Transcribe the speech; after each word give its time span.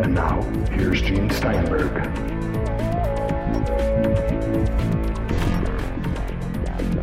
And 0.00 0.14
now, 0.14 0.40
here's 0.70 1.02
Gene 1.02 1.28
Steinberg. 1.28 1.92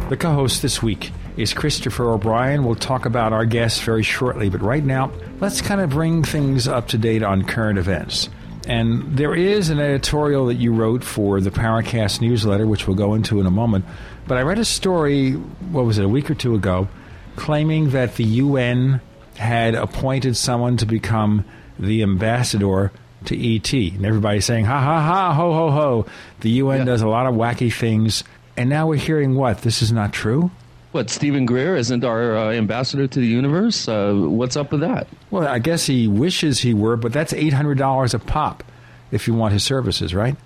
The 0.09 0.15
co 0.15 0.33
host 0.33 0.61
this 0.61 0.81
week 0.81 1.11
is 1.35 1.53
Christopher 1.53 2.09
O'Brien. 2.11 2.63
We'll 2.63 2.75
talk 2.75 3.05
about 3.05 3.33
our 3.33 3.43
guests 3.43 3.81
very 3.81 4.03
shortly, 4.03 4.49
but 4.49 4.61
right 4.61 4.83
now, 4.83 5.11
let's 5.41 5.59
kind 5.59 5.81
of 5.81 5.89
bring 5.89 6.23
things 6.23 6.69
up 6.69 6.87
to 6.89 6.97
date 6.97 7.21
on 7.21 7.43
current 7.43 7.77
events. 7.77 8.29
And 8.65 9.17
there 9.17 9.35
is 9.35 9.69
an 9.69 9.81
editorial 9.81 10.45
that 10.45 10.55
you 10.55 10.71
wrote 10.73 11.03
for 11.03 11.41
the 11.41 11.51
Paracast 11.51 12.21
newsletter, 12.21 12.65
which 12.65 12.87
we'll 12.87 12.95
go 12.95 13.13
into 13.13 13.41
in 13.41 13.45
a 13.45 13.51
moment. 13.51 13.83
But 14.25 14.37
I 14.37 14.43
read 14.43 14.57
a 14.57 14.63
story, 14.65 15.33
what 15.33 15.83
was 15.83 15.97
it, 15.97 16.05
a 16.05 16.09
week 16.09 16.31
or 16.31 16.35
two 16.35 16.55
ago, 16.55 16.87
claiming 17.35 17.89
that 17.89 18.15
the 18.15 18.23
UN 18.23 19.01
had 19.35 19.75
appointed 19.75 20.37
someone 20.37 20.77
to 20.77 20.85
become 20.85 21.43
the 21.79 22.03
ambassador 22.03 22.91
to 23.25 23.55
ET. 23.55 23.71
And 23.73 24.05
everybody's 24.05 24.45
saying, 24.45 24.65
ha 24.65 24.79
ha 24.79 25.01
ha, 25.01 25.33
ho 25.33 25.53
ho 25.53 25.71
ho. 25.71 26.05
The 26.41 26.49
UN 26.51 26.79
Yeah. 26.79 26.85
does 26.85 27.01
a 27.01 27.07
lot 27.07 27.25
of 27.25 27.35
wacky 27.35 27.73
things. 27.73 28.23
And 28.57 28.69
now 28.69 28.87
we're 28.87 28.95
hearing 28.99 29.35
what? 29.35 29.61
This 29.63 29.81
is 29.81 29.91
not 29.91 30.13
true? 30.13 30.51
What, 30.91 31.09
Steven 31.09 31.45
Greer 31.45 31.75
isn't 31.75 32.05
our 32.05 32.37
uh, 32.37 32.51
ambassador 32.53 33.05
to 33.05 33.19
the 33.19 33.27
universe? 33.27 33.87
Uh, 33.87 34.13
what's 34.13 34.55
up 34.55 34.71
with 34.71 34.79
that? 34.81 35.07
Well, 35.29 35.45
I 35.45 35.59
guess 35.59 35.85
he 35.85 36.07
wishes 36.07 36.59
he 36.59 36.73
were, 36.73 36.95
but 36.95 37.11
that's 37.11 37.33
$800 37.33 38.13
a 38.13 38.19
pop 38.19 38.63
if 39.11 39.27
you 39.27 39.33
want 39.33 39.51
his 39.53 39.63
services, 39.63 40.15
right? 40.15 40.37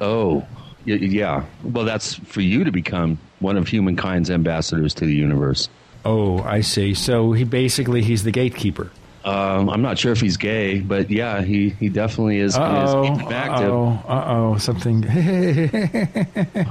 Oh, 0.00 0.38
y- 0.86 0.94
yeah. 0.94 1.44
Well, 1.62 1.84
that's 1.84 2.14
for 2.14 2.40
you 2.40 2.64
to 2.64 2.72
become 2.72 3.18
one 3.40 3.58
of 3.58 3.68
humankind's 3.68 4.30
ambassadors 4.30 4.94
to 4.94 5.04
the 5.04 5.14
universe. 5.14 5.68
Oh, 6.06 6.38
I 6.44 6.62
see. 6.62 6.94
So 6.94 7.32
he 7.32 7.44
basically 7.44 8.02
he's 8.02 8.22
the 8.24 8.30
gatekeeper. 8.30 8.90
Um, 9.24 9.68
I'm 9.68 9.82
not 9.82 9.98
sure 9.98 10.12
if 10.12 10.20
he's 10.20 10.36
gay, 10.36 10.80
but 10.80 11.10
yeah, 11.10 11.42
he, 11.42 11.70
he 11.70 11.88
definitely 11.88 12.38
is, 12.38 12.52
is 12.54 12.58
Uh-oh, 12.58 13.30
active. 13.30 13.70
uh-oh, 13.70 14.56
something. 14.58 15.02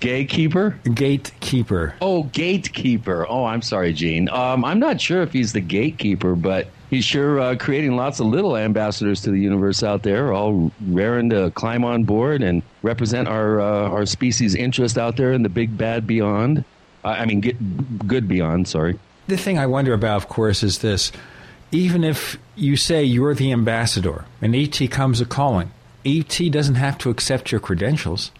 Gaykeeper? 0.00 0.94
gatekeeper. 0.96 1.94
Oh, 2.00 2.24
gatekeeper. 2.24 3.26
Oh, 3.28 3.44
I'm 3.44 3.62
sorry, 3.62 3.92
Gene. 3.92 4.28
Um, 4.30 4.64
I'm 4.64 4.80
not 4.80 5.00
sure 5.00 5.22
if 5.22 5.32
he's 5.32 5.52
the 5.52 5.60
gatekeeper, 5.60 6.34
but 6.34 6.66
he's 6.90 7.04
sure 7.04 7.38
uh, 7.38 7.54
creating 7.56 7.94
lots 7.94 8.18
of 8.18 8.26
little 8.26 8.56
ambassadors 8.56 9.20
to 9.22 9.30
the 9.30 9.38
universe 9.38 9.84
out 9.84 10.02
there, 10.02 10.32
all 10.32 10.72
raring 10.88 11.30
to 11.30 11.50
climb 11.52 11.84
on 11.84 12.02
board 12.02 12.42
and 12.42 12.62
represent 12.82 13.28
our 13.28 13.60
uh, 13.60 13.88
our 13.90 14.04
species' 14.04 14.56
interest 14.56 14.98
out 14.98 15.16
there 15.16 15.32
in 15.32 15.44
the 15.44 15.48
big 15.48 15.78
bad 15.78 16.04
beyond. 16.06 16.64
I 17.04 17.18
I 17.18 17.24
mean, 17.26 17.40
get, 17.40 18.08
good 18.08 18.26
beyond. 18.26 18.66
Sorry. 18.66 18.98
The 19.28 19.36
thing 19.36 19.56
I 19.56 19.66
wonder 19.66 19.94
about, 19.94 20.16
of 20.16 20.28
course, 20.28 20.64
is 20.64 20.78
this. 20.78 21.12
Even 21.72 22.04
if 22.04 22.38
you 22.54 22.76
say 22.76 23.02
you're 23.02 23.34
the 23.34 23.50
ambassador 23.50 24.26
and 24.40 24.54
ET 24.54 24.78
comes 24.90 25.20
a 25.20 25.26
calling, 25.26 25.72
ET 26.04 26.38
doesn't 26.50 26.74
have 26.74 26.98
to 26.98 27.10
accept 27.10 27.50
your 27.50 27.60
credentials. 27.60 28.30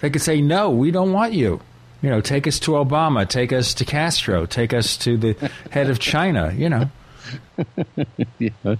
They 0.00 0.10
could 0.10 0.22
say, 0.22 0.40
no, 0.40 0.70
we 0.70 0.90
don't 0.90 1.12
want 1.12 1.32
you. 1.32 1.60
You 2.02 2.10
know, 2.10 2.20
take 2.20 2.46
us 2.46 2.60
to 2.60 2.72
Obama, 2.72 3.28
take 3.28 3.52
us 3.52 3.74
to 3.74 3.84
Castro, 3.84 4.46
take 4.46 4.72
us 4.72 4.96
to 4.98 5.16
the 5.16 5.50
head 5.70 5.90
of 5.90 5.98
China, 5.98 6.52
you 6.56 6.68
know. 6.68 6.90
Yeah. 8.38 8.76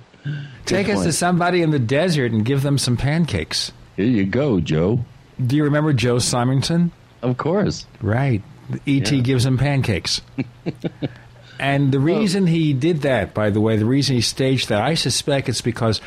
Take 0.64 0.88
us 0.88 1.02
to 1.02 1.12
somebody 1.12 1.62
in 1.62 1.70
the 1.70 1.78
desert 1.78 2.32
and 2.32 2.44
give 2.44 2.62
them 2.62 2.78
some 2.78 2.96
pancakes. 2.96 3.72
Here 3.96 4.06
you 4.06 4.24
go, 4.24 4.60
Joe. 4.60 5.04
Do 5.44 5.56
you 5.56 5.64
remember 5.64 5.92
Joe 5.92 6.18
Simonton? 6.18 6.92
Of 7.22 7.36
course. 7.36 7.86
Right. 8.00 8.42
E.T. 8.86 9.16
Yeah. 9.16 9.22
gives 9.22 9.44
him 9.44 9.58
pancakes. 9.58 10.20
and 11.58 11.92
the 11.92 11.98
oh. 11.98 12.02
reason 12.02 12.46
he 12.46 12.72
did 12.72 13.02
that, 13.02 13.34
by 13.34 13.50
the 13.50 13.60
way, 13.60 13.76
the 13.76 13.84
reason 13.84 14.16
he 14.16 14.22
staged 14.22 14.68
that, 14.68 14.82
I 14.82 14.94
suspect 14.94 15.48
it's 15.48 15.60
because 15.60 16.00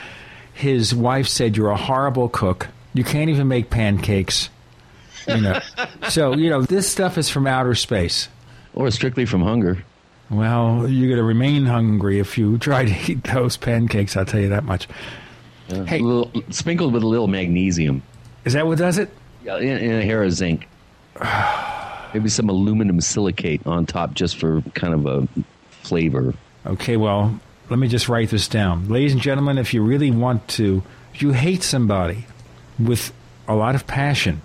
his 0.54 0.94
wife 0.94 1.28
said, 1.28 1.58
You're 1.58 1.72
a 1.72 1.78
horrible 1.78 2.30
cook. 2.30 2.68
You 2.94 3.04
can't 3.04 3.30
even 3.30 3.48
make 3.48 3.70
pancakes. 3.70 4.50
You 5.28 5.42
know. 5.42 5.60
so, 6.10 6.36
you 6.36 6.50
know, 6.50 6.62
this 6.62 6.90
stuff 6.90 7.18
is 7.18 7.30
from 7.30 7.48
outer 7.48 7.76
space. 7.76 8.28
Or 8.74 8.90
strictly 8.92 9.26
from 9.26 9.42
hunger. 9.42 9.84
Well, 10.30 10.88
you're 10.88 11.10
going 11.10 11.18
to 11.18 11.24
remain 11.24 11.66
hungry 11.66 12.20
if 12.20 12.38
you 12.38 12.58
try 12.58 12.86
to 12.86 13.12
eat 13.12 13.24
those 13.26 13.58
pancakes, 13.58 14.16
I'll 14.16 14.26
tell 14.26 14.40
you 14.40 14.50
that 14.50 14.64
much. 14.64 14.88
Yeah. 15.68 15.86
Hey. 15.86 16.00
Little, 16.00 16.32
sprinkled 16.50 16.94
with 16.94 17.04
a 17.04 17.08
little 17.08 17.28
magnesium. 17.28 18.02
Is 18.46 18.54
that 18.54 18.66
what 18.66 18.78
does 18.78 18.98
it? 18.98 19.10
Yeah, 19.44 19.58
in 19.58 19.92
a 19.92 20.06
hair 20.06 20.24
of 20.24 20.32
zinc. 20.32 20.68
Maybe 22.14 22.30
some 22.30 22.50
aluminum 22.50 23.00
silicate 23.02 23.66
on 23.66 23.86
top 23.86 24.14
just 24.14 24.38
for 24.38 24.62
kind 24.74 24.94
of 24.94 25.06
a 25.06 25.28
flavor. 25.82 26.34
Okay, 26.66 26.98
well, 26.98 27.40
let 27.70 27.80
me 27.80 27.88
just 27.88 28.10
write 28.10 28.30
this 28.30 28.48
down. 28.48 28.90
Ladies 28.90 29.14
and 29.14 29.22
gentlemen, 29.22 29.58
if 29.58 29.74
you 29.74 29.82
really 29.82 30.12
want 30.12 30.48
to, 30.50 30.84
if 31.14 31.22
you 31.22 31.32
hate 31.32 31.64
somebody 31.64 32.26
with 32.78 33.14
a 33.48 33.56
lot 33.56 33.76
of 33.76 33.88
passion, 33.88 34.42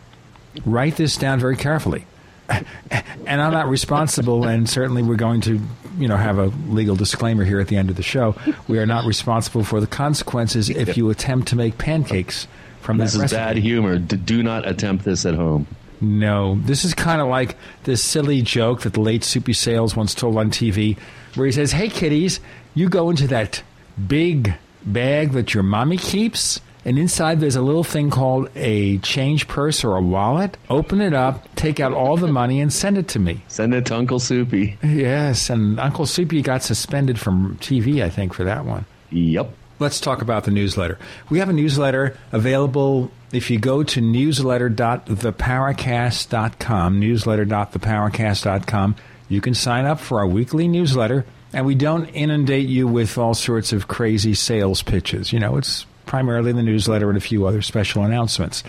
write 0.65 0.97
this 0.97 1.16
down 1.16 1.41
very 1.41 1.56
carefully. 1.56 2.06
and 2.49 3.43
I'm 3.43 3.53
not 3.53 3.69
responsible, 3.69 4.44
and 4.44 4.69
certainly 4.69 5.03
we're 5.03 5.16
going 5.16 5.41
to, 5.43 5.60
you 5.98 6.06
know, 6.06 6.16
have 6.16 6.38
a 6.38 6.47
legal 6.69 6.94
disclaimer 6.94 7.44
here 7.44 7.59
at 7.59 7.66
the 7.66 7.77
end 7.77 7.91
of 7.91 7.97
the 7.97 8.04
show. 8.04 8.37
We 8.69 8.78
are 8.78 8.87
not 8.87 9.04
responsible 9.04 9.65
for 9.65 9.81
the 9.81 9.88
consequences 9.88 10.71
if 10.71 10.97
you 10.97 11.10
attempt 11.10 11.48
to 11.48 11.56
make 11.56 11.77
pancakes 11.77 12.47
from 12.81 12.98
This 12.98 13.15
is 13.15 13.21
recipe. 13.22 13.37
bad 13.37 13.56
humor. 13.56 13.98
D- 13.98 14.16
do 14.16 14.44
not 14.44 14.66
attempt 14.69 15.04
this 15.04 15.27
at 15.27 15.34
home. 15.34 15.66
No, 16.01 16.59
this 16.65 16.84
is 16.84 16.95
kind 16.95 17.21
of 17.21 17.29
like 17.29 17.57
this 17.84 18.03
silly 18.03 18.43
joke 18.43 18.83
that 18.83 18.93
the 18.93 19.01
late 19.01 19.25
Soupy 19.25 19.53
Sales 19.53 19.97
once 19.97 20.15
told 20.15 20.37
on 20.37 20.51
TV, 20.51 20.97
where 21.34 21.47
he 21.47 21.53
says, 21.53 21.73
"Hey, 21.73 21.89
kiddies, 21.89 22.41
you 22.75 22.89
go 22.89 23.11
into 23.11 23.27
that 23.29 23.62
big 24.07 24.55
bag 24.84 25.33
that 25.33 25.55
your 25.55 25.62
mommy 25.62 25.97
keeps." 25.97 26.61
And 26.84 27.01
inside 27.01 27.41
there's 27.41 27.57
a 27.57 27.62
little 27.62 27.83
thing 27.83 28.11
called 28.11 28.49
a 28.55 28.99
change 28.99 29.49
purse 29.49 29.83
or 29.83 29.97
a 29.97 30.01
wallet. 30.01 30.57
Open 30.71 31.01
it 31.01 31.12
up, 31.15 31.53
take 31.57 31.81
out 31.81 31.93
all 31.93 32.17
the 32.17 32.28
money, 32.28 32.61
and 32.61 32.73
send 32.73 32.97
it 32.97 33.09
to 33.09 33.19
me. 33.19 33.43
Send 33.49 33.75
it 33.75 33.87
to 33.87 33.97
Uncle 33.97 34.21
Soupy. 34.21 34.78
Yes, 34.84 35.51
and 35.51 35.81
Uncle 35.81 36.07
Soupy 36.07 36.43
got 36.43 36.63
suspended 36.63 37.19
from 37.19 37.59
TV, 37.61 38.05
I 38.05 38.09
think, 38.09 38.33
for 38.33 38.45
that 38.45 38.65
one. 38.65 38.84
Yep. 39.11 39.51
Let's 39.81 40.01
talk 40.01 40.23
about 40.23 40.45
the 40.45 40.53
newsletter. 40.53 40.97
We 41.28 41.41
have 41.41 41.49
a 41.49 41.53
newsletter 41.53 42.17
available 42.31 43.11
if 43.36 43.50
you 43.50 43.58
go 43.58 43.82
to 43.82 44.00
newsletter.theparacast.com, 44.00 47.00
newsletter.theparacast.com. 47.00 48.97
You 49.28 49.41
can 49.41 49.54
sign 49.54 49.86
up 49.86 49.98
for 50.00 50.20
our 50.20 50.26
weekly 50.26 50.69
newsletter, 50.69 51.26
and 51.52 51.66
we 51.66 51.74
don't 51.74 52.06
inundate 52.08 52.69
you 52.69 52.86
with 52.86 53.19
all 53.19 53.34
sorts 53.34 53.72
of 53.72 53.88
crazy 53.88 54.34
sales 54.34 54.82
pitches. 54.82 55.32
You 55.32 55.41
know, 55.41 55.56
it's 55.56 55.84
primarily 56.06 56.52
the 56.52 56.62
newsletter 56.62 57.08
and 57.08 57.19
a 57.19 57.20
few 57.20 57.47
other 57.47 57.62
special 57.62 58.04
announcements. 58.04 58.62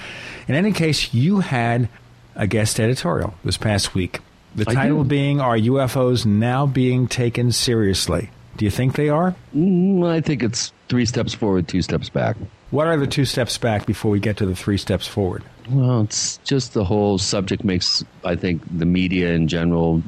In 0.48 0.56
any 0.56 0.72
case, 0.72 1.14
you 1.14 1.42
had 1.42 1.90
a 2.36 2.48
guest 2.48 2.80
editorial 2.80 3.36
this 3.44 3.58
past 3.58 3.94
week. 3.94 4.22
The 4.56 4.66
I 4.68 4.74
title 4.74 5.04
did. 5.04 5.10
being 5.10 5.40
Are 5.40 5.56
UFOs 5.58 6.26
Now 6.26 6.66
Being 6.66 7.08
Taken 7.08 7.52
Seriously? 7.52 8.32
Do 8.58 8.66
you 8.66 8.72
think 8.72 8.96
they 8.96 9.10
are? 9.10 9.36
Mm, 9.56 10.08
I 10.08 10.22
think 10.22 10.42
it's 10.42 10.74
three 10.90 11.06
steps 11.06 11.34
forward, 11.34 11.68
two 11.68 11.82
steps 11.82 12.10
back. 12.10 12.38
What 12.72 12.88
are 12.88 12.98
the 12.98 13.08
two 13.08 13.26
steps 13.26 13.58
back 13.58 13.86
before 13.86 14.12
we 14.12 14.20
get 14.20 14.38
to 14.38 14.46
the 14.46 14.56
three 14.56 14.78
steps 14.78 15.08
forward? 15.08 15.44
Well, 15.70 16.02
it's 16.02 16.38
just 16.40 16.74
the 16.74 16.84
whole 16.84 17.18
subject 17.18 17.64
makes, 17.64 18.04
I 18.24 18.36
think, 18.36 18.62
the 18.78 18.86
media 18.86 19.34
in 19.34 19.48
general, 19.48 20.02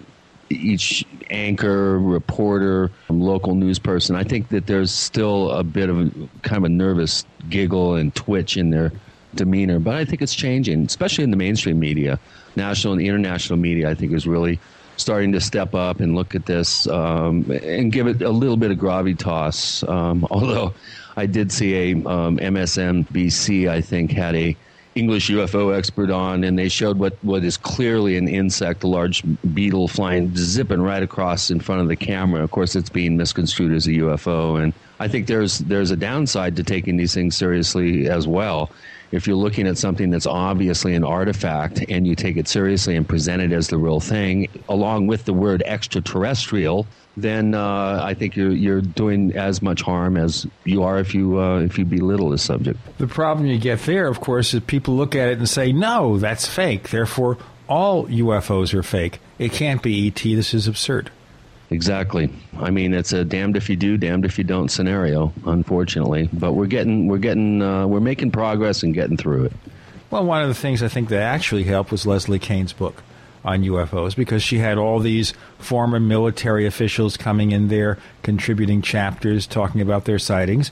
each 0.49 1.05
anchor, 1.29 1.99
reporter, 1.99 2.91
local 3.09 3.55
news 3.55 3.79
person, 3.79 4.15
I 4.15 4.23
think 4.23 4.49
that 4.49 4.67
there's 4.67 4.91
still 4.91 5.51
a 5.51 5.63
bit 5.63 5.89
of 5.89 5.99
a 5.99 6.11
kind 6.41 6.57
of 6.57 6.63
a 6.63 6.69
nervous 6.69 7.25
giggle 7.49 7.95
and 7.95 8.13
twitch 8.15 8.57
in 8.57 8.69
their 8.71 8.91
demeanor. 9.35 9.79
But 9.79 9.95
I 9.95 10.05
think 10.05 10.21
it's 10.21 10.35
changing, 10.35 10.85
especially 10.85 11.23
in 11.23 11.31
the 11.31 11.37
mainstream 11.37 11.79
media. 11.79 12.19
National 12.55 12.93
and 12.93 13.01
international 13.01 13.59
media, 13.59 13.89
I 13.89 13.95
think, 13.95 14.11
is 14.11 14.25
really 14.25 14.59
starting 14.99 15.31
to 15.31 15.41
step 15.41 15.73
up 15.73 15.99
and 15.99 16.15
look 16.15 16.35
at 16.35 16.45
this 16.45 16.87
um, 16.87 17.49
and 17.63 17.91
give 17.91 18.07
it 18.07 18.21
a 18.21 18.29
little 18.29 18.57
bit 18.57 18.71
of 18.71 18.77
gravitas. 18.77 19.87
Um, 19.87 20.27
although 20.31 20.73
I 21.15 21.25
did 21.25 21.51
see 21.51 21.75
a 21.75 21.95
um, 22.07 22.37
MSNBC, 22.37 23.69
I 23.69 23.81
think, 23.81 24.11
had 24.11 24.35
a 24.35 24.55
English 24.95 25.29
UFO 25.29 25.75
expert 25.77 26.09
on, 26.09 26.43
and 26.43 26.57
they 26.57 26.67
showed 26.67 26.97
what, 26.97 27.17
what 27.21 27.43
is 27.43 27.57
clearly 27.57 28.17
an 28.17 28.27
insect, 28.27 28.83
a 28.83 28.87
large 28.87 29.23
beetle 29.53 29.87
flying, 29.87 30.35
zipping 30.35 30.81
right 30.81 31.03
across 31.03 31.51
in 31.51 31.59
front 31.59 31.81
of 31.81 31.87
the 31.87 31.95
camera. 31.95 32.43
Of 32.43 32.51
course, 32.51 32.75
it's 32.75 32.89
being 32.89 33.15
misconstrued 33.15 33.71
as 33.71 33.87
a 33.87 33.91
UFO, 33.91 34.61
and 34.61 34.73
I 34.99 35.07
think 35.07 35.27
there's 35.27 35.59
there's 35.59 35.91
a 35.91 35.95
downside 35.95 36.55
to 36.57 36.63
taking 36.63 36.97
these 36.97 37.13
things 37.13 37.35
seriously 37.35 38.09
as 38.09 38.27
well. 38.27 38.71
If 39.11 39.25
you're 39.25 39.37
looking 39.37 39.65
at 39.65 39.77
something 39.77 40.11
that's 40.11 40.27
obviously 40.27 40.93
an 40.93 41.03
artifact 41.03 41.83
and 41.89 42.05
you 42.05 42.13
take 42.13 42.37
it 42.37 42.47
seriously 42.47 42.95
and 42.95 43.07
present 43.07 43.41
it 43.41 43.51
as 43.51 43.69
the 43.69 43.77
real 43.77 43.99
thing, 43.99 44.47
along 44.67 45.07
with 45.07 45.25
the 45.25 45.33
word 45.33 45.63
extraterrestrial, 45.65 46.85
then 47.17 47.55
uh, 47.55 48.01
I 48.03 48.13
think 48.13 48.35
you're 48.35 48.51
you're 48.51 48.81
doing 48.81 49.35
as 49.35 49.61
much 49.61 49.81
harm 49.81 50.15
as 50.15 50.45
you 50.63 50.83
are 50.83 50.99
if 50.99 51.15
you 51.15 51.39
uh, 51.39 51.59
if 51.59 51.77
you 51.77 51.85
belittle 51.85 52.29
the 52.29 52.37
subject. 52.37 52.79
The 52.97 53.07
problem 53.07 53.47
you 53.47 53.57
get 53.57 53.79
there, 53.79 54.07
of 54.07 54.19
course, 54.19 54.53
is 54.53 54.61
people 54.61 54.95
look 54.95 55.15
at 55.15 55.29
it 55.29 55.37
and 55.39 55.49
say, 55.49 55.71
no, 55.71 56.17
that's 56.17 56.45
fake. 56.45 56.89
Therefore, 56.89 57.37
all 57.67 58.07
UFOs 58.07 58.73
are 58.73 58.83
fake. 58.83 59.19
It 59.37 59.51
can't 59.51 59.81
be 59.81 60.07
ET. 60.07 60.21
This 60.21 60.53
is 60.53 60.67
absurd. 60.67 61.11
Exactly. 61.71 62.29
I 62.57 62.71
mean, 62.71 62.93
it's 62.93 63.13
a 63.13 63.23
damned 63.23 63.55
if 63.55 63.69
you 63.69 63.75
do, 63.75 63.97
damned 63.97 64.25
if 64.25 64.37
you 64.37 64.43
don't 64.43 64.69
scenario, 64.69 65.31
unfortunately. 65.45 66.29
But 66.33 66.53
we're 66.53 66.65
getting, 66.65 67.07
we're 67.07 67.19
getting, 67.19 67.61
uh, 67.61 67.85
we're 67.85 67.99
making 67.99 68.31
progress 68.31 68.81
and 68.81 68.93
getting 68.93 69.17
through 69.17 69.45
it. 69.45 69.53
Well, 70.09 70.25
one 70.25 70.41
of 70.41 70.47
the 70.47 70.55
things 70.55 70.81
I 70.81 70.87
think 70.87 71.09
that 71.09 71.21
actually 71.21 71.63
helped 71.65 71.91
was 71.91 72.07
Leslie 72.07 72.39
Kean's 72.39 72.73
book 72.73 73.03
on 73.45 73.61
UFOs 73.63 74.15
because 74.15 74.41
she 74.41 74.57
had 74.57 74.77
all 74.79 74.99
these 74.99 75.33
former 75.59 75.99
military 75.99 76.65
officials 76.65 77.15
coming 77.17 77.51
in 77.51 77.67
there 77.67 77.99
contributing 78.23 78.81
chapters 78.81 79.45
talking 79.45 79.79
about 79.81 80.05
their 80.05 80.19
sightings. 80.19 80.71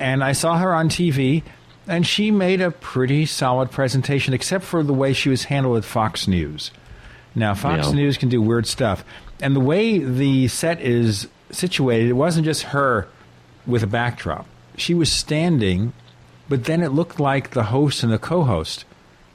And 0.00 0.24
I 0.24 0.32
saw 0.32 0.56
her 0.58 0.74
on 0.74 0.88
TV, 0.88 1.42
and 1.86 2.06
she 2.06 2.30
made 2.30 2.60
a 2.62 2.70
pretty 2.70 3.26
solid 3.26 3.70
presentation, 3.70 4.32
except 4.32 4.64
for 4.64 4.82
the 4.82 4.94
way 4.94 5.12
she 5.12 5.28
was 5.28 5.44
handled 5.44 5.76
at 5.76 5.84
Fox 5.84 6.26
News. 6.26 6.70
Now, 7.34 7.54
Fox 7.54 7.88
Yeah. 7.88 7.94
News 7.94 8.16
can 8.16 8.28
do 8.30 8.40
weird 8.40 8.66
stuff. 8.66 9.04
And 9.40 9.54
the 9.54 9.60
way 9.60 9.98
the 9.98 10.48
set 10.48 10.80
is 10.80 11.28
situated, 11.50 12.08
it 12.08 12.14
wasn't 12.14 12.44
just 12.44 12.64
her 12.64 13.08
with 13.66 13.82
a 13.82 13.86
backdrop. 13.86 14.46
She 14.76 14.94
was 14.94 15.10
standing, 15.10 15.92
but 16.48 16.64
then 16.64 16.82
it 16.82 16.88
looked 16.88 17.20
like 17.20 17.50
the 17.50 17.64
host 17.64 18.02
and 18.02 18.12
the 18.12 18.18
co 18.18 18.44
host 18.44 18.84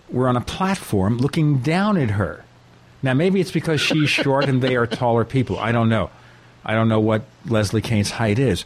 were 0.10 0.28
on 0.28 0.38
a 0.38 0.42
platform 0.42 1.18
looking 1.18 1.60
down 1.60 1.98
at 1.98 2.12
her. 2.12 2.44
Now, 3.02 3.14
maybe 3.14 3.42
it's 3.42 3.52
because 3.52 3.82
she's 3.82 4.10
short 4.10 4.46
and 4.46 4.62
they 4.62 4.76
are 4.76 4.88
taller 4.88 5.26
people. 5.26 5.60
I 5.60 5.72
don't 5.72 5.90
know. 5.90 6.10
I 6.66 6.74
don't 6.74 6.88
know 6.88 7.00
what 7.00 7.24
Leslie 7.46 7.82
Kean's 7.82 8.12
height 8.12 8.40
is. 8.40 8.66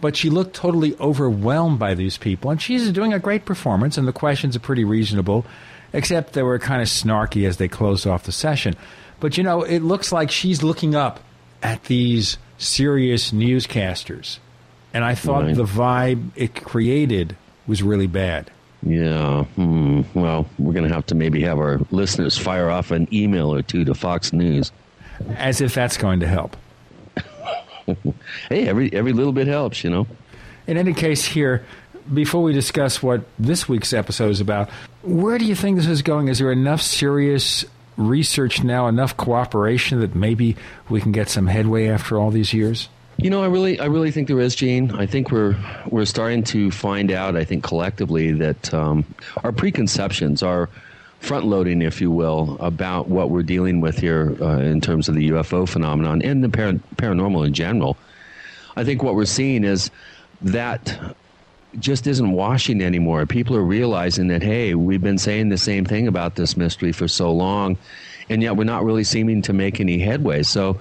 But 0.00 0.16
she 0.16 0.30
looked 0.30 0.54
totally 0.54 0.96
overwhelmed 0.98 1.78
by 1.78 1.94
these 1.94 2.16
people, 2.16 2.50
and 2.50 2.62
she's 2.62 2.90
doing 2.92 3.12
a 3.12 3.18
great 3.18 3.44
performance, 3.44 3.98
and 3.98 4.08
the 4.08 4.12
questions 4.12 4.56
are 4.56 4.60
pretty 4.60 4.84
reasonable, 4.84 5.44
except 5.92 6.32
they 6.32 6.42
were 6.42 6.58
kind 6.58 6.80
of 6.80 6.88
snarky 6.88 7.46
as 7.46 7.58
they 7.58 7.68
closed 7.68 8.06
off 8.06 8.24
the 8.24 8.32
session. 8.32 8.74
But 9.22 9.38
you 9.38 9.44
know, 9.44 9.62
it 9.62 9.78
looks 9.80 10.10
like 10.10 10.32
she's 10.32 10.62
looking 10.64 10.96
up 10.96 11.20
at 11.62 11.84
these 11.84 12.38
serious 12.58 13.30
newscasters, 13.30 14.38
and 14.92 15.04
I 15.04 15.14
thought 15.14 15.44
Right. 15.44 15.54
the 15.54 15.64
vibe 15.64 16.30
it 16.34 16.56
created 16.56 17.36
was 17.68 17.84
really 17.84 18.08
bad. 18.08 18.50
Yeah. 18.84 19.44
Hmm. 19.44 20.02
Well, 20.12 20.46
we're 20.58 20.72
going 20.72 20.88
to 20.88 20.92
have 20.92 21.06
to 21.06 21.14
maybe 21.14 21.40
have 21.42 21.58
our 21.60 21.78
listeners 21.92 22.36
fire 22.36 22.68
off 22.68 22.90
an 22.90 23.06
email 23.12 23.54
or 23.54 23.62
two 23.62 23.84
to 23.84 23.94
Fox 23.94 24.32
News. 24.32 24.72
As 25.36 25.60
if 25.60 25.72
that's 25.72 25.96
going 25.96 26.18
to 26.20 26.26
help. 26.26 26.56
Hey, 28.48 28.68
every 28.68 28.92
every 28.92 29.12
little 29.12 29.32
bit 29.32 29.46
helps, 29.48 29.82
you 29.84 29.90
know. 29.90 30.06
In 30.68 30.76
any 30.76 30.94
case, 30.94 31.24
here, 31.24 31.64
before 32.12 32.42
we 32.42 32.52
discuss 32.52 33.02
what 33.02 33.22
this 33.40 33.68
week's 33.68 33.92
episode 33.92 34.30
is 34.30 34.40
about, 34.40 34.70
where 35.02 35.36
do 35.38 35.44
you 35.44 35.54
think 35.56 35.76
this 35.76 35.86
is 35.88 36.02
going? 36.02 36.28
Is 36.28 36.38
there 36.38 36.52
enough 36.52 36.80
serious 36.80 37.64
research 38.02 38.62
now, 38.62 38.88
enough 38.88 39.16
cooperation 39.16 40.00
that 40.00 40.14
maybe 40.14 40.56
we 40.88 41.00
can 41.00 41.12
get 41.12 41.28
some 41.28 41.46
headway 41.46 41.88
after 41.88 42.18
all 42.18 42.30
these 42.30 42.52
years? 42.52 42.88
You 43.18 43.30
know, 43.30 43.42
I 43.42 43.46
really, 43.46 43.78
I 43.78 43.86
really 43.86 44.10
think 44.10 44.28
there 44.28 44.40
is, 44.40 44.54
Gene. 44.54 44.90
I 44.92 45.06
think 45.06 45.30
we're 45.30 45.56
we're 45.86 46.06
starting 46.06 46.42
to 46.44 46.70
find 46.70 47.10
out. 47.12 47.36
I 47.36 47.44
think 47.44 47.62
collectively 47.62 48.32
that 48.32 48.72
um, 48.74 49.04
our 49.44 49.52
preconceptions, 49.52 50.42
our 50.42 50.68
front 51.20 51.46
loading, 51.46 51.82
if 51.82 52.00
you 52.00 52.10
will, 52.10 52.56
about 52.58 53.08
what 53.08 53.30
we're 53.30 53.44
dealing 53.44 53.80
with 53.80 53.98
here 53.98 54.36
uh, 54.40 54.58
in 54.58 54.80
terms 54.80 55.08
of 55.08 55.14
the 55.14 55.30
UFO 55.30 55.68
phenomenon 55.68 56.20
and 56.22 56.42
the 56.42 56.48
par- 56.48 56.72
paranormal 56.96 57.46
in 57.46 57.52
general. 57.52 57.96
I 58.76 58.84
think 58.84 59.02
what 59.02 59.14
we're 59.14 59.24
seeing 59.26 59.62
is 59.62 59.90
that 60.40 60.98
just 61.78 62.06
isn't 62.06 62.32
washing 62.32 62.82
anymore. 62.82 63.26
People 63.26 63.56
are 63.56 63.62
realizing 63.62 64.28
that 64.28 64.42
hey, 64.42 64.74
we've 64.74 65.02
been 65.02 65.18
saying 65.18 65.48
the 65.48 65.58
same 65.58 65.84
thing 65.84 66.06
about 66.08 66.34
this 66.34 66.56
mystery 66.56 66.92
for 66.92 67.08
so 67.08 67.32
long, 67.32 67.76
and 68.28 68.42
yet 68.42 68.56
we're 68.56 68.64
not 68.64 68.84
really 68.84 69.04
seeming 69.04 69.42
to 69.42 69.52
make 69.52 69.80
any 69.80 69.98
headway. 69.98 70.42
So 70.42 70.78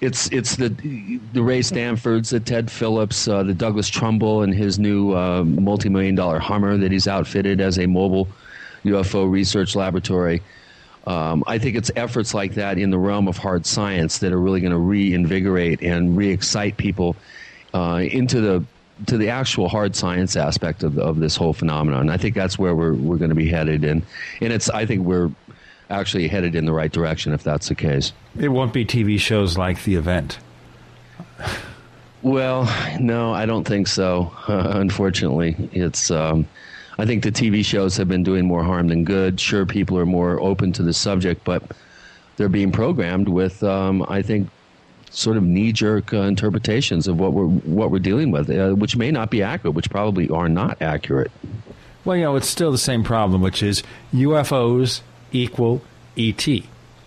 it's 0.00 0.28
it's 0.32 0.56
the 0.56 0.68
the 1.32 1.42
Ray 1.42 1.62
Stanfords, 1.62 2.30
the 2.30 2.40
Ted 2.40 2.70
Phillips, 2.70 3.28
uh, 3.28 3.42
the 3.42 3.54
Douglas 3.54 3.88
Trumbull, 3.88 4.42
and 4.42 4.54
his 4.54 4.78
new 4.78 5.14
uh, 5.14 5.44
multi 5.44 5.88
million 5.88 6.14
dollar 6.14 6.38
Hummer 6.38 6.76
that 6.76 6.92
he's 6.92 7.08
outfitted 7.08 7.60
as 7.60 7.78
a 7.78 7.86
mobile 7.86 8.28
UFO 8.84 9.30
research 9.30 9.74
laboratory. 9.74 10.42
Um, 11.06 11.44
I 11.46 11.58
think 11.58 11.76
it's 11.76 11.90
efforts 11.96 12.32
like 12.32 12.54
that 12.54 12.78
in 12.78 12.90
the 12.90 12.98
realm 12.98 13.28
of 13.28 13.36
hard 13.36 13.66
science 13.66 14.18
that 14.18 14.32
are 14.32 14.40
really 14.40 14.60
going 14.60 14.72
to 14.72 14.78
reinvigorate 14.78 15.82
and 15.82 16.16
re-excite 16.16 16.78
people 16.78 17.14
uh, 17.74 18.02
into 18.10 18.40
the 18.40 18.64
to 19.06 19.18
the 19.18 19.28
actual 19.28 19.68
hard 19.68 19.96
science 19.96 20.36
aspect 20.36 20.82
of, 20.82 20.98
of 20.98 21.18
this 21.18 21.36
whole 21.36 21.52
phenomenon. 21.52 22.02
And 22.02 22.10
I 22.10 22.16
think 22.16 22.34
that's 22.34 22.58
where 22.58 22.74
we're 22.74 22.94
we're 22.94 23.16
going 23.16 23.30
to 23.30 23.34
be 23.34 23.48
headed, 23.48 23.84
and 23.84 24.02
and 24.40 24.52
it's 24.52 24.68
I 24.70 24.86
think 24.86 25.04
we're 25.04 25.30
actually 25.90 26.28
headed 26.28 26.54
in 26.54 26.64
the 26.64 26.72
right 26.72 26.92
direction 26.92 27.32
if 27.32 27.42
that's 27.42 27.68
the 27.68 27.74
case. 27.74 28.12
It 28.38 28.48
won't 28.48 28.72
be 28.72 28.84
TV 28.84 29.18
shows 29.18 29.58
like 29.58 29.82
The 29.84 29.96
Event. 29.96 30.38
Well, 32.22 32.64
no, 33.00 33.34
I 33.34 33.44
don't 33.44 33.64
think 33.64 33.86
so. 33.86 34.32
unfortunately, 34.48 35.56
it's. 35.72 36.10
Um, 36.10 36.46
I 36.96 37.06
think 37.06 37.24
the 37.24 37.32
TV 37.32 37.64
shows 37.64 37.96
have 37.96 38.08
been 38.08 38.22
doing 38.22 38.46
more 38.46 38.62
harm 38.62 38.86
than 38.86 39.04
good. 39.04 39.40
Sure, 39.40 39.66
people 39.66 39.98
are 39.98 40.06
more 40.06 40.40
open 40.40 40.72
to 40.74 40.82
the 40.84 40.92
subject, 40.92 41.42
but 41.44 41.62
they're 42.36 42.48
being 42.48 42.70
programmed 42.70 43.28
with, 43.28 43.62
um, 43.64 44.04
I 44.08 44.22
think, 44.22 44.48
sort 45.14 45.36
of 45.36 45.42
knee-jerk 45.42 46.12
uh, 46.12 46.22
interpretations 46.22 47.06
of 47.06 47.18
what 47.18 47.32
we're 47.32 47.46
what 47.46 47.90
we're 47.90 47.98
dealing 47.98 48.30
with, 48.30 48.50
uh, 48.50 48.70
which 48.70 48.96
may 48.96 49.10
not 49.10 49.30
be 49.30 49.42
accurate, 49.42 49.74
which 49.74 49.90
probably 49.90 50.28
are 50.28 50.48
not 50.48 50.80
accurate. 50.82 51.30
Well, 52.04 52.16
you 52.16 52.24
know, 52.24 52.36
it's 52.36 52.48
still 52.48 52.70
the 52.70 52.78
same 52.78 53.02
problem, 53.02 53.40
which 53.40 53.62
is 53.62 53.82
UFOs 54.12 55.00
equal 55.32 55.82
ET. 56.18 56.46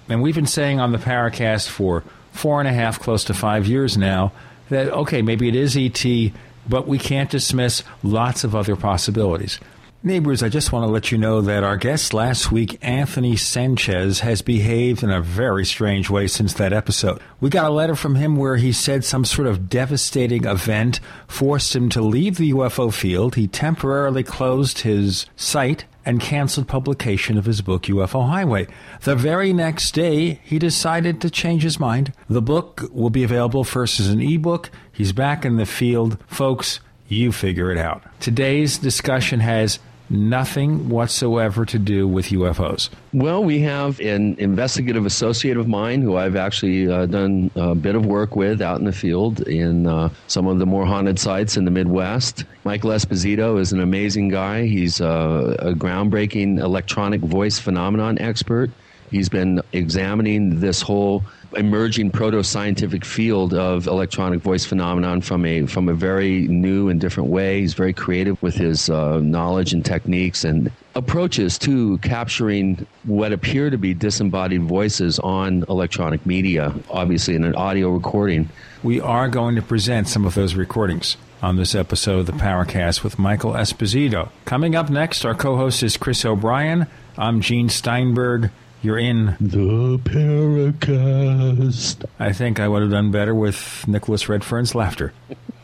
And 0.09 0.21
we've 0.21 0.35
been 0.35 0.47
saying 0.47 0.79
on 0.79 0.91
the 0.91 0.97
Paracast 0.97 1.67
for 1.69 2.03
four 2.31 2.59
and 2.59 2.67
a 2.67 2.73
half, 2.73 2.99
close 2.99 3.23
to 3.25 3.33
five 3.33 3.67
years 3.67 3.97
now, 3.97 4.31
that, 4.69 4.89
okay, 4.89 5.21
maybe 5.21 5.47
it 5.47 5.55
is 5.55 5.77
ET, 5.77 6.31
but 6.67 6.87
we 6.87 6.97
can't 6.97 7.29
dismiss 7.29 7.83
lots 8.03 8.43
of 8.43 8.55
other 8.55 8.75
possibilities. 8.75 9.59
Neighbors, 10.07 10.41
I 10.41 10.47
just 10.47 10.71
want 10.71 10.83
to 10.83 10.91
let 10.91 11.11
you 11.11 11.17
know 11.17 11.41
that 11.41 11.65
our 11.65 11.75
guest 11.75 12.13
last 12.13 12.49
week, 12.49 12.79
Anthony 12.81 13.35
Sanchez, 13.35 14.21
has 14.21 14.41
behaved 14.41 15.03
in 15.03 15.11
a 15.11 15.21
very 15.21 15.65
strange 15.65 16.09
way 16.09 16.27
since 16.27 16.53
that 16.53 16.71
episode. 16.71 17.19
We 17.41 17.49
got 17.49 17.69
a 17.69 17.73
letter 17.73 17.93
from 17.93 18.15
him 18.15 18.37
where 18.37 18.55
he 18.55 18.71
said 18.71 19.03
some 19.03 19.25
sort 19.25 19.49
of 19.49 19.67
devastating 19.67 20.45
event 20.45 21.01
forced 21.27 21.75
him 21.75 21.89
to 21.89 22.01
leave 22.01 22.37
the 22.37 22.53
UFO 22.53 22.93
field. 22.93 23.35
He 23.35 23.47
temporarily 23.47 24.23
closed 24.23 24.79
his 24.79 25.25
site 25.35 25.83
and 26.05 26.21
canceled 26.21 26.69
publication 26.69 27.37
of 27.37 27.43
his 27.43 27.61
book, 27.61 27.83
UFO 27.83 28.29
Highway. 28.29 28.67
The 29.01 29.17
very 29.17 29.51
next 29.51 29.93
day, 29.93 30.39
he 30.45 30.57
decided 30.57 31.19
to 31.19 31.29
change 31.29 31.63
his 31.63 31.81
mind. 31.81 32.13
The 32.29 32.41
book 32.41 32.89
will 32.93 33.09
be 33.09 33.25
available 33.25 33.65
first 33.65 33.99
as 33.99 34.07
an 34.07 34.21
ebook. 34.21 34.71
He's 34.89 35.11
back 35.11 35.43
in 35.43 35.57
the 35.57 35.65
field. 35.65 36.17
Folks, 36.27 36.79
you 37.09 37.33
figure 37.33 37.71
it 37.71 37.77
out. 37.77 38.03
Today's 38.21 38.77
discussion 38.77 39.41
has 39.41 39.79
nothing 40.09 40.89
whatsoever 40.89 41.65
to 41.65 41.79
do 41.79 42.07
with 42.07 42.27
UFOs. 42.27 42.89
Well, 43.13 43.43
we 43.43 43.59
have 43.59 43.99
an 43.99 44.35
investigative 44.39 45.05
associate 45.05 45.57
of 45.57 45.67
mine 45.67 46.01
who 46.01 46.17
I've 46.17 46.35
actually 46.35 46.89
uh, 46.89 47.05
done 47.05 47.51
a 47.55 47.75
bit 47.75 47.95
of 47.95 48.05
work 48.05 48.35
with 48.35 48.61
out 48.61 48.79
in 48.79 48.85
the 48.85 48.91
field 48.91 49.41
in 49.47 49.87
uh, 49.87 50.09
some 50.27 50.47
of 50.47 50.59
the 50.59 50.65
more 50.65 50.85
haunted 50.85 51.19
sites 51.19 51.57
in 51.57 51.65
the 51.65 51.71
Midwest. 51.71 52.45
Michael 52.63 52.91
Esposito 52.91 53.59
is 53.59 53.73
an 53.73 53.81
amazing 53.81 54.29
guy. 54.29 54.65
He's 54.65 55.01
uh, 55.01 55.55
a 55.59 55.73
groundbreaking 55.73 56.59
electronic 56.59 57.21
voice 57.21 57.59
phenomenon 57.59 58.17
expert. 58.19 58.71
He's 59.09 59.29
been 59.29 59.61
examining 59.71 60.59
this 60.59 60.81
whole 60.81 61.23
emerging 61.55 62.11
proto-scientific 62.11 63.05
field 63.05 63.53
of 63.53 63.87
electronic 63.87 64.41
voice 64.41 64.65
phenomenon 64.65 65.21
from 65.21 65.45
a 65.45 65.65
from 65.65 65.87
a 65.87 65.93
very 65.93 66.47
new 66.47 66.89
and 66.89 66.99
different 66.99 67.29
way. 67.29 67.61
He's 67.61 67.73
very 67.73 67.93
creative 67.93 68.41
with 68.41 68.55
his 68.55 68.89
uh, 68.89 69.19
knowledge 69.19 69.73
and 69.73 69.83
techniques 69.83 70.43
and 70.43 70.71
approaches 70.95 71.57
to 71.59 71.97
capturing 71.99 72.85
what 73.03 73.31
appear 73.31 73.69
to 73.69 73.77
be 73.77 73.93
disembodied 73.93 74.63
voices 74.63 75.19
on 75.19 75.63
electronic 75.69 76.25
media, 76.25 76.73
obviously 76.89 77.35
in 77.35 77.43
an 77.43 77.55
audio 77.55 77.89
recording. 77.89 78.49
We 78.83 78.99
are 78.99 79.29
going 79.29 79.55
to 79.55 79.61
present 79.61 80.07
some 80.07 80.25
of 80.25 80.35
those 80.35 80.55
recordings 80.55 81.17
on 81.41 81.55
this 81.55 81.75
episode 81.75 82.19
of 82.19 82.25
the 82.25 82.31
Paracast 82.33 83.03
with 83.03 83.19
Michael 83.19 83.53
Esposito. 83.53 84.29
Coming 84.45 84.75
up 84.75 84.89
next, 84.89 85.23
our 85.23 85.35
co 85.35 85.55
host 85.55 85.83
is 85.83 85.95
Chris 85.95 86.25
O'Brien. 86.25 86.87
I'm 87.17 87.41
Gene 87.41 87.69
Steinberg. 87.69 88.51
You're 88.81 88.99
in. 88.99 89.35
The 89.39 89.99
Paracast. 90.03 92.05
I 92.19 92.31
think 92.31 92.59
I 92.59 92.67
would 92.67 92.83
have 92.83 92.91
done 92.91 93.11
better 93.11 93.33
with 93.33 93.85
Nicholas 93.87 94.29
Redfern's 94.29 94.75
laughter. 94.75 95.13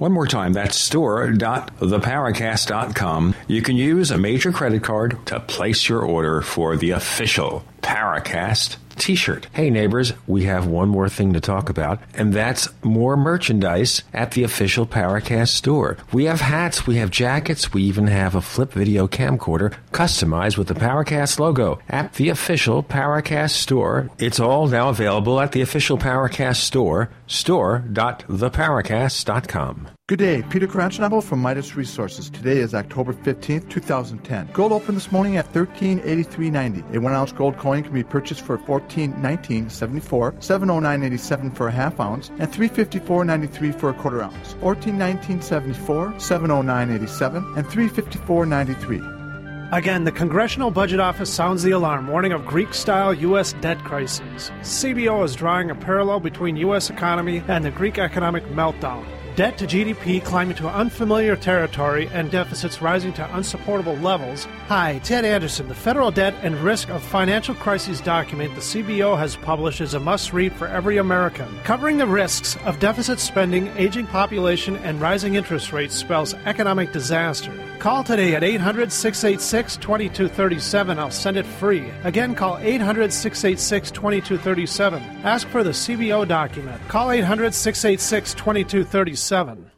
One 0.01 0.13
more 0.13 0.25
time, 0.25 0.53
that's 0.53 0.79
store.theparacast.com. 0.79 3.35
You 3.47 3.61
can 3.61 3.75
use 3.75 4.09
a 4.09 4.17
major 4.17 4.51
credit 4.51 4.81
card 4.81 5.23
to 5.27 5.39
place 5.39 5.87
your 5.87 6.01
order 6.01 6.41
for 6.41 6.75
the 6.75 6.89
official 6.89 7.63
Paracast 7.83 8.77
t-shirt. 9.01 9.47
Hey 9.51 9.69
neighbors, 9.71 10.13
we 10.27 10.43
have 10.43 10.67
one 10.67 10.87
more 10.87 11.09
thing 11.09 11.33
to 11.33 11.41
talk 11.41 11.69
about, 11.69 11.99
and 12.13 12.31
that's 12.31 12.69
more 12.83 13.17
merchandise 13.17 14.03
at 14.13 14.29
the 14.31 14.43
official 14.43 14.85
Paracast 14.85 15.47
store. 15.47 15.97
We 16.13 16.25
have 16.25 16.41
hats, 16.41 16.85
we 16.85 16.97
have 16.97 17.09
jackets, 17.09 17.73
we 17.73 17.81
even 17.83 18.05
have 18.05 18.35
a 18.35 18.41
flip 18.41 18.73
video 18.73 19.07
camcorder 19.07 19.73
customized 19.91 20.57
with 20.57 20.67
the 20.67 20.75
Paracast 20.75 21.39
logo 21.39 21.79
at 21.89 22.13
the 22.13 22.29
official 22.29 22.83
Paracast 22.83 23.49
store. 23.51 24.11
It's 24.19 24.39
all 24.39 24.67
now 24.67 24.89
available 24.89 25.41
at 25.41 25.51
the 25.51 25.61
official 25.61 25.97
Paracast 25.97 26.57
store, 26.57 27.09
store.theparacast.com. 27.25 29.87
Good 30.11 30.19
day, 30.19 30.43
Peter 30.49 30.67
Carachanabo 30.67 31.23
from 31.23 31.39
Midas 31.39 31.77
Resources. 31.77 32.29
Today 32.29 32.57
is 32.57 32.75
October 32.75 33.13
15th, 33.13 33.69
2010. 33.69 34.49
Gold 34.51 34.73
opened 34.73 34.97
this 34.97 35.09
morning 35.09 35.37
at 35.37 35.53
1383.90. 35.53 36.93
A 36.93 36.99
one 36.99 37.13
ounce 37.13 37.31
gold 37.31 37.57
coin 37.57 37.81
can 37.81 37.93
be 37.93 38.03
purchased 38.03 38.41
for 38.41 38.57
1419.74, 38.91 40.33
709.87 40.33 41.55
for 41.55 41.67
a 41.67 41.71
half 41.71 41.99
ounce, 41.99 42.29
and 42.39 42.51
354.93 42.51 43.79
for 43.79 43.89
a 43.89 43.93
quarter 43.93 44.21
ounce. 44.21 44.53
1419.74, 44.55 46.15
709.87, 46.15 47.57
and 47.57 47.65
354.93. 47.65 49.21
Again, 49.73 50.03
the 50.03 50.11
Congressional 50.11 50.69
Budget 50.69 50.99
Office 50.99 51.33
sounds 51.33 51.63
the 51.63 51.71
alarm, 51.71 52.07
warning 52.07 52.33
of 52.33 52.45
Greek 52.45 52.73
style 52.73 53.13
U.S. 53.13 53.53
debt 53.61 53.79
crises. 53.85 54.51
CBO 54.59 55.23
is 55.23 55.33
drawing 55.33 55.71
a 55.71 55.75
parallel 55.75 56.19
between 56.19 56.57
U.S. 56.57 56.89
economy 56.89 57.41
and 57.47 57.63
the 57.63 57.71
Greek 57.71 57.97
economic 57.97 58.43
meltdown. 58.47 59.05
Debt 59.37 59.57
to 59.59 59.65
GDP 59.65 60.21
climbing 60.21 60.57
to 60.57 60.67
unfamiliar 60.67 61.37
territory 61.37 62.09
and 62.11 62.29
deficits 62.29 62.81
rising 62.81 63.13
to 63.13 63.35
unsupportable 63.37 63.95
levels. 63.99 64.43
Hi, 64.67 64.99
Ted 65.05 65.23
Anderson. 65.23 65.69
The 65.69 65.73
Federal 65.73 66.11
Debt 66.11 66.35
and 66.43 66.53
Risk 66.57 66.89
of 66.89 67.01
Financial 67.01 67.55
Crises 67.55 68.01
document 68.01 68.53
the 68.55 68.61
CBO 68.61 69.17
has 69.17 69.37
published 69.37 69.79
is 69.79 69.93
a 69.93 70.01
must 70.01 70.33
read 70.33 70.51
for 70.51 70.67
every 70.67 70.97
American. 70.97 71.47
Covering 71.63 71.97
the 71.97 72.07
risks 72.07 72.57
of 72.65 72.79
deficit 72.79 73.21
spending, 73.21 73.67
aging 73.77 74.07
population, 74.07 74.75
and 74.77 74.99
rising 74.99 75.35
interest 75.35 75.71
rates 75.71 75.95
spells 75.95 76.33
economic 76.45 76.91
disaster. 76.91 77.53
Call 77.79 78.03
today 78.03 78.35
at 78.35 78.43
800 78.43 78.91
686 78.91 79.77
2237. 79.77 80.99
I'll 80.99 81.09
send 81.09 81.37
it 81.37 81.45
free. 81.45 81.89
Again, 82.03 82.35
call 82.35 82.57
800 82.57 83.13
686 83.13 83.91
2237. 83.91 85.01
Ask 85.23 85.47
for 85.47 85.63
the 85.63 85.71
CBO 85.71 86.27
document. 86.27 86.81
Call 86.89 87.11
800 87.11 87.53
686 87.53 88.33
2237. 88.33 89.20
Seven. 89.21 89.70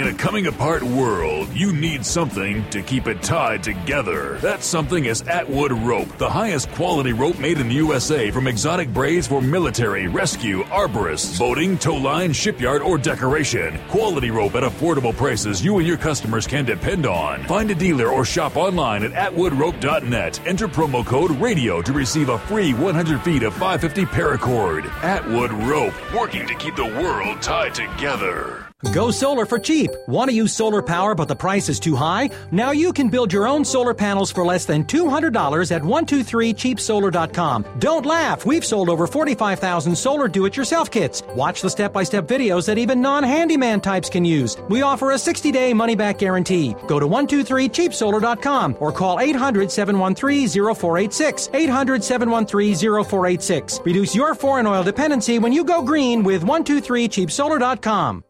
In 0.00 0.06
a 0.06 0.14
coming 0.14 0.46
apart 0.46 0.82
world, 0.82 1.52
you 1.52 1.74
need 1.74 2.06
something 2.06 2.66
to 2.70 2.80
keep 2.80 3.06
it 3.06 3.22
tied 3.22 3.62
together. 3.62 4.38
That 4.38 4.62
something 4.62 5.04
is 5.04 5.20
Atwood 5.28 5.72
Rope, 5.72 6.16
the 6.16 6.30
highest 6.30 6.70
quality 6.70 7.12
rope 7.12 7.38
made 7.38 7.58
in 7.58 7.68
the 7.68 7.74
USA 7.74 8.30
from 8.30 8.46
exotic 8.46 8.94
braids 8.94 9.26
for 9.26 9.42
military, 9.42 10.08
rescue, 10.08 10.62
arborists, 10.64 11.38
boating, 11.38 11.76
tow 11.76 11.96
line, 11.96 12.32
shipyard, 12.32 12.80
or 12.80 12.96
decoration. 12.96 13.78
Quality 13.90 14.30
rope 14.30 14.54
at 14.54 14.62
affordable 14.62 15.14
prices 15.14 15.62
you 15.62 15.76
and 15.76 15.86
your 15.86 15.98
customers 15.98 16.46
can 16.46 16.64
depend 16.64 17.04
on. 17.04 17.44
Find 17.44 17.70
a 17.70 17.74
dealer 17.74 18.08
or 18.08 18.24
shop 18.24 18.56
online 18.56 19.02
at 19.02 19.12
atwoodrope.net. 19.12 20.40
Enter 20.46 20.66
promo 20.66 21.04
code 21.04 21.32
RADIO 21.32 21.82
to 21.82 21.92
receive 21.92 22.30
a 22.30 22.38
free 22.38 22.72
100 22.72 23.20
feet 23.20 23.42
of 23.42 23.52
550 23.52 24.06
paracord. 24.06 24.86
Atwood 25.04 25.52
Rope, 25.52 25.92
working 26.14 26.46
to 26.46 26.54
keep 26.54 26.74
the 26.74 26.86
world 26.86 27.42
tied 27.42 27.74
together. 27.74 28.69
Go 28.92 29.10
solar 29.10 29.46
for 29.46 29.58
cheap. 29.58 29.90
Want 30.08 30.30
to 30.30 30.36
use 30.36 30.54
solar 30.54 30.80
power 30.82 31.14
but 31.14 31.28
the 31.28 31.36
price 31.36 31.68
is 31.68 31.78
too 31.78 31.94
high? 31.94 32.30
Now 32.50 32.70
you 32.70 32.94
can 32.94 33.08
build 33.08 33.32
your 33.32 33.46
own 33.46 33.64
solar 33.64 33.94
panels 33.94 34.32
for 34.32 34.44
less 34.44 34.64
than 34.64 34.84
$200 34.84 35.30
at 35.70 35.82
123cheapsolar.com. 35.82 37.64
Don't 37.78 38.06
laugh. 38.06 38.46
We've 38.46 38.64
sold 38.64 38.88
over 38.88 39.06
45,000 39.06 39.94
solar 39.94 40.28
do-it-yourself 40.28 40.90
kits. 40.90 41.22
Watch 41.36 41.60
the 41.60 41.68
step-by-step 41.68 42.26
videos 42.26 42.64
that 42.66 42.78
even 42.78 43.02
non-handyman 43.02 43.80
types 43.80 44.08
can 44.08 44.24
use. 44.24 44.56
We 44.68 44.80
offer 44.82 45.10
a 45.12 45.16
60-day 45.16 45.74
money-back 45.74 46.18
guarantee. 46.18 46.74
Go 46.88 46.98
to 46.98 47.06
123cheapsolar.com 47.06 48.76
or 48.80 48.92
call 48.92 49.18
800-713-0486. 49.18 51.50
800-713-0486. 51.50 53.84
Reduce 53.84 54.14
your 54.14 54.34
foreign 54.34 54.66
oil 54.66 54.82
dependency 54.82 55.38
when 55.38 55.52
you 55.52 55.64
go 55.64 55.82
green 55.82 56.22
with 56.22 56.44
123cheapsolar.com. 56.44 58.24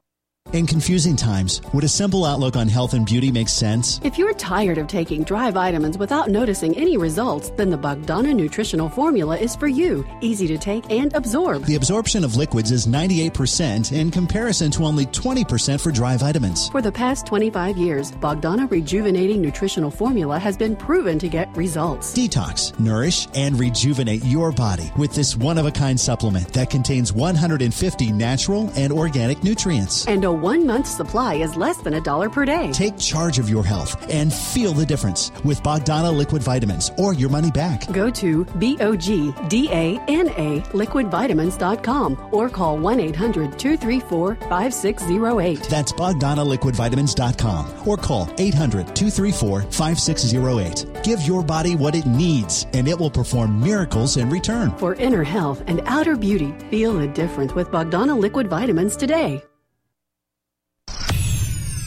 In 0.52 0.66
confusing 0.66 1.14
times, 1.14 1.62
would 1.72 1.84
a 1.84 1.88
simple 1.88 2.24
outlook 2.24 2.56
on 2.56 2.66
health 2.66 2.92
and 2.94 3.06
beauty 3.06 3.30
make 3.30 3.48
sense? 3.48 4.00
If 4.02 4.18
you're 4.18 4.32
tired 4.32 4.78
of 4.78 4.88
taking 4.88 5.22
dry 5.22 5.52
vitamins 5.52 5.96
without 5.96 6.28
noticing 6.28 6.76
any 6.76 6.96
results, 6.96 7.50
then 7.50 7.70
the 7.70 7.78
Bogdana 7.78 8.34
Nutritional 8.34 8.88
Formula 8.88 9.36
is 9.36 9.54
for 9.54 9.68
you. 9.68 10.04
Easy 10.20 10.48
to 10.48 10.58
take 10.58 10.90
and 10.90 11.14
absorb. 11.14 11.66
The 11.66 11.76
absorption 11.76 12.24
of 12.24 12.34
liquids 12.34 12.72
is 12.72 12.88
98% 12.88 13.92
in 13.92 14.10
comparison 14.10 14.72
to 14.72 14.82
only 14.82 15.06
20% 15.06 15.80
for 15.80 15.92
dry 15.92 16.16
vitamins. 16.16 16.68
For 16.70 16.82
the 16.82 16.90
past 16.90 17.26
25 17.26 17.76
years, 17.76 18.10
Bogdana 18.10 18.68
Rejuvenating 18.68 19.40
Nutritional 19.40 19.92
Formula 19.92 20.36
has 20.36 20.56
been 20.56 20.74
proven 20.74 21.20
to 21.20 21.28
get 21.28 21.56
results. 21.56 22.12
Detox, 22.12 22.76
nourish, 22.80 23.28
and 23.36 23.56
rejuvenate 23.56 24.24
your 24.24 24.50
body 24.50 24.90
with 24.98 25.14
this 25.14 25.36
one 25.36 25.58
of 25.58 25.66
a 25.66 25.70
kind 25.70 25.98
supplement 25.98 26.52
that 26.54 26.70
contains 26.70 27.12
150 27.12 28.10
natural 28.10 28.68
and 28.74 28.92
organic 28.92 29.44
nutrients. 29.44 30.08
And 30.08 30.24
a 30.24 30.39
one 30.40 30.66
month 30.66 30.86
supply 30.86 31.34
is 31.34 31.56
less 31.56 31.78
than 31.78 31.94
a 31.94 32.00
dollar 32.00 32.30
per 32.30 32.44
day. 32.44 32.72
Take 32.72 32.98
charge 32.98 33.38
of 33.38 33.48
your 33.48 33.64
health 33.64 33.96
and 34.10 34.32
feel 34.32 34.72
the 34.72 34.86
difference 34.86 35.30
with 35.44 35.62
Bogdana 35.62 36.12
Liquid 36.12 36.42
Vitamins 36.42 36.90
or 36.98 37.14
your 37.14 37.28
money 37.28 37.50
back. 37.50 37.90
Go 37.92 38.10
to 38.10 38.44
B 38.58 38.76
O 38.80 38.96
G 38.96 39.34
D 39.48 39.68
A 39.70 39.98
N 40.08 40.28
A 40.30 40.60
liquidvitamins.com 40.72 42.28
or 42.32 42.48
call 42.48 42.78
1 42.78 43.00
800 43.00 43.58
234 43.58 44.34
5608. 44.34 45.62
That's 45.64 45.92
BogdanaLiquidVitamins.com 45.92 47.88
or 47.88 47.96
call 47.96 48.28
800 48.38 48.94
234 48.94 49.62
5608. 49.62 51.04
Give 51.04 51.20
your 51.22 51.42
body 51.42 51.76
what 51.76 51.94
it 51.94 52.06
needs 52.06 52.66
and 52.72 52.88
it 52.88 52.98
will 52.98 53.10
perform 53.10 53.60
miracles 53.60 54.16
in 54.16 54.30
return. 54.30 54.70
For 54.78 54.94
inner 54.94 55.24
health 55.24 55.62
and 55.66 55.82
outer 55.86 56.16
beauty, 56.16 56.54
feel 56.70 56.94
the 56.94 57.08
difference 57.08 57.54
with 57.54 57.68
Bogdana 57.70 58.18
Liquid 58.18 58.48
Vitamins 58.48 58.96
today. 58.96 59.42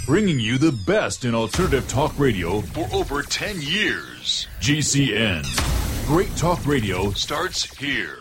Bringing 0.05 0.37
you 0.37 0.57
the 0.57 0.73
best 0.85 1.23
in 1.23 1.33
alternative 1.33 1.87
talk 1.87 2.19
radio 2.19 2.59
for 2.59 2.89
over 2.91 3.23
10 3.23 3.61
years. 3.61 4.49
GCN. 4.59 5.45
Great 6.05 6.35
talk 6.35 6.65
radio 6.65 7.11
starts 7.11 7.63
here. 7.77 8.19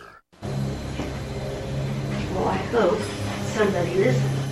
Well, 2.31 2.47
I 2.47 2.55
hope 2.71 3.01
somebody 3.47 3.95
listens. 3.95 4.43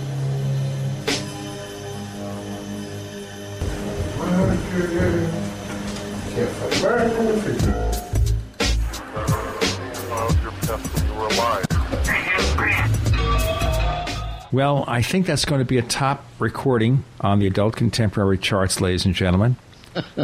Well, 14.52 14.84
I 14.86 15.00
think 15.00 15.24
that's 15.24 15.46
going 15.46 15.60
to 15.60 15.64
be 15.64 15.78
a 15.78 15.82
top 15.82 16.26
recording 16.38 17.04
on 17.22 17.38
the 17.38 17.46
adult 17.46 17.74
contemporary 17.74 18.36
charts, 18.36 18.82
ladies 18.82 19.06
and 19.06 19.14
gentlemen. 19.14 19.56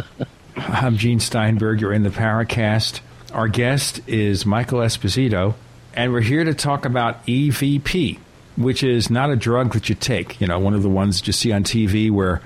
I'm 0.55 0.97
Gene 0.97 1.19
Steinberg. 1.19 1.81
You're 1.81 1.93
in 1.93 2.03
the 2.03 2.11
Paracast. 2.11 2.99
Our 3.33 3.47
guest 3.47 4.01
is 4.07 4.45
Michael 4.45 4.81
Esposito, 4.81 5.55
and 5.95 6.13
we're 6.13 6.21
here 6.21 6.43
to 6.43 6.53
talk 6.53 6.85
about 6.85 7.25
EVP, 7.25 8.19
which 8.55 8.83
is 8.83 9.09
not 9.09 9.31
a 9.31 9.35
drug 9.35 9.73
that 9.73 9.89
you 9.89 9.95
take. 9.95 10.39
You 10.39 10.45
know, 10.45 10.59
one 10.59 10.75
of 10.75 10.83
the 10.83 10.89
ones 10.89 11.21
that 11.21 11.25
you 11.25 11.33
see 11.33 11.51
on 11.51 11.63
TV 11.63 12.11
where 12.11 12.43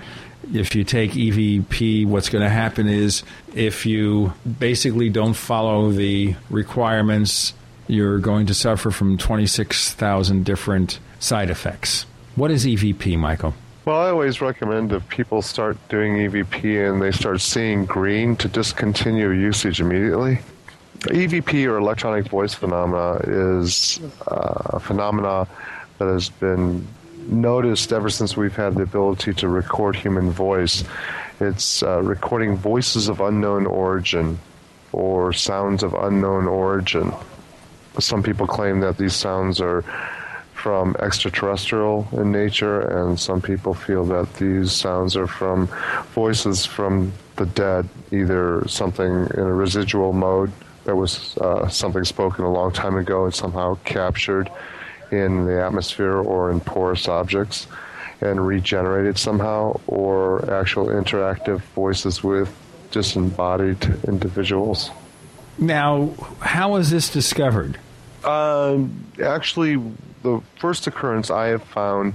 if 0.53 0.75
you 0.75 0.85
take 0.85 1.11
EVP, 1.11 2.05
what's 2.05 2.29
going 2.29 2.45
to 2.45 2.49
happen 2.49 2.87
is 2.87 3.23
if 3.53 3.85
you 3.85 4.31
basically 4.57 5.09
don't 5.09 5.33
follow 5.33 5.91
the 5.91 6.35
requirements, 6.49 7.53
you're 7.87 8.19
going 8.19 8.45
to 8.47 8.53
suffer 8.53 8.91
from 8.91 9.17
26,000 9.17 10.45
different 10.45 10.99
side 11.19 11.49
effects. 11.49 12.05
What 12.35 12.51
is 12.51 12.65
EVP, 12.65 13.17
Michael? 13.17 13.53
Well, 13.85 13.99
I 13.99 14.09
always 14.09 14.39
recommend 14.39 14.93
if 14.93 15.07
people 15.09 15.41
start 15.41 15.77
doing 15.89 16.13
EVP 16.13 16.89
and 16.89 17.01
they 17.01 17.11
start 17.11 17.41
seeing 17.41 17.85
green 17.85 18.35
to 18.37 18.47
discontinue 18.47 19.31
usage 19.31 19.81
immediately. 19.81 20.39
EVP 20.99 21.67
or 21.67 21.77
electronic 21.77 22.27
voice 22.27 22.53
phenomena 22.53 23.19
is 23.27 23.99
uh, 24.27 24.77
a 24.77 24.79
phenomena 24.79 25.45
that 25.97 26.05
has 26.05 26.29
been 26.29 26.87
noticed 27.27 27.91
ever 27.91 28.09
since 28.09 28.37
we've 28.37 28.55
had 28.55 28.75
the 28.75 28.83
ability 28.83 29.33
to 29.33 29.49
record 29.49 29.97
human 29.97 30.31
voice. 30.31 30.85
It's 31.41 31.83
uh, 31.83 32.01
recording 32.01 32.55
voices 32.55 33.09
of 33.09 33.19
unknown 33.19 33.65
origin 33.65 34.39
or 34.93 35.33
sounds 35.33 35.83
of 35.83 35.93
unknown 35.93 36.47
origin. 36.47 37.11
Some 37.99 38.23
people 38.23 38.47
claim 38.47 38.79
that 38.79 38.97
these 38.97 39.13
sounds 39.13 39.61
are 39.61 39.83
from 40.53 40.95
extraterrestrial 40.99 42.07
in 42.13 42.31
nature, 42.31 42.81
and 42.81 43.19
some 43.19 43.41
people 43.41 43.73
feel 43.73 44.05
that 44.05 44.33
these 44.35 44.71
sounds 44.71 45.15
are 45.15 45.27
from 45.27 45.67
voices 46.13 46.65
from 46.65 47.11
the 47.35 47.45
dead, 47.45 47.89
either 48.11 48.65
something 48.67 49.05
in 49.05 49.39
a 49.39 49.53
residual 49.53 50.13
mode 50.13 50.51
that 50.85 50.95
was 50.95 51.37
uh, 51.37 51.67
something 51.67 52.03
spoken 52.03 52.45
a 52.45 52.51
long 52.51 52.71
time 52.71 52.95
ago 52.95 53.25
and 53.25 53.33
somehow 53.33 53.77
captured 53.83 54.49
in 55.11 55.45
the 55.45 55.61
atmosphere 55.61 56.15
or 56.17 56.51
in 56.51 56.59
porous 56.59 57.07
objects 57.07 57.67
and 58.21 58.45
regenerated 58.47 59.17
somehow, 59.17 59.79
or 59.87 60.49
actual 60.49 60.87
interactive 60.87 61.59
voices 61.75 62.23
with 62.23 62.49
disembodied 62.91 63.83
individuals. 64.07 64.91
Now, 65.57 66.09
how 66.39 66.73
was 66.73 66.89
this 66.89 67.09
discovered? 67.09 67.79
Um, 68.23 69.05
actually, 69.23 69.75
the 70.23 70.41
first 70.59 70.87
occurrence 70.87 71.29
I 71.29 71.47
have 71.47 71.63
found 71.63 72.13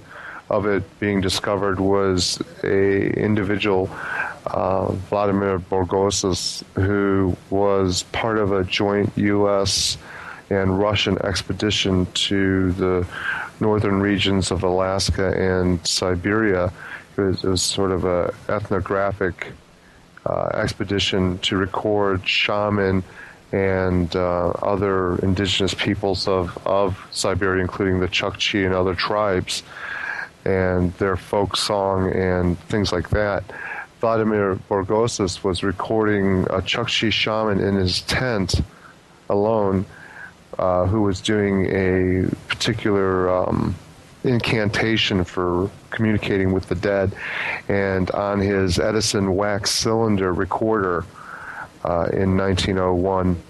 of 0.50 0.66
it 0.66 0.82
being 0.98 1.20
discovered 1.20 1.78
was 1.78 2.42
a 2.64 3.10
individual, 3.12 3.90
uh, 4.46 4.92
Vladimir 4.92 5.58
Bogoras, 5.58 6.62
who 6.74 7.36
was 7.50 8.04
part 8.04 8.38
of 8.38 8.52
a 8.52 8.64
joint 8.64 9.12
U.S. 9.16 9.98
and 10.48 10.78
Russian 10.78 11.18
expedition 11.22 12.06
to 12.14 12.72
the 12.72 13.06
northern 13.60 14.00
regions 14.00 14.50
of 14.50 14.62
Alaska 14.62 15.32
and 15.32 15.86
Siberia. 15.86 16.72
It 17.16 17.20
was, 17.20 17.44
it 17.44 17.48
was 17.48 17.62
sort 17.62 17.90
of 17.92 18.04
a 18.04 18.32
ethnographic 18.48 19.52
uh, 20.24 20.50
expedition 20.54 21.38
to 21.40 21.56
record 21.56 22.26
shaman 22.26 23.04
and 23.52 24.14
uh, 24.14 24.50
other 24.62 25.16
indigenous 25.18 25.74
peoples 25.74 26.28
of, 26.28 26.58
of 26.66 26.98
Siberia, 27.10 27.62
including 27.62 28.00
the 28.00 28.08
Chukchi 28.08 28.64
and 28.66 28.74
other 28.74 28.94
tribes, 28.94 29.62
and 30.44 30.92
their 30.94 31.16
folk 31.16 31.56
song 31.56 32.12
and 32.12 32.58
things 32.60 32.92
like 32.92 33.10
that. 33.10 33.44
Vladimir 34.00 34.56
Bogoras 34.70 35.42
was 35.42 35.62
recording 35.62 36.44
a 36.44 36.60
Chukchi 36.60 37.10
shaman 37.10 37.60
in 37.60 37.74
his 37.74 38.02
tent 38.02 38.60
alone, 39.28 39.84
uh, 40.58 40.86
who 40.86 41.02
was 41.02 41.20
doing 41.20 41.66
a 41.66 42.28
particular 42.48 43.30
um, 43.30 43.74
incantation 44.24 45.24
for 45.24 45.70
communicating 45.90 46.52
with 46.52 46.68
the 46.68 46.74
dead, 46.74 47.12
and 47.68 48.10
on 48.12 48.40
his 48.40 48.78
Edison 48.78 49.34
wax 49.34 49.70
cylinder 49.70 50.32
recorder 50.32 51.04
uh, 51.88 52.04
in 52.12 52.36
1901 52.36 53.40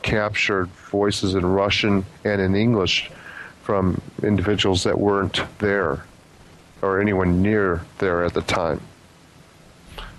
captured 0.00 0.66
voices 0.90 1.34
in 1.34 1.44
Russian 1.44 2.06
and 2.24 2.40
in 2.40 2.56
English 2.56 3.10
from 3.62 4.00
individuals 4.22 4.84
that 4.84 4.98
weren't 4.98 5.42
there 5.58 6.02
or 6.80 7.00
anyone 7.00 7.42
near 7.42 7.82
there 7.98 8.24
at 8.24 8.32
the 8.32 8.40
time. 8.40 8.80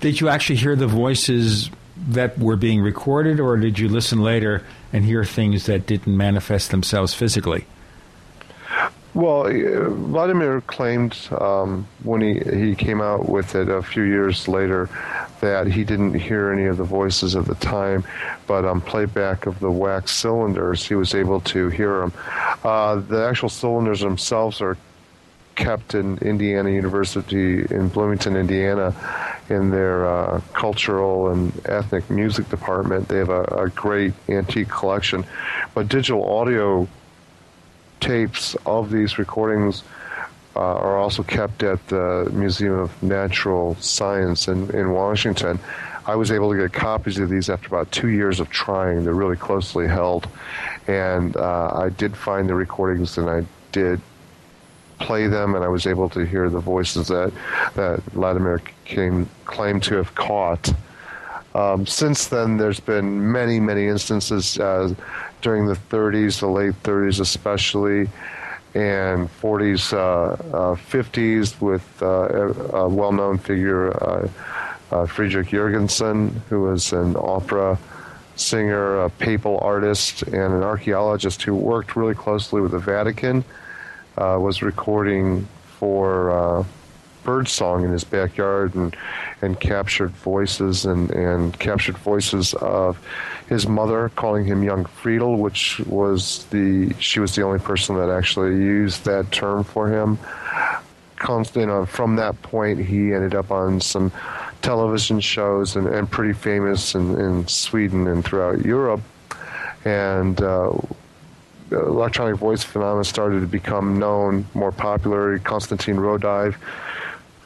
Did 0.02 0.22
you 0.22 0.30
actually 0.30 0.58
hear 0.58 0.76
the 0.76 0.88
voices 0.88 1.72
that 2.10 2.38
were 2.38 2.56
being 2.56 2.80
recorded, 2.80 3.40
or 3.40 3.58
did 3.58 3.80
you 3.80 3.90
listen 3.90 4.22
later 4.22 4.64
and 4.92 5.04
hear 5.04 5.26
things 5.26 5.66
that 5.66 5.88
didn't 5.88 6.16
manifest 6.16 6.70
themselves 6.70 7.16
physically? 7.16 7.66
Well, 9.14 9.46
uh, 9.46 9.90
Vladimir 9.90 10.62
claimed 10.62 11.16
um, 11.40 11.88
when 12.04 12.22
he, 12.22 12.40
he 12.40 12.74
came 12.74 13.00
out 13.00 13.30
with 13.30 13.54
it 13.54 13.70
a 13.70 13.84
few 13.84 14.04
years 14.04 14.48
later 14.48 14.90
that 15.40 15.68
he 15.68 15.84
didn't 15.84 16.16
hear 16.16 16.52
any 16.52 16.66
of 16.66 16.78
the 16.78 16.84
voices 16.84 17.36
at 17.36 17.46
the 17.46 17.56
time, 17.56 18.04
but 18.48 18.66
on 18.66 18.82
playback 18.82 19.46
of 19.46 19.60
the 19.60 19.70
wax 19.70 20.12
cylinders, 20.12 20.88
he 20.88 20.96
was 20.96 21.14
able 21.14 21.42
to 21.42 21.70
hear 21.70 22.00
them. 22.00 22.14
Uh, 22.64 22.96
the 22.96 23.28
actual 23.28 23.50
cylinders 23.50 24.00
themselves 24.00 24.62
are 24.62 24.78
kept 25.56 25.94
in 25.94 26.18
Indiana 26.20 26.72
University 26.72 27.64
in 27.70 27.90
Bloomington, 27.90 28.36
Indiana, 28.36 28.96
in 29.50 29.70
their 29.70 30.08
uh, 30.08 30.42
cultural 30.54 31.30
and 31.30 31.54
ethnic 31.68 32.10
music 32.10 32.50
department. 32.50 33.08
They 33.10 33.18
have 33.18 33.30
a, 33.30 33.44
a 33.44 33.70
great 33.70 34.14
antique 34.30 34.70
collection, 34.70 35.24
but 35.76 35.88
digital 35.88 36.26
audio 36.26 36.88
tapes 38.04 38.56
of 38.66 38.92
these 38.92 39.18
recordings 39.18 39.84
uh, 40.56 40.60
are 40.60 40.98
also 40.98 41.24
kept 41.24 41.64
at 41.64 41.86
the 41.88 42.30
Museum 42.34 42.74
of 42.74 43.02
Natural 43.02 43.76
Science 43.80 44.48
in, 44.48 44.70
in 44.72 44.92
Washington. 44.92 45.58
I 46.06 46.16
was 46.16 46.32
able 46.32 46.52
to 46.52 46.58
get 46.58 46.74
copies 46.74 47.18
of 47.18 47.30
these 47.30 47.50
after 47.50 47.68
about 47.68 47.92
two 47.92 48.10
years 48.10 48.42
of 48.42 48.50
trying. 48.50 49.06
They're 49.06 49.14
really 49.14 49.38
closely 49.38 49.88
held. 49.88 50.28
And 50.88 51.38
uh, 51.38 51.72
I 51.74 51.90
did 51.90 52.16
find 52.16 52.50
the 52.50 52.56
recordings 52.56 53.18
and 53.18 53.30
I 53.30 53.46
did 53.72 54.02
play 55.00 55.28
them, 55.28 55.56
and 55.56 55.64
I 55.64 55.68
was 55.70 55.88
able 55.88 56.10
to 56.10 56.26
hear 56.26 56.50
the 56.50 56.60
voices 56.60 57.08
that, 57.08 57.32
that 57.76 58.04
Vladimir 58.14 58.62
came, 58.86 59.30
claimed 59.46 59.84
to 59.84 59.96
have 59.96 60.14
caught. 60.16 60.74
Um, 61.56 61.86
since 61.86 62.28
then, 62.28 62.58
there's 62.58 62.80
been 62.80 63.32
many, 63.32 63.60
many 63.60 63.88
instances 63.88 64.58
uh, 64.60 64.94
during 65.44 65.68
the 65.68 65.76
30s, 65.76 66.40
the 66.40 66.48
late 66.48 66.74
30s 66.82 67.20
especially, 67.20 68.10
and 68.74 69.30
40s, 69.40 69.94
uh, 69.94 70.76
50s 70.76 71.54
uh, 71.54 71.66
with 71.66 72.02
uh, 72.02 72.78
a 72.78 72.90
well-known 72.90 73.38
figure, 73.38 73.92
uh, 74.92 75.06
Friedrich 75.06 75.50
Jurgenson, 75.50 76.32
who 76.50 76.62
was 76.62 76.94
an 76.94 77.16
opera 77.16 77.78
singer, 78.36 79.04
a 79.04 79.10
papal 79.12 79.60
artist, 79.60 80.24
and 80.24 80.54
an 80.54 80.64
archaeologist 80.64 81.44
who 81.44 81.54
worked 81.54 81.96
really 81.96 82.16
closely 82.16 82.62
with 82.62 82.72
the 82.72 82.80
Vatican, 82.80 83.44
was 84.18 84.64
recording 84.64 85.48
for 85.78 86.66
birdsong 87.24 87.84
in 87.84 87.92
his 87.92 88.04
backyard 88.04 88.76
and 88.76 88.96
and 89.42 89.60
captured 89.60 90.12
voices 90.12 90.86
and, 90.86 91.12
and 91.12 91.58
captured 91.60 91.98
voices 91.98 92.54
of 92.56 92.98
his 93.48 93.68
mother 93.68 94.10
calling 94.16 94.46
him 94.46 94.64
young 94.64 94.86
Friedel, 94.86 95.38
which 95.38 95.80
was 95.86 96.46
the 96.46 96.94
she 97.00 97.20
was 97.20 97.36
the 97.36 97.42
only 97.44 97.60
person 97.60 97.96
that 97.98 98.10
actually 98.10 98.56
used 98.56 99.06
that 99.06 99.32
term 99.32 99.64
for 99.64 99.90
him. 99.90 100.18
Constant, 101.18 101.72
uh, 101.72 101.86
from 101.86 102.18
that 102.18 102.42
point, 102.42 102.80
he 102.80 103.14
ended 103.14 103.34
up 103.34 103.52
on 103.52 103.80
some 103.80 104.12
television 104.62 105.20
shows 105.20 105.76
and, 105.76 105.88
and 105.88 106.10
pretty 106.10 106.34
famous 106.34 106.96
in, 106.96 107.20
in 107.20 107.48
Sweden 107.48 108.08
and 108.08 108.26
throughout 108.26 108.66
Europe. 108.66 109.02
And 109.86 110.42
uh, 110.42 110.74
electronic 111.72 112.36
voice 112.36 112.64
phenomena 112.64 113.04
started 113.04 113.42
to 113.42 113.48
become 113.48 114.00
known, 114.00 114.46
more 114.54 114.72
popular. 114.72 115.40
Konstantin 115.40 115.98
Raudive 115.98 116.56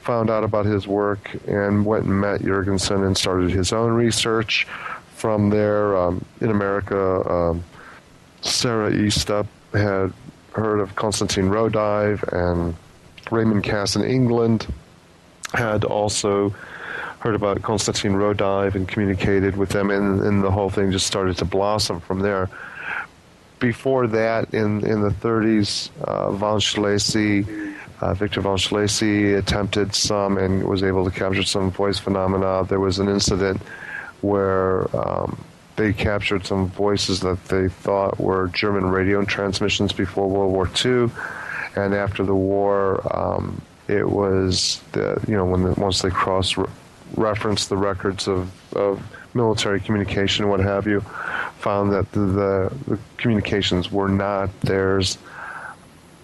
found 0.08 0.30
out 0.30 0.46
about 0.46 0.66
his 0.66 0.88
work 0.88 1.36
and 1.48 1.86
went 1.86 2.06
and 2.06 2.22
met 2.22 2.40
Jurgenson 2.40 3.06
and 3.06 3.18
started 3.18 3.52
his 3.52 3.74
own 3.74 3.92
research. 3.92 4.66
From 5.16 5.50
there, 5.50 5.98
um, 5.98 6.24
in 6.40 6.50
America, 6.50 7.30
um, 7.30 7.64
Sarah 8.42 8.90
Estep 8.90 9.48
had 9.74 10.14
heard 10.54 10.80
of 10.80 10.96
Konstantin 10.96 11.50
Raudive, 11.50 12.24
and 12.32 12.74
Raymond 13.32 13.66
Cass 13.66 13.98
in 13.98 14.06
England 14.06 14.66
had 15.54 15.84
also 15.84 16.56
heard 17.20 17.36
about 17.36 17.62
Konstantin 17.62 18.14
Raudive 18.14 18.76
and 18.76 18.88
communicated 18.88 19.58
with 19.58 19.70
them, 19.70 19.92
and, 19.92 20.22
and 20.22 20.42
the 20.42 20.52
whole 20.52 20.70
thing 20.70 20.90
just 20.90 21.08
started 21.08 21.36
to 21.40 21.46
blossom 21.46 22.00
from 22.00 22.20
there. 22.22 22.50
Before 23.60 24.08
that, 24.08 24.54
in, 24.54 24.86
in 24.86 25.02
the 25.02 25.10
30s, 25.10 25.90
uh, 26.02 26.32
von 26.32 26.60
Szalay 26.60 27.76
uh, 28.02 28.14
Victor 28.14 28.42
von 28.42 28.58
Szalay 28.58 29.38
attempted 29.38 29.94
some 29.94 30.38
and 30.38 30.64
was 30.64 30.84
able 30.84 31.04
to 31.06 31.12
capture 31.12 31.44
some 31.44 31.72
voice 31.72 31.98
phenomena. 31.98 32.64
There 32.66 32.80
was 32.80 33.00
an 33.00 33.10
incident 33.10 33.62
where 34.22 34.96
um, 34.96 35.44
they 35.76 35.94
captured 35.94 36.46
some 36.46 36.68
voices 36.70 37.20
that 37.22 37.44
they 37.46 37.70
thought 37.70 38.20
were 38.20 38.48
German 38.50 38.86
radio 38.86 39.24
transmissions 39.24 39.94
before 39.94 40.28
World 40.28 40.54
War 40.54 40.70
II, 40.84 41.12
and 41.76 41.94
after 41.94 42.24
the 42.24 42.36
war, 42.36 43.02
um, 43.16 43.62
it 43.88 44.08
was 44.08 44.82
the 44.92 45.24
you 45.28 45.36
know 45.36 45.46
when 45.46 45.64
the, 45.64 45.72
once 45.74 46.02
they 46.02 46.10
cross 46.10 46.56
referenced 47.16 47.70
the 47.70 47.78
records 47.78 48.28
of, 48.28 48.52
of 48.76 49.02
military 49.34 49.80
communication, 49.80 50.50
what 50.50 50.60
have 50.60 50.86
you, 50.86 51.00
found 51.60 51.92
that 51.94 52.12
the, 52.12 52.20
the, 52.20 52.74
the 52.88 53.00
communications 53.18 53.92
were 53.92 54.10
not 54.10 54.50
theirs 54.62 55.18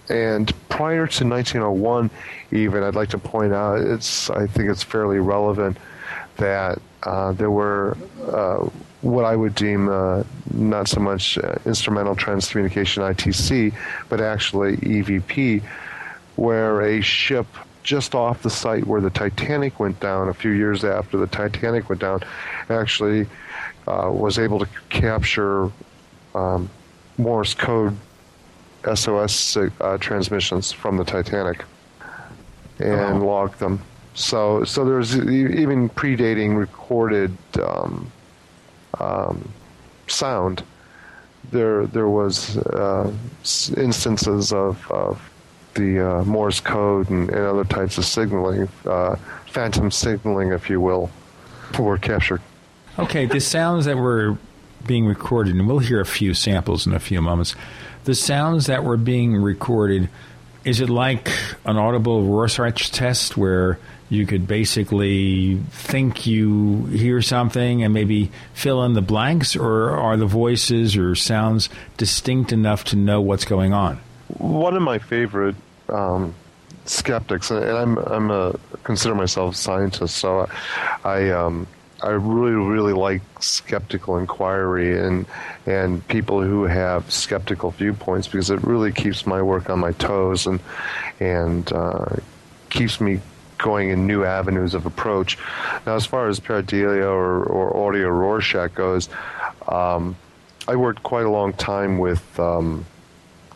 and 0.08 0.52
prior 0.74 1.06
to 1.06 1.24
1901, 1.24 2.10
even 2.50 2.82
I'd 2.82 2.96
like 2.96 3.10
to 3.10 3.18
point 3.18 3.52
out 3.52 3.78
it's 3.78 4.28
I 4.28 4.48
think 4.48 4.68
it's 4.68 4.82
fairly 4.82 5.20
relevant 5.20 5.76
that 6.36 6.80
uh, 7.04 7.30
there 7.30 7.50
were 7.50 7.96
uh, 8.26 8.68
what 9.00 9.24
I 9.24 9.36
would 9.36 9.54
deem 9.54 9.88
uh, 9.88 10.24
not 10.52 10.88
so 10.88 10.98
much 10.98 11.38
uh, 11.38 11.54
instrumental 11.64 12.16
transcommunication 12.16 13.08
ITC, 13.14 13.72
but 14.08 14.20
actually 14.20 14.76
EVP, 14.78 15.62
where 16.34 16.80
a 16.82 17.00
ship 17.00 17.46
just 17.84 18.16
off 18.16 18.42
the 18.42 18.50
site 18.50 18.84
where 18.84 19.00
the 19.00 19.10
Titanic 19.10 19.78
went 19.78 20.00
down 20.00 20.28
a 20.28 20.34
few 20.34 20.50
years 20.50 20.82
after 20.82 21.18
the 21.18 21.28
Titanic 21.28 21.88
went 21.88 22.00
down 22.00 22.20
actually 22.68 23.28
uh, 23.86 24.10
was 24.12 24.40
able 24.40 24.58
to 24.58 24.66
capture 24.88 25.70
um, 26.34 26.68
Morse 27.16 27.54
code 27.54 27.96
SOS 28.94 29.56
uh, 29.56 29.98
transmissions 29.98 30.72
from 30.72 30.96
the 30.96 31.04
Titanic 31.04 31.64
and 32.78 33.22
oh. 33.22 33.26
log 33.26 33.56
them. 33.58 33.80
So, 34.14 34.64
so 34.64 34.84
there's 34.84 35.16
even 35.16 35.88
predating 35.90 36.56
recorded 36.56 37.36
um, 37.60 38.10
um, 39.00 39.52
sound. 40.06 40.62
There, 41.50 41.86
there 41.86 42.08
was 42.08 42.56
uh, 42.58 43.12
instances 43.76 44.52
of, 44.52 44.90
of 44.90 45.30
the 45.74 46.00
uh, 46.00 46.24
Morse 46.24 46.60
code 46.60 47.10
and, 47.10 47.28
and, 47.28 47.38
other 47.38 47.64
types 47.64 47.98
of 47.98 48.04
signaling, 48.04 48.68
uh, 48.86 49.16
phantom 49.46 49.90
signaling, 49.90 50.52
if 50.52 50.70
you 50.70 50.80
will, 50.80 51.10
were 51.78 51.98
captured. 51.98 52.40
Okay, 52.98 53.26
the 53.26 53.40
sounds 53.40 53.84
that 53.86 53.96
were 53.96 54.38
being 54.86 55.06
recorded, 55.06 55.56
and 55.56 55.66
we'll 55.66 55.80
hear 55.80 56.00
a 56.00 56.06
few 56.06 56.34
samples 56.34 56.86
in 56.86 56.92
a 56.92 57.00
few 57.00 57.20
moments 57.20 57.56
the 58.04 58.14
sounds 58.14 58.66
that 58.66 58.84
were 58.84 58.96
being 58.96 59.36
recorded, 59.36 60.08
is 60.64 60.80
it 60.80 60.88
like 60.88 61.28
an 61.64 61.76
audible 61.76 62.24
Rorschach 62.24 62.90
test 62.90 63.36
where 63.36 63.78
you 64.08 64.26
could 64.26 64.46
basically 64.46 65.56
think 65.70 66.26
you 66.26 66.84
hear 66.86 67.22
something 67.22 67.82
and 67.82 67.92
maybe 67.92 68.30
fill 68.52 68.84
in 68.84 68.92
the 68.92 69.02
blanks, 69.02 69.56
or 69.56 69.90
are 69.90 70.16
the 70.16 70.26
voices 70.26 70.96
or 70.96 71.14
sounds 71.14 71.68
distinct 71.96 72.52
enough 72.52 72.84
to 72.84 72.96
know 72.96 73.20
what's 73.20 73.44
going 73.44 73.72
on? 73.72 73.98
One 74.38 74.76
of 74.76 74.82
my 74.82 74.98
favorite 74.98 75.56
um, 75.88 76.34
skeptics, 76.84 77.50
and 77.50 77.64
I'm 77.64 77.98
I'm 77.98 78.30
a 78.30 78.58
consider 78.84 79.14
myself 79.14 79.54
a 79.54 79.56
scientist, 79.56 80.16
so 80.16 80.48
I 81.04 81.30
um, 81.30 81.66
I 82.04 82.10
really, 82.10 82.52
really 82.52 82.92
like 82.92 83.22
skeptical 83.40 84.18
inquiry 84.18 85.00
and 85.00 85.24
and 85.64 86.06
people 86.08 86.42
who 86.42 86.64
have 86.64 87.10
skeptical 87.10 87.70
viewpoints 87.70 88.28
because 88.28 88.50
it 88.50 88.62
really 88.62 88.92
keeps 88.92 89.26
my 89.26 89.40
work 89.40 89.70
on 89.70 89.78
my 89.78 89.92
toes 89.92 90.46
and 90.46 90.60
and 91.18 91.72
uh, 91.72 92.16
keeps 92.68 93.00
me 93.00 93.20
going 93.56 93.88
in 93.88 94.06
new 94.06 94.22
avenues 94.22 94.74
of 94.74 94.84
approach. 94.84 95.38
Now, 95.86 95.94
as 95.94 96.04
far 96.04 96.28
as 96.28 96.38
pareidolia 96.40 97.06
or, 97.06 97.44
or 97.44 97.88
audio 97.88 98.08
Rorschach 98.08 98.74
goes, 98.74 99.08
um, 99.66 100.14
I 100.68 100.76
worked 100.76 101.02
quite 101.02 101.24
a 101.24 101.30
long 101.30 101.54
time 101.54 101.98
with 101.98 102.38
um, 102.38 102.84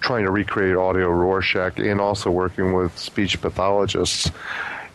trying 0.00 0.24
to 0.24 0.30
recreate 0.30 0.76
audio 0.76 1.10
Rorschach 1.10 1.78
and 1.78 2.00
also 2.00 2.30
working 2.30 2.72
with 2.72 2.96
speech 2.96 3.38
pathologists. 3.42 4.30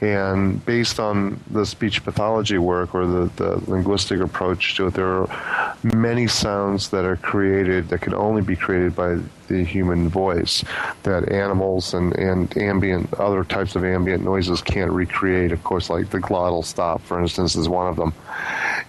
And 0.01 0.63
based 0.65 0.99
on 0.99 1.39
the 1.49 1.65
speech 1.65 2.03
pathology 2.03 2.58
work 2.58 2.93
or 2.93 3.06
the, 3.06 3.32
the 3.36 3.71
linguistic 3.71 4.19
approach 4.19 4.75
to 4.75 4.88
it, 4.88 4.93
there 4.93 5.08
are 5.08 5.77
many 5.84 6.27
sounds 6.27 6.89
that 6.89 7.06
are 7.06 7.15
created 7.15 7.89
that 7.89 8.01
can 8.01 8.13
only 8.13 8.41
be 8.41 8.56
created 8.56 8.95
by 8.95 9.17
the 9.47 9.63
human 9.63 10.10
voice 10.10 10.63
that 11.03 11.32
animals 11.32 11.93
and, 11.93 12.13
and 12.15 12.56
ambient, 12.58 13.13
other 13.15 13.43
types 13.43 13.75
of 13.75 13.84
ambient 13.84 14.23
noises 14.23 14.62
can't 14.62 14.91
recreate. 14.91 15.51
Of 15.51 15.63
course, 15.63 15.89
like 15.89 16.10
the 16.10 16.19
glottal 16.19 16.65
stop, 16.65 17.01
for 17.01 17.19
instance, 17.21 17.56
is 17.56 17.69
one 17.69 17.88
of 17.88 17.95
them. 17.95 18.13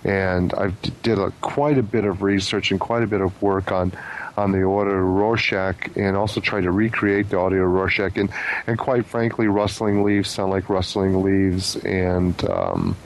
And 0.04 0.52
I 0.54 0.68
did 1.02 1.18
a, 1.18 1.30
quite 1.40 1.78
a 1.78 1.82
bit 1.82 2.04
of 2.04 2.22
research 2.22 2.70
and 2.70 2.80
quite 2.80 3.02
a 3.02 3.06
bit 3.06 3.20
of 3.20 3.40
work 3.42 3.72
on 3.72 3.92
on 4.36 4.52
the 4.52 4.58
audio 4.58 4.94
Rorschach 4.94 5.96
and 5.96 6.16
also 6.16 6.40
try 6.40 6.60
to 6.60 6.70
recreate 6.70 7.30
the 7.30 7.38
audio 7.38 7.62
Rorschach. 7.62 8.16
And, 8.16 8.30
and 8.66 8.78
quite 8.78 9.06
frankly, 9.06 9.46
rustling 9.46 10.02
leaves 10.02 10.30
sound 10.30 10.50
like 10.50 10.68
rustling 10.68 11.22
leaves. 11.22 11.76
And 11.76 12.42
um, 12.50 12.96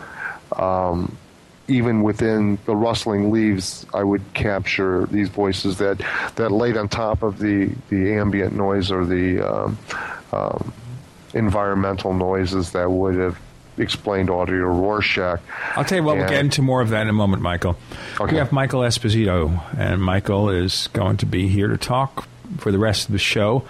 um, 0.57 1.17
even 1.69 2.03
within 2.03 2.59
the 2.65 2.75
rustling 2.75 3.31
leaves, 3.31 3.85
I 3.93 4.03
would 4.03 4.23
capture 4.33 5.07
these 5.07 5.29
voices 5.29 5.79
that, 5.79 6.01
that 6.37 6.51
laid 6.51 6.77
on 6.77 6.89
top 6.89 7.23
of 7.23 7.39
the, 7.39 7.71
the 7.91 8.15
ambient 8.15 8.55
noise 8.55 8.91
or 8.91 9.05
the 9.05 9.41
um, 9.41 9.79
um 10.33 10.73
environmental 11.35 12.15
noises 12.15 12.73
that 12.73 12.91
would 12.91 13.15
have 13.15 13.39
explained 13.79 14.31
audio 14.31 14.67
Rorschach. 14.67 15.41
I'll 15.77 15.85
tell 15.85 15.99
you 15.99 16.05
what, 16.05 16.13
and, 16.13 16.21
we'll 16.21 16.29
get 16.29 16.41
into 16.41 16.63
more 16.63 16.81
of 16.81 16.91
that 16.91 17.03
in 17.03 17.09
a 17.09 17.13
moment, 17.13 17.43
Michael. 17.43 17.77
Okay. 18.21 18.33
We 18.33 18.39
have 18.39 18.53
Michael 18.53 18.81
Esposito, 18.81 19.63
and 19.77 20.03
Michael 20.03 20.51
is 20.51 20.89
going 20.93 21.17
to 21.19 21.27
be 21.27 21.49
here 21.49 21.69
to 21.69 21.77
talk 21.77 22.27
for 22.59 22.73
the 22.73 22.79
rest 22.79 23.07
of 23.07 23.13
the 23.13 23.19
show 23.19 23.65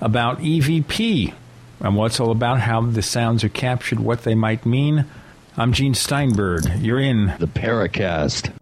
about 0.00 0.38
EVP 0.38 1.32
and 1.80 1.96
what 1.96 2.06
it's 2.06 2.20
all 2.20 2.30
about, 2.30 2.60
how 2.60 2.80
the 2.80 3.02
sounds 3.02 3.44
are 3.44 3.48
captured, 3.48 4.00
what 4.00 4.22
they 4.22 4.34
might 4.34 4.64
mean. 4.64 5.04
I'm 5.56 5.72
Gene 5.72 5.94
Steinberg. 5.94 6.64
You're 6.78 7.00
in 7.00 7.34
the 7.38 7.46
Paracast. 7.46 8.52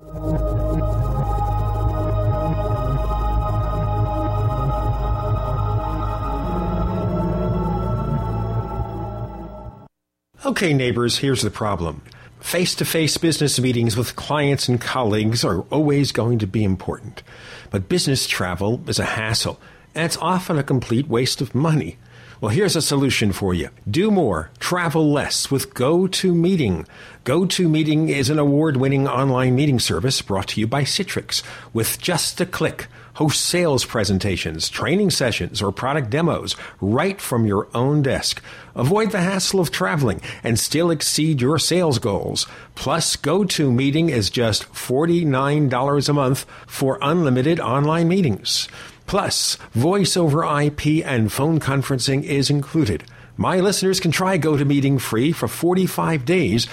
Okay, 10.50 10.74
neighbors, 10.74 11.18
here's 11.18 11.42
the 11.42 11.50
problem. 11.50 12.02
Face 12.40 12.74
to 12.74 12.84
face 12.84 13.16
business 13.16 13.60
meetings 13.60 13.96
with 13.96 14.16
clients 14.16 14.68
and 14.68 14.80
colleagues 14.80 15.44
are 15.44 15.60
always 15.70 16.10
going 16.10 16.40
to 16.40 16.46
be 16.48 16.64
important. 16.64 17.22
But 17.70 17.88
business 17.88 18.26
travel 18.26 18.82
is 18.88 18.98
a 18.98 19.04
hassle, 19.04 19.60
and 19.94 20.04
it's 20.04 20.16
often 20.16 20.58
a 20.58 20.64
complete 20.64 21.06
waste 21.06 21.40
of 21.40 21.54
money. 21.54 21.98
Well, 22.40 22.50
here's 22.50 22.74
a 22.74 22.82
solution 22.82 23.30
for 23.30 23.54
you. 23.54 23.68
Do 23.88 24.10
more, 24.10 24.50
travel 24.58 25.12
less 25.12 25.52
with 25.52 25.72
GoToMeeting. 25.72 26.84
GoToMeeting 27.24 28.08
is 28.08 28.28
an 28.28 28.40
award 28.40 28.76
winning 28.76 29.06
online 29.06 29.54
meeting 29.54 29.78
service 29.78 30.20
brought 30.20 30.48
to 30.48 30.60
you 30.60 30.66
by 30.66 30.82
Citrix. 30.82 31.44
With 31.72 32.00
just 32.00 32.40
a 32.40 32.44
click, 32.44 32.88
host 33.14 33.40
sales 33.40 33.84
presentations, 33.84 34.68
training 34.68 35.10
sessions, 35.10 35.60
or 35.62 35.72
product 35.72 36.10
demos 36.10 36.56
right 36.80 37.20
from 37.20 37.46
your 37.46 37.68
own 37.74 38.02
desk. 38.02 38.42
Avoid 38.74 39.10
the 39.10 39.20
hassle 39.20 39.60
of 39.60 39.70
traveling 39.70 40.20
and 40.42 40.58
still 40.58 40.90
exceed 40.90 41.40
your 41.40 41.58
sales 41.58 41.98
goals. 41.98 42.46
Plus, 42.74 43.16
GoToMeeting 43.16 44.10
is 44.10 44.30
just 44.30 44.64
$49 44.72 46.08
a 46.08 46.12
month 46.12 46.46
for 46.66 46.98
unlimited 47.02 47.60
online 47.60 48.08
meetings. 48.08 48.68
Plus, 49.06 49.56
voice 49.72 50.16
over 50.16 50.44
IP 50.44 51.04
and 51.04 51.32
phone 51.32 51.58
conferencing 51.58 52.22
is 52.22 52.48
included. 52.48 53.02
My 53.36 53.58
listeners 53.58 54.00
can 54.00 54.10
try 54.10 54.38
GoToMeeting 54.38 55.00
free 55.00 55.32
for 55.32 55.48
45 55.48 56.24
days. 56.24 56.68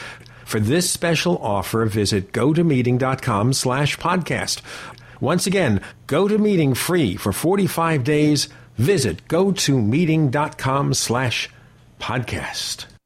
For 0.46 0.60
this 0.60 0.90
special 0.90 1.38
offer, 1.40 1.86
visit 1.86 2.32
gotomeeting.com 2.32 3.54
slash 3.54 3.98
podcast. 3.98 4.62
Once 5.20 5.48
again, 5.48 5.82
go 6.08 6.28
to 6.28 6.38
meeting 6.38 6.74
free 6.74 7.16
for 7.16 7.32
45 7.32 8.04
days. 8.04 8.50
Visit 8.78 9.28
go 9.28 9.52
to 9.52 9.78
gotomeeting.com 9.78 10.94
slash 10.94 11.50
podcast. 12.00 12.97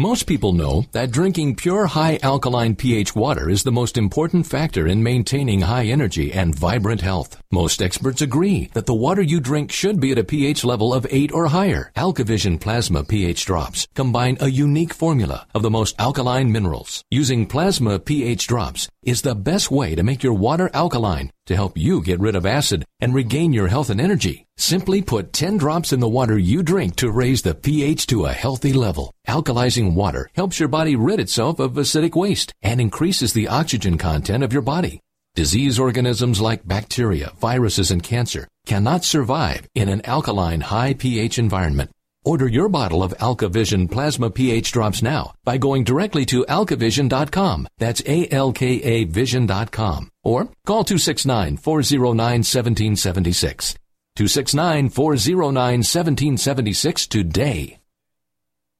Most 0.00 0.26
people 0.26 0.54
know 0.54 0.86
that 0.92 1.10
drinking 1.10 1.56
pure 1.56 1.86
high 1.86 2.18
alkaline 2.22 2.74
pH 2.74 3.14
water 3.14 3.50
is 3.50 3.64
the 3.64 3.70
most 3.70 3.98
important 3.98 4.46
factor 4.46 4.86
in 4.86 5.02
maintaining 5.02 5.60
high 5.60 5.84
energy 5.84 6.32
and 6.32 6.54
vibrant 6.54 7.02
health. 7.02 7.36
Most 7.52 7.82
experts 7.82 8.22
agree 8.22 8.70
that 8.72 8.86
the 8.86 8.94
water 8.94 9.20
you 9.20 9.40
drink 9.40 9.70
should 9.70 10.00
be 10.00 10.12
at 10.12 10.18
a 10.18 10.24
pH 10.24 10.64
level 10.64 10.94
of 10.94 11.06
8 11.10 11.32
or 11.32 11.48
higher. 11.48 11.92
AlkaVision 11.96 12.58
Plasma 12.58 13.04
pH 13.04 13.44
drops 13.44 13.86
combine 13.94 14.38
a 14.40 14.48
unique 14.48 14.94
formula 14.94 15.46
of 15.54 15.60
the 15.60 15.70
most 15.70 15.94
alkaline 15.98 16.50
minerals. 16.50 17.04
Using 17.10 17.44
plasma 17.44 17.98
pH 17.98 18.46
drops 18.46 18.88
is 19.02 19.20
the 19.20 19.34
best 19.34 19.70
way 19.70 19.94
to 19.94 20.02
make 20.02 20.22
your 20.22 20.32
water 20.32 20.70
alkaline 20.72 21.30
to 21.50 21.56
help 21.56 21.76
you 21.76 22.00
get 22.00 22.20
rid 22.20 22.36
of 22.36 22.46
acid 22.46 22.84
and 23.00 23.12
regain 23.12 23.52
your 23.52 23.66
health 23.66 23.90
and 23.90 24.00
energy. 24.00 24.46
Simply 24.56 25.02
put 25.02 25.32
10 25.32 25.56
drops 25.56 25.92
in 25.92 25.98
the 25.98 26.08
water 26.08 26.38
you 26.38 26.62
drink 26.62 26.94
to 26.96 27.10
raise 27.10 27.42
the 27.42 27.56
pH 27.56 28.06
to 28.06 28.26
a 28.26 28.32
healthy 28.32 28.72
level. 28.72 29.12
Alkalizing 29.26 29.94
water 29.94 30.28
helps 30.34 30.60
your 30.60 30.68
body 30.68 30.94
rid 30.94 31.18
itself 31.18 31.58
of 31.58 31.72
acidic 31.72 32.14
waste 32.14 32.52
and 32.62 32.80
increases 32.80 33.32
the 33.32 33.48
oxygen 33.48 33.98
content 33.98 34.44
of 34.44 34.52
your 34.52 34.62
body. 34.62 35.00
Disease 35.34 35.80
organisms 35.80 36.40
like 36.40 36.66
bacteria, 36.66 37.32
viruses, 37.40 37.90
and 37.90 38.02
cancer 38.02 38.46
cannot 38.66 39.04
survive 39.04 39.66
in 39.74 39.88
an 39.88 40.02
alkaline 40.04 40.60
high 40.60 40.94
pH 40.94 41.36
environment. 41.40 41.90
Order 42.22 42.48
your 42.48 42.68
bottle 42.68 43.02
of 43.02 43.14
AlkaVision 43.18 43.90
Plasma 43.90 44.30
pH 44.30 44.72
drops 44.72 45.02
now 45.02 45.32
by 45.42 45.56
going 45.56 45.84
directly 45.84 46.26
to 46.26 46.44
alkavision.com. 46.44 47.66
That's 47.78 48.02
A-L-K-A 48.06 49.04
vision.com. 49.04 50.10
Or 50.22 50.50
call 50.66 50.84
269-409-1776. 50.84 53.76
269 54.16 54.90
409 54.90 55.78
1776 55.78 57.06
today. 57.06 57.78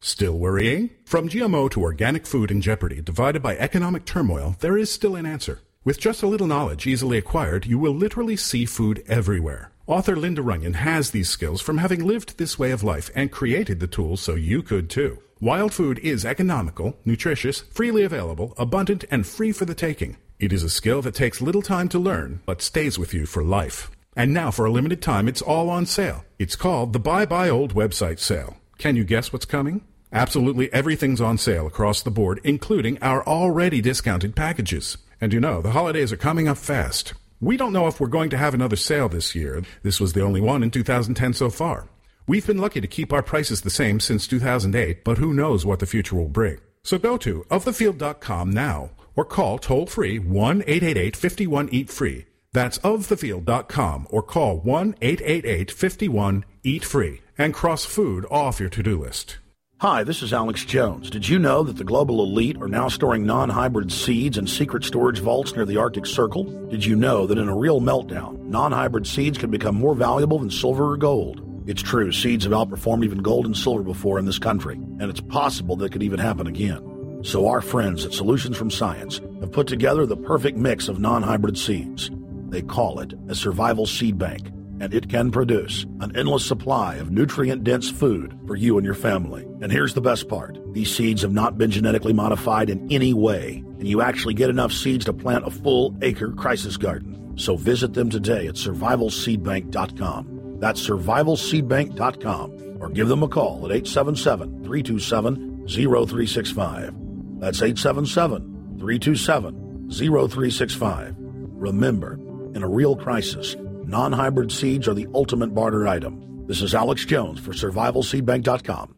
Still 0.02 0.38
worrying? 0.38 0.90
From 1.06 1.28
GMO 1.28 1.70
to 1.70 1.82
organic 1.82 2.26
food 2.26 2.50
in 2.50 2.60
jeopardy, 2.60 3.00
divided 3.00 3.42
by 3.42 3.56
economic 3.56 4.04
turmoil, 4.04 4.56
there 4.60 4.76
is 4.76 4.90
still 4.90 5.16
an 5.16 5.24
answer. 5.24 5.60
With 5.82 5.98
just 5.98 6.22
a 6.22 6.26
little 6.26 6.46
knowledge 6.46 6.86
easily 6.86 7.16
acquired, 7.16 7.64
you 7.64 7.78
will 7.78 7.94
literally 7.94 8.36
see 8.36 8.66
food 8.66 9.02
everywhere. 9.08 9.72
Author 9.90 10.14
Linda 10.14 10.40
Runyon 10.40 10.74
has 10.74 11.10
these 11.10 11.28
skills 11.28 11.60
from 11.60 11.78
having 11.78 12.06
lived 12.06 12.38
this 12.38 12.56
way 12.56 12.70
of 12.70 12.84
life 12.84 13.10
and 13.16 13.32
created 13.32 13.80
the 13.80 13.88
tools 13.88 14.20
so 14.20 14.36
you 14.36 14.62
could 14.62 14.88
too. 14.88 15.20
Wild 15.40 15.74
food 15.74 15.98
is 15.98 16.24
economical, 16.24 16.96
nutritious, 17.04 17.62
freely 17.72 18.04
available, 18.04 18.54
abundant, 18.56 19.04
and 19.10 19.26
free 19.26 19.50
for 19.50 19.64
the 19.64 19.74
taking. 19.74 20.16
It 20.38 20.52
is 20.52 20.62
a 20.62 20.70
skill 20.70 21.02
that 21.02 21.16
takes 21.16 21.40
little 21.40 21.60
time 21.60 21.88
to 21.88 21.98
learn, 21.98 22.40
but 22.46 22.62
stays 22.62 23.00
with 23.00 23.12
you 23.12 23.26
for 23.26 23.42
life. 23.42 23.90
And 24.14 24.32
now, 24.32 24.52
for 24.52 24.64
a 24.64 24.70
limited 24.70 25.02
time, 25.02 25.26
it's 25.26 25.42
all 25.42 25.68
on 25.68 25.86
sale. 25.86 26.24
It's 26.38 26.54
called 26.54 26.92
the 26.92 27.00
Buy 27.00 27.26
Buy 27.26 27.48
Old 27.48 27.74
website 27.74 28.20
sale. 28.20 28.58
Can 28.78 28.94
you 28.94 29.02
guess 29.02 29.32
what's 29.32 29.44
coming? 29.44 29.80
Absolutely 30.12 30.72
everything's 30.72 31.20
on 31.20 31.36
sale 31.36 31.66
across 31.66 32.00
the 32.00 32.12
board, 32.12 32.40
including 32.44 32.96
our 33.02 33.26
already 33.26 33.80
discounted 33.80 34.36
packages. 34.36 34.98
And 35.20 35.32
you 35.32 35.40
know, 35.40 35.60
the 35.60 35.72
holidays 35.72 36.12
are 36.12 36.16
coming 36.16 36.46
up 36.46 36.58
fast. 36.58 37.14
We 37.42 37.56
don't 37.56 37.72
know 37.72 37.86
if 37.86 37.98
we're 37.98 38.08
going 38.08 38.28
to 38.30 38.36
have 38.36 38.52
another 38.52 38.76
sale 38.76 39.08
this 39.08 39.34
year. 39.34 39.62
This 39.82 39.98
was 39.98 40.12
the 40.12 40.20
only 40.20 40.42
one 40.42 40.62
in 40.62 40.70
2010 40.70 41.32
so 41.32 41.48
far. 41.48 41.88
We've 42.26 42.46
been 42.46 42.58
lucky 42.58 42.82
to 42.82 42.86
keep 42.86 43.14
our 43.14 43.22
prices 43.22 43.62
the 43.62 43.70
same 43.70 43.98
since 43.98 44.26
2008, 44.26 45.04
but 45.04 45.16
who 45.16 45.32
knows 45.32 45.64
what 45.64 45.78
the 45.78 45.86
future 45.86 46.16
will 46.16 46.28
bring. 46.28 46.58
So 46.82 46.98
go 46.98 47.16
to 47.16 47.46
ofthefield.com 47.50 48.50
now 48.50 48.90
or 49.16 49.24
call 49.24 49.58
toll 49.58 49.86
free 49.86 50.18
1 50.18 50.64
888 50.66 51.16
51 51.16 51.68
EAT 51.72 51.90
FREE. 51.90 52.26
That's 52.52 52.78
ofthefield.com 52.78 54.06
or 54.10 54.22
call 54.22 54.58
1 54.58 54.96
888 55.00 55.70
51 55.70 56.44
EAT 56.62 56.84
FREE 56.84 57.22
and 57.38 57.54
cross 57.54 57.86
food 57.86 58.26
off 58.30 58.60
your 58.60 58.68
to 58.68 58.82
do 58.82 59.00
list. 59.00 59.38
Hi, 59.80 60.04
this 60.04 60.20
is 60.20 60.34
Alex 60.34 60.66
Jones. 60.66 61.08
Did 61.08 61.26
you 61.26 61.38
know 61.38 61.62
that 61.62 61.78
the 61.78 61.84
global 61.84 62.22
elite 62.22 62.60
are 62.60 62.68
now 62.68 62.88
storing 62.88 63.24
non 63.24 63.48
hybrid 63.48 63.90
seeds 63.90 64.36
in 64.36 64.46
secret 64.46 64.84
storage 64.84 65.20
vaults 65.20 65.56
near 65.56 65.64
the 65.64 65.78
Arctic 65.78 66.04
Circle? 66.04 66.44
Did 66.68 66.84
you 66.84 66.94
know 66.94 67.26
that 67.26 67.38
in 67.38 67.48
a 67.48 67.56
real 67.56 67.80
meltdown, 67.80 68.38
non 68.40 68.72
hybrid 68.72 69.06
seeds 69.06 69.38
can 69.38 69.50
become 69.50 69.74
more 69.74 69.94
valuable 69.94 70.38
than 70.38 70.50
silver 70.50 70.92
or 70.92 70.98
gold? 70.98 71.40
It's 71.66 71.80
true, 71.80 72.12
seeds 72.12 72.44
have 72.44 72.52
outperformed 72.52 73.06
even 73.06 73.22
gold 73.22 73.46
and 73.46 73.56
silver 73.56 73.82
before 73.82 74.18
in 74.18 74.26
this 74.26 74.38
country, 74.38 74.74
and 74.74 75.04
it's 75.04 75.22
possible 75.22 75.76
that 75.76 75.92
could 75.92 76.02
even 76.02 76.18
happen 76.18 76.46
again. 76.46 77.22
So, 77.24 77.48
our 77.48 77.62
friends 77.62 78.04
at 78.04 78.12
Solutions 78.12 78.58
from 78.58 78.70
Science 78.70 79.18
have 79.40 79.50
put 79.50 79.66
together 79.66 80.04
the 80.04 80.14
perfect 80.14 80.58
mix 80.58 80.88
of 80.88 81.00
non 81.00 81.22
hybrid 81.22 81.56
seeds. 81.56 82.10
They 82.50 82.60
call 82.60 83.00
it 83.00 83.14
a 83.28 83.34
survival 83.34 83.86
seed 83.86 84.18
bank, 84.18 84.50
and 84.80 84.94
it 84.94 85.08
can 85.08 85.30
produce 85.30 85.84
an 86.00 86.16
endless 86.16 86.44
supply 86.44 86.96
of 86.96 87.10
nutrient 87.10 87.62
dense 87.62 87.90
food 87.90 88.36
for 88.46 88.56
you 88.56 88.78
and 88.78 88.84
your 88.84 88.94
family. 88.94 89.44
And 89.60 89.70
here's 89.70 89.94
the 89.94 90.00
best 90.00 90.28
part 90.28 90.58
these 90.72 90.94
seeds 90.94 91.22
have 91.22 91.32
not 91.32 91.58
been 91.58 91.70
genetically 91.70 92.12
modified 92.12 92.70
in 92.70 92.90
any 92.90 93.12
way, 93.12 93.62
and 93.78 93.86
you 93.86 94.00
actually 94.00 94.34
get 94.34 94.50
enough 94.50 94.72
seeds 94.72 95.04
to 95.04 95.12
plant 95.12 95.46
a 95.46 95.50
full 95.50 95.96
acre 96.02 96.32
crisis 96.32 96.76
garden. 96.76 97.36
So 97.36 97.56
visit 97.56 97.94
them 97.94 98.10
today 98.10 98.46
at 98.46 98.54
survivalseedbank.com. 98.54 100.58
That's 100.60 100.88
survivalseedbank.com, 100.88 102.78
or 102.80 102.90
give 102.90 103.08
them 103.08 103.22
a 103.22 103.28
call 103.28 103.66
at 103.66 103.72
877 103.72 104.64
327 104.64 105.68
0365. 105.68 106.94
That's 107.40 107.62
877 107.62 108.78
327 108.78 109.90
0365. 109.90 111.14
Remember, 111.18 112.14
in 112.54 112.62
a 112.62 112.68
real 112.68 112.96
crisis, 112.96 113.56
non 113.90 114.12
hybrid 114.12 114.52
seeds 114.52 114.88
are 114.88 114.94
the 114.94 115.08
ultimate 115.14 115.54
barter 115.54 115.86
item. 115.86 116.46
This 116.46 116.62
is 116.62 116.74
Alex 116.74 117.04
Jones 117.04 117.40
for 117.40 117.52
survivalseedbank.com. 117.52 118.94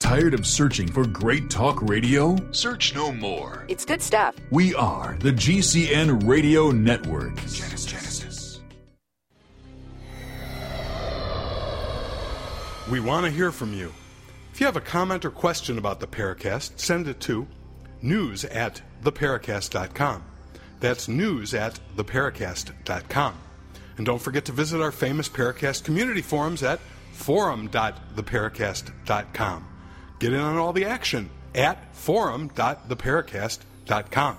Tired 0.00 0.34
of 0.34 0.46
searching 0.46 0.90
for 0.90 1.06
great 1.06 1.50
talk 1.50 1.80
radio? 1.82 2.36
Search 2.52 2.94
no 2.94 3.12
more. 3.12 3.66
It's 3.68 3.84
good 3.84 4.00
stuff. 4.00 4.34
We 4.50 4.74
are 4.74 5.16
the 5.20 5.30
GCN 5.30 6.26
Radio 6.26 6.70
Network. 6.70 7.36
Genesis. 7.36 7.84
Genesis. 7.84 8.60
We 12.90 12.98
want 12.98 13.26
to 13.26 13.30
hear 13.30 13.52
from 13.52 13.74
you. 13.74 13.92
If 14.52 14.60
you 14.60 14.66
have 14.66 14.76
a 14.76 14.80
comment 14.80 15.24
or 15.24 15.30
question 15.30 15.78
about 15.78 16.00
the 16.00 16.06
Paracast, 16.06 16.78
send 16.80 17.06
it 17.06 17.20
to 17.20 17.46
news 18.02 18.44
at 18.46 18.82
theparacast.com. 19.04 20.24
That's 20.80 21.08
news 21.08 21.54
at 21.54 21.80
theparacast.com. 21.96 23.34
And 23.96 24.06
don't 24.06 24.20
forget 24.20 24.44
to 24.46 24.52
visit 24.52 24.80
our 24.80 24.92
famous 24.92 25.28
Paracast 25.28 25.84
community 25.84 26.22
forums 26.22 26.62
at 26.62 26.80
forum.theparacast.com. 27.12 29.66
Get 30.18 30.32
in 30.32 30.40
on 30.40 30.56
all 30.56 30.72
the 30.72 30.86
action 30.86 31.28
at 31.54 31.94
forum.theparacast.com. 31.94 34.36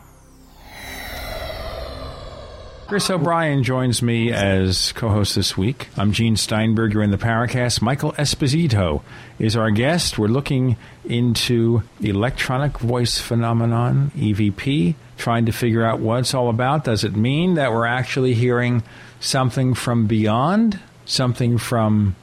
Chris 2.88 3.10
O'Brien 3.10 3.64
joins 3.64 4.02
me 4.02 4.34
as 4.34 4.92
co 4.92 5.08
host 5.08 5.34
this 5.34 5.58
week. 5.58 5.88
I'm 5.96 6.12
Gene 6.12 6.36
Steinberg. 6.36 6.94
You're 6.94 7.04
in 7.04 7.12
the 7.12 7.18
Paracast. 7.18 7.82
Michael 7.82 8.12
Esposito 8.14 9.02
is 9.40 9.56
our 9.56 9.72
guest. 9.72 10.20
We're 10.20 10.28
looking 10.28 10.76
into 11.06 11.84
the 12.02 12.10
electronic 12.10 12.80
voice 12.80 13.18
phenomenon, 13.18 14.12
EVP, 14.18 14.96
trying 15.22 15.46
to 15.46 15.52
figure 15.52 15.86
out 15.86 16.00
what 16.00 16.20
it's 16.20 16.34
all 16.34 16.50
about. 16.50 16.84
Does 16.84 17.04
it 17.04 17.16
mean 17.16 17.54
that 17.54 17.72
we're 17.72 17.86
actually 17.86 18.34
hearing 18.34 18.84
something 19.20 19.74
from 19.74 20.08
beyond, 20.08 20.80
something 21.06 21.58
from 21.58 22.16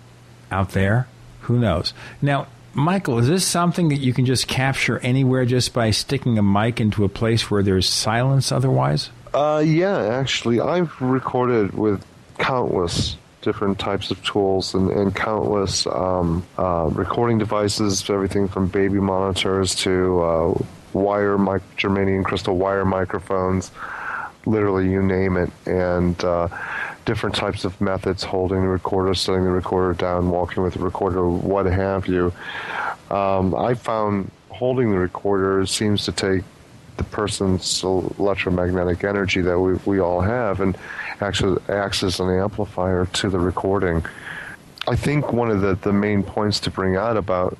out 0.50 0.70
there? 0.70 1.08
Who 1.42 1.58
knows? 1.58 1.94
Now, 2.20 2.48
Michael, 2.74 3.18
is 3.18 3.28
this 3.28 3.46
something 3.46 3.88
that 3.88 3.96
you 3.96 4.12
can 4.12 4.26
just 4.26 4.46
capture 4.46 4.98
anywhere 4.98 5.44
just 5.46 5.72
by 5.72 5.90
sticking 5.90 6.38
a 6.38 6.42
mic 6.42 6.80
into 6.80 7.04
a 7.04 7.08
place 7.08 7.50
where 7.50 7.62
there's 7.62 7.88
silence 7.88 8.52
otherwise? 8.52 9.10
Uh, 9.32 9.62
yeah, 9.64 9.98
actually, 9.98 10.60
I've 10.60 11.00
recorded 11.00 11.74
with 11.74 12.04
countless 12.38 13.16
different 13.42 13.78
types 13.78 14.10
of 14.10 14.22
tools 14.24 14.74
and, 14.74 14.90
and 14.90 15.14
countless 15.14 15.86
um, 15.86 16.44
uh, 16.58 16.90
recording 16.92 17.38
devices, 17.38 18.08
everything 18.10 18.48
from 18.48 18.66
baby 18.66 18.98
monitors 18.98 19.74
to 19.74 20.20
uh, 20.20 20.58
wire, 20.94 21.38
mic- 21.38 21.76
germanium 21.76 22.24
crystal 22.24 22.56
wire 22.56 22.84
microphones, 22.84 23.70
literally 24.46 24.90
you 24.90 25.02
name 25.02 25.36
it, 25.36 25.50
and 25.66 26.22
uh, 26.24 26.48
different 27.04 27.34
types 27.34 27.64
of 27.64 27.80
methods, 27.80 28.22
holding 28.22 28.60
the 28.60 28.68
recorder, 28.68 29.14
setting 29.14 29.44
the 29.44 29.50
recorder 29.50 29.94
down, 29.94 30.30
walking 30.30 30.62
with 30.62 30.74
the 30.74 30.80
recorder, 30.80 31.28
what 31.28 31.66
have 31.66 32.06
you. 32.06 32.32
Um, 33.10 33.54
I 33.54 33.74
found 33.74 34.30
holding 34.50 34.90
the 34.90 34.98
recorder 34.98 35.64
seems 35.66 36.04
to 36.04 36.12
take 36.12 36.42
the 36.96 37.04
person's 37.04 37.82
electromagnetic 37.82 39.04
energy 39.04 39.40
that 39.40 39.58
we, 39.58 39.74
we 39.86 40.00
all 40.00 40.20
have 40.20 40.60
and 40.60 40.76
actually 41.20 41.60
acts 41.68 42.02
as 42.02 42.20
an 42.20 42.28
amplifier 42.28 43.06
to 43.06 43.30
the 43.30 43.38
recording. 43.38 44.04
I 44.86 44.96
think 44.96 45.32
one 45.32 45.50
of 45.50 45.60
the, 45.60 45.74
the 45.76 45.92
main 45.92 46.22
points 46.22 46.60
to 46.60 46.70
bring 46.70 46.96
out 46.96 47.16
about 47.16 47.56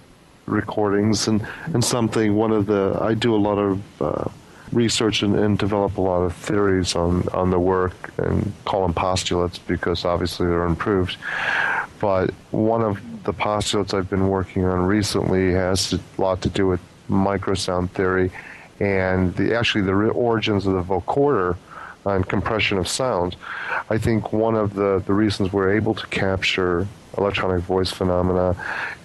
recordings 0.49 1.29
and, 1.29 1.47
and 1.73 1.85
something, 1.85 2.35
one 2.35 2.53
of 2.53 2.67
the, 2.67 2.99
I 3.01 3.15
do 3.15 3.35
a 3.35 3.39
lot 3.39 3.59
of 3.59 4.03
uh, 4.03 4.25
research 4.73 5.23
and, 5.23 5.35
and, 5.35 5.59
develop 5.59 5.97
a 5.97 6.01
lot 6.01 6.21
of 6.23 6.35
theories 6.35 6.95
on, 6.95 7.27
on 7.29 7.51
the 7.51 7.59
work 7.59 8.11
and 8.19 8.53
call 8.65 8.83
them 8.83 8.93
postulates 8.93 9.59
because 9.59 10.05
obviously 10.05 10.47
they're 10.47 10.67
improved. 10.67 11.17
But 12.01 12.31
one 12.51 12.83
of 12.83 13.01
the 13.25 13.33
postulates 13.33 13.95
I've 13.95 14.11
been 14.11 14.29
working 14.29 14.65
on 14.65 14.87
recently 14.87 15.53
has 15.53 15.95
a 15.95 16.01
lot 16.21 16.43
to 16.43 16.49
do 16.49 16.67
with 16.67 16.81
microsound 17.09 17.91
theory 17.91 18.31
and 18.81 19.35
the 19.37 19.57
actually 19.57 19.83
the 19.83 19.93
origins 19.93 20.67
of 20.67 20.75
the 20.75 20.83
vocoder 20.83 21.57
and 22.05 22.29
compression 22.29 22.79
of 22.79 22.89
sound. 22.89 23.37
I 23.91 23.99
think 23.99 24.33
one 24.33 24.55
of 24.55 24.75
the, 24.75 25.03
the 25.05 25.13
reasons 25.13 25.53
we're 25.53 25.75
able 25.75 25.95
to 25.95 26.07
capture 26.09 26.87
electronic 27.19 27.63
voice 27.65 27.91
phenomena 27.91 28.57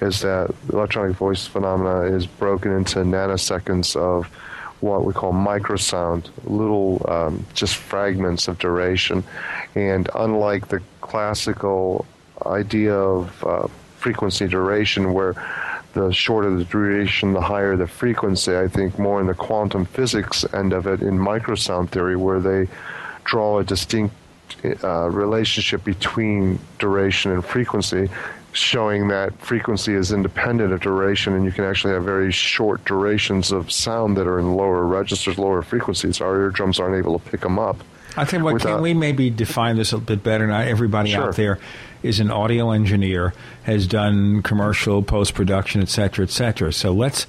is 0.01 0.21
that 0.21 0.53
electronic 0.71 1.17
voice 1.17 1.45
phenomena 1.45 2.15
is 2.15 2.25
broken 2.25 2.71
into 2.71 2.99
nanoseconds 2.99 3.95
of 3.95 4.27
what 4.79 5.05
we 5.05 5.13
call 5.13 5.31
microsound, 5.31 6.29
little 6.43 7.05
um, 7.09 7.45
just 7.53 7.75
fragments 7.75 8.47
of 8.47 8.59
duration. 8.59 9.23
And 9.75 10.09
unlike 10.13 10.67
the 10.67 10.81
classical 11.01 12.05
idea 12.45 12.93
of 12.93 13.43
uh, 13.45 13.67
frequency 13.97 14.47
duration, 14.47 15.13
where 15.13 15.33
the 15.93 16.11
shorter 16.11 16.55
the 16.55 16.65
duration, 16.65 17.33
the 17.33 17.41
higher 17.41 17.77
the 17.77 17.87
frequency. 17.87 18.55
I 18.55 18.67
think 18.67 18.97
more 18.99 19.21
in 19.21 19.27
the 19.27 19.33
quantum 19.33 19.85
physics 19.85 20.43
end 20.53 20.73
of 20.73 20.87
it 20.87 21.01
in 21.01 21.17
microsound 21.17 21.89
theory, 21.89 22.15
where 22.15 22.39
they 22.39 22.67
draw 23.23 23.59
a 23.59 23.63
distinct 23.63 24.15
uh, 24.83 25.09
relationship 25.09 25.83
between 25.83 26.59
duration 26.79 27.31
and 27.31 27.43
frequency, 27.43 28.09
showing 28.51 29.07
that 29.07 29.37
frequency 29.39 29.93
is 29.93 30.11
independent 30.11 30.71
of 30.73 30.79
duration, 30.81 31.33
and 31.33 31.45
you 31.45 31.51
can 31.51 31.63
actually 31.63 31.93
have 31.93 32.03
very 32.03 32.31
short 32.31 32.83
durations 32.85 33.51
of 33.51 33.71
sound 33.71 34.15
that 34.17 34.27
are 34.27 34.39
in 34.39 34.53
lower 34.55 34.85
registers, 34.85 35.37
lower 35.37 35.61
frequencies. 35.61 36.21
Our 36.21 36.39
eardrums 36.39 36.79
aren't 36.79 36.95
able 36.95 37.17
to 37.19 37.29
pick 37.31 37.41
them 37.41 37.57
up. 37.57 37.77
I 38.15 38.25
think 38.25 38.43
what 38.43 38.53
without- 38.53 38.75
can 38.75 38.81
we 38.83 38.93
maybe 38.93 39.31
define 39.31 39.75
this 39.75 39.91
a 39.91 39.97
bit 39.97 40.21
better? 40.23 40.45
Not 40.45 40.67
everybody 40.67 41.11
Sure. 41.11 41.23
out 41.29 41.35
there 41.35 41.57
is 42.03 42.19
an 42.19 42.29
audio 42.29 42.69
engineer, 42.71 43.33
has 43.63 43.87
done 43.87 44.43
commercial, 44.43 45.01
post 45.01 45.33
production, 45.33 45.81
et 45.81 45.89
cetera, 45.89 46.23
et 46.23 46.29
cetera. 46.29 46.71
So 46.71 46.91
let's 46.91 47.25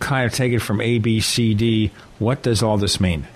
kind 0.00 0.26
of 0.26 0.32
take 0.32 0.52
it 0.52 0.58
from 0.60 0.82
A, 0.82 0.98
B, 0.98 1.20
C, 1.20 1.54
D. 1.54 1.92
What 2.18 2.42
does 2.42 2.62
all 2.62 2.76
this 2.76 3.00
mean? 3.00 3.26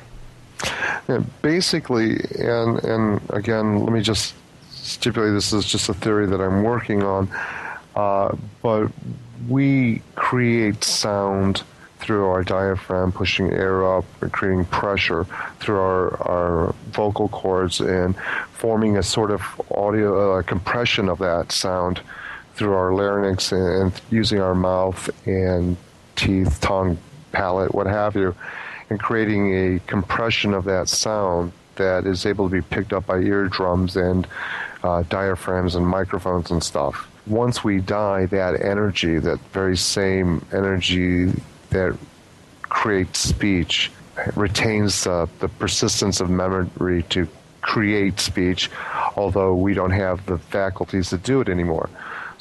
Basically, 1.42 2.16
and 2.38 2.82
and 2.84 3.20
again, 3.30 3.80
let 3.80 3.92
me 3.92 4.00
just 4.00 4.34
stipulate 4.70 5.32
this 5.32 5.52
is 5.52 5.64
just 5.64 5.88
a 5.88 5.94
theory 5.94 6.26
that 6.26 6.40
I'm 6.40 6.62
working 6.62 7.02
on, 7.02 7.28
uh, 7.94 8.34
but 8.62 8.88
we 9.48 10.02
create 10.14 10.84
sound 10.84 11.62
through 12.02 12.26
our 12.26 12.42
diaphragm, 12.42 13.12
pushing 13.12 13.52
air 13.52 13.96
up, 13.96 14.04
creating 14.32 14.64
pressure 14.66 15.24
through 15.60 15.78
our, 15.78 16.22
our 16.22 16.74
vocal 16.90 17.28
cords, 17.28 17.80
and 17.80 18.16
forming 18.52 18.96
a 18.96 19.02
sort 19.02 19.30
of 19.30 19.40
audio 19.70 20.38
uh, 20.38 20.42
compression 20.42 21.08
of 21.08 21.18
that 21.18 21.52
sound 21.52 22.00
through 22.54 22.74
our 22.74 22.92
larynx 22.92 23.52
and, 23.52 23.62
and 23.62 24.00
using 24.10 24.40
our 24.40 24.54
mouth 24.54 25.08
and 25.26 25.76
teeth, 26.16 26.60
tongue, 26.60 26.98
palate, 27.30 27.72
what 27.72 27.86
have 27.86 28.16
you, 28.16 28.34
and 28.92 29.00
creating 29.00 29.54
a 29.54 29.78
compression 29.86 30.52
of 30.52 30.64
that 30.64 30.86
sound 30.86 31.50
that 31.76 32.06
is 32.06 32.26
able 32.26 32.46
to 32.46 32.52
be 32.52 32.60
picked 32.60 32.92
up 32.92 33.06
by 33.06 33.18
eardrums 33.18 33.96
and 33.96 34.28
uh, 34.82 35.02
diaphragms 35.08 35.74
and 35.74 35.86
microphones 35.86 36.50
and 36.50 36.62
stuff. 36.62 37.08
Once 37.26 37.64
we 37.64 37.80
die, 37.80 38.26
that 38.26 38.60
energy, 38.60 39.18
that 39.18 39.38
very 39.52 39.78
same 39.78 40.44
energy 40.52 41.32
that 41.70 41.96
creates 42.64 43.18
speech, 43.18 43.90
retains 44.36 45.06
uh, 45.06 45.26
the 45.38 45.48
persistence 45.48 46.20
of 46.20 46.28
memory 46.28 47.02
to 47.04 47.26
create 47.62 48.20
speech, 48.20 48.68
although 49.16 49.54
we 49.54 49.72
don't 49.72 49.92
have 49.92 50.26
the 50.26 50.36
faculties 50.36 51.08
to 51.08 51.16
do 51.16 51.40
it 51.40 51.48
anymore. 51.48 51.88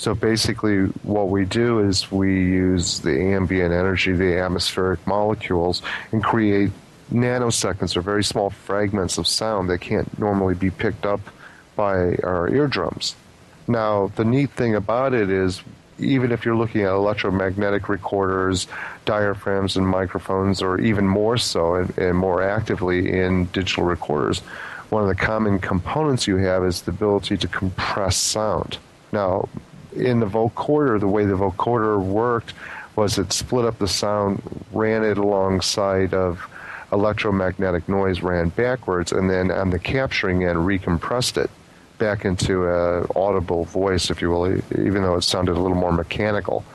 So 0.02 0.16
basically, 0.16 0.86
what 1.04 1.30
we 1.30 1.46
do 1.46 1.88
is 1.88 2.12
we 2.12 2.34
use 2.34 3.02
the 3.02 3.22
ambient 3.36 3.72
energy, 3.72 4.14
the 4.14 4.40
atmospheric 4.40 5.06
molecules, 5.06 5.84
and 6.12 6.24
create 6.24 6.72
nanoseconds 7.14 7.96
or 7.96 8.02
very 8.02 8.24
small 8.24 8.50
fragments 8.50 9.20
of 9.20 9.28
sound 9.28 9.70
that 9.70 9.78
can't 9.78 10.18
normally 10.18 10.56
be 10.56 10.72
picked 10.72 11.06
up 11.06 11.20
by 11.76 12.16
our 12.24 12.50
eardrums. 12.50 13.16
Now, 13.68 14.12
the 14.16 14.26
neat 14.26 14.50
thing 14.50 14.74
about 14.74 15.14
it 15.14 15.30
is, 15.30 15.62
even 16.00 16.32
if 16.32 16.46
you're 16.46 16.56
looking 16.56 16.82
at 16.82 16.94
electromagnetic 16.94 17.88
recorders, 17.88 18.66
diaphragms, 19.06 19.78
and 19.78 19.88
microphones, 19.88 20.64
or 20.64 20.82
even 20.82 21.08
more 21.08 21.38
so 21.38 21.76
and, 21.76 21.96
and 22.00 22.18
more 22.18 22.42
actively 22.42 23.08
in 23.20 23.46
digital 23.54 23.84
recorders, 23.84 24.40
one 24.90 25.04
of 25.04 25.10
the 25.10 25.24
common 25.24 25.60
components 25.60 26.26
you 26.26 26.38
have 26.38 26.66
is 26.66 26.82
the 26.82 26.92
ability 26.92 27.38
to 27.38 27.48
compress 27.48 28.18
sound. 28.18 28.80
Now, 29.12 29.48
in 29.94 30.20
the 30.20 30.26
vocoder, 30.26 31.00
the 31.00 31.08
way 31.08 31.26
the 31.26 31.38
vocoder 31.38 32.02
worked 32.02 32.54
was 32.96 33.18
it 33.18 33.32
split 33.32 33.66
up 33.66 33.78
the 33.80 33.88
sound, 33.88 34.42
ran 34.72 35.04
it 35.04 35.18
alongside 35.18 36.14
of 36.14 36.46
electromagnetic 36.92 37.88
noise, 37.88 38.22
ran 38.22 38.50
backwards, 38.50 39.12
and 39.12 39.30
then 39.30 39.50
on 39.50 39.70
the 39.70 39.80
capturing 39.80 40.44
end, 40.44 40.58
recompressed 40.58 41.42
it 41.42 41.50
back 41.98 42.26
into 42.26 42.68
a 42.68 43.06
audible 43.16 43.64
voice, 43.66 44.10
if 44.10 44.22
you 44.22 44.30
will, 44.30 44.58
even 44.78 45.04
though 45.04 45.16
it 45.16 45.22
sounded 45.22 45.56
a 45.56 45.60
little 45.60 45.78
more 45.78 45.94
mechanical. 45.94 46.66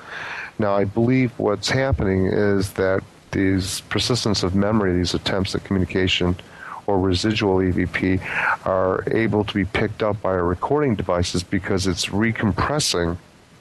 Now, 0.58 0.74
I 0.74 0.84
believe 0.84 1.32
what's 1.38 1.68
happening 1.68 2.26
is 2.26 2.72
that 2.74 3.02
these 3.32 3.80
persistence 3.82 4.42
of 4.42 4.54
memory, 4.54 4.96
these 4.96 5.12
attempts 5.12 5.54
at 5.54 5.64
communication 5.64 6.36
or 6.86 7.00
residual 7.00 7.58
EVP, 7.58 8.20
are 8.66 9.04
able 9.10 9.44
to 9.44 9.54
be 9.54 9.64
picked 9.64 10.02
up 10.02 10.20
by 10.22 10.30
our 10.30 10.44
recording 10.44 10.94
devices 10.94 11.42
because 11.42 11.86
it's 11.86 12.06
recompressing 12.06 13.16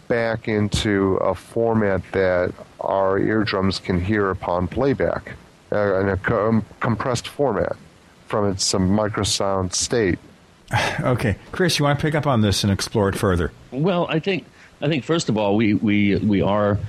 back 0.08 0.48
into 0.48 1.16
a 1.18 1.34
format 1.34 2.02
that 2.12 2.54
our 2.80 3.18
eardrums 3.18 3.80
can 3.80 4.00
hear 4.00 4.30
upon 4.30 4.68
playback 4.68 5.34
uh, 5.72 6.00
in 6.00 6.10
a 6.10 6.18
com- 6.18 6.66
compressed 6.80 7.28
format 7.28 7.76
from 8.28 8.50
its 8.50 8.74
um, 8.74 8.90
microsound 8.90 9.74
state. 9.74 10.20
Okay, 11.00 11.38
Chris, 11.52 11.78
you 11.78 11.86
want 11.86 12.00
to 12.00 12.02
pick 12.02 12.16
up 12.16 12.26
on 12.26 12.42
this 12.42 12.64
and 12.64 12.74
explore 12.74 13.08
it 13.10 13.16
further? 13.16 13.52
Well, 13.72 14.08
I 14.10 14.20
think 14.20 14.46
I 14.82 14.88
think 14.88 15.04
first 15.04 15.30
of 15.30 15.38
all 15.38 15.56
we 15.56 15.76
we 15.76 16.16
we 16.18 16.42
are 16.42 16.80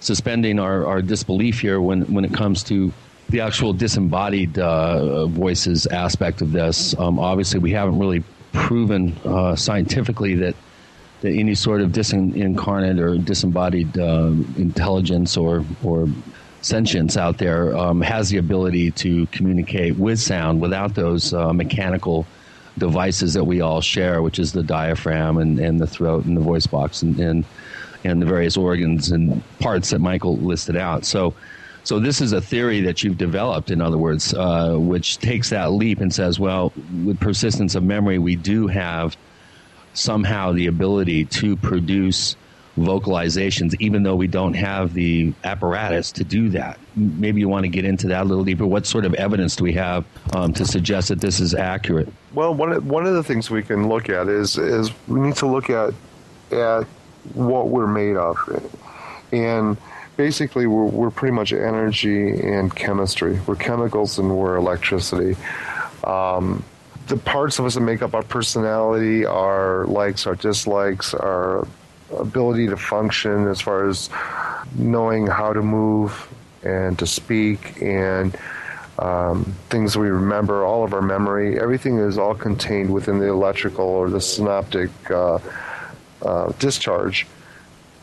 suspending 0.00 0.58
our, 0.58 0.86
our 0.86 1.02
disbelief 1.02 1.60
here 1.60 1.80
when 1.80 2.02
when 2.12 2.24
it 2.24 2.32
comes 2.32 2.62
to 2.64 2.92
the 3.28 3.40
actual 3.40 3.72
disembodied 3.72 4.58
uh, 4.58 5.26
voices 5.26 5.86
aspect 5.86 6.42
of 6.42 6.52
this. 6.52 6.96
Um, 6.98 7.18
obviously, 7.18 7.58
we 7.58 7.72
haven't 7.72 7.98
really 7.98 8.22
proven 8.52 9.16
uh, 9.24 9.56
scientifically 9.56 10.34
that 10.36 10.54
that 11.22 11.32
any 11.32 11.54
sort 11.54 11.80
of 11.80 11.90
disincarnate 11.92 13.00
or 13.00 13.16
disembodied 13.18 13.98
uh, 13.98 14.32
intelligence 14.56 15.36
or 15.36 15.64
or 15.82 16.08
sentience 16.62 17.16
out 17.16 17.38
there 17.38 17.76
um, 17.76 18.00
has 18.00 18.28
the 18.28 18.38
ability 18.38 18.90
to 18.90 19.26
communicate 19.26 19.96
with 19.96 20.18
sound 20.20 20.60
without 20.60 20.94
those 20.94 21.32
uh, 21.32 21.52
mechanical 21.52 22.26
devices 22.78 23.34
that 23.34 23.44
we 23.44 23.60
all 23.60 23.80
share, 23.80 24.20
which 24.20 24.38
is 24.38 24.52
the 24.52 24.62
diaphragm 24.62 25.38
and, 25.38 25.58
and 25.58 25.80
the 25.80 25.86
throat 25.86 26.24
and 26.24 26.36
the 26.36 26.40
voice 26.40 26.66
box 26.66 27.02
and, 27.02 27.18
and 27.18 27.44
and 28.04 28.22
the 28.22 28.26
various 28.26 28.56
organs 28.56 29.10
and 29.10 29.42
parts 29.58 29.90
that 29.90 30.00
Michael 30.00 30.36
listed 30.36 30.76
out. 30.76 31.04
So, 31.04 31.34
so 31.86 32.00
this 32.00 32.20
is 32.20 32.32
a 32.32 32.40
theory 32.40 32.80
that 32.80 33.04
you've 33.04 33.16
developed, 33.16 33.70
in 33.70 33.80
other 33.80 33.96
words, 33.96 34.34
uh, 34.34 34.74
which 34.76 35.18
takes 35.18 35.50
that 35.50 35.70
leap 35.70 36.00
and 36.00 36.12
says, 36.12 36.40
well, 36.40 36.72
with 37.04 37.20
persistence 37.20 37.76
of 37.76 37.84
memory, 37.84 38.18
we 38.18 38.34
do 38.34 38.66
have 38.66 39.16
somehow 39.94 40.50
the 40.50 40.66
ability 40.66 41.26
to 41.26 41.54
produce 41.54 42.34
vocalizations, 42.76 43.76
even 43.78 44.02
though 44.02 44.16
we 44.16 44.26
don't 44.26 44.54
have 44.54 44.94
the 44.94 45.32
apparatus 45.44 46.10
to 46.10 46.24
do 46.24 46.48
that. 46.48 46.76
Maybe 46.96 47.38
you 47.38 47.48
want 47.48 47.62
to 47.62 47.68
get 47.68 47.84
into 47.84 48.08
that 48.08 48.22
a 48.22 48.24
little 48.24 48.44
deeper. 48.44 48.66
What 48.66 48.84
sort 48.84 49.04
of 49.04 49.14
evidence 49.14 49.54
do 49.54 49.62
we 49.62 49.72
have 49.74 50.04
um, 50.34 50.52
to 50.54 50.66
suggest 50.66 51.10
that 51.10 51.20
this 51.20 51.38
is 51.38 51.54
accurate? 51.54 52.12
Well, 52.34 52.52
one 52.52 52.72
of, 52.72 52.84
one 52.84 53.06
of 53.06 53.14
the 53.14 53.22
things 53.22 53.48
we 53.48 53.62
can 53.62 53.88
look 53.88 54.10
at 54.10 54.26
is 54.26 54.58
is 54.58 54.90
we 55.06 55.20
need 55.20 55.36
to 55.36 55.46
look 55.46 55.70
at 55.70 55.94
at 56.50 56.82
what 57.34 57.68
we're 57.68 57.86
made 57.86 58.16
of, 58.16 58.36
and 59.30 59.76
basically 60.16 60.66
we're 60.66 60.84
we're 60.84 61.10
pretty 61.10 61.34
much 61.34 61.52
energy 61.52 62.40
and 62.40 62.74
chemistry. 62.74 63.38
We're 63.46 63.56
chemicals 63.56 64.18
and 64.18 64.36
we're 64.36 64.56
electricity. 64.56 65.36
Um, 66.04 66.64
the 67.06 67.16
parts 67.16 67.58
of 67.58 67.66
us 67.66 67.74
that 67.74 67.80
make 67.80 68.02
up 68.02 68.14
our 68.14 68.22
personality, 68.22 69.24
our 69.24 69.86
likes, 69.86 70.26
our 70.26 70.34
dislikes, 70.34 71.14
our 71.14 71.66
ability 72.16 72.66
to 72.68 72.76
function 72.76 73.46
as 73.48 73.60
far 73.60 73.88
as 73.88 74.10
knowing 74.74 75.26
how 75.26 75.52
to 75.52 75.62
move 75.62 76.28
and 76.62 76.98
to 76.98 77.06
speak 77.06 77.80
and 77.80 78.36
um, 78.98 79.44
things 79.68 79.96
we 79.96 80.08
remember, 80.08 80.64
all 80.64 80.82
of 80.82 80.94
our 80.94 81.02
memory, 81.02 81.60
everything 81.60 81.98
is 81.98 82.16
all 82.16 82.34
contained 82.34 82.92
within 82.92 83.18
the 83.18 83.28
electrical 83.28 83.84
or 83.84 84.08
the 84.08 84.20
synaptic 84.20 84.90
uh, 85.10 85.38
uh, 86.22 86.52
discharge 86.58 87.26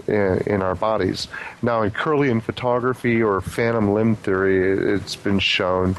in, 0.08 0.44
in 0.46 0.62
our 0.62 0.76
bodies. 0.76 1.28
Now, 1.62 1.82
in 1.82 1.92
Kirlian 1.92 2.42
photography 2.42 3.22
or 3.22 3.42
phantom 3.42 3.94
limb 3.94 4.16
theory, 4.16 4.94
it's 4.94 5.16
been 5.16 5.40
shown 5.40 5.96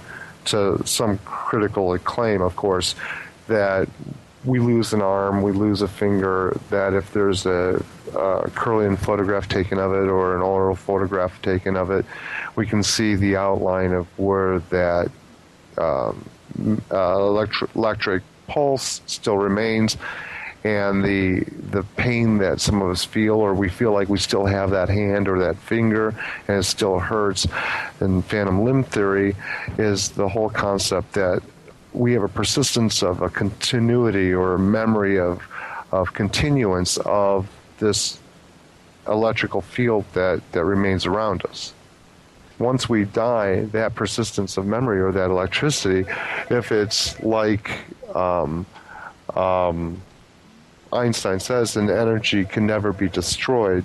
to 0.47 0.87
some 0.87 1.19
critical 1.25 1.93
acclaim, 1.95 2.43
of 2.43 2.57
course, 2.57 2.95
that 3.47 3.89
we 4.45 4.59
lose 4.59 4.93
an 4.93 5.01
arm, 5.01 5.43
we 5.43 5.53
lose 5.53 5.81
a 5.81 5.89
finger, 5.89 6.57
that 6.71 6.93
if 6.93 7.13
there's 7.13 7.47
a, 7.47 7.83
a 8.09 8.51
Kirlian 8.51 8.99
photograph 8.99 9.49
taken 9.49 9.79
of 9.79 9.93
it 9.93 10.09
or 10.09 10.37
an 10.37 10.43
oral 10.43 10.77
photograph 10.77 11.41
taken 11.41 11.77
of 11.77 11.91
it, 11.91 12.05
we 12.55 12.67
can 12.67 12.83
see 12.83 13.15
the 13.15 13.37
outline 13.37 13.93
of 13.93 14.07
where 14.19 14.59
that 14.71 15.11
um, 15.79 16.29
uh, 16.91 17.17
electri- 17.17 17.75
electric 17.75 18.23
pulse 18.47 19.01
still 19.07 19.39
remains 19.39 19.97
and 20.65 21.05
the 21.05 21.41
the 21.71 21.83
pain 21.97 22.39
that 22.39 22.61
some 22.61 22.81
of 22.81 22.91
us 22.91 23.05
feel 23.05 23.35
or 23.35 23.55
we 23.55 23.69
feel 23.69 23.93
like 23.93 24.09
we 24.09 24.19
still 24.19 24.47
have 24.47 24.71
that 24.71 24.89
hand 24.89 25.29
or 25.29 25.39
that 25.39 25.57
finger 25.57 26.15
and 26.49 26.59
it 26.59 26.63
still 26.63 26.99
hurts. 26.99 27.47
And 28.01 28.25
phantom 28.25 28.65
limb 28.65 28.83
theory 28.83 29.37
is 29.79 30.11
the 30.11 30.29
whole 30.29 30.49
concept 30.49 31.13
that 31.13 31.43
we 31.93 32.13
have 32.15 32.23
a 32.23 32.29
persistence 32.29 33.03
of 33.03 33.23
a 33.23 33.29
continuity 33.29 34.33
or 34.33 34.55
a 34.55 34.59
memory 34.59 35.19
of 35.19 35.43
of 35.93 36.13
continuance 36.13 36.97
of 36.99 37.49
this 37.79 38.19
electrical 39.07 39.61
field 39.61 40.05
that, 40.15 40.41
that 40.53 40.65
remains 40.65 41.07
around 41.07 41.45
us. 41.47 41.73
Once 42.59 42.89
we 42.89 43.05
die, 43.05 43.65
that 43.67 43.95
persistence 43.95 44.57
of 44.57 44.67
memory 44.67 45.01
or 45.01 45.13
that 45.13 45.31
electricity, 45.31 46.11
if 46.51 46.73
it's 46.73 47.21
like 47.21 47.71
um, 48.15 48.65
um, 49.35 50.01
Einstein 50.95 51.41
says, 51.41 51.77
an 51.77 51.91
energy 51.91 52.45
can 52.45 52.67
never 52.67 52.93
be 52.93 53.09
destroyed, 53.09 53.85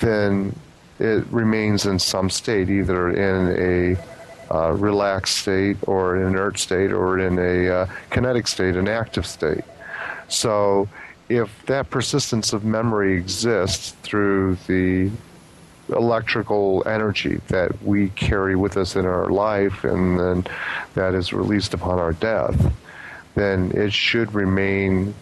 then 0.00 0.54
it 0.98 1.24
remains 1.30 1.86
in 1.86 1.98
some 1.98 2.28
state, 2.28 2.68
either 2.68 3.10
in 3.10 3.96
a 3.96 4.54
uh, 4.54 4.72
relaxed 4.72 5.38
state 5.38 5.76
or 5.82 6.16
an 6.16 6.26
inert 6.26 6.58
state 6.58 6.92
or 6.92 7.18
in 7.18 7.38
a 7.38 7.68
uh, 7.68 7.86
kinetic 8.10 8.48
state, 8.48 8.76
an 8.76 8.88
active 8.88 9.26
state. 9.26 9.64
So 10.28 10.88
if 11.28 11.50
that 11.66 11.90
persistence 11.90 12.52
of 12.52 12.64
memory 12.64 13.16
exists 13.16 13.92
through 14.02 14.56
the 14.66 15.10
electrical 15.90 16.82
energy 16.86 17.40
that 17.48 17.82
we 17.82 18.10
carry 18.10 18.56
with 18.56 18.76
us 18.76 18.96
in 18.96 19.06
our 19.06 19.28
life 19.30 19.84
and 19.84 20.18
then 20.18 20.46
that 20.94 21.14
is 21.14 21.32
released 21.32 21.74
upon 21.74 21.98
our 21.98 22.12
death, 22.12 22.72
then 23.34 23.70
it 23.72 23.92
should 23.92 24.34
remain 24.34 25.14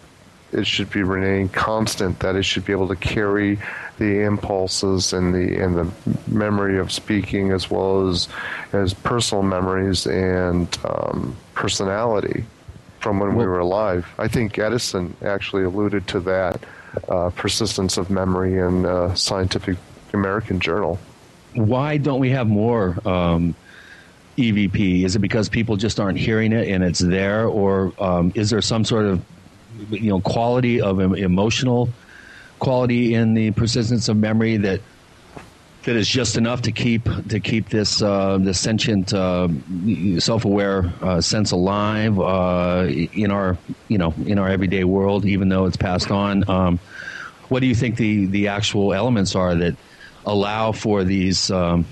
it 0.51 0.65
should 0.65 0.89
be 0.89 1.03
remain 1.03 1.49
constant 1.49 2.19
that 2.19 2.35
it 2.35 2.43
should 2.43 2.65
be 2.65 2.71
able 2.71 2.87
to 2.87 2.95
carry 2.95 3.59
the 3.97 4.21
impulses 4.21 5.13
and 5.13 5.33
the 5.33 5.61
and 5.61 5.75
the 5.75 5.91
memory 6.27 6.77
of 6.77 6.91
speaking 6.91 7.51
as 7.51 7.69
well 7.69 8.07
as 8.07 8.27
as 8.73 8.93
personal 8.93 9.43
memories 9.43 10.05
and 10.05 10.77
um, 10.85 11.35
personality 11.53 12.45
from 12.99 13.19
when 13.19 13.35
we 13.35 13.45
were 13.45 13.59
alive. 13.59 14.07
I 14.17 14.27
think 14.27 14.57
Edison 14.57 15.15
actually 15.23 15.63
alluded 15.63 16.07
to 16.07 16.19
that 16.21 16.63
uh, 17.09 17.29
persistence 17.31 17.97
of 17.97 18.09
memory 18.09 18.57
in 18.57 18.85
uh, 18.85 19.13
Scientific 19.15 19.77
American 20.13 20.59
Journal. 20.59 20.99
Why 21.53 21.97
don't 21.97 22.19
we 22.19 22.29
have 22.31 22.47
more 22.47 22.97
um, 23.07 23.55
EVP? 24.37 25.03
Is 25.03 25.15
it 25.15 25.19
because 25.19 25.49
people 25.49 25.75
just 25.75 25.99
aren't 25.99 26.17
hearing 26.17 26.53
it 26.53 26.67
and 26.67 26.83
it's 26.83 26.99
there, 26.99 27.47
or 27.47 27.93
um, 27.99 28.31
is 28.35 28.49
there 28.49 28.61
some 28.61 28.83
sort 28.83 29.05
of 29.05 29.21
you 29.89 30.09
know 30.09 30.19
quality 30.21 30.81
of 30.81 30.99
emotional 30.99 31.89
quality 32.59 33.13
in 33.13 33.33
the 33.33 33.51
persistence 33.51 34.09
of 34.09 34.17
memory 34.17 34.57
that 34.57 34.81
that 35.83 35.95
is 35.95 36.07
just 36.07 36.35
enough 36.35 36.61
to 36.63 36.71
keep 36.71 37.05
to 37.29 37.39
keep 37.39 37.69
this 37.69 38.01
uh, 38.01 38.37
this 38.41 38.59
sentient 38.59 39.13
uh, 39.13 39.47
self-aware 40.19 40.91
uh, 41.01 41.21
sense 41.21 41.51
alive 41.51 42.19
uh, 42.19 42.85
in 42.89 43.31
our 43.31 43.57
you 43.87 43.97
know 43.97 44.13
in 44.25 44.37
our 44.37 44.49
everyday 44.49 44.83
world, 44.83 45.25
even 45.25 45.47
though 45.49 45.65
it's 45.65 45.77
passed 45.77 46.11
on. 46.11 46.47
Um, 46.49 46.79
what 47.47 47.61
do 47.61 47.67
you 47.67 47.75
think 47.75 47.95
the 47.95 48.25
the 48.27 48.49
actual 48.49 48.93
elements 48.93 49.33
are 49.33 49.55
that 49.55 49.75
allow 50.25 50.73
for 50.73 51.05
these 51.05 51.49
um, 51.51 51.85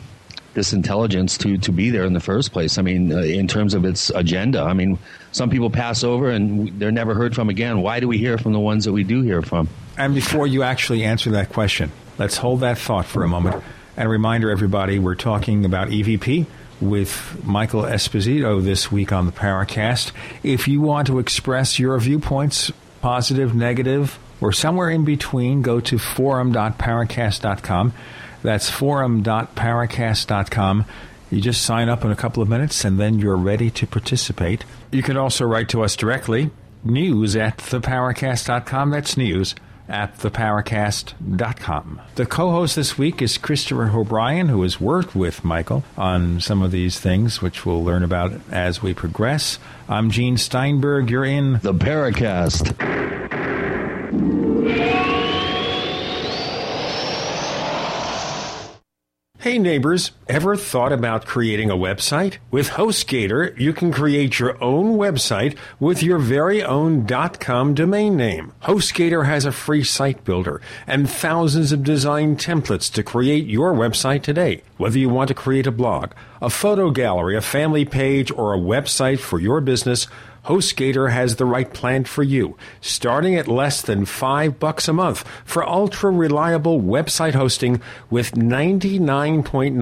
this 0.56 0.74
intelligence 0.74 1.38
to 1.40 1.58
to 1.60 1.72
be 1.72 1.92
there 1.92 2.04
in 2.04 2.14
the 2.14 2.20
first 2.20 2.52
place? 2.52 2.80
I 2.80 2.82
mean, 2.82 3.12
uh, 3.12 3.20
in 3.20 3.48
terms 3.48 3.76
of 3.76 3.86
its 3.86 4.10
agenda. 4.10 4.62
I 4.62 4.74
mean, 4.74 4.98
some 5.32 5.50
people 5.50 5.70
pass 5.70 6.04
over 6.04 6.32
and 6.32 6.80
they're 6.80 6.92
never 6.92 7.14
heard 7.14 7.36
from 7.36 7.50
again. 7.50 7.82
Why 7.82 8.00
do 8.00 8.08
we 8.08 8.18
hear 8.18 8.38
from 8.38 8.54
the 8.54 8.60
ones 8.60 8.86
that 8.86 8.94
we 8.94 9.04
do 9.04 9.22
hear 9.22 9.42
from? 9.42 9.70
And 9.98 10.16
before 10.16 10.48
you 10.48 10.64
actually 10.64 11.04
answer 11.04 11.32
that 11.32 11.50
question, 11.50 11.92
let's 12.18 12.38
hold 12.38 12.62
that 12.62 12.78
thought 12.78 13.06
for 13.06 13.24
a 13.24 13.28
moment. 13.28 13.64
And 13.98 14.08
a 14.08 14.10
reminder, 14.10 14.50
everybody, 14.50 15.00
we're 15.00 15.16
talking 15.16 15.64
about 15.64 15.90
EVP 15.90 16.48
with 16.82 17.42
Michael 17.46 17.84
Esposito 17.84 18.62
this 18.64 18.92
week 18.92 19.12
on 19.12 19.26
the 19.26 19.32
Paracast. 19.32 20.12
If 20.44 20.68
you 20.68 20.82
want 20.82 21.08
to 21.08 21.20
express 21.20 21.80
your 21.80 21.98
viewpoints, 22.00 22.72
positive, 23.02 23.56
negative, 23.56 24.20
or 24.42 24.52
somewhere 24.52 24.90
in 24.90 25.06
between, 25.06 25.62
go 25.62 25.80
to 25.80 25.98
forum.paracast.com. 25.98 27.94
That's 28.46 28.70
forum.paracast.com. 28.70 30.86
You 31.32 31.42
just 31.42 31.64
sign 31.64 31.90
up 31.90 32.06
in 32.06 32.12
a 32.12 32.16
couple 32.16 32.44
of 32.44 32.50
minutes 32.50 32.86
and 32.86 33.00
then 33.00 33.18
you're 33.18 33.36
ready 33.36 33.72
to 33.72 33.88
participate. 33.88 34.64
You 34.92 35.02
can 35.02 35.18
also 35.18 35.46
write 35.46 35.70
to 35.70 35.84
us 35.84 35.96
directly, 35.96 36.52
news 36.84 37.36
at 37.36 37.58
theparacast.com. 37.58 38.92
That's 38.92 39.18
news 39.18 39.56
at 39.90 40.18
theparacast.com. 40.20 42.02
The 42.16 42.26
co 42.26 42.52
host 42.52 42.76
this 42.76 42.98
week 42.98 43.22
is 43.22 43.38
Christopher 43.38 43.90
O'Brien, 43.90 44.50
who 44.50 44.62
has 44.62 44.80
worked 44.80 45.16
with 45.16 45.44
Michael 45.44 45.84
on 45.98 46.40
some 46.40 46.62
of 46.62 46.72
these 46.72 47.00
things, 47.00 47.42
which 47.42 47.66
we'll 47.66 47.84
learn 47.84 48.04
about 48.04 48.34
as 48.52 48.82
we 48.82 48.94
progress. 48.94 49.60
I'm 49.90 50.12
Gene 50.12 50.38
Steinberg. 50.38 51.10
You're 51.10 51.26
in 51.26 51.54
The 51.62 51.74
Paracast. 51.74 52.76
Hey 59.46 59.60
neighbors, 59.60 60.10
ever 60.28 60.56
thought 60.56 60.92
about 60.92 61.28
creating 61.28 61.70
a 61.70 61.76
website? 61.76 62.38
With 62.50 62.70
HostGator, 62.70 63.56
you 63.60 63.74
can 63.74 63.92
create 63.94 64.40
your 64.40 64.60
own 64.60 64.98
website 64.98 65.56
with 65.80 66.02
your 66.02 66.18
very 66.18 66.64
own 66.64 67.06
.com 67.06 67.76
domain 67.76 68.18
name. 68.18 68.54
HostGator 68.64 69.28
has 69.28 69.46
a 69.46 69.52
free 69.52 69.84
site 69.84 70.24
builder 70.24 70.62
and 70.88 71.08
thousands 71.08 71.72
of 71.72 71.84
design 71.84 72.38
templates 72.38 72.92
to 72.94 73.04
create 73.04 73.46
your 73.46 73.72
website 73.74 74.24
today. 74.24 74.64
Whether 74.78 74.98
you 74.98 75.10
want 75.10 75.28
to 75.28 75.36
create 75.36 75.68
a 75.68 75.72
blog, 75.72 76.14
a 76.42 76.50
photo 76.50 76.90
gallery, 76.90 77.38
a 77.38 77.42
family 77.42 77.86
page, 77.86 78.32
or 78.32 78.56
a 78.56 78.60
website 78.60 79.20
for 79.20 79.40
your 79.40 79.62
business, 79.62 80.08
HostGator 80.46 81.12
has 81.12 81.36
the 81.36 81.46
right 81.46 81.74
plan 81.74 82.04
for 82.06 82.22
you, 82.24 82.56
starting 82.80 83.36
at 83.36 83.48
less 83.48 83.82
than 83.82 84.06
five 84.06 84.60
bucks 84.60 84.88
a 84.88 84.94
month 84.94 85.24
for 85.44 85.68
ultra 85.68 86.12
reliable 86.12 86.80
website 86.80 87.34
hosting 87.34 87.82
with 88.10 88.34
99.9% 88.34 89.76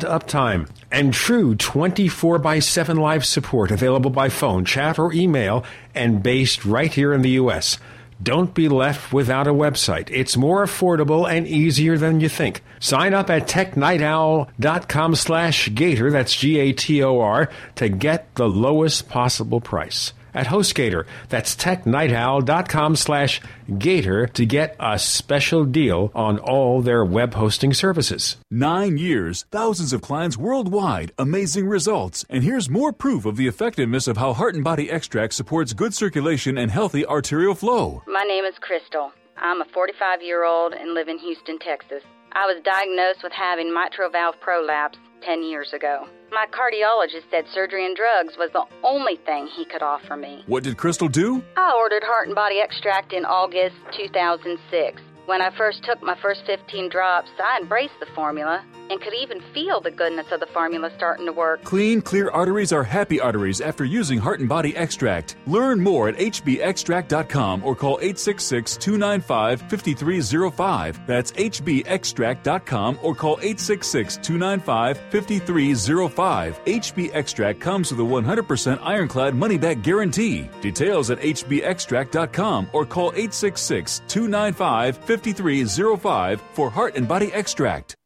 uptime 0.00 0.68
and 0.90 1.14
true 1.14 1.54
24 1.54 2.38
by 2.38 2.58
7 2.58 2.96
live 2.96 3.24
support 3.24 3.70
available 3.70 4.10
by 4.10 4.28
phone, 4.28 4.64
chat, 4.64 4.98
or 4.98 5.12
email 5.12 5.64
and 5.94 6.22
based 6.22 6.64
right 6.64 6.92
here 6.92 7.12
in 7.12 7.22
the 7.22 7.30
U.S. 7.30 7.78
Don't 8.20 8.52
be 8.52 8.68
left 8.68 9.12
without 9.12 9.46
a 9.46 9.52
website. 9.52 10.10
It's 10.10 10.36
more 10.36 10.64
affordable 10.64 11.30
and 11.30 11.46
easier 11.46 11.96
than 11.96 12.20
you 12.20 12.28
think. 12.28 12.62
Sign 12.80 13.14
up 13.14 13.30
at 13.30 13.46
technightowl.com 13.46 15.14
slash 15.14 15.72
gator, 15.74 16.10
that's 16.10 16.34
G-A-T-O-R, 16.34 17.48
to 17.76 17.88
get 17.88 18.34
the 18.34 18.48
lowest 18.48 19.08
possible 19.08 19.60
price. 19.60 20.12
At 20.34 20.46
HostGator, 20.46 21.06
that's 21.28 21.56
technightowl.com 21.56 22.96
slash 22.96 23.40
gator 23.78 24.26
to 24.26 24.46
get 24.46 24.76
a 24.78 24.98
special 24.98 25.64
deal 25.64 26.10
on 26.14 26.38
all 26.38 26.82
their 26.82 27.04
web 27.04 27.34
hosting 27.34 27.74
services. 27.74 28.36
Nine 28.50 28.98
years, 28.98 29.46
thousands 29.50 29.92
of 29.92 30.02
clients 30.02 30.36
worldwide, 30.36 31.12
amazing 31.18 31.68
results. 31.68 32.24
And 32.28 32.44
here's 32.44 32.68
more 32.70 32.92
proof 32.92 33.24
of 33.24 33.36
the 33.36 33.46
effectiveness 33.46 34.06
of 34.06 34.16
how 34.16 34.32
Heart 34.32 34.54
and 34.54 34.64
Body 34.64 34.90
Extract 34.90 35.34
supports 35.34 35.72
good 35.72 35.94
circulation 35.94 36.58
and 36.58 36.70
healthy 36.70 37.04
arterial 37.06 37.54
flow. 37.54 38.02
My 38.06 38.24
name 38.24 38.44
is 38.44 38.54
Crystal. 38.60 39.12
I'm 39.36 39.60
a 39.60 39.66
45 39.66 40.22
year 40.22 40.44
old 40.44 40.72
and 40.72 40.94
live 40.94 41.08
in 41.08 41.18
Houston, 41.18 41.58
Texas. 41.58 42.02
I 42.32 42.46
was 42.46 42.62
diagnosed 42.62 43.22
with 43.22 43.32
having 43.32 43.72
mitral 43.72 44.10
valve 44.10 44.34
prolapse 44.40 44.98
10 45.22 45.42
years 45.42 45.72
ago. 45.72 46.06
My 46.30 46.46
cardiologist 46.46 47.30
said 47.30 47.46
surgery 47.54 47.86
and 47.86 47.96
drugs 47.96 48.36
was 48.36 48.50
the 48.52 48.64
only 48.84 49.16
thing 49.16 49.46
he 49.46 49.64
could 49.64 49.82
offer 49.82 50.16
me. 50.16 50.44
What 50.46 50.62
did 50.62 50.76
Crystal 50.76 51.08
do? 51.08 51.42
I 51.56 51.74
ordered 51.74 52.02
Heart 52.04 52.28
and 52.28 52.34
Body 52.34 52.60
Extract 52.60 53.12
in 53.12 53.24
August 53.24 53.76
2006. 53.96 55.00
When 55.24 55.40
I 55.40 55.50
first 55.56 55.82
took 55.84 56.02
my 56.02 56.16
first 56.20 56.42
15 56.46 56.90
drops, 56.90 57.30
I 57.42 57.58
embraced 57.60 57.98
the 58.00 58.06
formula 58.14 58.64
and 58.90 59.00
could 59.00 59.14
even 59.14 59.40
feel 59.52 59.80
the 59.80 59.90
goodness 59.90 60.26
of 60.32 60.40
the 60.40 60.46
formula 60.46 60.90
starting 60.96 61.26
to 61.26 61.32
work. 61.32 61.62
Clean, 61.64 62.00
clear 62.00 62.30
arteries 62.30 62.72
are 62.72 62.84
happy 62.84 63.20
arteries 63.20 63.60
after 63.60 63.84
using 63.84 64.18
Heart 64.18 64.40
and 64.40 64.48
Body 64.48 64.76
Extract. 64.76 65.36
Learn 65.46 65.80
more 65.80 66.08
at 66.08 66.16
hbextract.com 66.16 67.64
or 67.64 67.74
call 67.74 67.98
866 68.00 68.76
295 68.76 69.60
5305. 69.62 71.06
That's 71.06 71.32
hbextract.com 71.32 72.98
or 73.02 73.14
call 73.14 73.38
866 73.40 74.16
295 74.16 74.98
5305. 75.10 76.64
HB 76.64 77.10
Extract 77.14 77.60
comes 77.60 77.90
with 77.90 78.00
a 78.00 78.02
100% 78.02 78.78
ironclad 78.82 79.34
money 79.34 79.58
back 79.58 79.82
guarantee. 79.82 80.48
Details 80.60 81.10
at 81.10 81.18
hbextract.com 81.18 82.68
or 82.72 82.86
call 82.86 83.08
866 83.08 84.02
295 84.08 84.96
5305 84.98 86.42
for 86.52 86.70
Heart 86.70 86.96
and 86.96 87.08
Body 87.08 87.32
Extract. 87.32 87.97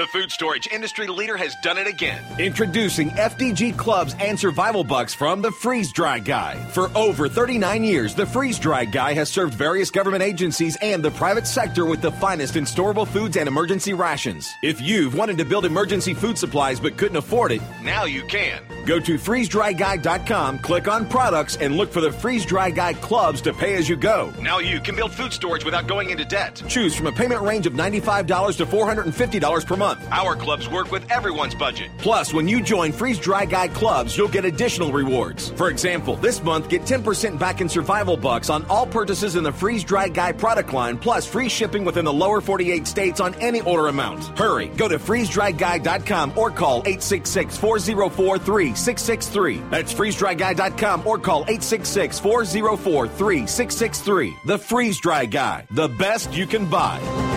The 0.00 0.06
food 0.06 0.32
storage 0.32 0.66
industry 0.68 1.08
leader 1.08 1.36
has 1.36 1.54
done 1.56 1.76
it 1.76 1.86
again. 1.86 2.24
Introducing 2.38 3.10
FDG 3.10 3.76
Clubs 3.76 4.14
and 4.18 4.40
Survival 4.40 4.82
Bucks 4.82 5.12
from 5.12 5.42
the 5.42 5.52
Freeze 5.52 5.92
Dry 5.92 6.18
Guy. 6.18 6.56
For 6.70 6.90
over 6.96 7.28
39 7.28 7.84
years, 7.84 8.14
the 8.14 8.24
Freeze 8.24 8.58
Dry 8.58 8.86
Guy 8.86 9.12
has 9.12 9.28
served 9.28 9.52
various 9.52 9.90
government 9.90 10.22
agencies 10.22 10.78
and 10.80 11.02
the 11.02 11.10
private 11.10 11.46
sector 11.46 11.84
with 11.84 12.00
the 12.00 12.12
finest 12.12 12.56
in 12.56 12.64
storable 12.64 13.06
foods 13.06 13.36
and 13.36 13.46
emergency 13.46 13.92
rations. 13.92 14.50
If 14.62 14.80
you've 14.80 15.14
wanted 15.14 15.36
to 15.36 15.44
build 15.44 15.66
emergency 15.66 16.14
food 16.14 16.38
supplies 16.38 16.80
but 16.80 16.96
couldn't 16.96 17.18
afford 17.18 17.52
it, 17.52 17.60
now 17.82 18.04
you 18.04 18.24
can. 18.24 18.62
Go 18.86 19.00
to 19.00 19.18
freezedryguy.com, 19.18 20.60
click 20.60 20.88
on 20.88 21.06
products, 21.10 21.58
and 21.58 21.76
look 21.76 21.92
for 21.92 22.00
the 22.00 22.10
Freeze 22.10 22.46
Dry 22.46 22.70
Guy 22.70 22.94
Clubs 22.94 23.42
to 23.42 23.52
pay 23.52 23.74
as 23.74 23.86
you 23.86 23.96
go. 23.96 24.32
Now 24.40 24.60
you 24.60 24.80
can 24.80 24.96
build 24.96 25.12
food 25.12 25.34
storage 25.34 25.66
without 25.66 25.86
going 25.86 26.08
into 26.08 26.24
debt. 26.24 26.62
Choose 26.68 26.94
from 26.94 27.06
a 27.06 27.12
payment 27.12 27.42
range 27.42 27.66
of 27.66 27.74
$95 27.74 28.56
to 28.56 28.64
$450 28.64 29.66
per 29.66 29.76
month. 29.76 29.89
Month. 29.90 30.08
Our 30.12 30.36
clubs 30.36 30.68
work 30.68 30.90
with 30.90 31.10
everyone's 31.10 31.54
budget. 31.54 31.90
Plus, 31.98 32.32
when 32.32 32.48
you 32.48 32.62
join 32.62 32.92
Freeze 32.92 33.18
Dry 33.18 33.44
Guy 33.44 33.68
clubs, 33.68 34.16
you'll 34.16 34.28
get 34.28 34.44
additional 34.44 34.92
rewards. 34.92 35.50
For 35.50 35.68
example, 35.68 36.16
this 36.16 36.42
month, 36.42 36.68
get 36.68 36.82
10% 36.82 37.38
back 37.38 37.60
in 37.60 37.68
survival 37.68 38.16
bucks 38.16 38.50
on 38.50 38.64
all 38.66 38.86
purchases 38.86 39.36
in 39.36 39.44
the 39.44 39.52
Freeze 39.52 39.84
Dry 39.84 40.08
Guy 40.08 40.32
product 40.32 40.72
line, 40.72 40.98
plus 40.98 41.26
free 41.26 41.48
shipping 41.48 41.84
within 41.84 42.04
the 42.04 42.12
lower 42.12 42.40
48 42.40 42.86
states 42.86 43.20
on 43.20 43.34
any 43.34 43.60
order 43.62 43.88
amount. 43.88 44.38
Hurry, 44.38 44.68
go 44.76 44.88
to 44.88 44.98
freezedryguy.com 44.98 46.38
or 46.38 46.50
call 46.50 46.78
866 46.80 47.56
404 47.56 48.38
3663. 48.38 49.62
That's 49.70 49.92
freezedryguy.com 49.92 51.06
or 51.06 51.18
call 51.18 51.42
866 51.42 52.18
404 52.18 53.08
3663. 53.08 54.36
The 54.46 54.58
Freeze 54.58 55.00
Dry 55.00 55.26
Guy, 55.26 55.66
the 55.70 55.88
best 55.88 56.32
you 56.34 56.46
can 56.46 56.68
buy. 56.68 57.29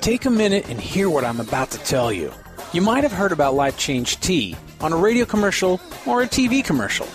Take 0.00 0.24
a 0.24 0.30
minute 0.30 0.66
and 0.70 0.80
hear 0.80 1.10
what 1.10 1.26
I'm 1.26 1.40
about 1.40 1.70
to 1.72 1.78
tell 1.78 2.10
you. 2.10 2.32
You 2.72 2.80
might 2.80 3.02
have 3.02 3.12
heard 3.12 3.32
about 3.32 3.52
Life 3.52 3.76
Change 3.76 4.18
Tea 4.20 4.56
on 4.80 4.94
a 4.94 4.96
radio 4.96 5.26
commercial 5.26 5.78
or 6.06 6.22
a 6.22 6.26
TV 6.26 6.64
commercial, 6.64 7.06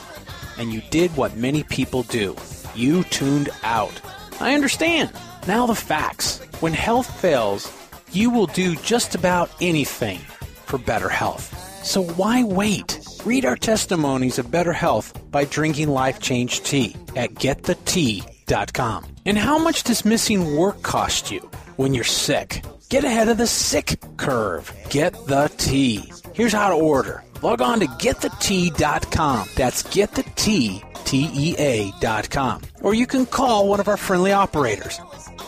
and 0.60 0.72
you 0.72 0.84
did 0.92 1.10
what 1.18 1.36
many 1.36 1.64
people 1.64 2.04
do. 2.04 2.36
You 2.76 3.04
tuned 3.06 3.50
out. 3.64 4.00
I 4.40 4.54
understand. 4.54 5.12
Now 5.48 5.66
the 5.66 5.74
facts. 5.74 6.42
When 6.60 6.74
health 6.74 7.10
fails, 7.20 7.72
you 8.12 8.30
will 8.30 8.46
do 8.46 8.76
just 8.76 9.16
about 9.16 9.50
anything 9.60 10.20
for 10.68 10.78
better 10.78 11.10
health. 11.10 11.84
So 11.84 12.04
why 12.04 12.44
wait? 12.44 13.00
Read 13.26 13.46
our 13.46 13.56
testimonies 13.56 14.38
of 14.38 14.52
better 14.52 14.74
health 14.74 15.12
by 15.32 15.46
drinking 15.46 15.90
Life 15.90 16.20
Change 16.20 16.62
Tea 16.62 16.96
at 17.16 17.34
getthetea.com. 17.34 19.06
And 19.26 19.40
how 19.40 19.58
much 19.58 19.82
does 19.82 20.06
missing 20.06 20.56
work 20.56 20.84
cost 20.84 21.32
you 21.32 21.50
when 21.78 21.94
you're 21.94 22.04
sick? 22.04 22.64
Get 22.90 23.04
ahead 23.04 23.30
of 23.30 23.38
the 23.38 23.48
sick 23.48 24.00
curve. 24.18 24.72
Get 24.90 25.14
the 25.28 25.52
tea. 25.58 26.12
Here's 26.34 26.54
how 26.54 26.70
to 26.70 26.76
order. 26.76 27.24
Log 27.42 27.62
on 27.62 27.80
to 27.80 27.88
getthetea.com. 27.88 29.50
That's 29.56 29.84
getthetea.com. 29.84 32.62
Or 32.82 32.94
you 32.94 33.08
can 33.08 33.26
call 33.26 33.68
one 33.68 33.80
of 33.80 33.88
our 33.88 33.98
friendly 33.98 34.32
operators. 34.32 35.00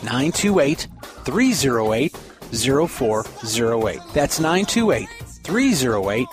928 0.03 0.87
308 1.25 2.15
0408. 2.51 3.99
That's 4.13 4.39
928 4.39 5.09
308 5.43 6.27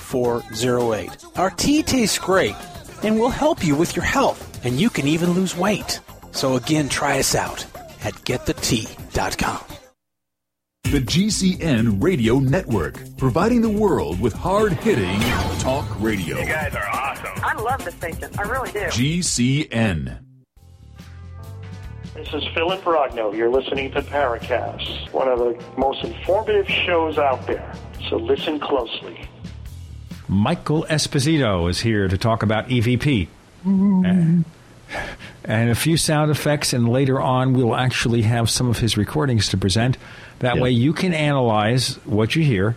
0408. 0.00 1.10
Our 1.36 1.50
tea 1.50 1.82
tastes 1.82 2.18
great 2.18 2.56
and 3.02 3.18
will 3.18 3.30
help 3.30 3.64
you 3.64 3.76
with 3.76 3.94
your 3.94 4.04
health, 4.04 4.64
and 4.64 4.80
you 4.80 4.90
can 4.90 5.06
even 5.06 5.32
lose 5.32 5.56
weight. 5.56 6.00
So 6.32 6.56
again, 6.56 6.88
try 6.88 7.18
us 7.18 7.34
out 7.34 7.64
at 8.04 8.14
getthetea.com. 8.14 9.60
The 10.84 11.00
GCN 11.00 12.02
Radio 12.02 12.38
Network, 12.38 12.98
providing 13.18 13.60
the 13.60 13.68
world 13.68 14.18
with 14.20 14.32
hard 14.32 14.72
hitting 14.72 15.20
talk 15.60 15.86
radio. 16.00 16.38
You 16.38 16.46
guys 16.46 16.74
are 16.74 16.88
awesome. 16.88 17.44
I 17.44 17.54
love 17.60 17.84
the 17.84 17.92
station. 17.92 18.30
I 18.38 18.42
really 18.42 18.72
do. 18.72 18.80
GCN. 18.80 20.18
This 22.14 22.32
is 22.32 22.42
Philip 22.54 22.80
Rogno. 22.82 23.36
You're 23.36 23.50
listening 23.50 23.90
to 23.92 24.02
Paracast, 24.02 25.12
one 25.12 25.28
of 25.28 25.38
the 25.38 25.62
most 25.76 26.02
informative 26.02 26.66
shows 26.68 27.18
out 27.18 27.46
there. 27.46 27.72
So 28.08 28.16
listen 28.16 28.58
closely. 28.58 29.28
Michael 30.26 30.84
Esposito 30.88 31.68
is 31.70 31.80
here 31.80 32.08
to 32.08 32.16
talk 32.18 32.42
about 32.42 32.68
EVP. 32.68 33.28
And, 33.64 34.44
uh, 34.44 34.48
and 35.44 35.70
a 35.70 35.74
few 35.74 35.96
sound 35.96 36.30
effects, 36.30 36.72
and 36.72 36.88
later 36.88 37.20
on, 37.20 37.52
we'll 37.52 37.74
actually 37.74 38.22
have 38.22 38.50
some 38.50 38.68
of 38.68 38.78
his 38.78 38.96
recordings 38.96 39.48
to 39.48 39.56
present. 39.56 39.96
That 40.40 40.58
way, 40.58 40.70
you 40.70 40.92
can 40.92 41.12
analyze 41.12 41.96
what 42.04 42.36
you 42.36 42.42
hear 42.42 42.76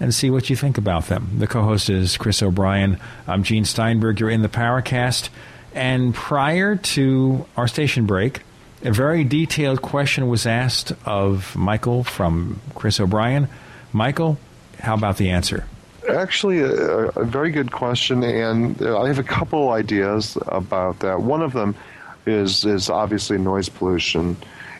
and 0.00 0.14
see 0.14 0.30
what 0.30 0.50
you 0.50 0.56
think 0.56 0.78
about 0.78 1.06
them. 1.06 1.30
The 1.38 1.46
co 1.46 1.62
host 1.62 1.90
is 1.90 2.16
Chris 2.16 2.42
O'Brien. 2.42 2.98
I'm 3.26 3.42
Gene 3.42 3.64
Steinberg. 3.64 4.20
You're 4.20 4.30
in 4.30 4.42
the 4.42 4.48
Paracast. 4.48 5.28
And 5.74 6.14
prior 6.14 6.76
to 6.76 7.46
our 7.56 7.68
station 7.68 8.06
break, 8.06 8.42
a 8.82 8.92
very 8.92 9.24
detailed 9.24 9.82
question 9.82 10.28
was 10.28 10.46
asked 10.46 10.92
of 11.04 11.54
Michael 11.56 12.04
from 12.04 12.60
Chris 12.74 13.00
O'Brien. 13.00 13.48
Michael, 13.92 14.38
how 14.80 14.94
about 14.94 15.16
the 15.16 15.30
answer? 15.30 15.66
Actually, 16.08 16.60
a, 16.60 17.08
a 17.08 17.24
very 17.24 17.50
good 17.50 17.70
question, 17.70 18.22
and 18.22 18.80
I 18.82 19.08
have 19.08 19.18
a 19.18 19.24
couple 19.24 19.70
ideas 19.70 20.38
about 20.46 21.00
that. 21.00 21.20
One 21.20 21.42
of 21.42 21.52
them 21.52 21.74
is 22.26 22.64
is 22.64 22.90
obviously 22.90 23.38
noise 23.38 23.68
pollution. 23.68 24.36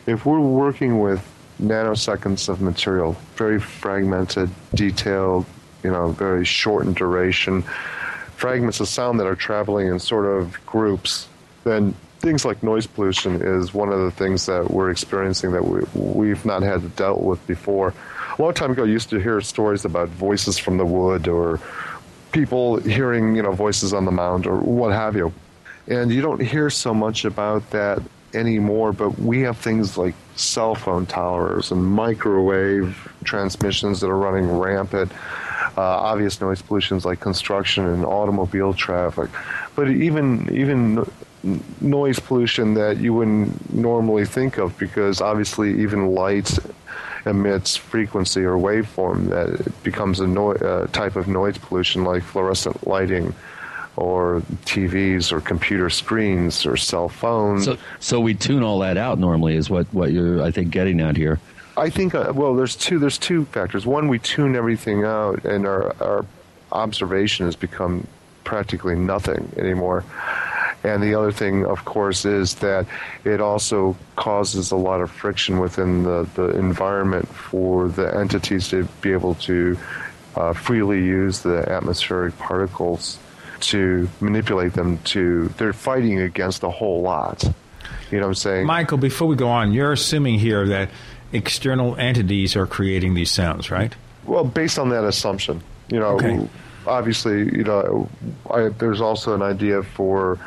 If 0.07 0.25
we're 0.25 0.41
working 0.41 1.01
with 1.01 1.23
nanoseconds 1.61 2.49
of 2.49 2.61
material, 2.61 3.17
very 3.37 3.61
fragmented, 3.61 4.51
detailed, 4.75 5.45
you 5.83 5.91
know, 5.91 6.09
very 6.13 6.45
short 6.45 6.87
in 6.87 6.95
duration, 6.95 7.63
fragments 8.37 8.81
of 8.81 8.89
sound 8.89 9.21
that 9.21 9.27
are 9.27 9.35
traveling 9.35 9.89
in 9.89 9.99
sort 9.99 10.27
of 10.27 10.65
groups, 10.65 11.29
then 11.65 11.95
things 12.21 12.45
like 12.45 12.63
noise 12.63 12.87
pollution 12.87 13.41
is 13.43 13.75
one 13.75 13.91
of 13.91 14.01
the 14.01 14.11
things 14.11 14.47
that 14.47 14.71
we're 14.71 14.91
experiencing 14.91 15.53
that 15.53 15.65
we, 15.65 15.81
we've 15.95 16.45
not 16.45 16.63
had 16.63 16.83
to 16.83 16.89
dealt 16.91 17.21
with 17.21 17.45
before. 17.47 17.95
A 18.39 18.43
long 18.43 18.55
time 18.55 18.71
ago, 18.71 18.85
I 18.85 18.87
used 18.87 19.11
to 19.11 19.19
hear 19.19 19.41
stories 19.41 19.85
about 19.85 20.11
voices 20.11 20.59
from 20.59 20.77
the 20.77 20.87
wood 20.87 21.27
or 21.27 21.59
people 22.31 22.77
hearing, 22.77 23.35
you 23.35 23.43
know, 23.43 23.51
voices 23.51 23.93
on 23.93 24.05
the 24.05 24.13
mound 24.13 24.47
or 24.47 24.59
what 24.59 24.93
have 24.93 25.17
you. 25.17 25.33
And 25.89 26.13
you 26.13 26.21
don't 26.21 26.41
hear 26.41 26.71
so 26.71 26.95
much 26.95 27.25
about 27.25 27.69
that 27.71 28.01
anymore, 28.35 28.93
but 28.93 29.19
we 29.19 29.41
have 29.41 29.57
things 29.57 29.99
like 29.99 30.15
cell 30.37 30.77
phone 30.77 31.05
towers 31.05 31.73
and 31.73 31.85
microwave 31.85 33.11
transmissions 33.25 34.01
that 34.03 34.09
are 34.09 34.17
running 34.17 34.57
rampant. 34.57 35.11
Uh, 35.77 35.81
obvious 35.83 36.41
noise 36.41 36.63
pollutions 36.63 37.05
like 37.05 37.19
construction 37.19 37.87
and 37.87 38.05
automobile 38.05 38.73
traffic, 38.73 39.31
but 39.75 39.89
even 39.91 40.49
even 40.53 41.05
noise 41.81 42.19
pollution 42.19 42.75
that 42.75 42.99
you 42.99 43.15
wouldn't 43.15 43.73
normally 43.73 44.25
think 44.25 44.59
of 44.59 44.77
because 44.79 45.21
obviously 45.21 45.81
even 45.81 46.09
light 46.15 46.59
emits 47.29 47.77
frequency 47.77 48.43
or 48.45 48.57
waveform 48.57 49.29
that 49.29 49.83
becomes 49.83 50.21
a 50.21 50.27
no- 50.27 50.53
uh, 50.53 50.87
type 50.89 51.17
of 51.17 51.29
noise 51.29 51.59
pollution 51.59 52.05
like 52.05 52.23
fluorescent 52.23 52.87
lighting 52.87 53.35
or 53.97 54.41
TVs 54.65 55.33
or 55.33 55.41
computer 55.41 55.91
screens 55.91 56.65
or 56.65 56.77
cell 56.77 57.09
phones. 57.09 57.65
So, 57.65 57.77
so 57.99 58.21
we 58.21 58.35
tune 58.35 58.63
all 58.63 58.79
that 58.81 58.97
out 58.97 59.19
normally, 59.19 59.57
is 59.57 59.69
what, 59.69 59.93
what 59.93 60.13
you're, 60.13 60.43
I 60.43 60.53
think, 60.53 60.71
getting 60.71 61.01
at 61.01 61.17
here. 61.17 61.41
I 61.77 61.91
think 61.91 62.15
uh, 62.15 62.33
well, 62.35 62.57
there's 62.57 62.75
two 62.75 62.99
there's 62.99 63.19
two 63.19 63.45
factors. 63.47 63.87
One, 63.87 64.09
we 64.09 64.19
tune 64.19 64.57
everything 64.57 65.05
out, 65.05 65.45
and 65.45 65.65
our 65.65 65.95
our 66.03 66.27
observation 66.73 67.47
has 67.47 67.55
become 67.55 68.07
practically 68.43 68.97
nothing 68.97 69.53
anymore. 69.57 70.05
And 70.85 71.03
the 71.03 71.15
other 71.15 71.33
thing, 71.33 71.65
of 71.67 71.85
course, 71.85 72.25
is 72.25 72.55
that 72.57 72.87
it 73.25 73.41
also 73.41 73.97
causes 74.17 74.71
a 74.71 74.77
lot 74.77 75.01
of 75.01 75.11
friction 75.11 75.59
within 75.59 76.05
the, 76.05 76.29
the 76.35 76.51
environment 76.57 77.27
for 77.29 77.89
the 77.89 78.17
entities 78.17 78.69
to 78.69 78.85
be 79.01 79.13
able 79.13 79.35
to 79.35 79.77
uh, 80.37 80.53
freely 80.53 80.99
use 81.05 81.41
the 81.41 81.69
atmospheric 81.69 82.39
particles 82.39 83.19
to 83.61 84.09
manipulate 84.21 84.75
them 84.75 84.99
to. 84.99 85.49
They're 85.59 85.73
fighting 85.73 86.21
against 86.21 86.63
a 86.63 86.71
whole 86.71 87.03
lot. 87.03 87.43
You 88.13 88.19
know 88.19 88.25
what 88.25 88.29
I'm 88.29 88.35
saying? 88.35 88.67
Michael, 88.67 88.99
before 88.99 89.27
we 89.27 89.35
go 89.37 89.49
on, 89.49 89.73
you're 89.73 89.93
assuming 89.93 90.39
here 90.39 90.67
that 90.69 90.91
external 91.33 91.97
entities 91.97 92.55
are 92.57 92.67
creating 92.67 93.15
these 93.15 93.31
sounds, 93.33 93.71
right? 93.71 93.93
Well, 94.25 94.45
based 94.45 94.79
on 94.79 94.91
that 94.91 95.05
assumption, 95.05 95.61
you 95.91 95.99
know, 95.99 96.15
Okay. 96.17 96.49
obviously, 96.87 97.39
you 97.57 97.65
know, 97.65 98.09
I, 98.49 98.69
there's 98.69 99.01
also 99.01 99.35
an 99.35 99.43
idea 99.43 99.83
for 99.83 100.39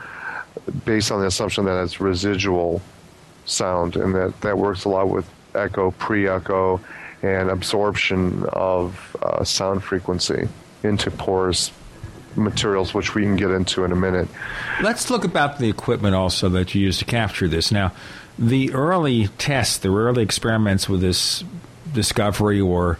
based 0.85 1.11
on 1.11 1.21
the 1.21 1.27
assumption 1.27 1.65
that 1.65 1.83
it's 1.83 1.99
residual 1.99 2.81
sound, 3.45 3.95
and 3.95 4.15
that 4.15 4.39
that 4.41 4.57
works 4.57 4.85
a 4.85 4.89
lot 4.89 5.09
with 5.09 5.29
echo, 5.55 5.91
pre-echo, 5.91 6.79
and 7.21 7.49
absorption 7.49 8.45
of 8.53 9.15
uh, 9.21 9.43
sound 9.43 9.83
frequency 9.83 10.47
into 10.83 11.11
porous 11.11 11.71
materials, 12.35 12.93
which 12.93 13.13
we 13.13 13.23
can 13.23 13.35
get 13.35 13.51
into 13.51 13.83
in 13.83 13.91
a 13.91 13.95
minute. 13.95 14.27
Let's 14.81 15.09
look 15.09 15.25
about 15.25 15.59
the 15.59 15.69
equipment 15.69 16.15
also 16.15 16.49
that 16.49 16.73
you 16.73 16.81
use 16.81 16.97
to 16.99 17.05
capture 17.05 17.47
this. 17.47 17.71
Now, 17.71 17.91
the 18.39 18.73
early 18.73 19.27
tests, 19.37 19.77
the 19.77 19.89
early 19.89 20.23
experiments 20.23 20.87
with 20.87 21.01
this 21.01 21.43
discovery 21.93 22.61
or 22.61 22.97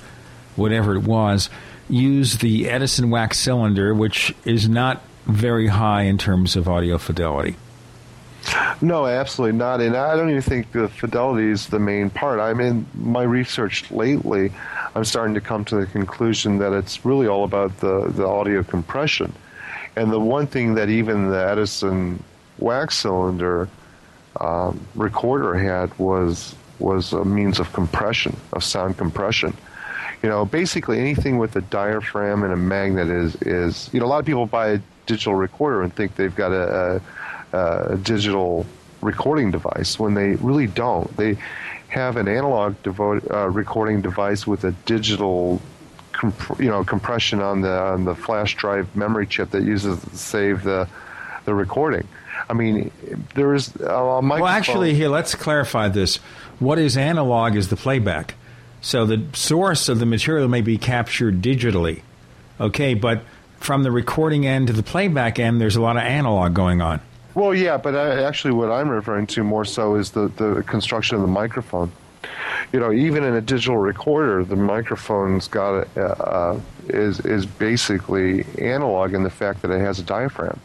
whatever 0.55 0.95
it 0.95 1.03
was, 1.03 1.49
used 1.89 2.41
the 2.41 2.69
Edison 2.69 3.09
wax 3.09 3.39
cylinder, 3.39 3.93
which 3.93 4.35
is 4.45 4.67
not 4.67 5.01
very 5.25 5.67
high 5.67 6.03
in 6.03 6.17
terms 6.17 6.55
of 6.55 6.67
audio 6.67 6.97
fidelity. 6.97 7.55
No, 8.81 9.05
absolutely 9.05 9.57
not. 9.57 9.81
And 9.81 9.95
I 9.95 10.15
don't 10.15 10.29
even 10.29 10.41
think 10.41 10.71
the 10.71 10.89
fidelity 10.89 11.49
is 11.49 11.67
the 11.67 11.79
main 11.79 12.09
part. 12.09 12.39
I 12.39 12.53
mean, 12.53 12.87
my 12.95 13.21
research 13.21 13.91
lately, 13.91 14.51
I'm 14.95 15.05
starting 15.05 15.35
to 15.35 15.41
come 15.41 15.63
to 15.65 15.75
the 15.75 15.85
conclusion 15.85 16.57
that 16.57 16.73
it's 16.73 17.05
really 17.05 17.27
all 17.27 17.43
about 17.43 17.77
the, 17.79 18.11
the 18.15 18.25
audio 18.25 18.63
compression. 18.63 19.33
And 19.95 20.11
the 20.11 20.19
one 20.19 20.47
thing 20.47 20.75
that 20.75 20.89
even 20.89 21.29
the 21.29 21.37
Edison 21.37 22.23
wax 22.57 22.97
cylinder 22.97 23.69
um, 24.39 24.79
recorder 24.95 25.53
had 25.53 25.97
was 25.99 26.55
was 26.79 27.13
a 27.13 27.23
means 27.23 27.59
of 27.59 27.71
compression, 27.73 28.35
of 28.53 28.63
sound 28.63 28.97
compression. 28.97 29.55
You 30.23 30.29
know, 30.29 30.45
basically 30.45 30.99
anything 30.99 31.37
with 31.37 31.55
a 31.55 31.61
diaphragm 31.61 32.43
and 32.43 32.53
a 32.53 32.57
magnet 32.57 33.09
is 33.09 33.35
is 33.41 33.89
you 33.93 33.99
know 33.99 34.05
a 34.05 34.07
lot 34.07 34.19
of 34.19 34.25
people 34.25 34.45
buy 34.45 34.81
digital 35.11 35.35
recorder 35.35 35.81
and 35.81 35.93
think 35.93 36.15
they've 36.15 36.35
got 36.35 36.51
a, 36.53 37.01
a, 37.51 37.57
a 37.93 37.97
digital 37.97 38.65
recording 39.01 39.51
device 39.51 39.99
when 39.99 40.13
they 40.13 40.35
really 40.35 40.67
don't. 40.67 41.15
They 41.17 41.37
have 41.89 42.15
an 42.15 42.27
analog 42.29 42.75
devo- 42.83 43.29
uh, 43.29 43.49
recording 43.49 44.01
device 44.01 44.47
with 44.47 44.63
a 44.63 44.71
digital 44.85 45.61
comp- 46.13 46.59
you 46.59 46.69
know 46.69 46.83
compression 46.83 47.41
on 47.41 47.61
the 47.61 47.77
on 47.93 48.05
the 48.05 48.15
flash 48.15 48.55
drive 48.55 48.95
memory 48.95 49.27
chip 49.27 49.49
that 49.51 49.63
uses 49.63 50.01
to 50.01 50.15
save 50.15 50.63
the 50.63 50.87
the 51.45 51.53
recording. 51.53 52.07
I 52.49 52.53
mean, 52.53 52.91
there 53.35 53.53
is 53.53 53.75
a 53.75 54.21
microphone. 54.21 54.39
Well, 54.39 54.47
actually, 54.47 54.93
here 54.93 55.09
let's 55.09 55.35
clarify 55.35 55.89
this. 55.89 56.17
What 56.59 56.79
is 56.79 56.95
analog 56.95 57.55
is 57.55 57.67
the 57.67 57.75
playback. 57.75 58.35
So 58.81 59.05
the 59.05 59.25
source 59.33 59.89
of 59.89 59.99
the 59.99 60.05
material 60.05 60.47
may 60.47 60.61
be 60.61 60.77
captured 60.77 61.41
digitally, 61.41 62.01
okay, 62.59 62.95
but 62.95 63.21
from 63.61 63.83
the 63.83 63.91
recording 63.91 64.45
end 64.45 64.67
to 64.67 64.73
the 64.73 64.83
playback 64.83 65.39
end, 65.39 65.61
there's 65.61 65.75
a 65.75 65.81
lot 65.81 65.97
of 65.97 66.03
analog 66.03 66.53
going 66.53 66.81
on. 66.81 66.99
Well, 67.33 67.55
yeah, 67.55 67.77
but 67.77 67.95
I, 67.95 68.23
actually, 68.23 68.53
what 68.53 68.69
I'm 68.69 68.89
referring 68.89 69.27
to 69.27 69.43
more 69.43 69.63
so 69.63 69.95
is 69.95 70.11
the, 70.11 70.27
the 70.27 70.63
construction 70.63 71.15
of 71.15 71.21
the 71.21 71.27
microphone. 71.27 71.91
You 72.73 72.79
know, 72.79 72.91
even 72.91 73.23
in 73.23 73.33
a 73.33 73.41
digital 73.41 73.77
recorder, 73.77 74.43
the 74.43 74.55
microphone's 74.55 75.47
got 75.47 75.87
a, 75.95 76.01
uh, 76.01 76.59
is 76.87 77.19
is 77.21 77.45
basically 77.45 78.45
analog 78.59 79.13
in 79.13 79.23
the 79.23 79.29
fact 79.29 79.61
that 79.61 79.71
it 79.71 79.79
has 79.79 79.99
a 79.99 80.03
diaphragm. 80.03 80.59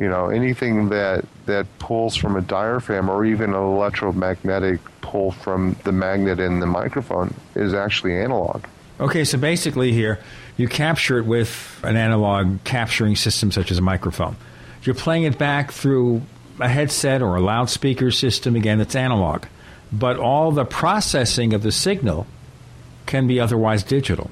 You 0.00 0.08
know, 0.08 0.28
anything 0.28 0.88
that 0.90 1.24
that 1.46 1.66
pulls 1.78 2.16
from 2.16 2.36
a 2.36 2.40
diaphragm 2.40 3.08
or 3.08 3.24
even 3.24 3.50
an 3.50 3.62
electromagnetic 3.62 4.80
pull 5.00 5.32
from 5.32 5.76
the 5.84 5.92
magnet 5.92 6.40
in 6.40 6.60
the 6.60 6.66
microphone 6.66 7.34
is 7.54 7.74
actually 7.74 8.16
analog. 8.16 8.64
Okay, 9.00 9.24
so 9.24 9.36
basically 9.36 9.92
here, 9.92 10.20
you 10.56 10.68
capture 10.68 11.18
it 11.18 11.24
with 11.24 11.80
an 11.82 11.96
analog 11.96 12.62
capturing 12.64 13.16
system 13.16 13.50
such 13.50 13.70
as 13.70 13.78
a 13.78 13.82
microphone. 13.82 14.36
You're 14.82 14.94
playing 14.94 15.24
it 15.24 15.38
back 15.38 15.72
through 15.72 16.22
a 16.60 16.68
headset 16.68 17.22
or 17.22 17.36
a 17.36 17.40
loudspeaker 17.40 18.10
system, 18.10 18.56
again, 18.56 18.80
it's 18.80 18.94
analog. 18.94 19.44
But 19.92 20.18
all 20.18 20.52
the 20.52 20.64
processing 20.64 21.52
of 21.54 21.62
the 21.62 21.72
signal 21.72 22.26
can 23.06 23.26
be 23.26 23.40
otherwise 23.40 23.82
digital. 23.82 24.30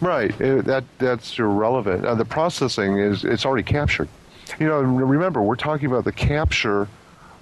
Right. 0.00 0.38
It, 0.40 0.64
that 0.66 0.84
that's 0.98 1.38
irrelevant. 1.38 2.04
Uh, 2.04 2.14
the 2.14 2.24
processing 2.24 2.98
is 2.98 3.24
it's 3.24 3.46
already 3.46 3.62
captured. 3.62 4.08
You 4.60 4.66
know, 4.66 4.80
remember 4.80 5.42
we're 5.42 5.56
talking 5.56 5.86
about 5.86 6.04
the 6.04 6.12
capture 6.12 6.88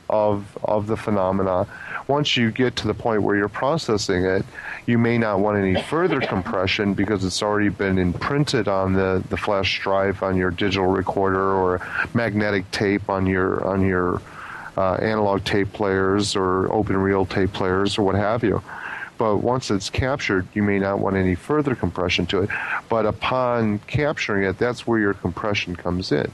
of 0.09 0.57
of 0.62 0.87
the 0.87 0.97
phenomena. 0.97 1.66
Once 2.07 2.36
you 2.36 2.50
get 2.50 2.76
to 2.76 2.86
the 2.86 2.94
point 2.94 3.22
where 3.22 3.34
you're 3.34 3.48
processing 3.48 4.24
it, 4.24 4.44
you 4.86 4.98
may 4.98 5.16
not 5.16 5.40
want 5.40 5.57
any 5.57 5.80
further 5.82 6.20
compression 6.28 6.94
because 6.94 7.24
it's 7.24 7.42
already 7.42 7.70
been 7.70 7.98
imprinted 7.98 8.68
on 8.68 8.92
the, 8.92 9.22
the 9.30 9.36
flash 9.36 9.80
drive 9.80 10.22
on 10.22 10.36
your 10.36 10.50
digital 10.50 10.86
recorder 10.86 11.52
or 11.55 11.80
magnetic 12.12 12.70
tape 12.70 13.09
on 13.09 13.26
your 13.26 13.64
on 13.64 13.80
your 13.80 14.20
uh, 14.76 14.94
analog 14.94 15.44
tape 15.44 15.72
players 15.72 16.36
or 16.36 16.70
open 16.72 16.96
reel 16.96 17.24
tape 17.24 17.52
players 17.52 17.96
or 17.96 18.02
what 18.02 18.14
have 18.14 18.42
you. 18.42 18.62
But 19.16 19.36
once 19.36 19.70
it's 19.70 19.88
captured, 19.88 20.46
you 20.55 20.62
may 20.64 20.80
not 20.80 20.98
want 20.98 21.14
any 21.16 21.36
further 21.36 21.76
compression 21.76 22.26
to 22.26 22.42
it. 22.42 22.50
But 22.88 23.07
upon 23.07 23.78
capturing 23.80 24.42
it, 24.42 24.59
that's 24.59 24.88
where 24.88 24.98
your 24.98 25.14
compression 25.14 25.76
comes 25.76 26.11
in 26.11 26.30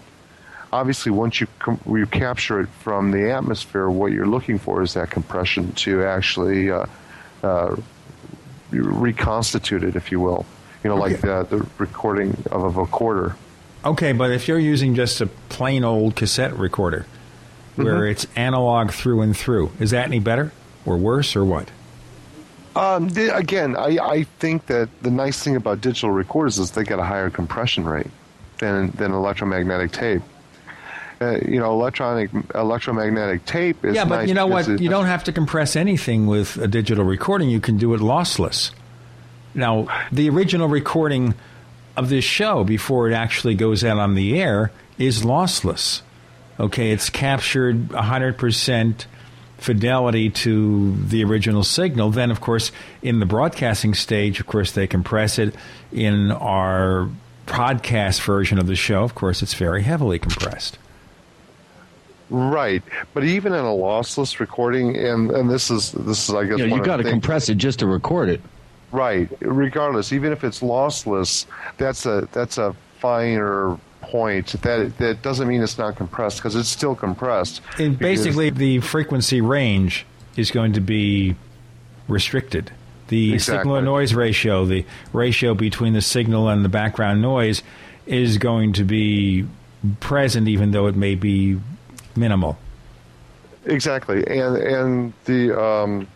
obviously 0.73 1.13
once 1.13 1.41
you 1.41 1.47
com- 1.59 1.81
you 1.87 2.07
capture 2.07 2.61
it 2.61 2.69
from 2.69 3.11
the 3.11 3.31
atmosphere, 3.31 3.89
what 3.89 4.13
you're 4.13 4.27
looking 4.27 4.59
for 4.59 4.83
is 4.83 4.95
that 4.95 5.11
compression 5.11 5.73
to 5.73 6.05
actually 6.05 6.71
uh, 6.71 6.87
uh, 7.43 7.77
reconstitute 8.71 9.83
it, 9.83 9.97
if 9.97 10.11
you 10.11 10.21
will. 10.21 10.47
You 10.83 10.91
know, 10.91 11.03
okay. 11.03 11.15
like 11.15 11.21
the, 11.21 11.57
the 11.57 11.67
recording 11.79 12.31
of 12.51 12.63
a 12.65 12.71
vocoder. 12.71 13.35
Okay, 13.85 14.13
but 14.13 14.31
if 14.31 14.49
you're 14.49 14.59
using 14.59 14.95
just 14.95 15.21
a 15.21 15.27
plain 15.49 15.85
old 15.85 16.17
cassette 16.17 16.57
recorder, 16.57 17.07
where 17.77 17.95
mm-hmm. 17.95 18.11
it's 18.11 18.27
analog 18.37 18.91
through 18.91 19.23
and 19.23 19.37
through, 19.37 19.71
is 19.79 19.91
that 19.91 20.07
any 20.07 20.21
better 20.21 20.53
or 20.85 20.97
worse 20.97 21.35
or 21.37 21.45
what? 21.45 21.71
Um, 22.77 23.09
again, 23.17 23.77
I, 23.77 23.99
I 24.01 24.23
think 24.39 24.67
that 24.67 24.89
the 25.03 25.11
nice 25.11 25.43
thing 25.43 25.57
about 25.57 25.81
digital 25.81 26.11
recorders 26.11 26.59
is 26.59 26.71
they 26.71 26.85
get 26.85 26.99
a 26.99 27.05
higher 27.05 27.29
compression 27.29 27.85
rate 27.85 28.11
than 28.59 28.91
than 28.93 29.13
electromagnetic 29.13 29.93
tape 29.93 30.23
uh, 31.21 31.39
you 31.47 31.61
know, 31.61 31.73
electronic 31.73 32.31
electromagnetic 32.55 33.45
tape 33.45 33.85
is 33.85 33.95
yeah, 33.95 34.05
but 34.05 34.21
nice 34.21 34.29
you 34.29 34.35
know 34.35 34.47
what? 34.47 34.67
You 34.69 34.89
don't 34.89 35.07
have 35.07 35.25
to 35.25 35.33
compress 35.33 35.77
anything 35.77 36.27
with 36.27 36.57
a 36.57 36.67
digital 36.67 37.05
recording. 37.05 37.51
You 37.51 37.61
can 37.61 37.77
do 37.77 37.93
it 37.95 38.01
lossless. 38.01 38.71
Now, 39.55 39.89
the 40.11 40.31
original 40.31 40.69
recording 40.69 41.35
of 41.97 42.09
this 42.09 42.25
show 42.25 42.65
before 42.65 43.11
it 43.11 43.15
actually 43.15 43.55
goes 43.55 43.85
out 43.85 43.99
on 43.99 44.15
the 44.15 44.41
air 44.41 44.73
is 44.97 45.23
lossless. 45.23 46.03
Okay, 46.59 46.91
it's 46.91 47.11
captured 47.11 47.89
100% 47.89 49.05
fidelity 49.59 50.31
to 50.31 50.97
the 51.05 51.25
original 51.25 51.63
signal. 51.65 52.11
Then, 52.11 52.31
of 52.31 52.41
course, 52.41 52.73
in 53.03 53.21
the 53.21 53.27
broadcasting 53.27 53.93
stage, 53.95 54.41
of 54.41 54.47
course, 54.47 54.73
they 54.73 54.87
compress 54.87 55.39
it. 55.39 55.55
In 55.93 56.31
our 56.31 57.11
podcast 57.47 58.23
version 58.23 58.59
of 58.59 58.67
the 58.67 58.77
show, 58.77 59.03
of 59.03 59.15
course, 59.15 59.43
it's 59.43 59.55
very 59.55 59.83
heavily 59.83 60.19
compressed. 60.19 60.79
Right, 62.31 62.83
but 63.13 63.25
even 63.25 63.53
in 63.53 63.65
a 63.65 63.69
lossless 63.69 64.39
recording, 64.39 64.97
and 64.97 65.33
and 65.33 65.51
this 65.51 65.71
is 65.71 65.91
this 65.93 66.29
is 66.29 66.35
I 66.35 66.45
guess 66.45 66.59
you, 66.59 66.69
know, 66.69 66.77
you 66.77 66.83
got 66.83 66.99
to 66.99 67.05
compress 67.05 67.49
it 67.49 67.57
just 67.57 67.81
to 67.81 67.87
record 67.87 68.29
it. 68.29 68.41
Right. 68.93 69.29
Regardless, 69.41 70.13
even 70.13 70.33
if 70.33 70.45
it's 70.45 70.61
lossless, 70.61 71.47
that's 71.77 72.07
a 72.07 72.29
that's 72.33 72.59
a 72.59 72.75
finer 72.99 73.79
point. 74.01 74.49
That 74.63 74.97
that 74.99 75.23
doesn't 75.23 75.47
mean 75.49 75.63
it's 75.63 75.79
not 75.79 75.97
compressed 75.97 76.39
because 76.39 76.57
it's 76.57 76.69
still 76.69 76.95
compressed. 76.95 77.63
And 77.79 77.99
basically, 77.99 78.51
the 78.51 78.81
frequency 78.81 79.41
range 79.41 80.07
is 80.37 80.51
going 80.51 80.73
to 80.75 80.81
be 80.81 81.37
restricted. 82.09 82.73
The 83.09 83.35
exactly. 83.35 83.63
signal 83.63 83.77
to 83.77 83.83
noise 83.83 84.15
ratio, 84.15 84.65
the 84.67 84.85
ratio 85.13 85.55
between 85.55 85.95
the 85.95 86.01
signal 86.01 86.49
and 86.49 86.65
the 86.65 86.69
background 86.69 87.21
noise, 87.21 87.63
is 88.07 88.39
going 88.39 88.73
to 88.75 88.85
be 88.85 89.47
present, 89.99 90.47
even 90.47 90.71
though 90.71 90.87
it 90.87 90.95
may 90.95 91.15
be 91.17 91.59
minimal. 92.21 92.57
Exactly, 93.67 94.25
and 94.27 94.57
and 94.57 95.13
the 95.25 95.61
um, 95.61 96.07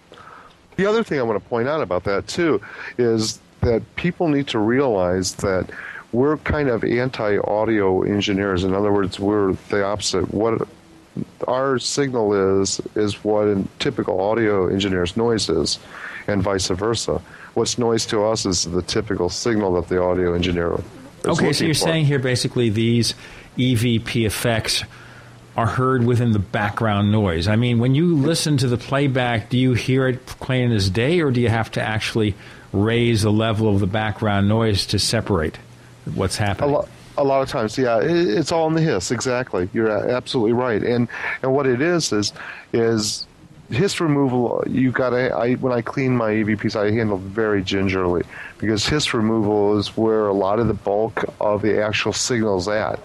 the 0.76 0.86
other 0.86 1.02
thing 1.02 1.18
I 1.18 1.22
want 1.22 1.42
to 1.42 1.48
point 1.48 1.68
out 1.68 1.80
about 1.80 2.05
that 2.05 2.26
too 2.26 2.61
is 2.98 3.40
that 3.61 3.82
people 3.96 4.28
need 4.28 4.46
to 4.48 4.59
realize 4.59 5.34
that 5.36 5.70
we're 6.12 6.36
kind 6.38 6.68
of 6.68 6.84
anti-audio 6.84 8.02
engineers. 8.02 8.62
In 8.62 8.72
other 8.72 8.92
words, 8.92 9.18
we're 9.18 9.55
the 9.68 9.84
opposite. 9.84 10.32
What 10.32 10.66
our 11.48 11.78
signal 11.78 12.62
is 12.62 12.80
is 12.94 13.24
what 13.24 13.46
a 13.46 13.64
typical 13.78 14.20
audio 14.20 14.68
engineer's 14.68 15.16
noise 15.16 15.48
is, 15.48 15.78
and 16.26 16.42
vice 16.42 16.68
versa. 16.68 17.20
What's 17.55 17.78
noise 17.78 18.07
to 18.07 18.24
us 18.24 18.46
is 18.46 18.64
the 18.64 18.82
typical 18.82 19.28
signal 19.28 19.74
that 19.74 19.88
the 19.88 20.02
audio 20.02 20.34
engineer. 20.34 20.80
okay, 21.24 21.52
so 21.52 21.64
you're 21.64 21.74
for. 21.74 21.80
saying 21.80 22.07
here 22.07 22.18
basically 22.18 22.70
these 22.70 23.14
EVP 23.59 24.26
effects 24.26 24.82
are 25.57 25.66
heard 25.66 26.05
within 26.05 26.32
the 26.32 26.38
background 26.38 27.12
noise. 27.12 27.46
I 27.46 27.57
mean, 27.57 27.78
when 27.78 27.94
you 27.94 28.16
listen 28.16 28.57
to 28.59 28.68
the 28.68 28.76
playback, 28.76 29.50
do 29.50 29.59
you 29.59 29.74
hear 29.74 30.09
it 30.09 30.26
plain 30.26 30.72
as 30.72 30.90
day, 30.90 31.20
or 31.20 31.30
do 31.30 31.40
you 31.40 31.48
have 31.48 31.70
to 31.72 31.82
actually 31.82 32.34
raise 32.72 33.22
the 33.22 33.32
level 33.32 33.72
of 33.72 33.80
the 33.80 33.86
background 33.86 34.48
noise 34.48 34.86
to 34.86 34.98
separate 34.98 35.59
what's 36.14 36.36
happening? 36.36 36.70
A 36.70 36.72
lot, 36.72 36.88
a 37.16 37.24
lot 37.24 37.42
of 37.42 37.48
times, 37.48 37.78
yeah, 37.78 38.00
it's 38.02 38.50
all 38.50 38.66
in 38.66 38.74
the 38.74 38.80
hiss. 38.80 39.11
Exactly, 39.11 39.68
you're 39.72 39.90
absolutely 39.90 40.52
right. 40.52 40.82
And 40.82 41.09
and 41.42 41.52
what 41.52 41.66
it 41.66 41.80
is 41.80 42.12
is 42.12 42.32
is 42.72 43.26
hiss 43.70 44.00
removal. 44.00 44.64
You 44.66 44.90
got 44.90 45.11
to. 45.11 45.30
I 45.30 45.55
when 45.55 45.72
I 45.72 45.82
clean 45.82 46.16
my 46.16 46.30
EVPs, 46.30 46.74
I 46.74 46.90
handle 46.90 47.18
very 47.18 47.62
gingerly 47.62 48.24
because 48.59 48.86
hiss 48.86 49.14
removal 49.14 49.78
is 49.78 49.96
where 49.96 50.26
a 50.26 50.32
lot 50.34 50.59
of 50.59 50.66
the 50.66 50.74
bulk 50.74 51.24
of 51.40 51.62
the 51.62 51.82
actual 51.82 52.12
signals 52.12 52.68
at. 52.68 52.98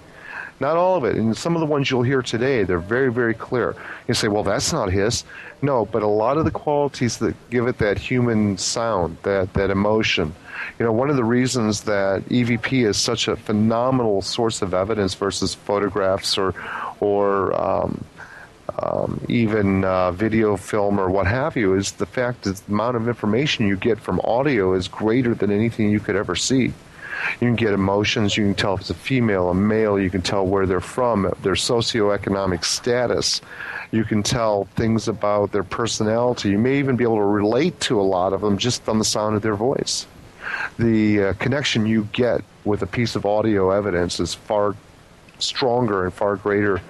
Not 0.60 0.76
all 0.76 0.98
of 0.98 1.06
it. 1.06 1.16
And 1.16 1.36
some 1.38 1.56
of 1.56 1.62
the 1.62 1.66
ones 1.66 1.90
you'll 1.90 2.04
hear 2.04 2.22
today, 2.22 2.64
they're 2.64 2.80
very, 2.80 3.12
very 3.12 3.34
clear. 3.34 3.76
You 4.08 4.14
say, 4.14 4.28
well, 4.28 4.44
that's 4.44 4.74
not 4.74 4.92
hiss. 4.92 5.24
No, 5.62 5.86
but 5.86 6.04
a 6.04 6.08
lot 6.08 6.38
of 6.38 6.46
the 6.46 6.52
qualities 6.52 7.18
that 7.20 7.36
give 7.50 7.68
it 7.68 7.78
that 7.78 7.98
human 7.98 8.58
sound, 8.58 9.18
that, 9.24 9.54
that 9.54 9.70
emotion. 9.70 10.36
You 10.78 10.86
know, 10.86 10.92
one 10.92 11.10
of 11.10 11.16
the 11.16 11.24
reasons 11.24 11.82
that 11.82 12.24
EVP 12.26 12.86
is 12.86 12.98
such 12.98 13.28
a 13.28 13.38
phenomenal 13.38 14.22
source 14.22 14.62
of 14.62 14.74
evidence 14.74 15.14
versus 15.14 15.54
photographs 15.56 16.38
or, 16.38 16.54
or 17.00 17.54
um, 17.60 18.04
um, 18.82 19.22
even 19.30 19.84
uh, 19.84 20.12
video 20.12 20.58
film 20.58 21.00
or 21.00 21.10
what 21.10 21.28
have 21.28 21.56
you 21.56 21.76
is 21.76 21.94
the 21.94 22.06
fact 22.06 22.44
that 22.44 22.58
the 22.58 22.72
amount 22.72 22.98
of 22.98 23.08
information 23.08 23.68
you 23.68 23.76
get 23.76 24.00
from 24.00 24.20
audio 24.24 24.74
is 24.74 24.88
greater 24.88 25.34
than 25.34 25.52
anything 25.52 25.90
you 25.90 26.00
could 26.00 26.16
ever 26.16 26.36
see. 26.36 26.74
You 27.40 27.48
can 27.48 27.56
get 27.56 27.74
emotions. 27.74 28.38
You 28.38 28.46
can 28.46 28.56
tell 28.56 28.76
if 28.76 28.82
it's 28.82 28.90
a 28.90 28.96
female, 28.96 29.50
a 29.50 29.54
male. 29.54 30.00
You 30.00 30.10
can 30.10 30.22
tell 30.22 30.46
where 30.46 30.66
they're 30.66 30.80
from, 30.80 31.24
their 31.42 31.54
socioeconomic 31.54 32.64
status. 32.64 33.42
You 33.92 34.04
can 34.04 34.24
tell 34.24 34.66
things 34.76 35.08
about 35.08 35.52
their 35.52 35.64
personality. 35.64 36.50
You 36.50 36.60
may 36.60 36.78
even 36.80 36.96
be 36.96 37.04
able 37.04 37.18
to 37.18 37.24
relate 37.24 37.80
to 37.82 38.00
a 38.00 38.04
lot 38.04 38.34
of 38.34 38.42
them 38.42 38.58
just 38.58 38.88
on 38.88 39.00
the 39.00 39.06
sound 39.06 39.36
of 39.36 39.42
their 39.42 39.56
voice. 39.56 40.06
The 40.78 41.24
uh, 41.24 41.34
connection 41.34 41.86
you 41.86 42.08
get 42.12 42.42
with 42.66 42.82
a 42.82 42.88
piece 42.88 43.16
of 43.16 43.26
audio 43.26 43.72
evidence 43.72 44.20
is 44.20 44.34
far 44.34 44.76
stronger 45.40 46.06
and 46.06 46.14
far 46.14 46.36
greater 46.36 46.82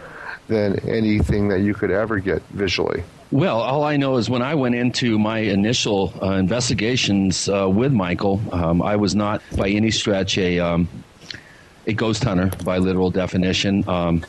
than 0.48 0.80
anything 0.80 1.48
that 1.50 1.62
you 1.62 1.74
could 1.74 1.92
ever 1.92 2.20
get 2.20 2.42
visually. 2.50 3.04
Well, 3.32 3.62
all 3.62 3.84
I 3.84 3.98
know 3.98 4.18
is 4.18 4.28
when 4.28 4.42
I 4.42 4.56
went 4.56 4.74
into 4.74 5.20
my 5.20 5.38
initial 5.38 6.12
uh, 6.20 6.32
investigations 6.32 7.48
uh, 7.48 7.70
with 7.70 7.94
Michael, 7.94 8.42
um, 8.52 8.82
I 8.82 8.96
was 8.96 9.14
not 9.14 9.44
by 9.56 9.70
any 9.70 9.92
stretch 9.92 10.36
a 10.40 10.58
um, 10.58 10.90
a 11.86 11.94
ghost 11.94 12.24
hunter 12.24 12.50
by 12.66 12.80
literal 12.80 13.12
definition. 13.12 13.88
Um, 13.88 14.26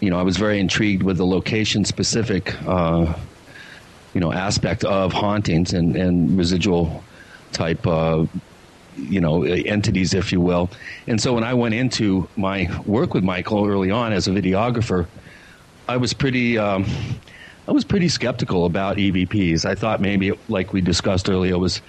you 0.00 0.10
know, 0.10 0.18
I 0.18 0.22
was 0.22 0.36
very 0.38 0.58
intrigued 0.58 1.04
with 1.04 1.18
the 1.18 1.24
location 1.24 1.84
specific, 1.84 2.60
uh, 2.66 3.14
you 4.12 4.20
know, 4.20 4.32
aspect 4.32 4.82
of 4.82 5.12
hauntings 5.12 5.72
and, 5.72 5.94
and 5.94 6.36
residual 6.36 7.04
type, 7.52 7.86
you 7.86 9.20
know, 9.20 9.44
entities, 9.44 10.14
if 10.14 10.32
you 10.32 10.40
will. 10.40 10.68
And 11.06 11.20
so 11.20 11.34
when 11.34 11.44
I 11.44 11.54
went 11.54 11.74
into 11.74 12.28
my 12.36 12.68
work 12.86 13.14
with 13.14 13.22
Michael 13.22 13.66
early 13.66 13.92
on 13.92 14.12
as 14.12 14.26
a 14.26 14.32
videographer, 14.32 15.06
I 15.88 15.96
was 15.96 16.12
pretty. 16.12 16.58
I 17.70 17.72
was 17.72 17.84
pretty 17.84 18.08
skeptical 18.08 18.64
about 18.64 18.96
EVPs. 18.96 19.64
I 19.64 19.76
thought 19.76 20.00
maybe, 20.00 20.32
like 20.48 20.72
we 20.72 20.80
discussed 20.80 21.30
earlier, 21.30 21.54
it 21.54 21.58
was 21.58 21.80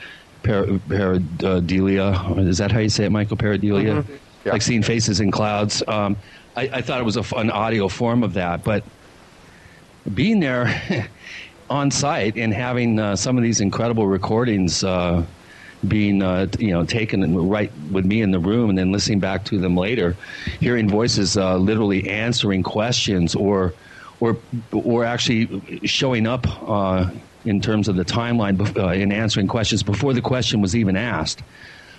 par- 0.44 0.66
pareidolia. 0.66 2.48
Is 2.48 2.60
that 2.60 2.72
how 2.72 2.78
you 2.78 2.90
say 2.90 3.06
it, 3.06 3.10
Michael? 3.10 3.36
Pareidolia? 3.36 4.04
Mm-hmm. 4.04 4.14
Yeah. 4.46 4.52
Like 4.52 4.62
seeing 4.62 4.84
faces 4.84 5.20
in 5.20 5.32
clouds. 5.32 5.82
Um, 5.88 6.18
I, 6.56 6.70
I, 6.72 6.82
thought 6.84 7.02
it 7.02 7.04
was 7.04 7.18
a, 7.18 7.24
an 7.36 7.50
audio 7.50 7.88
form 7.88 8.22
of 8.22 8.36
that, 8.36 8.64
but 8.64 8.84
being 10.14 10.40
there 10.40 11.08
on 11.70 11.90
site 11.90 12.38
and 12.38 12.54
having 12.54 13.00
uh, 13.00 13.16
some 13.16 13.36
of 13.36 13.44
these 13.44 13.60
incredible 13.60 14.06
recordings 14.06 14.84
uh, 14.84 15.26
being 15.88 16.22
uh, 16.22 16.46
you 16.60 16.70
know 16.70 16.86
taken 16.86 17.50
right 17.50 17.72
with 17.90 18.06
me 18.06 18.22
in 18.22 18.30
the 18.30 18.40
room 18.40 18.70
and 18.70 18.78
then 18.78 18.92
listening 18.92 19.20
back 19.20 19.46
to 19.46 19.58
them 19.58 19.76
later, 19.76 20.16
hearing 20.60 20.88
voices 20.88 21.38
uh, 21.38 21.58
literally 21.58 22.08
answering 22.08 22.62
questions 22.62 23.34
or 23.34 23.74
or 24.22 24.38
or 24.72 25.04
actually 25.04 25.86
showing 25.86 26.26
up 26.26 26.48
uh, 26.70 27.10
in 27.44 27.60
terms 27.60 27.90
of 27.90 27.98
the 27.98 28.06
timeline 28.06 28.56
uh, 28.78 28.90
in 28.90 29.12
answering 29.12 29.48
questions 29.48 29.84
before 29.84 30.14
the 30.14 30.22
question 30.22 30.62
was 30.62 30.76
even 30.76 30.96
asked. 30.96 31.44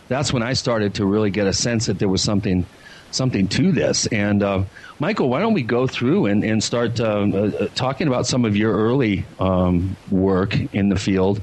That's 0.09 0.33
when 0.33 0.43
I 0.43 0.55
started 0.55 0.95
to 0.95 1.05
really 1.05 1.31
get 1.31 1.47
a 1.47 1.53
sense 1.53 1.87
that 1.87 1.99
there 1.99 2.09
was 2.09 2.23
something 2.23 2.65
something 3.11 3.47
to 3.49 3.73
this. 3.73 4.07
And 4.07 4.43
uh, 4.43 4.65
Michael, 4.99 5.29
why 5.29 5.41
don't 5.41 5.53
we 5.53 5.63
go 5.63 5.87
through 5.87 6.27
and, 6.27 6.43
and 6.45 6.65
start 6.65 6.99
uh, 6.99 7.05
uh, 7.05 7.69
talking 7.75 8.09
about 8.09 8.27
some 8.27 8.47
of 8.47 8.57
your 8.57 8.73
early 8.73 9.25
um, 9.39 9.97
work 10.11 10.57
in 10.73 10.89
the 10.89 10.97
field, 10.97 11.43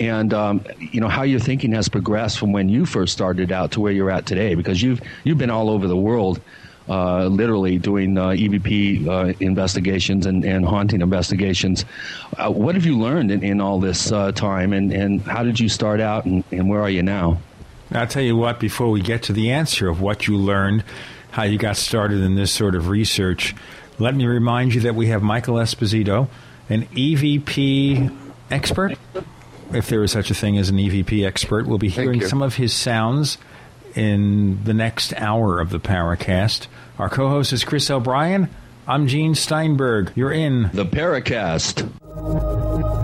and 0.00 0.32
um, 0.32 0.64
you 0.78 1.00
know 1.00 1.08
how 1.08 1.22
your 1.22 1.40
thinking 1.40 1.72
has 1.72 1.88
progressed 1.88 2.38
from 2.38 2.52
when 2.52 2.68
you 2.68 2.86
first 2.86 3.12
started 3.12 3.52
out 3.52 3.72
to 3.72 3.80
where 3.80 3.92
you're 3.92 4.10
at 4.10 4.26
today, 4.26 4.54
because 4.54 4.80
you've 4.80 5.00
you've 5.24 5.38
been 5.38 5.50
all 5.50 5.70
over 5.70 5.88
the 5.88 5.96
world 5.96 6.40
uh, 6.88 7.26
literally 7.26 7.78
doing 7.78 8.18
uh, 8.18 8.28
EVP 8.28 9.06
uh, 9.06 9.32
investigations 9.40 10.26
and, 10.26 10.44
and 10.44 10.64
haunting 10.64 11.00
investigations. 11.00 11.84
Uh, 12.36 12.50
what 12.50 12.74
have 12.74 12.84
you 12.84 12.98
learned 12.98 13.30
in, 13.30 13.42
in 13.42 13.60
all 13.60 13.80
this 13.80 14.12
uh, 14.12 14.32
time, 14.32 14.72
and, 14.72 14.92
and 14.92 15.22
how 15.22 15.42
did 15.42 15.58
you 15.58 15.68
start 15.68 16.00
out, 16.00 16.24
and, 16.24 16.44
and 16.50 16.68
where 16.68 16.80
are 16.80 16.90
you 16.90 17.02
now? 17.02 17.38
I'll 17.92 18.06
tell 18.06 18.22
you 18.22 18.36
what, 18.36 18.60
before 18.60 18.90
we 18.90 19.00
get 19.00 19.22
to 19.24 19.32
the 19.32 19.50
answer 19.50 19.88
of 19.88 20.00
what 20.00 20.26
you 20.26 20.36
learned, 20.36 20.84
how 21.30 21.44
you 21.44 21.58
got 21.58 21.76
started 21.76 22.20
in 22.20 22.34
this 22.34 22.52
sort 22.52 22.74
of 22.74 22.88
research, 22.88 23.54
let 23.98 24.14
me 24.14 24.26
remind 24.26 24.74
you 24.74 24.80
that 24.82 24.94
we 24.94 25.06
have 25.06 25.22
Michael 25.22 25.56
Esposito, 25.56 26.28
an 26.68 26.86
EVP 26.86 28.16
expert. 28.50 28.98
If 29.72 29.88
there 29.88 30.02
is 30.02 30.12
such 30.12 30.30
a 30.30 30.34
thing 30.34 30.58
as 30.58 30.68
an 30.68 30.76
EVP 30.76 31.26
expert, 31.26 31.66
we'll 31.66 31.78
be 31.78 31.88
hearing 31.88 32.20
some 32.26 32.42
of 32.42 32.56
his 32.56 32.72
sounds 32.72 33.38
in 33.94 34.62
the 34.64 34.74
next 34.74 35.12
hour 35.14 35.60
of 35.60 35.70
the 35.70 35.80
Paracast. 35.80 36.66
Our 36.98 37.08
co 37.08 37.28
host 37.28 37.52
is 37.52 37.64
Chris 37.64 37.90
O'Brien. 37.90 38.48
I'm 38.86 39.06
Gene 39.06 39.34
Steinberg. 39.34 40.12
You're 40.14 40.32
in 40.32 40.70
the 40.72 40.84
Paracast. 40.84 43.03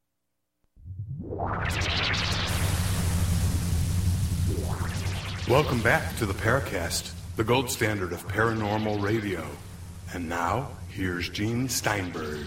Welcome 5.49 5.81
back 5.81 6.15
to 6.17 6.27
the 6.27 6.35
Paracast, 6.35 7.13
the 7.35 7.43
gold 7.43 7.71
standard 7.71 8.13
of 8.13 8.27
paranormal 8.27 9.01
radio. 9.01 9.43
And 10.13 10.29
now, 10.29 10.69
here's 10.89 11.29
Gene 11.29 11.67
Steinberg. 11.67 12.45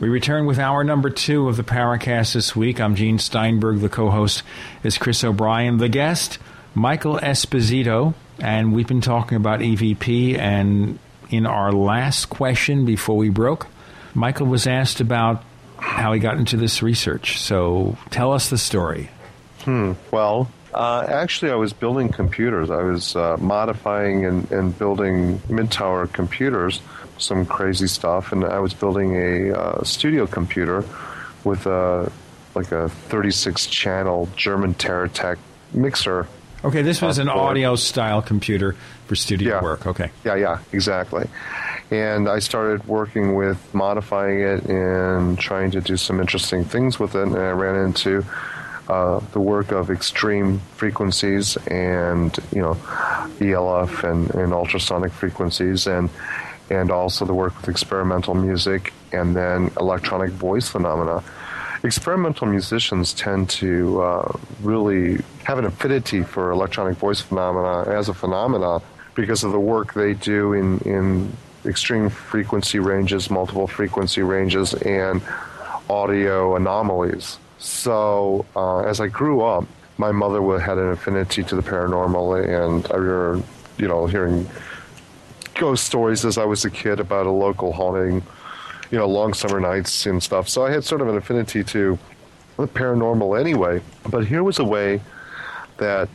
We 0.00 0.08
return 0.08 0.46
with 0.46 0.58
hour 0.58 0.82
number 0.82 1.08
two 1.08 1.48
of 1.48 1.56
the 1.56 1.62
Paracast 1.62 2.34
this 2.34 2.56
week. 2.56 2.80
I'm 2.80 2.96
Gene 2.96 3.20
Steinberg. 3.20 3.78
The 3.78 3.88
co 3.88 4.10
host 4.10 4.42
is 4.82 4.98
Chris 4.98 5.22
O'Brien. 5.22 5.76
The 5.76 5.88
guest, 5.88 6.40
Michael 6.74 7.20
Esposito. 7.20 8.14
And 8.40 8.74
we've 8.74 8.86
been 8.86 9.00
talking 9.00 9.36
about 9.36 9.60
EVP. 9.60 10.38
And 10.38 10.98
in 11.30 11.46
our 11.46 11.72
last 11.72 12.26
question 12.26 12.84
before 12.84 13.16
we 13.16 13.28
broke, 13.28 13.66
Michael 14.14 14.46
was 14.46 14.66
asked 14.66 15.00
about 15.00 15.42
how 15.78 16.12
he 16.12 16.20
got 16.20 16.36
into 16.36 16.56
this 16.56 16.82
research. 16.82 17.38
So 17.40 17.96
tell 18.10 18.32
us 18.32 18.50
the 18.50 18.58
story. 18.58 19.10
Hmm. 19.60 19.92
Well, 20.10 20.50
uh, 20.72 21.06
actually, 21.08 21.52
I 21.52 21.54
was 21.54 21.72
building 21.72 22.08
computers. 22.10 22.70
I 22.70 22.82
was 22.82 23.14
uh, 23.14 23.36
modifying 23.38 24.24
and, 24.26 24.50
and 24.50 24.76
building 24.76 25.40
mid 25.48 25.70
tower 25.70 26.06
computers, 26.06 26.80
some 27.18 27.46
crazy 27.46 27.86
stuff. 27.86 28.32
And 28.32 28.44
I 28.44 28.58
was 28.58 28.74
building 28.74 29.14
a 29.14 29.56
uh, 29.56 29.84
studio 29.84 30.26
computer 30.26 30.84
with 31.44 31.66
a 31.66 32.10
like 32.54 32.70
a 32.72 32.88
36 32.88 33.66
channel 33.66 34.28
German 34.36 34.74
TerraTec 34.74 35.38
mixer. 35.72 36.26
Okay, 36.64 36.82
this 36.82 37.02
was 37.02 37.18
an 37.18 37.28
audio 37.28 37.76
style 37.76 38.22
computer 38.22 38.74
for 39.06 39.14
studio 39.14 39.56
yeah. 39.56 39.62
work. 39.62 39.86
Okay. 39.86 40.10
Yeah, 40.24 40.36
yeah, 40.36 40.58
exactly 40.72 41.28
and 41.90 42.28
I 42.28 42.38
started 42.38 42.86
working 42.86 43.34
with 43.34 43.74
modifying 43.74 44.40
it 44.40 44.64
and 44.64 45.38
trying 45.38 45.70
to 45.72 45.80
do 45.80 45.96
some 45.96 46.20
interesting 46.20 46.64
things 46.64 46.98
with 46.98 47.14
it. 47.14 47.22
And 47.22 47.36
I 47.36 47.50
ran 47.50 47.76
into 47.76 48.24
uh, 48.88 49.20
the 49.32 49.40
work 49.40 49.70
of 49.70 49.90
extreme 49.90 50.58
frequencies 50.76 51.56
and 51.68 52.36
you 52.52 52.62
know 52.62 52.76
ELF 53.40 54.04
and, 54.04 54.34
and 54.34 54.52
ultrasonic 54.52 55.12
frequencies 55.12 55.86
and 55.86 56.10
and 56.70 56.90
also 56.90 57.24
the 57.24 57.34
work 57.34 57.56
with 57.58 57.68
experimental 57.68 58.34
music 58.34 58.92
and 59.12 59.36
then 59.36 59.70
electronic 59.78 60.30
voice 60.30 60.68
phenomena. 60.68 61.22
Experimental 61.84 62.46
musicians 62.46 63.12
tend 63.12 63.48
to 63.50 64.00
uh, 64.00 64.32
really 64.62 65.22
have 65.44 65.58
an 65.58 65.66
affinity 65.66 66.22
for 66.22 66.50
electronic 66.50 66.96
voice 66.96 67.20
phenomena 67.20 67.88
as 67.90 68.08
a 68.08 68.14
phenomena 68.14 68.80
because 69.14 69.44
of 69.44 69.52
the 69.52 69.60
work 69.60 69.94
they 69.94 70.14
do 70.14 70.54
in, 70.54 70.78
in 70.80 71.30
extreme 71.66 72.08
frequency 72.08 72.78
ranges, 72.78 73.30
multiple 73.30 73.66
frequency 73.66 74.22
ranges, 74.22 74.74
and 74.74 75.22
audio 75.88 76.56
anomalies. 76.56 77.38
So 77.58 78.44
uh, 78.56 78.80
as 78.80 79.00
I 79.00 79.06
grew 79.08 79.42
up, 79.42 79.64
my 79.98 80.10
mother 80.10 80.58
had 80.58 80.78
an 80.78 80.88
affinity 80.88 81.44
to 81.44 81.54
the 81.54 81.62
paranormal, 81.62 82.44
and 82.44 82.86
I 82.90 82.96
remember, 82.96 83.46
you 83.78 83.86
know, 83.86 84.06
hearing 84.06 84.48
ghost 85.54 85.84
stories 85.84 86.24
as 86.24 86.36
I 86.36 86.44
was 86.44 86.64
a 86.64 86.70
kid 86.70 86.98
about 86.98 87.26
a 87.26 87.30
local 87.30 87.72
haunting, 87.72 88.22
you 88.90 88.98
know, 88.98 89.06
long 89.06 89.34
summer 89.34 89.60
nights 89.60 90.06
and 90.06 90.22
stuff. 90.22 90.48
So 90.48 90.64
I 90.64 90.70
had 90.70 90.84
sort 90.84 91.00
of 91.00 91.08
an 91.08 91.16
affinity 91.16 91.64
to 91.64 91.98
the 92.56 92.68
paranormal 92.68 93.38
anyway. 93.38 93.80
But 94.08 94.26
here 94.26 94.42
was 94.42 94.58
a 94.58 94.64
way 94.64 95.00
that 95.78 96.08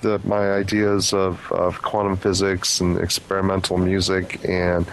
the, 0.00 0.20
my 0.24 0.52
ideas 0.52 1.12
of, 1.12 1.50
of 1.50 1.82
quantum 1.82 2.16
physics 2.16 2.80
and 2.80 2.98
experimental 2.98 3.78
music 3.78 4.40
and 4.48 4.86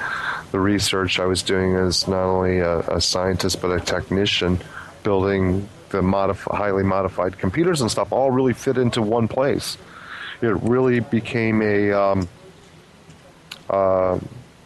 the 0.51 0.59
research 0.59 1.19
I 1.19 1.25
was 1.25 1.43
doing 1.43 1.75
as 1.75 2.07
not 2.07 2.23
only 2.23 2.59
a, 2.59 2.79
a 2.79 3.01
scientist 3.01 3.61
but 3.61 3.71
a 3.71 3.79
technician 3.79 4.59
building 5.03 5.67
the 5.89 5.99
modif- 6.01 6.49
highly 6.55 6.83
modified 6.83 7.37
computers 7.37 7.81
and 7.81 7.91
stuff 7.91 8.11
all 8.11 8.31
really 8.31 8.53
fit 8.53 8.77
into 8.77 9.01
one 9.01 9.27
place. 9.27 9.77
It 10.41 10.55
really 10.63 11.01
became 11.01 11.61
a 11.61 11.91
um, 11.91 12.29
uh, 13.69 14.17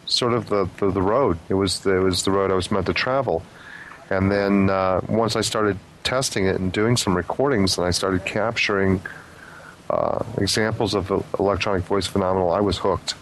sort 0.06 0.32
of 0.32 0.48
the, 0.48 0.68
the, 0.78 0.90
the 0.90 1.02
road. 1.02 1.38
It 1.48 1.54
was 1.54 1.80
the, 1.80 1.96
it 1.96 2.00
was 2.00 2.22
the 2.24 2.30
road 2.30 2.50
I 2.50 2.54
was 2.54 2.70
meant 2.70 2.86
to 2.86 2.94
travel. 2.94 3.42
And 4.08 4.30
then 4.30 4.70
uh, 4.70 5.00
once 5.08 5.36
I 5.36 5.40
started 5.40 5.78
testing 6.04 6.46
it 6.46 6.56
and 6.58 6.72
doing 6.72 6.96
some 6.96 7.16
recordings, 7.16 7.76
and 7.76 7.86
I 7.86 7.90
started 7.90 8.24
capturing 8.24 9.00
uh, 9.90 10.24
examples 10.38 10.94
of 10.94 11.10
electronic 11.38 11.84
voice 11.84 12.06
phenomenon, 12.06 12.56
I 12.56 12.60
was 12.60 12.78
hooked. 12.78 13.14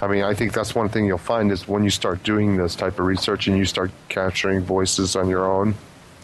I 0.00 0.06
mean, 0.06 0.22
I 0.22 0.34
think 0.34 0.52
that's 0.52 0.74
one 0.74 0.88
thing 0.88 1.06
you'll 1.06 1.18
find 1.18 1.50
is 1.50 1.66
when 1.66 1.84
you 1.84 1.90
start 1.90 2.22
doing 2.22 2.56
this 2.56 2.74
type 2.74 2.98
of 2.98 3.06
research 3.06 3.46
and 3.46 3.56
you 3.56 3.64
start 3.64 3.90
capturing 4.08 4.60
voices 4.60 5.16
on 5.16 5.28
your 5.28 5.50
own, 5.50 5.74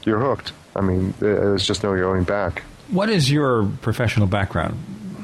you're 0.05 0.21
hooked. 0.21 0.53
I 0.77 0.81
mean, 0.81 1.15
there's 1.19 1.67
just 1.67 1.83
no 1.83 1.97
going 1.97 2.25
back. 2.25 2.63
What 2.89 3.09
is 3.09 3.31
your 3.31 3.67
professional 3.81 4.27
background? 4.27 4.77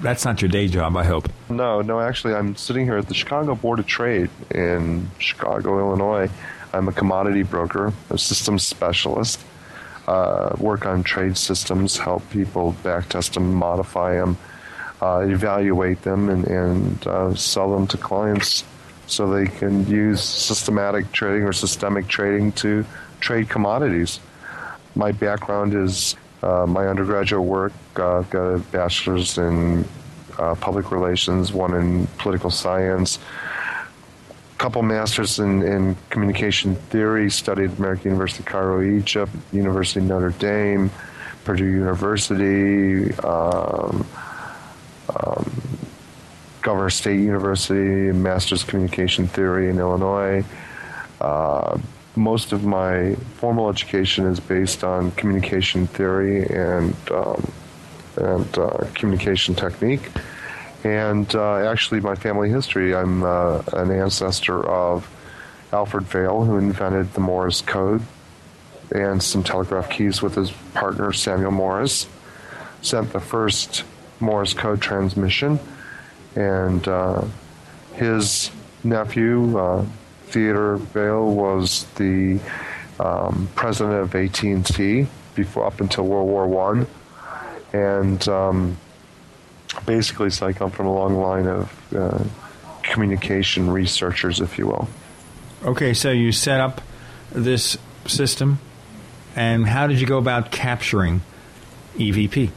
That's 0.02 0.24
not 0.24 0.42
your 0.42 0.48
day 0.48 0.68
job, 0.68 0.96
I 0.96 1.04
hope. 1.04 1.28
No, 1.48 1.80
no, 1.80 2.00
actually, 2.00 2.34
I'm 2.34 2.54
sitting 2.56 2.84
here 2.84 2.98
at 2.98 3.08
the 3.08 3.14
Chicago 3.14 3.54
Board 3.54 3.78
of 3.78 3.86
Trade 3.86 4.30
in 4.50 5.10
Chicago, 5.18 5.78
Illinois. 5.78 6.30
I'm 6.72 6.88
a 6.88 6.92
commodity 6.92 7.42
broker, 7.42 7.92
a 8.10 8.18
systems 8.18 8.66
specialist. 8.66 9.40
Uh, 10.06 10.54
work 10.58 10.86
on 10.86 11.02
trade 11.02 11.36
systems, 11.36 11.96
help 11.96 12.28
people 12.30 12.76
backtest 12.82 13.34
them, 13.34 13.54
modify 13.54 14.14
them, 14.14 14.36
uh, 15.00 15.24
evaluate 15.26 16.02
them, 16.02 16.28
and, 16.28 16.46
and 16.46 17.06
uh, 17.06 17.34
sell 17.34 17.72
them 17.72 17.86
to 17.88 17.96
clients 17.96 18.64
so 19.06 19.30
they 19.30 19.46
can 19.46 19.86
use 19.86 20.22
systematic 20.22 21.10
trading 21.12 21.42
or 21.42 21.52
systemic 21.52 22.06
trading 22.06 22.52
to 22.52 22.84
trade 23.20 23.48
commodities. 23.48 24.20
My 24.94 25.12
background 25.12 25.74
is 25.74 26.16
uh, 26.42 26.66
my 26.66 26.86
undergraduate 26.86 27.42
work. 27.42 27.72
Uh, 27.96 28.18
I've 28.18 28.30
got 28.30 28.46
a 28.46 28.58
bachelor's 28.58 29.38
in 29.38 29.84
uh, 30.38 30.54
public 30.56 30.90
relations, 30.90 31.52
one 31.52 31.74
in 31.74 32.06
political 32.18 32.50
science, 32.50 33.18
a 34.54 34.58
couple 34.58 34.82
masters 34.82 35.38
in, 35.38 35.62
in 35.62 35.96
communication 36.10 36.74
theory. 36.74 37.30
Studied 37.30 37.70
at 37.72 37.78
American 37.78 38.10
University, 38.12 38.44
Cairo, 38.44 38.82
Egypt, 38.82 39.32
University 39.52 40.00
of 40.00 40.06
Notre 40.06 40.30
Dame, 40.30 40.90
Purdue 41.44 41.64
University. 41.64 43.12
Um, 43.18 44.06
um, 45.08 45.62
Governor 46.66 46.90
State 46.90 47.20
University, 47.20 48.10
Master's 48.10 48.64
Communication 48.64 49.28
Theory 49.28 49.70
in 49.70 49.78
Illinois. 49.78 50.44
Most 52.16 52.52
of 52.52 52.64
my 52.64 53.14
formal 53.34 53.68
education 53.68 54.24
is 54.26 54.40
based 54.40 54.82
on 54.82 55.10
communication 55.12 55.86
theory 55.86 56.46
and 56.46 56.94
um, 57.10 57.52
and 58.16 58.58
uh, 58.58 58.86
communication 58.94 59.54
technique. 59.54 60.10
And 60.82 61.32
uh, 61.34 61.68
actually, 61.70 62.00
my 62.00 62.14
family 62.14 62.48
history, 62.48 62.94
I'm 62.94 63.22
uh, 63.22 63.62
an 63.74 63.90
ancestor 63.90 64.66
of 64.66 65.08
Alfred 65.72 66.04
Vail, 66.04 66.44
who 66.44 66.56
invented 66.56 67.12
the 67.12 67.20
Morse 67.20 67.60
code 67.60 68.02
and 68.94 69.22
some 69.22 69.42
telegraph 69.42 69.90
keys 69.90 70.22
with 70.22 70.36
his 70.36 70.50
partner 70.74 71.12
Samuel 71.12 71.50
Morse. 71.50 72.06
Sent 72.82 73.12
the 73.12 73.20
first 73.20 73.84
Morse 74.20 74.54
code 74.54 74.80
transmission, 74.80 75.58
and 76.36 76.86
uh, 76.86 77.24
his 77.94 78.50
nephew 78.84 79.58
uh, 79.58 79.84
Theodore 80.26 80.76
Vail 80.76 81.34
was 81.34 81.84
the 81.94 82.40
um, 82.98 83.48
president 83.54 83.94
of 84.02 84.14
AT&T 84.14 85.06
before 85.34 85.66
up 85.66 85.80
until 85.80 86.04
World 86.04 86.28
War 86.28 86.46
One, 86.46 86.86
and 87.72 88.26
um, 88.28 88.76
basically, 89.84 90.30
so 90.30 90.46
I 90.46 90.52
come 90.52 90.70
from 90.70 90.86
a 90.86 90.94
long 90.94 91.16
line 91.16 91.46
of 91.46 91.94
uh, 91.94 92.24
communication 92.82 93.70
researchers, 93.70 94.40
if 94.40 94.58
you 94.58 94.66
will. 94.66 94.88
Okay, 95.64 95.94
so 95.94 96.10
you 96.10 96.32
set 96.32 96.60
up 96.60 96.80
this 97.32 97.76
system, 98.06 98.58
and 99.34 99.66
how 99.66 99.86
did 99.86 100.00
you 100.00 100.06
go 100.06 100.18
about 100.18 100.50
capturing 100.50 101.22
EVP? 101.96 102.50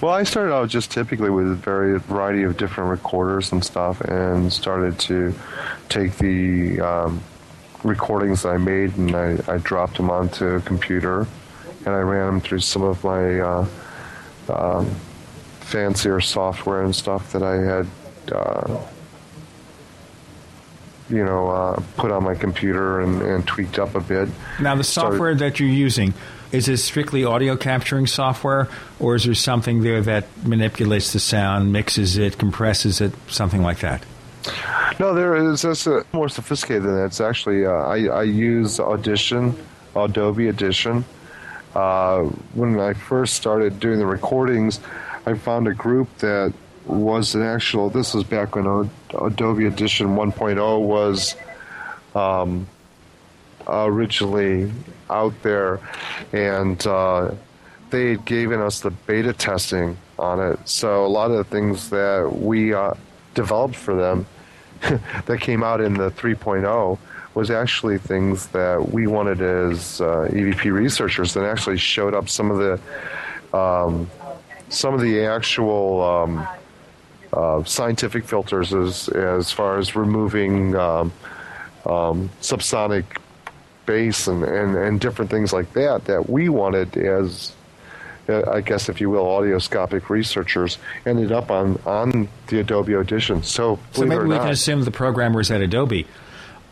Well, 0.00 0.12
I 0.12 0.24
started 0.24 0.52
out 0.52 0.68
just 0.68 0.90
typically 0.90 1.30
with 1.30 1.50
a 1.50 1.54
very 1.54 1.98
variety 1.98 2.42
of 2.42 2.56
different 2.56 2.90
recorders 2.90 3.52
and 3.52 3.64
stuff, 3.64 4.00
and 4.02 4.52
started 4.52 4.98
to 5.00 5.34
take 5.88 6.16
the 6.18 6.80
um, 6.80 7.22
recordings 7.84 8.42
that 8.42 8.50
I 8.50 8.58
made 8.58 8.96
and 8.96 9.14
I, 9.14 9.38
I, 9.48 9.58
dropped 9.58 9.96
them 9.96 10.10
onto 10.10 10.46
a 10.46 10.60
computer, 10.60 11.26
and 11.86 11.88
I 11.88 12.00
ran 12.00 12.26
them 12.26 12.40
through 12.40 12.60
some 12.60 12.82
of 12.82 13.02
my 13.04 13.40
uh, 13.40 13.66
um, 14.48 14.86
fancier 15.60 16.20
software 16.20 16.82
and 16.82 16.94
stuff 16.94 17.32
that 17.32 17.42
I 17.42 17.56
had. 17.56 17.86
Uh, 18.30 18.80
you 21.08 21.24
know, 21.24 21.48
uh, 21.48 21.82
put 21.96 22.12
on 22.12 22.22
my 22.22 22.36
computer 22.36 23.00
and, 23.00 23.20
and, 23.22 23.44
tweaked 23.44 23.80
up 23.80 23.96
a 23.96 24.00
bit. 24.00 24.28
Now, 24.60 24.76
the 24.76 24.84
software 24.84 25.16
Started, 25.16 25.38
that 25.40 25.58
you're 25.58 25.68
using, 25.68 26.14
is 26.52 26.68
it 26.68 26.78
strictly 26.78 27.24
audio 27.24 27.56
capturing 27.56 28.06
software, 28.06 28.68
or 28.98 29.14
is 29.14 29.24
there 29.24 29.34
something 29.34 29.82
there 29.82 30.00
that 30.02 30.24
manipulates 30.44 31.12
the 31.12 31.20
sound, 31.20 31.72
mixes 31.72 32.16
it, 32.16 32.38
compresses 32.38 33.00
it, 33.00 33.12
something 33.28 33.62
like 33.62 33.80
that? 33.80 34.04
No, 34.98 35.14
there 35.14 35.36
is. 35.36 35.64
It's 35.64 35.86
uh, 35.86 36.02
more 36.12 36.28
sophisticated 36.28 36.84
than 36.84 36.96
that. 36.96 37.06
It's 37.06 37.20
actually 37.20 37.66
uh, 37.66 37.70
I, 37.70 38.06
I, 38.06 38.22
use 38.22 38.80
Audition, 38.80 39.56
Adobe 39.94 40.48
Audition. 40.48 41.04
Uh, 41.74 42.24
when 42.54 42.80
I 42.80 42.94
first 42.94 43.34
started 43.34 43.78
doing 43.78 43.98
the 43.98 44.06
recordings, 44.06 44.80
I 45.26 45.34
found 45.34 45.68
a 45.68 45.74
group 45.74 46.08
that 46.18 46.52
was 46.86 47.34
an 47.34 47.42
actual. 47.42 47.90
This 47.90 48.14
was 48.14 48.24
back 48.24 48.56
when 48.56 48.90
Adobe 49.14 49.66
Audition 49.66 50.08
1.0 50.08 50.80
was 50.80 51.36
um, 52.14 52.66
originally 53.68 54.72
out 55.10 55.34
there, 55.42 55.80
and 56.32 56.84
uh, 56.86 57.32
they 57.90 58.10
had 58.10 58.24
given 58.24 58.60
us 58.60 58.80
the 58.80 58.90
beta 58.90 59.32
testing 59.32 59.96
on 60.18 60.40
it. 60.40 60.58
So 60.68 61.04
a 61.04 61.08
lot 61.08 61.30
of 61.30 61.38
the 61.38 61.44
things 61.44 61.90
that 61.90 62.30
we 62.32 62.72
uh, 62.72 62.94
developed 63.34 63.76
for 63.76 63.94
them 63.94 64.26
that 65.26 65.40
came 65.40 65.62
out 65.62 65.80
in 65.80 65.94
the 65.94 66.10
3.0 66.12 66.98
was 67.34 67.50
actually 67.50 67.98
things 67.98 68.48
that 68.48 68.92
we 68.92 69.06
wanted 69.06 69.40
as 69.40 70.00
uh, 70.00 70.28
EVP 70.30 70.72
researchers, 70.72 71.36
and 71.36 71.46
actually 71.46 71.78
showed 71.78 72.14
up 72.14 72.28
some 72.28 72.50
of 72.50 72.58
the 72.58 73.56
um, 73.56 74.10
some 74.68 74.94
of 74.94 75.00
the 75.00 75.24
actual 75.24 76.02
um, 76.02 76.48
uh, 77.32 77.62
scientific 77.64 78.24
filters 78.24 78.72
as 78.74 79.08
as 79.10 79.52
far 79.52 79.78
as 79.78 79.94
removing 79.94 80.74
um, 80.76 81.12
um 81.86 82.28
subsonic 82.42 83.04
space 83.90 84.28
and, 84.28 84.44
and, 84.44 84.76
and 84.76 85.00
different 85.00 85.30
things 85.30 85.52
like 85.52 85.72
that 85.72 86.04
that 86.04 86.30
we 86.30 86.48
wanted 86.48 86.96
as 86.96 87.52
uh, 88.28 88.48
I 88.48 88.60
guess, 88.60 88.88
if 88.88 89.00
you 89.00 89.10
will, 89.10 89.26
audioscopic 89.26 90.08
researchers 90.08 90.78
ended 91.04 91.32
up 91.32 91.50
on, 91.50 91.80
on 91.84 92.28
the 92.46 92.60
Adobe 92.60 92.94
Audition. 92.94 93.42
So, 93.42 93.80
so 93.90 94.04
maybe 94.04 94.22
we 94.22 94.28
not, 94.28 94.42
can 94.42 94.50
assume 94.50 94.84
the 94.84 94.92
programmers 94.92 95.50
at 95.50 95.60
Adobe 95.60 96.06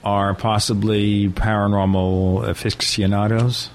are 0.04 0.34
possibly 0.34 1.30
paranormal 1.30 2.46
aficionados. 2.46 3.70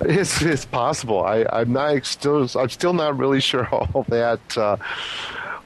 It's 0.00 0.40
it's 0.42 0.64
possible. 0.64 1.24
I 1.24 1.46
I'm 1.50 1.72
not 1.72 2.06
still 2.06 2.48
I'm 2.54 2.68
still 2.68 2.92
not 2.92 3.18
really 3.18 3.40
sure 3.40 3.66
all 3.72 4.04
that 4.08 4.40
uh, 4.56 4.76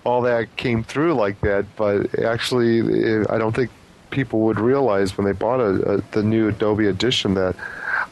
all 0.04 0.22
that 0.22 0.56
came 0.56 0.82
through 0.82 1.14
like 1.14 1.40
that. 1.42 1.66
But 1.76 2.18
actually, 2.18 3.26
I 3.28 3.38
don't 3.38 3.54
think 3.54 3.70
people 4.10 4.40
would 4.40 4.58
realize 4.60 5.16
when 5.16 5.26
they 5.26 5.32
bought 5.32 5.60
a, 5.60 5.94
a, 5.94 6.00
the 6.12 6.22
new 6.22 6.48
Adobe 6.48 6.88
Audition 6.88 7.34
that 7.34 7.54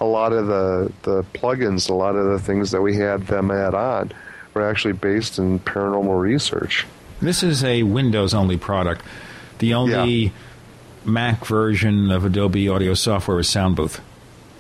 a 0.01 0.05
lot 0.05 0.33
of 0.33 0.47
the 0.47 0.93
the 1.03 1.23
plugins, 1.35 1.89
a 1.91 1.95
lot 1.95 2.15
of 2.17 2.27
the 2.31 2.39
things 2.39 2.71
that 2.71 2.81
we 2.83 2.97
had 2.97 3.27
them 3.27 3.51
add 3.51 3.75
on, 3.75 4.13
were 4.55 4.69
actually 4.69 4.93
based 4.95 5.39
in 5.39 5.59
paranormal 5.61 6.21
research. 6.21 6.87
This 7.21 7.43
is 7.43 7.65
a 7.65 7.83
Windows 7.83 8.33
only 8.35 8.57
product. 8.57 9.05
The 9.59 9.75
only 9.75 10.15
Yeah. 10.25 10.31
Mac 11.05 11.45
version 11.47 12.11
of 12.11 12.25
Adobe 12.25 12.69
Audio 12.69 12.95
software 12.95 13.39
is 13.39 13.49
Soundbooth. 13.49 14.01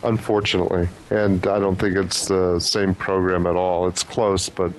Unfortunately, 0.03 0.89
and 1.11 1.45
I 1.47 1.59
don't 1.59 1.76
think 1.76 1.97
it's 1.97 2.26
the 2.28 2.59
same 2.61 2.95
program 2.95 3.47
at 3.47 3.57
all. 3.57 3.89
It's 3.89 4.03
close, 4.05 4.49
but 4.49 4.72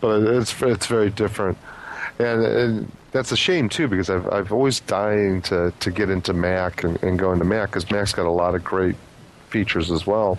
but 0.00 0.22
it's 0.22 0.60
it's 0.62 0.86
very 0.86 1.10
different, 1.10 1.56
and, 2.18 2.42
and 2.44 2.92
that's 3.12 3.32
a 3.32 3.36
shame 3.36 3.68
too 3.68 3.88
because 3.88 4.10
I've 4.10 4.30
I've 4.32 4.52
always 4.52 4.80
dying 4.80 5.42
to 5.42 5.72
to 5.80 5.90
get 5.90 6.10
into 6.10 6.32
Mac 6.32 6.84
and, 6.84 7.02
and 7.02 7.18
go 7.18 7.32
into 7.32 7.44
Mac 7.44 7.70
because 7.70 7.90
Mac's 7.90 8.12
got 8.12 8.26
a 8.26 8.30
lot 8.30 8.54
of 8.54 8.64
great 8.64 8.96
features 9.48 9.90
as 9.90 10.06
well. 10.06 10.38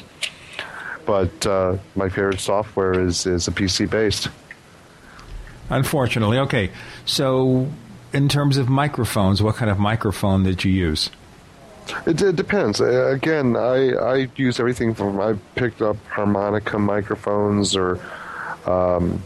But 1.06 1.46
uh, 1.46 1.78
my 1.96 2.10
favorite 2.10 2.40
software 2.40 3.00
is 3.00 3.26
is 3.26 3.48
a 3.48 3.52
PC 3.52 3.90
based. 3.90 4.30
Unfortunately. 5.70 6.38
Okay. 6.38 6.70
So, 7.06 7.70
in 8.14 8.28
terms 8.28 8.58
of 8.58 8.68
microphones, 8.68 9.42
what 9.42 9.56
kind 9.56 9.72
of 9.72 9.80
microphone 9.80 10.44
did 10.44 10.66
you 10.66 10.72
use? 10.72 11.10
It, 12.06 12.22
it 12.22 12.36
depends. 12.36 12.80
Again, 12.80 13.56
I, 13.56 13.94
I 13.94 14.30
use 14.36 14.60
everything 14.60 14.94
from 14.94 15.20
I 15.20 15.36
picked 15.56 15.82
up 15.82 15.98
harmonica 16.08 16.78
microphones 16.78 17.76
or 17.76 18.00
um, 18.66 19.24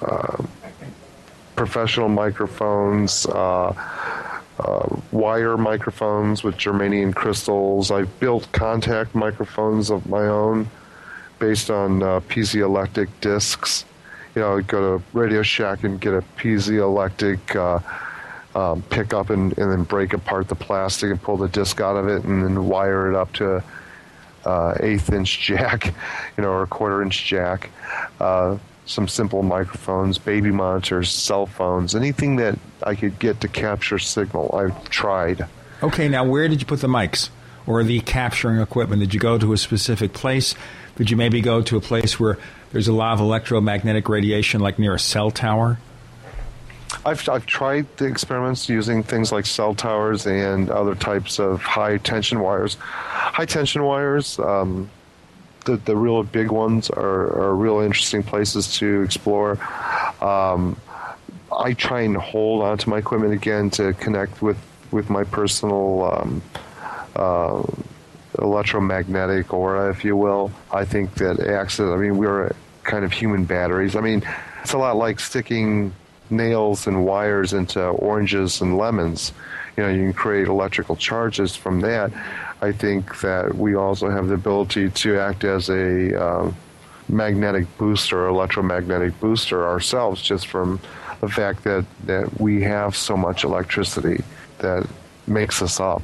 uh, 0.00 0.42
professional 1.62 2.08
microphones, 2.08 3.24
uh, 3.26 3.72
uh, 4.58 4.96
wire 5.12 5.56
microphones 5.56 6.42
with 6.42 6.56
germanium 6.56 7.14
crystals. 7.14 7.92
I've 7.92 8.18
built 8.18 8.50
contact 8.50 9.14
microphones 9.14 9.88
of 9.88 10.08
my 10.08 10.26
own 10.26 10.68
based 11.38 11.70
on 11.70 12.02
uh, 12.02 12.18
piezoelectric 12.18 13.08
discs. 13.20 13.84
You 14.34 14.42
know, 14.42 14.60
go 14.60 14.98
to 14.98 15.04
Radio 15.12 15.42
Shack 15.42 15.84
and 15.84 16.00
get 16.00 16.14
a 16.14 16.24
piezoelectric 16.36 17.38
uh, 17.54 18.58
um, 18.58 18.82
pick 18.82 19.14
up 19.14 19.30
and, 19.30 19.56
and 19.56 19.70
then 19.70 19.84
break 19.84 20.14
apart 20.14 20.48
the 20.48 20.56
plastic 20.56 21.12
and 21.12 21.22
pull 21.22 21.36
the 21.36 21.48
disc 21.48 21.80
out 21.80 21.94
of 21.96 22.08
it 22.08 22.24
and 22.24 22.42
then 22.42 22.66
wire 22.66 23.08
it 23.08 23.14
up 23.14 23.32
to 23.34 23.62
uh, 24.44 24.74
eighth 24.80 25.12
inch 25.12 25.38
jack, 25.38 25.86
you 26.36 26.42
know, 26.42 26.50
or 26.50 26.64
a 26.64 26.66
quarter 26.66 27.02
inch 27.02 27.24
jack. 27.24 27.70
Uh, 28.18 28.58
some 28.86 29.08
simple 29.08 29.42
microphones, 29.42 30.18
baby 30.18 30.50
monitors, 30.50 31.10
cell 31.10 31.46
phones, 31.46 31.94
anything 31.94 32.36
that 32.36 32.58
I 32.82 32.94
could 32.94 33.18
get 33.18 33.40
to 33.42 33.48
capture 33.48 33.98
signal. 33.98 34.54
I've 34.54 34.90
tried. 34.90 35.46
Okay, 35.82 36.08
now 36.08 36.24
where 36.24 36.48
did 36.48 36.60
you 36.60 36.66
put 36.66 36.80
the 36.80 36.88
mics 36.88 37.30
or 37.66 37.82
the 37.84 38.00
capturing 38.00 38.60
equipment? 38.60 39.00
Did 39.00 39.14
you 39.14 39.20
go 39.20 39.38
to 39.38 39.52
a 39.52 39.56
specific 39.56 40.12
place? 40.12 40.54
Did 40.96 41.10
you 41.10 41.16
maybe 41.16 41.40
go 41.40 41.62
to 41.62 41.76
a 41.76 41.80
place 41.80 42.18
where 42.20 42.38
there's 42.72 42.88
a 42.88 42.92
lot 42.92 43.14
of 43.14 43.20
electromagnetic 43.20 44.08
radiation, 44.08 44.60
like 44.60 44.78
near 44.78 44.94
a 44.94 44.98
cell 44.98 45.30
tower? 45.30 45.78
I've, 47.04 47.26
I've 47.28 47.46
tried 47.46 47.86
the 47.96 48.04
experiments 48.04 48.68
using 48.68 49.02
things 49.02 49.32
like 49.32 49.46
cell 49.46 49.74
towers 49.74 50.26
and 50.26 50.70
other 50.70 50.94
types 50.94 51.38
of 51.38 51.62
high 51.62 51.98
tension 51.98 52.40
wires. 52.40 52.76
High 52.80 53.46
tension 53.46 53.82
wires, 53.82 54.38
um, 54.38 54.90
the, 55.64 55.76
the 55.76 55.96
real 55.96 56.22
big 56.22 56.50
ones, 56.50 56.90
are, 56.90 57.38
are 57.40 57.54
real 57.54 57.80
interesting 57.80 58.22
places 58.22 58.74
to 58.76 59.02
explore. 59.02 59.58
Um, 60.20 60.76
I 61.56 61.74
try 61.74 62.02
and 62.02 62.16
hold 62.16 62.62
onto 62.62 62.90
my 62.90 62.98
equipment 62.98 63.32
again 63.32 63.70
to 63.70 63.92
connect 63.94 64.42
with, 64.42 64.58
with 64.90 65.10
my 65.10 65.24
personal 65.24 66.04
um, 66.04 66.42
uh, 67.14 67.62
electromagnetic 68.38 69.52
aura, 69.52 69.90
if 69.90 70.04
you 70.04 70.16
will. 70.16 70.50
I 70.70 70.84
think 70.84 71.14
that 71.14 71.40
acts 71.40 71.78
I 71.80 71.96
mean, 71.96 72.16
we're 72.16 72.52
kind 72.82 73.04
of 73.04 73.12
human 73.12 73.44
batteries. 73.44 73.96
I 73.96 74.00
mean, 74.00 74.22
it's 74.62 74.72
a 74.72 74.78
lot 74.78 74.96
like 74.96 75.20
sticking 75.20 75.92
nails 76.30 76.86
and 76.86 77.04
wires 77.04 77.52
into 77.52 77.84
oranges 77.84 78.60
and 78.60 78.78
lemons. 78.78 79.32
You 79.76 79.84
know, 79.84 79.88
you 79.90 80.02
can 80.02 80.12
create 80.12 80.48
electrical 80.48 80.96
charges 80.96 81.54
from 81.54 81.80
that. 81.82 82.12
I 82.62 82.70
think 82.70 83.20
that 83.22 83.52
we 83.56 83.74
also 83.74 84.08
have 84.08 84.28
the 84.28 84.34
ability 84.34 84.88
to 84.90 85.18
act 85.18 85.42
as 85.42 85.68
a 85.68 86.14
um, 86.14 86.56
magnetic 87.08 87.66
booster, 87.76 88.28
electromagnetic 88.28 89.18
booster 89.18 89.66
ourselves, 89.66 90.22
just 90.22 90.46
from 90.46 90.78
the 91.20 91.28
fact 91.28 91.64
that, 91.64 91.84
that 92.04 92.40
we 92.40 92.62
have 92.62 92.94
so 92.94 93.16
much 93.16 93.42
electricity 93.42 94.22
that 94.58 94.88
makes 95.26 95.60
us 95.60 95.80
up. 95.80 96.02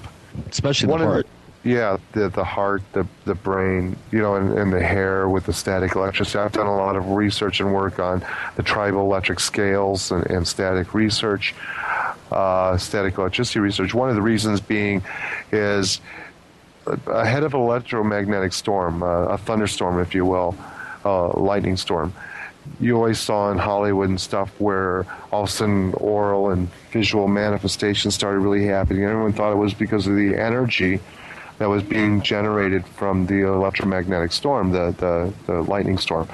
Especially 0.50 0.88
One 0.88 1.00
the 1.00 1.06
heart. 1.06 1.26
yeah, 1.62 1.96
the 2.12 2.28
the 2.28 2.44
heart, 2.44 2.82
the 2.92 3.06
the 3.24 3.34
brain, 3.34 3.96
you 4.10 4.20
know, 4.20 4.34
and, 4.34 4.58
and 4.58 4.72
the 4.72 4.82
hair 4.82 5.28
with 5.28 5.46
the 5.46 5.52
static 5.52 5.94
electricity. 5.94 6.38
I've 6.40 6.52
done 6.52 6.66
a 6.66 6.76
lot 6.76 6.96
of 6.96 7.10
research 7.10 7.60
and 7.60 7.72
work 7.72 8.00
on 8.00 8.20
the 8.56 8.62
triboelectric 8.64 9.40
scales 9.40 10.10
and, 10.10 10.26
and 10.26 10.46
static 10.46 10.92
research, 10.92 11.54
uh, 12.32 12.76
static 12.76 13.16
electricity 13.16 13.60
research. 13.60 13.94
One 13.94 14.08
of 14.08 14.16
the 14.16 14.22
reasons 14.22 14.60
being 14.60 15.02
is 15.52 16.00
ahead 17.06 17.42
of 17.42 17.54
an 17.54 17.60
electromagnetic 17.60 18.52
storm, 18.52 19.02
uh, 19.02 19.06
a 19.06 19.38
thunderstorm, 19.38 20.00
if 20.00 20.14
you 20.14 20.24
will, 20.24 20.56
uh, 21.04 21.28
lightning 21.38 21.76
storm. 21.76 22.12
You 22.80 22.96
always 22.96 23.18
saw 23.18 23.50
in 23.50 23.58
Hollywood 23.58 24.08
and 24.08 24.20
stuff 24.20 24.50
where 24.60 25.06
all 25.32 25.44
of 25.44 25.48
a 25.48 25.52
sudden 25.52 25.94
oral 25.94 26.50
and 26.50 26.68
visual 26.90 27.26
manifestations 27.26 28.14
started 28.14 28.40
really 28.40 28.66
happening. 28.66 29.04
Everyone 29.04 29.32
thought 29.32 29.52
it 29.52 29.56
was 29.56 29.72
because 29.74 30.06
of 30.06 30.16
the 30.16 30.36
energy 30.36 31.00
that 31.58 31.68
was 31.68 31.82
being 31.82 32.22
generated 32.22 32.86
from 32.86 33.26
the 33.26 33.46
electromagnetic 33.46 34.32
storm, 34.32 34.70
the, 34.72 34.94
the, 34.98 35.32
the 35.46 35.62
lightning 35.62 35.98
storm. 35.98 36.28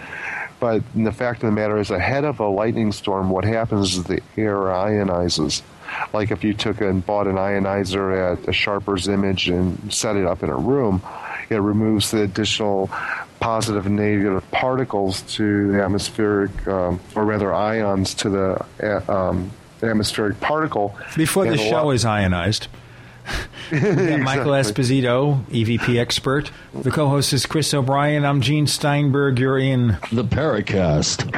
But 0.61 0.83
the 0.95 1.13
fact 1.13 1.43
of 1.43 1.49
the 1.49 1.53
matter 1.53 1.79
is, 1.79 1.91
ahead 1.91 2.25
of 2.25 2.41
a 2.41 2.49
lightning 2.49 2.93
storm, 2.93 3.31
what 3.31 3.45
happens 3.45 3.97
is 3.97 4.05
the 4.05 4.23
air 4.37 4.57
ionizes. 4.57 5.63
Like 6.13 6.31
if 6.31 6.45
you 6.45 6.55
took 6.55 6.81
and 6.81 7.05
bought 7.05 7.27
an 7.27 7.37
ionizer 7.37 8.33
at 8.39 8.49
a 8.49 8.53
Sharper's 8.53 9.09
Image 9.09 9.49
and 9.49 9.93
set 9.93 10.17
it 10.17 10.27
up 10.27 10.43
in 10.43 10.51
a 10.51 10.57
room, 10.57 11.03
it 11.51 11.57
removes 11.57 12.11
the 12.11 12.23
additional 12.23 12.91
positive 13.41 13.85
and 13.87 13.97
negative 13.97 14.49
particles 14.51 15.23
to 15.23 15.73
the 15.73 15.83
atmospheric, 15.83 16.67
um, 16.67 16.99
or 17.15 17.25
rather 17.25 17.53
ions 17.53 18.15
to 18.15 18.31
the 18.31 19.13
um, 19.13 19.51
atmospheric 19.83 20.41
particle. 20.41 20.97
Before 21.17 21.45
the 21.45 21.53
And 21.53 21.61
show 21.61 21.87
lot- 21.87 21.91
is 21.95 22.05
ionized. 22.05 22.69
We 23.73 23.81
got 23.81 24.21
Michael 24.21 24.53
Esposito, 24.53 25.43
EVP 25.47 25.99
expert. 25.99 26.51
The 26.75 26.91
co-host 26.91 27.33
is 27.33 27.47
Chris 27.47 27.73
O'Brien. 27.73 28.23
I'm 28.27 28.43
Gene 28.43 28.67
Steinberg. 28.67 29.39
You're 29.39 29.59
in 29.59 29.97
the 30.13 30.25
Paracast. 30.25 31.31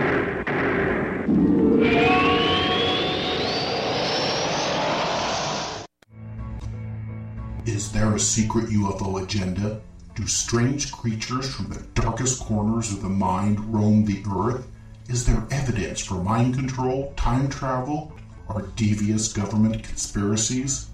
Is 7.67 7.91
there 7.91 8.15
a 8.15 8.21
secret 8.21 8.67
UFO 8.67 9.21
agenda? 9.21 9.81
Do 10.15 10.25
strange 10.29 10.93
creatures 10.93 11.53
from 11.53 11.69
the 11.69 11.83
darkest 12.01 12.41
corners 12.41 12.93
of 12.93 13.03
the 13.03 13.09
mind 13.09 13.59
roam 13.75 14.05
the 14.05 14.23
earth? 14.31 14.69
Is 15.09 15.27
there 15.27 15.45
evidence 15.51 16.01
for 16.01 16.15
mind 16.15 16.55
control, 16.55 17.13
time 17.17 17.49
travel, 17.49 18.13
or 18.49 18.71
devious 18.77 19.33
government 19.33 19.83
conspiracies? 19.83 20.87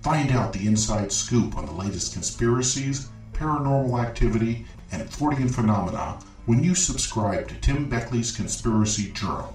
Find 0.00 0.32
out 0.32 0.54
the 0.54 0.66
inside 0.66 1.12
scoop 1.12 1.58
on 1.58 1.66
the 1.66 1.72
latest 1.72 2.14
conspiracies, 2.14 3.10
paranormal 3.34 4.02
activity, 4.02 4.64
and 4.92 5.06
Fortean 5.10 5.54
phenomena 5.54 6.18
when 6.46 6.64
you 6.64 6.74
subscribe 6.74 7.48
to 7.48 7.54
Tim 7.56 7.86
Beckley's 7.90 8.32
Conspiracy 8.32 9.12
Journal. 9.12 9.54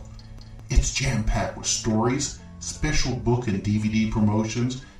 It's 0.70 0.94
jam 0.94 1.24
packed 1.24 1.58
with 1.58 1.66
stories, 1.66 2.38
special 2.60 3.16
book 3.16 3.48
and 3.48 3.64
DVD 3.64 4.12
promotions, 4.12 4.86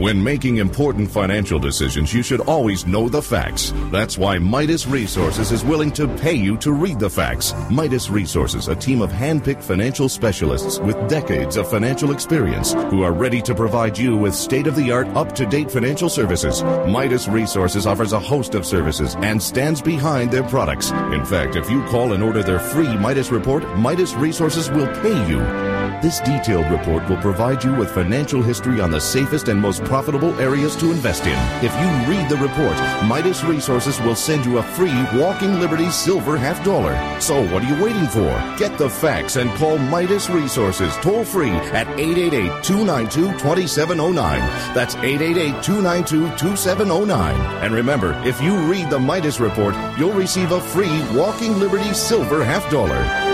When 0.00 0.24
making 0.24 0.56
important 0.56 1.10
financial 1.10 1.58
decisions, 1.58 2.14
you 2.14 2.22
should 2.22 2.40
always 2.40 2.86
know 2.86 3.10
the 3.10 3.20
facts. 3.20 3.74
That's 3.92 4.16
why 4.16 4.38
Midas 4.38 4.86
Resources 4.86 5.52
is 5.52 5.62
willing 5.62 5.92
to 5.92 6.08
pay 6.08 6.32
you 6.32 6.56
to 6.56 6.72
read 6.72 6.98
the 6.98 7.10
facts. 7.10 7.52
Midas 7.70 8.08
Resources, 8.08 8.68
a 8.68 8.74
team 8.74 9.02
of 9.02 9.12
hand-picked 9.12 9.62
financial 9.62 10.08
specialists 10.08 10.78
with 10.78 10.96
decades 11.06 11.58
of 11.58 11.68
financial 11.68 12.12
experience 12.12 12.72
who 12.88 13.02
are 13.02 13.12
ready 13.12 13.42
to 13.42 13.54
provide 13.54 13.98
you 13.98 14.16
with 14.16 14.34
state-of-the-art, 14.34 15.08
up-to-date 15.08 15.70
financial 15.70 16.08
services. 16.08 16.62
Midas 16.62 17.28
Resources 17.28 17.86
offers 17.86 18.14
a 18.14 18.18
host 18.18 18.54
of 18.54 18.64
services 18.64 19.16
and 19.16 19.42
stands 19.42 19.82
behind 19.82 20.30
their 20.30 20.44
products. 20.44 20.92
In 21.12 21.26
fact, 21.26 21.56
if 21.56 21.68
you 21.68 21.84
call 21.88 22.14
and 22.14 22.22
order 22.22 22.42
their 22.42 22.58
free 22.58 22.96
Midas 22.96 23.30
report, 23.30 23.68
Midas 23.76 24.14
Resources 24.14 24.70
will 24.70 24.88
pay 25.02 25.28
you. 25.28 25.79
This 26.02 26.20
detailed 26.20 26.70
report 26.70 27.06
will 27.10 27.18
provide 27.18 27.62
you 27.62 27.74
with 27.74 27.90
financial 27.90 28.42
history 28.42 28.80
on 28.80 28.90
the 28.90 28.98
safest 28.98 29.48
and 29.48 29.60
most 29.60 29.84
profitable 29.84 30.32
areas 30.40 30.74
to 30.76 30.90
invest 30.90 31.26
in. 31.26 31.36
If 31.62 31.74
you 31.74 31.88
read 32.10 32.30
the 32.30 32.38
report, 32.38 32.74
Midas 33.06 33.44
Resources 33.44 34.00
will 34.00 34.16
send 34.16 34.46
you 34.46 34.56
a 34.56 34.62
free 34.62 34.94
Walking 35.14 35.60
Liberty 35.60 35.90
silver 35.90 36.38
half 36.38 36.64
dollar. 36.64 36.96
So 37.20 37.42
what 37.52 37.62
are 37.62 37.68
you 37.68 37.78
waiting 37.84 38.06
for? 38.06 38.30
Get 38.56 38.78
the 38.78 38.88
facts 38.88 39.36
and 39.36 39.50
call 39.58 39.76
Midas 39.76 40.30
Resources 40.30 40.96
toll 41.02 41.22
free 41.22 41.50
at 41.50 41.86
888-292-2709. 41.98 44.38
That's 44.72 44.94
888-292-2709. 44.94 47.34
And 47.62 47.74
remember, 47.74 48.18
if 48.24 48.40
you 48.40 48.56
read 48.56 48.88
the 48.88 48.98
Midas 48.98 49.38
report, 49.38 49.74
you'll 49.98 50.14
receive 50.14 50.52
a 50.52 50.62
free 50.62 51.02
Walking 51.12 51.58
Liberty 51.58 51.92
silver 51.92 52.42
half 52.42 52.70
dollar. 52.70 53.29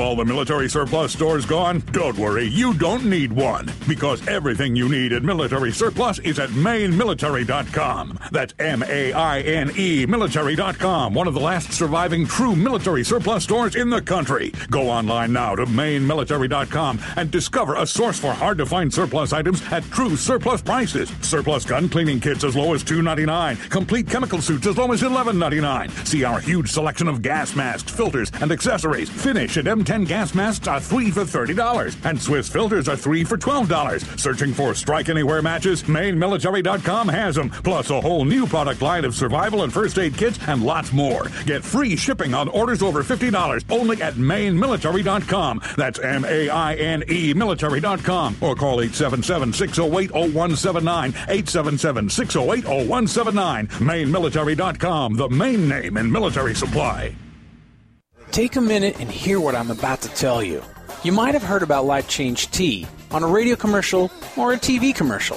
Have 0.00 0.06
all 0.06 0.16
the 0.16 0.24
military 0.24 0.68
surplus 0.68 1.12
stores 1.12 1.44
gone? 1.44 1.82
Don't 1.92 2.16
worry, 2.16 2.44
you 2.44 2.72
don't 2.74 3.04
need 3.04 3.32
one. 3.32 3.70
Because 3.86 4.26
everything 4.26 4.74
you 4.74 4.88
need 4.88 5.12
at 5.12 5.22
military 5.22 5.72
surplus 5.72 6.18
is 6.20 6.38
at 6.38 6.48
mainemilitary.com. 6.50 8.18
That's 8.32 8.54
M 8.58 8.82
A 8.82 9.12
I 9.12 9.40
N 9.40 9.70
E 9.76 10.06
military.com, 10.06 11.14
one 11.14 11.28
of 11.28 11.34
the 11.34 11.40
last 11.40 11.72
surviving 11.72 12.26
true 12.26 12.56
military 12.56 13.04
surplus 13.04 13.44
stores 13.44 13.76
in 13.76 13.90
the 13.90 14.00
country. 14.00 14.52
Go 14.70 14.88
online 14.88 15.32
now 15.32 15.54
to 15.54 15.66
mainemilitary.com 15.66 17.00
and 17.16 17.30
discover 17.30 17.74
a 17.74 17.86
source 17.86 18.18
for 18.18 18.32
hard 18.32 18.58
to 18.58 18.66
find 18.66 18.92
surplus 18.92 19.32
items 19.32 19.62
at 19.70 19.84
true 19.84 20.16
surplus 20.16 20.62
prices. 20.62 21.10
Surplus 21.20 21.64
gun 21.64 21.88
cleaning 21.88 22.20
kits 22.20 22.44
as 22.44 22.56
low 22.56 22.72
as 22.74 22.84
$2.99, 22.84 23.70
complete 23.70 24.08
chemical 24.08 24.40
suits 24.40 24.66
as 24.66 24.78
low 24.78 24.90
as 24.92 25.02
$11.99. 25.02 26.06
See 26.06 26.24
our 26.24 26.40
huge 26.40 26.70
selection 26.70 27.08
of 27.08 27.22
gas 27.22 27.54
masks, 27.54 27.92
filters, 27.92 28.30
and 28.40 28.50
accessories. 28.50 29.10
Finish 29.10 29.56
at 29.56 29.66
M10 29.90 30.06
gas 30.06 30.34
masks 30.36 30.68
are 30.68 30.80
3 30.80 31.10
for 31.10 31.24
$30, 31.24 31.96
and 32.04 32.20
Swiss 32.20 32.48
filters 32.48 32.88
are 32.88 32.96
3 32.96 33.24
for 33.24 33.36
$12. 33.36 34.20
Searching 34.20 34.54
for 34.54 34.72
Strike 34.72 35.08
Anywhere 35.08 35.42
matches? 35.42 35.82
MaineMilitary.com 35.82 37.08
has 37.08 37.34
them, 37.34 37.50
plus 37.50 37.90
a 37.90 38.00
whole 38.00 38.24
new 38.24 38.46
product 38.46 38.82
line 38.82 39.04
of 39.04 39.16
survival 39.16 39.64
and 39.64 39.72
first 39.72 39.98
aid 39.98 40.16
kits 40.16 40.38
and 40.46 40.62
lots 40.62 40.92
more. 40.92 41.24
Get 41.44 41.64
free 41.64 41.96
shipping 41.96 42.34
on 42.34 42.48
orders 42.50 42.84
over 42.84 43.02
$50 43.02 43.64
only 43.68 44.00
at 44.00 44.14
MaineMilitary.com. 44.14 45.60
That's 45.76 45.98
M 45.98 46.24
A 46.24 46.48
I 46.48 46.74
N 46.74 47.02
E 47.08 47.34
military.com 47.34 48.36
or 48.40 48.54
call 48.54 48.80
877 48.80 49.52
608 49.52 50.12
0179. 50.12 51.10
877 51.10 52.10
608 52.10 52.64
0179. 52.64 53.66
MaineMilitary.com, 53.66 55.14
the 55.14 55.28
main 55.28 55.68
name 55.68 55.96
in 55.96 56.12
military 56.12 56.54
supply. 56.54 57.12
Take 58.32 58.54
a 58.54 58.60
minute 58.60 59.00
and 59.00 59.10
hear 59.10 59.40
what 59.40 59.56
I'm 59.56 59.72
about 59.72 60.02
to 60.02 60.08
tell 60.10 60.40
you. 60.40 60.62
You 61.02 61.10
might 61.10 61.34
have 61.34 61.42
heard 61.42 61.64
about 61.64 61.84
Life 61.84 62.08
Change 62.08 62.48
Tea 62.52 62.86
on 63.10 63.24
a 63.24 63.26
radio 63.26 63.56
commercial 63.56 64.08
or 64.36 64.52
a 64.52 64.56
TV 64.56 64.94
commercial, 64.94 65.36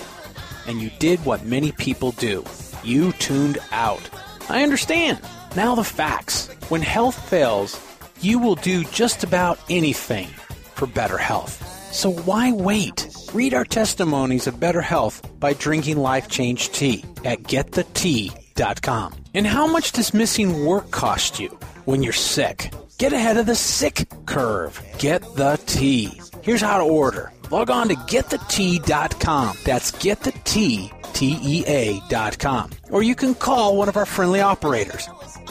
and 0.67 0.79
you 0.79 0.91
did 0.99 1.23
what 1.25 1.43
many 1.43 1.71
people 1.71 2.11
do. 2.11 2.45
You 2.83 3.11
tuned 3.13 3.57
out. 3.71 4.07
I 4.47 4.61
understand. 4.61 5.19
Now 5.55 5.73
the 5.73 5.83
facts. 5.83 6.49
When 6.69 6.83
health 6.83 7.17
fails, 7.29 7.81
you 8.21 8.37
will 8.37 8.55
do 8.55 8.83
just 8.85 9.23
about 9.23 9.59
anything 9.71 10.27
for 10.75 10.85
better 10.85 11.17
health. 11.17 11.63
So 11.91 12.11
why 12.11 12.51
wait? 12.51 13.07
Read 13.33 13.55
our 13.55 13.65
testimonies 13.65 14.45
of 14.45 14.59
better 14.59 14.81
health 14.81 15.27
by 15.39 15.53
drinking 15.53 15.97
Life 15.97 16.27
Change 16.27 16.69
Tea 16.69 17.03
at 17.25 17.41
getthetea.com. 17.43 19.13
And 19.33 19.47
how 19.47 19.65
much 19.65 19.93
does 19.93 20.13
missing 20.13 20.63
work 20.65 20.91
cost 20.91 21.39
you 21.39 21.49
when 21.85 22.03
you're 22.03 22.13
sick? 22.13 22.71
Get 22.97 23.13
ahead 23.13 23.37
of 23.37 23.45
the 23.45 23.55
sick 23.55 24.07
curve. 24.25 24.81
Get 24.99 25.21
the 25.35 25.59
tea. 25.65 26.19
Here's 26.41 26.61
how 26.61 26.77
to 26.77 26.83
order. 26.83 27.31
Log 27.49 27.69
on 27.69 27.87
to 27.89 27.95
getthetea.com. 27.95 29.57
That's 29.65 29.91
getthetea.com. 29.91 32.69
Or 32.91 33.03
you 33.03 33.15
can 33.15 33.35
call 33.35 33.77
one 33.77 33.89
of 33.89 33.97
our 33.97 34.05
friendly 34.05 34.41
operators. 34.41 35.07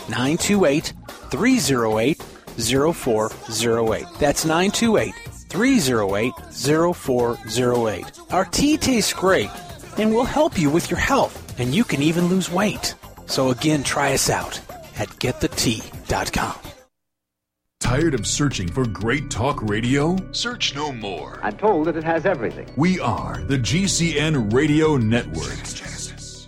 928 0.08 0.92
308 1.30 2.22
0408. 2.58 4.06
That's 4.18 4.44
928 4.44 5.14
308 5.48 6.32
0408. 6.96 8.20
Our 8.30 8.44
tea 8.46 8.76
tastes 8.76 9.12
great 9.12 9.50
and 9.98 10.14
will 10.14 10.24
help 10.24 10.58
you 10.58 10.70
with 10.70 10.90
your 10.90 11.00
health, 11.00 11.58
and 11.60 11.74
you 11.74 11.84
can 11.84 12.02
even 12.02 12.26
lose 12.26 12.50
weight. 12.50 12.94
So 13.26 13.50
again, 13.50 13.82
try 13.82 14.14
us 14.14 14.30
out 14.30 14.58
at 14.96 15.08
getthetea.com. 15.08 16.71
Tired 17.82 18.14
of 18.14 18.28
searching 18.28 18.68
for 18.68 18.86
great 18.86 19.28
talk 19.28 19.60
radio? 19.60 20.16
Search 20.30 20.72
no 20.72 20.92
more. 20.92 21.40
I'm 21.42 21.56
told 21.56 21.88
that 21.88 21.96
it 21.96 22.04
has 22.04 22.24
everything. 22.24 22.72
We 22.76 23.00
are 23.00 23.38
the 23.48 23.58
GCN 23.58 24.52
Radio 24.52 24.96
Network. 24.96 25.58
Genesis. 25.64 26.46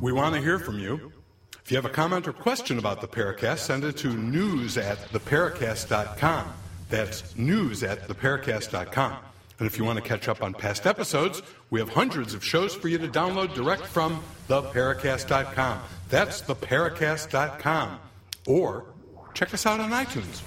We 0.00 0.12
want 0.12 0.36
to 0.36 0.40
hear 0.40 0.60
from 0.60 0.78
you. 0.78 1.12
If 1.64 1.72
you 1.72 1.76
have 1.76 1.86
a 1.86 1.90
comment 1.90 2.28
or 2.28 2.32
question 2.32 2.78
about 2.78 3.00
the 3.00 3.08
Paracast, 3.08 3.58
send 3.58 3.82
it 3.82 3.96
to 3.96 4.14
news 4.14 4.78
at 4.78 4.98
theparacast.com. 5.08 6.52
That's 6.88 7.36
news 7.36 7.82
at 7.82 8.06
theparacast.com. 8.06 9.16
And 9.58 9.66
if 9.66 9.78
you 9.78 9.84
want 9.84 10.02
to 10.02 10.08
catch 10.08 10.28
up 10.28 10.42
on 10.42 10.52
past 10.52 10.86
episodes, 10.86 11.42
we 11.74 11.80
have 11.80 11.88
hundreds 11.88 12.34
of 12.34 12.44
shows 12.44 12.72
for 12.72 12.86
you 12.86 12.98
to 12.98 13.08
download 13.08 13.52
direct 13.52 13.82
from 13.84 14.22
theparacast.com. 14.48 15.80
That's 16.08 16.40
theparacast.com. 16.42 17.98
Or 18.46 18.84
check 19.34 19.52
us 19.52 19.66
out 19.66 19.80
on 19.80 19.90
iTunes. 19.90 20.40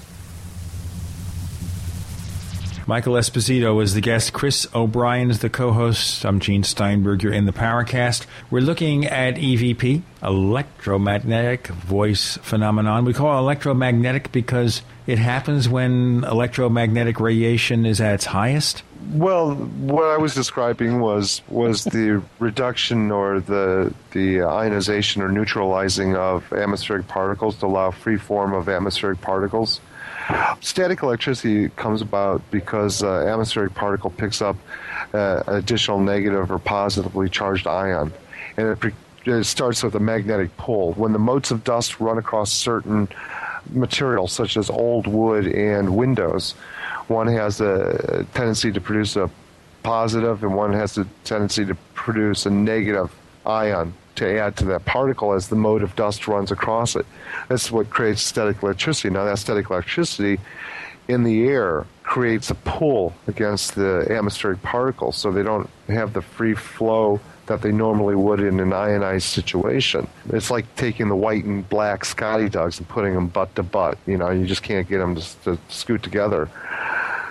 Michael 2.87 3.15
Esposito 3.15 3.83
is 3.83 3.93
the 3.93 3.99
guest. 3.99 4.31
Chris 4.31 4.65
O'Brien 4.73 5.29
is 5.29 5.39
the 5.39 5.49
co-host. 5.49 6.25
I'm 6.25 6.39
Gene 6.39 6.63
Steinberg. 6.63 7.21
You're 7.21 7.33
in 7.33 7.43
the 7.43 7.51
Paracast. 7.51 8.25
We're 8.49 8.61
looking 8.61 9.05
at 9.05 9.35
EVP, 9.35 10.03
electromagnetic 10.23 11.67
voice 11.67 12.37
phenomenon. 12.37 13.03
We 13.03 13.13
call 13.13 13.37
it 13.37 13.41
electromagnetic 13.41 14.31
because 14.31 14.81
it 15.05 15.19
happens 15.19 15.67
when 15.67 16.23
electromagnetic 16.23 17.19
radiation 17.19 17.85
is 17.85 17.99
at 17.99 18.13
its 18.13 18.25
highest. 18.27 18.83
Well, 19.11 19.55
what 19.55 20.05
I 20.05 20.17
was 20.17 20.33
describing 20.33 20.99
was 20.99 21.41
was 21.47 21.83
the 21.83 22.23
reduction 22.39 23.11
or 23.11 23.39
the 23.39 23.93
the 24.11 24.43
ionization 24.43 25.21
or 25.21 25.29
neutralizing 25.29 26.15
of 26.15 26.51
atmospheric 26.53 27.07
particles 27.07 27.57
to 27.57 27.67
allow 27.67 27.91
free 27.91 28.17
form 28.17 28.53
of 28.53 28.69
atmospheric 28.69 29.21
particles. 29.21 29.81
Static 30.59 31.03
electricity 31.03 31.69
comes 31.69 32.01
about 32.01 32.41
because 32.51 33.01
uh, 33.01 33.25
atmospheric 33.27 33.73
particle 33.73 34.09
picks 34.09 34.41
up 34.41 34.57
uh, 35.13 35.43
additional 35.47 35.99
negative 35.99 36.51
or 36.51 36.59
positively 36.59 37.29
charged 37.29 37.65
ion, 37.65 38.11
and 38.57 38.67
it, 38.67 38.79
pre- 38.79 38.93
it 39.25 39.45
starts 39.45 39.83
with 39.83 39.95
a 39.95 39.99
magnetic 40.01 40.55
pull. 40.57 40.93
When 40.93 41.13
the 41.13 41.19
motes 41.19 41.51
of 41.51 41.63
dust 41.63 42.01
run 42.01 42.17
across 42.17 42.51
certain 42.51 43.07
materials, 43.69 44.33
such 44.33 44.57
as 44.57 44.69
old 44.69 45.07
wood 45.07 45.47
and 45.47 45.95
windows, 45.95 46.55
one 47.07 47.27
has 47.27 47.61
a 47.61 48.25
tendency 48.33 48.71
to 48.71 48.81
produce 48.81 49.15
a 49.15 49.29
positive, 49.83 50.43
and 50.43 50.55
one 50.55 50.73
has 50.73 50.97
a 50.97 51.05
tendency 51.23 51.65
to 51.65 51.75
produce 51.93 52.45
a 52.45 52.49
negative 52.49 53.13
ion 53.45 53.93
to 54.15 54.39
add 54.39 54.57
to 54.57 54.65
that 54.65 54.83
particle 54.83 55.33
as 55.33 55.47
the 55.47 55.55
mode 55.55 55.83
of 55.83 55.95
dust 55.95 56.27
runs 56.27 56.51
across 56.51 56.95
it. 56.95 57.05
That's 57.49 57.71
what 57.71 57.89
creates 57.89 58.21
static 58.21 58.63
electricity. 58.63 59.09
Now, 59.13 59.25
that 59.25 59.37
static 59.37 59.69
electricity 59.69 60.39
in 61.07 61.23
the 61.23 61.47
air 61.47 61.85
creates 62.03 62.49
a 62.49 62.55
pull 62.55 63.13
against 63.27 63.75
the 63.75 64.07
atmospheric 64.09 64.61
particles, 64.63 65.15
so 65.15 65.31
they 65.31 65.43
don't 65.43 65.69
have 65.87 66.13
the 66.13 66.21
free 66.21 66.55
flow 66.55 67.19
that 67.45 67.61
they 67.61 67.71
normally 67.71 68.15
would 68.15 68.41
in 68.41 68.59
an 68.59 68.73
ionized 68.73 69.27
situation. 69.27 70.07
It's 70.33 70.51
like 70.51 70.65
taking 70.75 71.07
the 71.07 71.15
white 71.15 71.45
and 71.45 71.67
black 71.69 72.03
Scotty 72.03 72.49
dogs 72.49 72.77
and 72.79 72.87
putting 72.89 73.13
them 73.13 73.27
butt 73.27 73.55
to 73.55 73.63
butt. 73.63 73.97
You 74.05 74.17
know, 74.17 74.31
you 74.31 74.45
just 74.45 74.63
can't 74.63 74.87
get 74.87 74.97
them 74.97 75.15
to, 75.15 75.41
to 75.43 75.57
scoot 75.69 76.03
together. 76.03 76.49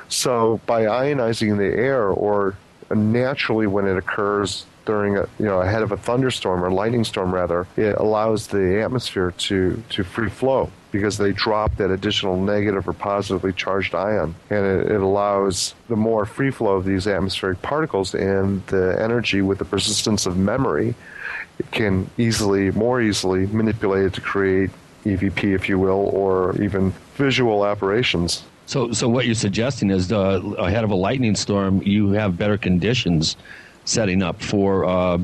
So 0.08 0.60
by 0.66 0.82
ionizing 0.82 1.58
the 1.58 1.76
air, 1.76 2.08
or 2.08 2.56
naturally 2.94 3.66
when 3.66 3.86
it 3.86 3.96
occurs 3.96 4.66
during 4.84 5.16
a, 5.16 5.28
you 5.38 5.44
know 5.44 5.60
ahead 5.60 5.82
of 5.82 5.90
a 5.90 5.96
thunderstorm 5.96 6.64
or 6.64 6.70
lightning 6.70 7.04
storm 7.04 7.34
rather, 7.34 7.66
it 7.76 7.96
allows 7.96 8.46
the 8.46 8.82
atmosphere 8.82 9.32
to 9.32 9.82
to 9.90 10.04
free 10.04 10.30
flow 10.30 10.70
because 10.92 11.18
they 11.18 11.32
drop 11.32 11.76
that 11.76 11.90
additional 11.90 12.40
negative 12.40 12.88
or 12.88 12.92
positively 12.92 13.52
charged 13.52 13.94
ion. 13.94 14.34
And 14.48 14.64
it, 14.64 14.92
it, 14.92 15.00
allows 15.00 15.74
the 15.88 15.96
more 15.96 16.24
free 16.24 16.50
flow 16.50 16.76
of 16.76 16.86
these 16.86 17.06
atmospheric 17.06 17.60
particles 17.60 18.14
and 18.14 18.64
the 18.68 18.96
energy 18.98 19.42
with 19.42 19.58
the 19.58 19.66
persistence 19.66 20.24
of 20.24 20.38
memory 20.38 20.94
can 21.70 22.08
easily, 22.16 22.70
more 22.70 23.02
easily 23.02 23.46
manipulate 23.46 24.06
it 24.06 24.14
to 24.14 24.20
create 24.22 24.70
EVP, 25.04 25.54
if 25.54 25.68
you 25.68 25.78
will, 25.78 26.10
or 26.12 26.60
even 26.62 26.92
visual 27.16 27.66
apparitions. 27.66 28.44
So, 28.66 28.92
so 28.92 29.08
what 29.08 29.26
you're 29.26 29.34
suggesting 29.36 29.90
is 29.90 30.10
uh, 30.12 30.40
ahead 30.58 30.82
of 30.82 30.90
a 30.90 30.94
lightning 30.96 31.36
storm, 31.36 31.82
you 31.82 32.10
have 32.10 32.36
better 32.36 32.58
conditions 32.58 33.36
setting 33.84 34.22
up 34.22 34.42
for 34.42 34.84
uh, 34.84 35.18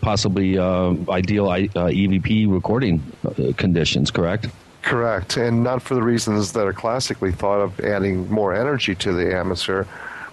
possibly 0.00 0.58
uh, 0.58 0.94
ideal 1.10 1.50
uh, 1.50 1.58
EVP 1.58 2.50
recording 2.50 3.02
uh, 3.24 3.52
conditions, 3.58 4.10
correct? 4.10 4.48
Correct, 4.80 5.36
and 5.36 5.62
not 5.62 5.82
for 5.82 5.94
the 5.94 6.02
reasons 6.02 6.52
that 6.52 6.66
are 6.66 6.72
classically 6.72 7.30
thought 7.30 7.60
of 7.60 7.78
adding 7.80 8.28
more 8.30 8.54
energy 8.54 8.94
to 8.96 9.12
the 9.12 9.36
atmosphere, 9.36 9.86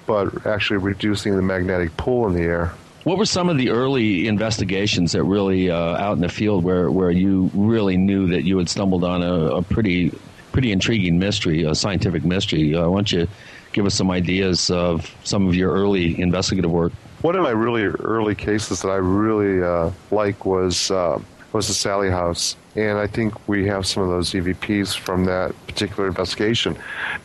but 0.08 0.46
actually 0.48 0.78
reducing 0.78 1.36
the 1.36 1.42
magnetic 1.42 1.96
pull 1.98 2.26
in 2.28 2.34
the 2.34 2.42
air. 2.42 2.74
What 3.04 3.18
were 3.18 3.26
some 3.26 3.50
of 3.50 3.58
the 3.58 3.70
early 3.70 4.28
investigations 4.28 5.12
that 5.12 5.24
really 5.24 5.70
uh, 5.70 5.76
out 5.76 6.14
in 6.14 6.22
the 6.22 6.30
field 6.30 6.64
where, 6.64 6.90
where 6.90 7.12
you 7.12 7.52
really 7.54 7.98
knew 7.98 8.28
that 8.28 8.44
you 8.44 8.58
had 8.58 8.70
stumbled 8.70 9.04
on 9.04 9.22
a, 9.22 9.58
a 9.58 9.62
pretty 9.62 10.12
pretty 10.52 10.72
intriguing 10.72 11.20
mystery, 11.20 11.64
a 11.64 11.76
scientific 11.76 12.24
mystery? 12.24 12.76
Uh, 12.76 12.90
why 12.90 12.98
don't 12.98 13.12
you 13.12 13.28
give 13.74 13.86
us 13.86 13.96
some 13.96 14.12
ideas 14.12 14.70
of 14.70 15.16
some 15.24 15.48
of 15.48 15.56
your 15.56 15.72
early 15.72 16.20
investigative 16.20 16.72
work? 16.72 16.92
One 17.22 17.36
of 17.36 17.44
my 17.44 17.52
really 17.52 17.84
early 17.84 18.36
cases 18.36 18.82
that 18.82 18.90
I 18.90 18.96
really 18.96 19.62
uh, 19.62 19.92
like 20.12 20.46
was 20.46 20.90
uh, 20.90 21.20
was 21.54 21.68
the 21.68 21.74
Sallie 21.74 22.10
House 22.10 22.56
and 22.76 22.98
I 22.98 23.08
think 23.08 23.34
we 23.48 23.66
have 23.68 23.86
some 23.86 24.04
of 24.04 24.10
those 24.10 24.32
EVPs 24.32 24.98
from 24.98 25.26
that 25.26 25.54
particular 25.68 26.08
investigation. 26.08 26.78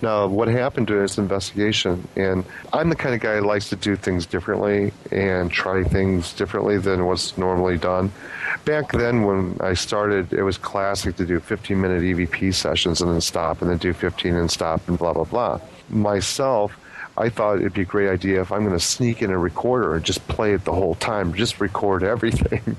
Now, 0.02 0.26
what 0.26 0.48
happened 0.48 0.88
to 0.88 0.94
this 0.94 1.18
investigation, 1.18 2.08
and 2.16 2.44
I'm 2.72 2.88
the 2.88 2.96
kind 2.96 3.14
of 3.14 3.20
guy 3.20 3.36
who 3.36 3.42
likes 3.42 3.68
to 3.68 3.76
do 3.76 3.94
things 3.94 4.26
differently 4.26 4.92
and 5.12 5.50
try 5.50 5.84
things 5.84 6.32
differently 6.32 6.78
than 6.78 7.04
what's 7.04 7.36
normally 7.36 7.78
done. 7.78 8.10
Back 8.64 8.92
then, 8.92 9.24
when 9.24 9.56
I 9.60 9.74
started, 9.74 10.32
it 10.32 10.42
was 10.42 10.56
classic 10.56 11.16
to 11.16 11.26
do 11.26 11.38
15 11.40 11.80
minute 11.80 12.02
EVP 12.02 12.54
sessions 12.54 13.00
and 13.00 13.12
then 13.12 13.20
stop, 13.20 13.60
and 13.60 13.70
then 13.70 13.78
do 13.78 13.92
15 13.92 14.34
and 14.34 14.50
stop, 14.50 14.88
and 14.88 14.98
blah, 14.98 15.12
blah, 15.12 15.24
blah. 15.24 15.60
Myself, 15.90 16.76
I 17.16 17.28
thought 17.28 17.60
it'd 17.60 17.74
be 17.74 17.82
a 17.82 17.86
great 17.86 18.08
idea 18.08 18.40
if 18.40 18.50
I'm 18.50 18.64
going 18.64 18.76
to 18.76 18.84
sneak 18.84 19.22
in 19.22 19.30
a 19.30 19.38
recorder 19.38 19.94
and 19.94 20.04
just 20.04 20.26
play 20.26 20.52
it 20.52 20.64
the 20.64 20.72
whole 20.72 20.96
time, 20.96 21.34
just 21.34 21.60
record 21.60 22.02
everything 22.14 22.76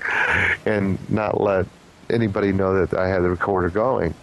and 0.66 0.98
not 1.10 1.40
let 1.40 1.66
anybody 2.10 2.52
know 2.52 2.86
that 2.86 2.98
I 2.98 3.08
had 3.08 3.24
the 3.24 3.30
recorder 3.30 3.70
going. 3.70 4.14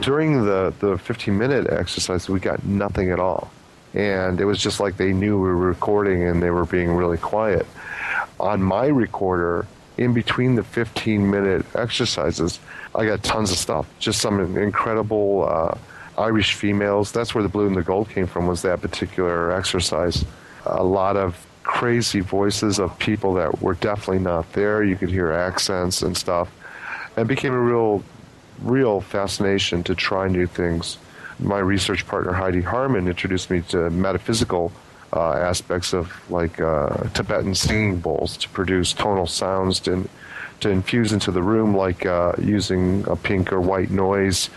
During 0.00 0.44
the, 0.44 0.74
the 0.80 0.98
15 0.98 1.36
minute 1.38 1.68
exercise, 1.70 2.28
we 2.28 2.40
got 2.40 2.64
nothing 2.64 3.10
at 3.10 3.20
all. 3.20 3.50
And 3.94 4.40
it 4.40 4.44
was 4.44 4.58
just 4.58 4.80
like 4.80 4.96
they 4.96 5.12
knew 5.12 5.36
we 5.36 5.48
were 5.48 5.56
recording 5.56 6.24
and 6.24 6.42
they 6.42 6.50
were 6.50 6.66
being 6.66 6.92
really 6.92 7.16
quiet. 7.16 7.66
On 8.38 8.62
my 8.62 8.86
recorder, 8.86 9.66
in 9.96 10.12
between 10.12 10.56
the 10.56 10.62
15 10.62 11.30
minute 11.30 11.64
exercises, 11.74 12.60
I 12.94 13.06
got 13.06 13.22
tons 13.22 13.50
of 13.50 13.56
stuff. 13.56 13.86
Just 13.98 14.20
some 14.20 14.58
incredible 14.58 15.48
uh, 15.48 15.78
Irish 16.18 16.54
females. 16.54 17.12
That's 17.12 17.34
where 17.34 17.42
the 17.42 17.48
blue 17.48 17.66
and 17.66 17.76
the 17.76 17.82
gold 17.82 18.08
came 18.08 18.26
from, 18.26 18.46
was 18.46 18.62
that 18.62 18.80
particular 18.80 19.52
exercise. 19.52 20.24
A 20.64 20.82
lot 20.82 21.16
of 21.16 21.46
crazy 21.62 22.20
voices 22.20 22.78
of 22.78 22.96
people 22.98 23.34
that 23.34 23.60
were 23.60 23.74
definitely 23.74 24.20
not 24.20 24.50
there. 24.52 24.84
You 24.84 24.96
could 24.96 25.10
hear 25.10 25.32
accents 25.32 26.02
and 26.02 26.16
stuff 26.16 26.48
and 27.16 27.26
became 27.26 27.52
a 27.52 27.58
real, 27.58 28.02
real 28.62 29.00
fascination 29.00 29.82
to 29.84 29.94
try 29.94 30.28
new 30.28 30.46
things. 30.46 30.98
My 31.38 31.58
research 31.58 32.06
partner 32.06 32.32
Heidi 32.32 32.62
Harmon, 32.62 33.08
introduced 33.08 33.50
me 33.50 33.62
to 33.62 33.90
metaphysical 33.90 34.72
uh, 35.12 35.32
aspects 35.32 35.92
of 35.92 36.12
like 36.30 36.60
uh, 36.60 37.08
Tibetan 37.14 37.54
singing 37.54 37.98
bowls 37.98 38.36
to 38.38 38.48
produce 38.50 38.92
tonal 38.92 39.26
sounds 39.26 39.80
to, 39.80 40.08
to 40.60 40.70
infuse 40.70 41.12
into 41.12 41.30
the 41.30 41.42
room, 41.42 41.76
like 41.76 42.06
uh, 42.06 42.32
using 42.38 43.04
a 43.08 43.16
pink 43.16 43.52
or 43.52 43.60
white 43.60 43.90
noise, 43.90 44.50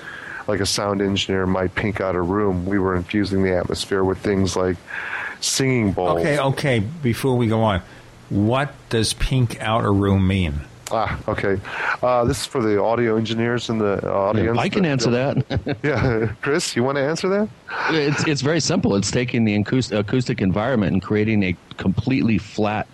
like 0.49 0.59
a 0.59 0.65
sound 0.65 1.01
engineer 1.01 1.45
might 1.45 1.73
pink 1.75 2.01
out 2.01 2.15
a 2.15 2.21
room. 2.21 2.65
We 2.65 2.79
were 2.79 2.95
infusing 2.95 3.43
the 3.43 3.55
atmosphere 3.55 4.03
with 4.03 4.17
things 4.17 4.57
like 4.57 4.77
singing 5.39 5.93
bowls. 5.93 6.19
Okay, 6.19 6.39
okay. 6.39 6.79
Before 6.79 7.37
we 7.37 7.47
go 7.47 7.61
on, 7.61 7.81
what 8.29 8.73
does 8.89 9.13
pink 9.13 9.61
out 9.61 9.85
a 9.85 9.91
room 9.91 10.27
mean? 10.27 10.61
Ah, 10.91 11.19
okay. 11.27 11.59
Uh, 12.01 12.25
this 12.25 12.41
is 12.41 12.45
for 12.47 12.63
the 12.63 12.81
audio 12.81 13.15
engineers 13.15 13.69
in 13.69 13.77
the 13.77 14.11
audience. 14.11 14.55
Yeah, 14.55 14.61
I 14.61 14.69
can 14.69 14.85
answer 14.85 15.11
that. 15.11 15.77
yeah, 15.83 16.33
Chris, 16.41 16.75
you 16.75 16.83
want 16.83 16.97
to 16.97 17.03
answer 17.03 17.29
that? 17.29 17.49
It's 17.91 18.27
it's 18.27 18.41
very 18.41 18.59
simple. 18.59 18.95
It's 18.95 19.11
taking 19.11 19.45
the 19.45 19.55
acoustic 19.55 20.41
environment 20.41 20.93
and 20.93 21.01
creating 21.01 21.43
a 21.43 21.55
completely 21.77 22.39
flat 22.39 22.87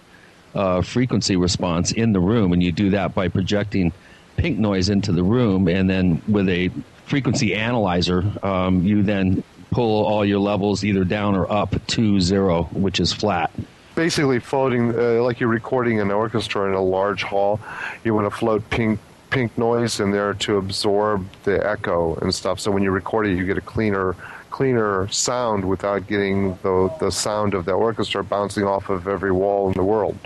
uh, 0.55 0.81
frequency 0.81 1.37
response 1.37 1.93
in 1.93 2.11
the 2.11 2.19
room, 2.19 2.51
and 2.51 2.61
you 2.61 2.73
do 2.73 2.89
that 2.89 3.15
by 3.15 3.29
projecting 3.29 3.93
pink 4.35 4.59
noise 4.59 4.89
into 4.89 5.13
the 5.13 5.23
room, 5.23 5.69
and 5.69 5.89
then 5.89 6.21
with 6.27 6.49
a 6.49 6.69
frequency 7.05 7.55
analyzer, 7.55 8.23
um, 8.43 8.83
you 8.83 9.03
then 9.03 9.43
pull 9.71 10.05
all 10.05 10.25
your 10.25 10.39
levels 10.39 10.83
either 10.83 11.03
down 11.03 11.35
or 11.35 11.51
up 11.51 11.75
to 11.87 12.19
zero, 12.19 12.63
which 12.73 12.99
is 12.99 13.11
flat 13.11 13.51
basically 13.95 14.39
floating 14.39 14.93
uh, 14.93 15.23
like 15.23 15.39
you're 15.39 15.49
recording 15.49 15.99
an 16.01 16.11
orchestra 16.11 16.67
in 16.67 16.73
a 16.73 16.81
large 16.81 17.23
hall. 17.23 17.59
You 18.03 18.13
want 18.13 18.31
to 18.31 18.37
float 18.37 18.69
pink 18.69 18.99
pink 19.31 19.57
noise 19.57 19.99
in 19.99 20.11
there 20.11 20.33
to 20.33 20.57
absorb 20.57 21.25
the 21.43 21.65
echo 21.65 22.15
and 22.17 22.33
stuff. 22.33 22.59
So 22.59 22.71
when 22.71 22.83
you 22.83 22.91
record 22.91 23.27
it, 23.27 23.37
you 23.37 23.45
get 23.45 23.57
a 23.57 23.61
cleaner 23.61 24.15
cleaner 24.51 25.07
sound 25.09 25.67
without 25.67 26.07
getting 26.07 26.55
the 26.57 26.93
the 26.99 27.11
sound 27.11 27.53
of 27.53 27.65
the 27.65 27.71
orchestra 27.71 28.23
bouncing 28.23 28.63
off 28.63 28.89
of 28.89 29.07
every 29.07 29.31
wall 29.31 29.67
in 29.67 29.73
the 29.73 29.83
world. 29.83 30.17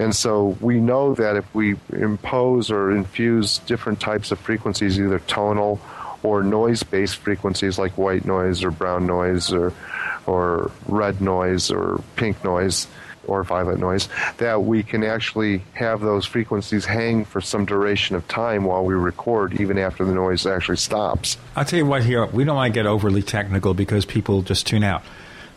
And 0.00 0.16
so 0.16 0.56
we 0.62 0.80
know 0.80 1.14
that 1.14 1.36
if 1.36 1.54
we 1.54 1.76
impose 1.92 2.70
or 2.70 2.90
infuse 2.90 3.58
different 3.58 4.00
types 4.00 4.32
of 4.32 4.38
frequencies, 4.38 4.98
either 4.98 5.18
tonal 5.18 5.78
or 6.22 6.42
noise-based 6.42 7.16
frequencies 7.16 7.78
like 7.78 7.98
white 7.98 8.24
noise 8.24 8.64
or 8.64 8.70
brown 8.70 9.06
noise 9.06 9.52
or 9.52 9.74
or 10.26 10.70
red 10.86 11.20
noise 11.20 11.70
or 11.70 12.02
pink 12.16 12.42
noise 12.44 12.86
or 13.26 13.44
violet 13.44 13.78
noise, 13.78 14.08
that 14.38 14.62
we 14.62 14.82
can 14.82 15.04
actually 15.04 15.62
have 15.74 16.00
those 16.00 16.24
frequencies 16.24 16.86
hang 16.86 17.24
for 17.24 17.40
some 17.42 17.66
duration 17.66 18.16
of 18.16 18.26
time 18.26 18.64
while 18.64 18.84
we 18.84 18.94
record, 18.94 19.60
even 19.60 19.78
after 19.78 20.04
the 20.04 20.14
noise 20.14 20.46
actually 20.46 20.76
stops. 20.76 21.36
I'll 21.54 21.64
tell 21.64 21.78
you 21.78 21.86
what, 21.86 22.02
here, 22.04 22.24
we 22.26 22.44
don't 22.44 22.56
want 22.56 22.72
to 22.72 22.78
get 22.78 22.86
overly 22.86 23.22
technical 23.22 23.74
because 23.74 24.06
people 24.06 24.40
just 24.42 24.66
tune 24.66 24.82
out. 24.82 25.02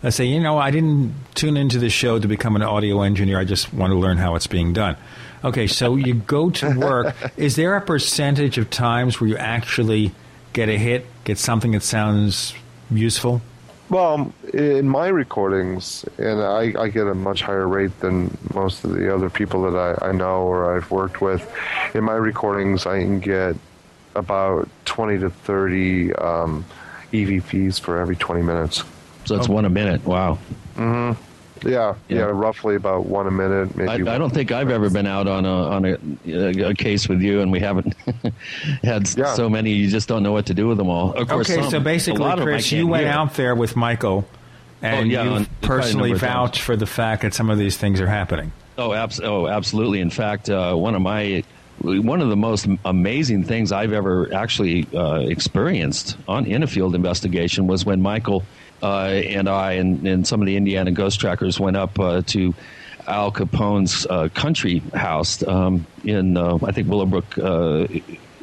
Let's 0.03 0.17
say, 0.17 0.25
you 0.25 0.41
know, 0.41 0.57
I 0.57 0.69
didn't 0.69 1.13
tune 1.33 1.55
into 1.55 1.79
the 1.79 1.89
show 1.89 2.19
to 2.19 2.27
become 2.27 2.57
an 2.57 2.61
audio 2.61 3.01
engineer, 3.01 3.39
I 3.39 3.45
just 3.45 3.73
want 3.73 3.91
to 3.91 3.97
learn 3.97 4.17
how 4.17 4.35
it's 4.35 4.47
being 4.47 4.73
done. 4.73 4.97
Okay, 5.45 5.65
so 5.65 5.95
you 5.95 6.13
go 6.13 6.49
to 6.49 6.77
work. 6.77 7.15
Is 7.37 7.55
there 7.55 7.75
a 7.77 7.81
percentage 7.81 8.57
of 8.57 8.69
times 8.69 9.21
where 9.21 9.29
you 9.29 9.37
actually 9.37 10.11
get 10.51 10.67
a 10.67 10.77
hit, 10.77 11.05
get 11.23 11.37
something 11.37 11.71
that 11.71 11.83
sounds 11.83 12.53
useful? 12.91 13.41
Well, 13.89 14.33
in 14.53 14.89
my 14.89 15.07
recordings, 15.07 16.05
and 16.17 16.41
I, 16.41 16.73
I, 16.77 16.87
get 16.89 17.05
a 17.05 17.13
much 17.13 17.41
higher 17.41 17.67
rate 17.67 17.97
than 17.99 18.35
most 18.53 18.83
of 18.83 18.91
the 18.91 19.13
other 19.13 19.29
people 19.29 19.69
that 19.69 19.99
I, 20.01 20.09
I 20.09 20.11
know 20.11 20.43
or 20.43 20.75
I've 20.75 20.89
worked 20.89 21.21
with. 21.21 21.49
In 21.93 22.03
my 22.03 22.15
recordings, 22.15 22.85
I 22.85 22.99
can 22.99 23.19
get 23.19 23.55
about 24.15 24.67
20 24.85 25.19
to 25.19 25.29
30 25.29 26.13
um, 26.15 26.65
EVPs 27.11 27.79
for 27.79 27.99
every 27.99 28.15
20 28.15 28.41
minutes. 28.41 28.83
So 29.25 29.35
that's 29.35 29.49
oh. 29.49 29.53
one 29.53 29.65
a 29.65 29.69
minute. 29.69 30.05
Wow. 30.05 30.37
Mm-hmm. 30.75 31.21
Yeah, 31.67 31.95
yeah, 32.09 32.17
yeah, 32.17 32.23
roughly 32.23 32.75
about 32.75 33.05
one 33.05 33.27
a 33.27 33.31
minute. 33.31 33.75
Maybe. 33.75 33.89
I, 33.89 34.15
I, 34.15 34.17
don't 34.17 34.33
think 34.33 34.51
I've 34.51 34.69
ever 34.69 34.89
been 34.89 35.07
out 35.07 35.27
on 35.27 35.45
a 35.45 35.49
on 35.49 35.85
a, 35.85 36.69
a 36.69 36.73
case 36.73 37.07
with 37.07 37.21
you, 37.21 37.41
and 37.41 37.51
we 37.51 37.59
haven't 37.59 37.95
had 38.83 39.09
yeah. 39.15 39.33
so 39.33 39.49
many. 39.49 39.71
You 39.71 39.89
just 39.89 40.07
don't 40.07 40.23
know 40.23 40.31
what 40.33 40.47
to 40.47 40.53
do 40.53 40.67
with 40.67 40.77
them 40.77 40.89
all. 40.89 41.13
Of 41.13 41.27
course, 41.29 41.49
okay, 41.49 41.61
some, 41.61 41.71
so 41.71 41.79
basically, 41.79 42.29
Chris, 42.41 42.71
you 42.71 42.87
went 42.87 43.05
hear. 43.05 43.13
out 43.13 43.35
there 43.35 43.55
with 43.55 43.75
Michael, 43.75 44.27
and 44.81 45.07
oh, 45.07 45.09
yeah, 45.09 45.39
you 45.39 45.45
personally 45.61 46.13
vouched 46.13 46.61
for 46.61 46.75
the 46.75 46.85
fact 46.85 47.21
that 47.21 47.33
some 47.33 47.49
of 47.49 47.57
these 47.57 47.77
things 47.77 48.01
are 48.01 48.07
happening. 48.07 48.51
Oh, 48.77 48.91
abs- 48.91 49.21
oh 49.21 49.47
absolutely. 49.47 50.01
In 50.01 50.09
fact, 50.09 50.49
uh, 50.49 50.75
one 50.75 50.95
of 50.95 51.01
my 51.01 51.43
one 51.79 52.21
of 52.21 52.29
the 52.29 52.35
most 52.35 52.67
amazing 52.85 53.43
things 53.43 53.71
I've 53.71 53.93
ever 53.93 54.33
actually 54.33 54.87
uh, 54.93 55.19
experienced 55.19 56.17
on 56.27 56.45
in 56.45 56.63
a 56.63 56.67
field 56.67 56.93
investigation 56.93 57.67
was 57.67 57.85
when 57.85 58.01
Michael 58.01 58.41
uh, 58.41 58.45
and 58.87 59.47
I 59.47 59.73
and, 59.73 60.05
and, 60.07 60.27
some 60.27 60.41
of 60.41 60.45
the 60.45 60.55
Indiana 60.55 60.91
Ghost 60.91 61.19
Trackers 61.19 61.59
went 61.59 61.77
up 61.77 61.99
uh, 61.99 62.21
to 62.27 62.53
Al 63.07 63.31
Capone's 63.31 64.05
uh, 64.09 64.29
country 64.33 64.79
house 64.93 65.45
um, 65.47 65.85
in 66.03 66.37
I 66.37 66.71
think 66.71 66.87
Willowbrook, 66.89 67.37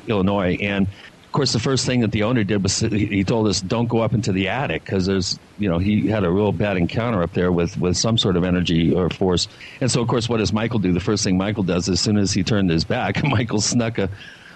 Illinois, 0.06 0.58
and 0.60 0.86
Of 1.30 1.32
course, 1.32 1.52
the 1.52 1.60
first 1.60 1.86
thing 1.86 2.00
that 2.00 2.10
the 2.10 2.24
owner 2.24 2.42
did 2.42 2.62
was 2.62 2.80
he 2.80 3.22
told 3.22 3.46
us, 3.46 3.60
"Don't 3.60 3.86
go 3.86 4.00
up 4.00 4.14
into 4.14 4.32
the 4.32 4.48
attic," 4.48 4.84
because 4.84 5.06
there's, 5.06 5.38
you 5.58 5.68
know, 5.68 5.78
he 5.78 6.08
had 6.08 6.24
a 6.24 6.30
real 6.30 6.50
bad 6.50 6.76
encounter 6.76 7.22
up 7.22 7.34
there 7.34 7.52
with 7.52 7.78
with 7.78 7.96
some 7.96 8.18
sort 8.18 8.36
of 8.36 8.42
energy 8.42 8.92
or 8.92 9.08
force. 9.10 9.46
And 9.80 9.88
so, 9.88 10.02
of 10.02 10.08
course, 10.08 10.28
what 10.28 10.38
does 10.38 10.52
Michael 10.52 10.80
do? 10.80 10.92
The 10.92 10.98
first 10.98 11.22
thing 11.22 11.36
Michael 11.38 11.62
does, 11.62 11.88
as 11.88 12.00
soon 12.00 12.18
as 12.18 12.32
he 12.32 12.42
turned 12.42 12.68
his 12.68 12.82
back, 12.82 13.22
Michael 13.24 13.60
snuck 13.60 13.98
a, 13.98 14.08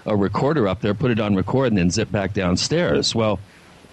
a 0.05 0.17
recorder 0.17 0.67
up 0.67 0.81
there, 0.81 0.93
put 0.93 1.11
it 1.11 1.19
on 1.21 1.33
record, 1.35 1.67
and 1.67 1.77
then 1.77 1.89
zipped 1.89 2.11
back 2.11 2.33
downstairs. 2.33 3.15
Well, 3.15 3.39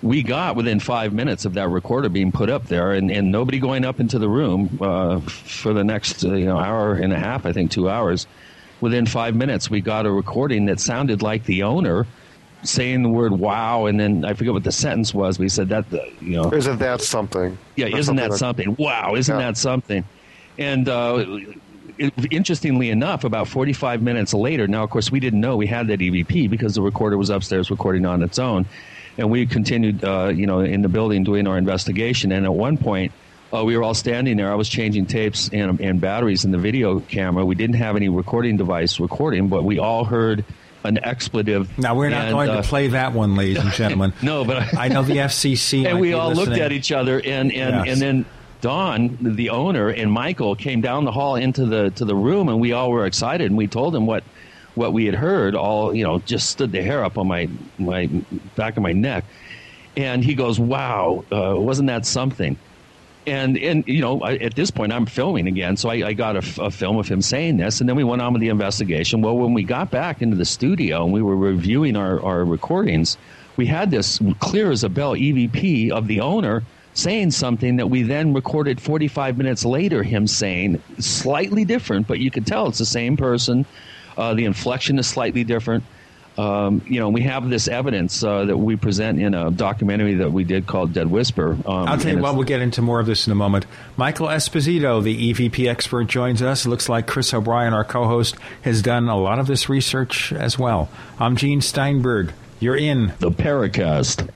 we 0.03 0.23
got 0.23 0.57
within 0.57 0.81
five 0.81 1.12
minutes 1.12 1.45
of 1.45 1.55
that 1.55 1.69
recorder 1.69 2.09
being 2.09 2.33
put 2.33 2.51
up 2.51 2.65
there, 2.66 2.93
and, 2.93 3.11
and 3.11 3.31
nobody 3.31 3.59
going 3.59 3.85
up 3.85 4.01
into 4.01 4.19
the 4.19 4.29
room 4.29 4.79
uh, 4.81 5.20
for 5.20 5.73
the 5.73 5.85
next 5.85 6.24
uh, 6.24 6.35
you 6.35 6.47
know 6.47 6.59
hour 6.59 6.95
and 6.95 7.12
a 7.12 7.19
half, 7.19 7.47
I 7.47 7.53
think 7.53 7.70
two 7.70 7.89
hours. 7.89 8.27
Within 8.81 9.07
five 9.07 9.37
minutes, 9.37 9.70
we 9.70 9.81
got 9.81 10.07
a 10.07 10.11
recording 10.11 10.66
that 10.66 10.81
sounded 10.81 11.23
like 11.23 11.45
the 11.45 11.62
owner 11.62 12.05
saying 12.65 13.03
the 13.03 13.09
word 13.09 13.33
"wow," 13.33 13.87
and 13.87 13.99
then 14.01 14.24
I 14.24 14.35
forget 14.35 14.53
what 14.53 14.65
the 14.65 14.73
sentence 14.73 15.15
was. 15.15 15.39
We 15.39 15.49
said 15.49 15.69
that 15.69 15.85
you 16.20 16.37
know, 16.37 16.53
isn't 16.53 16.79
that 16.81 17.01
something? 17.01 17.57
Yeah, 17.77 17.87
isn't 17.87 18.03
something 18.05 18.16
that 18.16 18.31
like- 18.31 18.39
something? 18.39 18.77
Wow, 18.79 19.15
isn't 19.15 19.35
Yeah. 19.39 19.47
that 19.47 19.57
something? 19.57 20.05
And 20.59 20.89
uh, 20.89 21.24
it, 21.99 22.12
interestingly 22.33 22.91
enough, 22.91 23.23
about 23.24 23.47
45 23.49 24.03
minutes 24.03 24.35
later, 24.35 24.66
now 24.66 24.83
of 24.83 24.91
course 24.91 25.11
we 25.12 25.20
didn't 25.20 25.41
know 25.41 25.57
we 25.57 25.66
had 25.66 25.87
that 25.89 26.01
EVP 26.01 26.51
because 26.51 26.74
the 26.74 26.83
recorder 26.83 27.16
was 27.16 27.31
upstairs 27.31 27.70
recording 27.70 28.05
on 28.05 28.23
its 28.23 28.39
own, 28.39 28.66
and 29.19 29.31
we 29.31 29.47
continued, 29.47 30.05
uh, 30.05 30.29
you 30.35 30.47
know, 30.47 30.61
in 30.61 30.83
the 30.83 30.89
building 30.89 31.25
doing 31.25 31.47
our 31.47 31.59
investigation. 31.59 32.33
And 32.33 32.45
at 32.45 32.55
one 32.55 32.79
point, 32.79 33.13
uh, 33.53 33.65
we 33.65 33.77
were 33.77 33.83
all 33.83 33.95
standing 33.95 34.37
there. 34.39 34.51
I 34.51 34.55
was 34.55 34.69
changing 34.69 35.07
tapes 35.07 35.51
and, 35.53 35.79
and 35.81 36.01
batteries 36.01 36.45
in 36.45 36.51
the 36.53 36.59
video 36.59 37.01
camera. 37.01 37.45
We 37.45 37.55
didn't 37.55 37.77
have 37.77 37.97
any 37.97 38.09
recording 38.09 38.57
device 38.57 38.99
recording, 38.99 39.49
but 39.49 39.65
we 39.65 39.79
all 39.79 40.05
heard 40.05 40.45
an 40.85 40.99
expletive. 41.05 41.79
Now 41.79 41.95
we're 41.95 42.09
not 42.09 42.23
and, 42.23 42.33
going 42.33 42.51
uh, 42.51 42.63
to 42.63 42.69
play 42.69 42.89
that 42.89 43.13
one, 43.13 43.37
ladies 43.37 43.59
and 43.59 43.71
gentlemen. 43.75 44.15
no, 44.23 44.45
but 44.45 44.77
I 44.77 44.89
know 44.89 45.03
the 45.03 45.17
FCC. 45.29 45.87
and 45.87 46.01
we 46.01 46.15
all 46.15 46.33
looked 46.33 46.53
at 46.59 46.73
each 46.73 46.91
other, 46.93 47.19
and 47.21 47.53
and, 47.53 47.87
Yes. 47.87 47.89
and 47.89 48.01
then 48.01 48.25
Don, 48.63 49.19
the 49.21 49.51
owner, 49.51 49.89
and 49.89 50.11
Michael 50.11 50.55
came 50.57 50.81
down 50.81 51.05
the 51.05 51.13
hall 51.13 51.37
into 51.37 51.67
the 51.67 51.91
to 51.91 52.05
the 52.05 52.15
room, 52.17 52.49
and 52.49 52.61
we 52.61 52.73
all 52.73 52.91
were 52.91 53.07
excited, 53.07 53.47
and 53.51 53.57
we 53.57 53.67
told 53.67 53.95
him 53.95 54.07
what 54.07 54.25
what 54.74 54.93
we 54.93 55.07
had 55.07 55.15
heard. 55.15 55.55
All 55.55 55.94
you 55.94 56.05
know, 56.05 56.19
just 56.20 56.51
stood 56.51 56.73
the 56.73 56.82
hair 56.82 57.05
up 57.05 57.19
on 57.19 57.27
my 57.28 57.49
my 57.78 58.07
back 58.57 58.77
of 58.77 58.82
my 58.82 58.93
neck, 58.93 59.24
and 59.97 60.24
he 60.24 60.35
goes, 60.35 60.59
"Wow, 60.59 61.24
uh, 61.32 61.55
wasn't 61.57 61.89
that 61.89 62.07
something?" 62.07 62.57
And 63.27 63.57
and 63.59 63.85
you 63.86 64.01
know, 64.01 64.20
I, 64.20 64.35
at 64.36 64.55
this 64.55 64.70
point, 64.70 64.93
I'm 64.93 65.07
filming 65.07 65.47
again, 65.47 65.77
so 65.77 65.89
I, 65.90 66.09
I 66.09 66.12
got 66.12 66.36
a, 66.36 66.62
a 66.62 66.70
film 66.70 66.99
of 66.99 67.09
him 67.09 67.23
saying 67.23 67.57
this, 67.57 67.81
and 67.81 67.89
then 67.89 67.97
we 67.97 68.05
went 68.05 68.20
on 68.23 68.32
with 68.32 68.40
the 68.40 68.49
investigation. 68.49 69.23
Well, 69.23 69.36
when 69.36 69.55
we 69.55 69.62
got 69.62 69.90
back 69.90 70.23
into 70.23 70.36
the 70.36 70.44
studio 70.44 71.05
and 71.05 71.12
we 71.12 71.23
were 71.23 71.36
reviewing 71.36 71.97
our, 71.97 72.20
our 72.23 72.44
recordings, 72.44 73.16
we 73.57 73.66
had 73.66 73.90
this 73.90 74.19
clear 74.40 74.70
as 74.70 74.82
a 74.82 74.89
bell 74.89 75.15
EVP 75.15 75.90
of 75.90 76.09
the 76.09 76.20
owner 76.20 76.65
saying 76.94 77.31
something 77.31 77.77
that 77.77 77.86
we 77.86 78.03
then 78.03 78.35
recorded 78.35 78.81
45 78.81 79.39
minutes 79.39 79.65
later. 79.65 80.03
Him 80.03 80.27
saying 80.27 80.82
slightly 80.99 81.65
different, 81.65 82.07
but 82.07 82.19
you 82.19 82.31
could 82.31 82.47
tell 82.47 82.66
it's 82.69 82.78
the 82.78 82.86
same 82.86 83.16
person. 83.16 83.65
Uh, 84.17 84.35
the 84.35 84.45
inflection 84.45 84.99
is 84.99 85.07
slightly 85.07 85.45
different. 85.45 85.85
Um, 86.39 86.81
you 86.87 86.99
know, 86.99 87.11
we 87.11 87.23
have 87.23 87.49
this 87.51 87.69
evidence 87.69 88.25
uh, 88.25 88.47
that 88.47 88.57
we 88.57 88.77
present 88.77 89.21
in 89.21 89.35
a 89.35 89.51
documentary 89.51 90.15
that 90.17 90.33
we 90.33 90.45
did 90.45 90.67
called 90.67 90.95
Dead 90.95 91.07
Whisper. 91.11 91.53
Um, 91.53 91.89
I'll 91.89 91.99
tell 91.99 92.17
you 92.17 92.23
what, 92.23 92.35
we'll 92.37 92.47
get 92.47 92.63
into 92.63 92.81
more 92.81 93.01
of 93.01 93.07
this 93.07 93.27
in 93.27 93.33
a 93.33 93.37
moment. 93.37 93.67
Michael 93.97 94.29
Esposito, 94.29 95.03
the 95.03 95.33
EVP 95.33 95.69
expert, 95.69 96.05
joins 96.05 96.41
us. 96.41 96.65
It 96.65 96.71
looks 96.71 96.89
like 96.89 97.07
Chris 97.07 97.35
O'Brien, 97.35 97.75
our 97.75 97.85
co 97.85 98.07
host, 98.07 98.37
has 98.63 98.81
done 98.81 99.09
a 99.09 99.19
lot 99.19 99.39
of 99.41 99.47
this 99.47 99.69
research 99.69 100.33
as 100.33 100.59
well. 100.59 100.89
I'm 101.19 101.37
Gene 101.37 101.61
Steinberg. 101.61 102.33
You're 102.61 102.77
in 102.77 103.13
the 103.19 103.31
Paracast. 103.31 104.29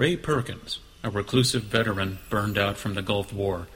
Ray 0.00 0.16
Perkins, 0.16 0.78
a 1.04 1.10
reclusive 1.10 1.64
veteran 1.64 2.20
burned 2.30 2.56
out 2.56 2.78
from 2.78 2.94
the 2.94 3.02
Gulf 3.02 3.34
War, 3.34 3.68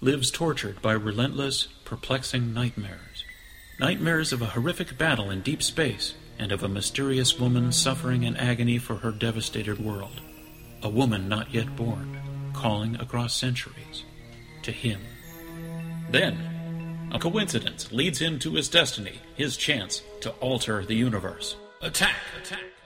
lives 0.00 0.30
tortured 0.30 0.80
by 0.80 0.92
relentless, 0.92 1.66
perplexing 1.84 2.54
nightmares. 2.54 3.24
Nightmares 3.80 4.32
of 4.32 4.40
a 4.40 4.50
horrific 4.54 4.96
battle 4.96 5.30
in 5.30 5.40
deep 5.40 5.64
space 5.64 6.14
and 6.38 6.52
of 6.52 6.62
a 6.62 6.68
mysterious 6.68 7.40
woman 7.40 7.72
suffering 7.72 8.22
in 8.22 8.36
agony 8.36 8.78
for 8.78 8.94
her 8.94 9.10
devastated 9.10 9.84
world. 9.84 10.20
A 10.84 10.88
woman 10.88 11.28
not 11.28 11.52
yet 11.52 11.74
born, 11.74 12.20
calling 12.52 12.94
across 13.00 13.34
centuries 13.34 14.04
to 14.62 14.70
him. 14.70 15.00
Then, 16.08 17.08
a 17.12 17.18
coincidence 17.18 17.90
leads 17.90 18.20
him 18.20 18.38
to 18.38 18.54
his 18.54 18.68
destiny, 18.68 19.18
his 19.34 19.56
chance 19.56 20.04
to 20.20 20.30
alter 20.34 20.84
the 20.84 20.94
universe. 20.94 21.56
Attack! 21.82 22.14
Attack! 22.40 22.73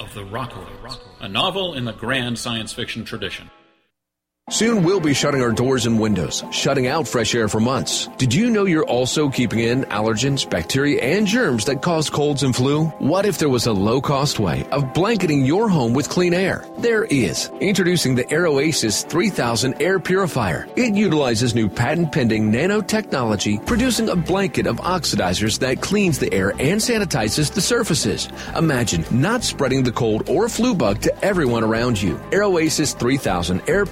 Of 0.00 0.14
the 0.14 0.24
Rockoids. 0.24 0.98
A 1.20 1.28
novel 1.28 1.74
in 1.74 1.84
the 1.84 1.92
grand 1.92 2.38
science 2.38 2.72
fiction 2.72 3.04
tradition. 3.04 3.50
Soon 4.50 4.82
we'll 4.82 4.98
be 4.98 5.14
shutting 5.14 5.42
our 5.42 5.52
doors 5.52 5.86
and 5.86 6.00
windows, 6.00 6.42
shutting 6.50 6.88
out 6.88 7.06
fresh 7.06 7.36
air 7.36 7.46
for 7.46 7.60
months. 7.60 8.08
Did 8.18 8.34
you 8.34 8.50
know 8.50 8.64
you're 8.64 8.84
also 8.86 9.30
keeping 9.30 9.60
in 9.60 9.82
allergens, 9.84 10.48
bacteria, 10.48 11.00
and 11.00 11.24
germs 11.24 11.66
that 11.66 11.82
cause 11.82 12.10
colds 12.10 12.42
and 12.42 12.54
flu? 12.54 12.86
What 12.98 13.26
if 13.26 13.38
there 13.38 13.48
was 13.48 13.66
a 13.66 13.72
low 13.72 14.00
cost 14.00 14.40
way 14.40 14.66
of 14.72 14.92
blanketing 14.92 15.44
your 15.44 15.68
home 15.68 15.92
with 15.94 16.08
clean 16.08 16.34
air? 16.34 16.64
There 16.78 17.04
is. 17.04 17.48
Introducing 17.60 18.16
the 18.16 18.24
AeroAsis 18.24 19.08
3000 19.08 19.80
Air 19.80 20.00
Purifier. 20.00 20.66
It 20.74 20.96
utilizes 20.96 21.54
new 21.54 21.68
patent 21.68 22.10
pending 22.10 22.50
nanotechnology, 22.50 23.64
producing 23.64 24.08
a 24.08 24.16
blanket 24.16 24.66
of 24.66 24.78
oxidizers 24.78 25.60
that 25.60 25.80
cleans 25.80 26.18
the 26.18 26.32
air 26.34 26.50
and 26.58 26.80
sanitizes 26.80 27.54
the 27.54 27.60
surfaces. 27.60 28.28
Imagine 28.56 29.04
not 29.12 29.44
spreading 29.44 29.84
the 29.84 29.92
cold 29.92 30.28
or 30.28 30.48
flu 30.48 30.74
bug 30.74 31.00
to 31.02 31.24
everyone 31.24 31.62
around 31.62 32.02
you. 32.02 32.16
AeroAsis 32.32 32.98
3000 32.98 33.62
Air 33.68 33.86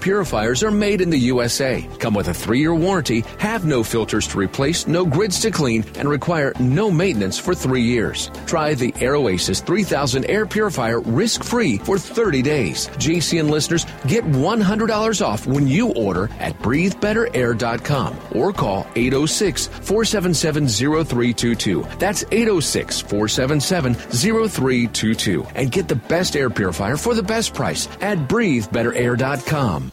Are 0.49 0.70
made 0.70 1.03
in 1.03 1.11
the 1.11 1.19
USA, 1.19 1.87
come 1.99 2.15
with 2.15 2.29
a 2.29 2.33
three 2.35 2.59
year 2.59 2.75
warranty, 2.75 3.20
have 3.39 3.66
no 3.66 3.83
filters 3.83 4.27
to 4.29 4.39
replace, 4.39 4.87
no 4.87 5.05
grids 5.05 5.41
to 5.41 5.51
clean, 5.51 5.85
and 5.97 6.09
require 6.09 6.55
no 6.59 6.91
maintenance 6.91 7.39
for 7.39 7.55
three 7.55 7.83
years. 7.83 8.31
Try 8.47 8.73
the 8.73 8.93
AeroAsis 8.93 9.62
3000 9.62 10.25
Air 10.25 10.47
Purifier 10.47 11.01
risk 11.01 11.45
free 11.45 11.77
for 11.77 11.99
30 11.99 12.41
days. 12.41 12.89
GCN 12.97 13.51
listeners 13.51 13.85
get 14.07 14.25
$100 14.25 15.20
off 15.27 15.47
when 15.47 15.69
you 15.69 15.93
order 15.93 16.31
at 16.41 16.59
breathebetterair.com 16.61 18.16
or 18.33 18.51
call 18.55 18.87
806 18.97 19.66
477 19.66 20.66
0322. 20.66 21.87
That's 21.99 22.25
806 22.33 23.03
477 23.03 23.95
0322 23.95 25.45
and 25.55 25.70
get 25.70 25.89
the 25.89 25.97
best 26.09 26.37
air 26.37 26.49
purifier 26.49 26.97
for 26.97 27.15
the 27.15 27.23
best 27.23 27.53
price 27.53 27.87
at 28.01 28.16
breathebetterair.com. 28.16 29.93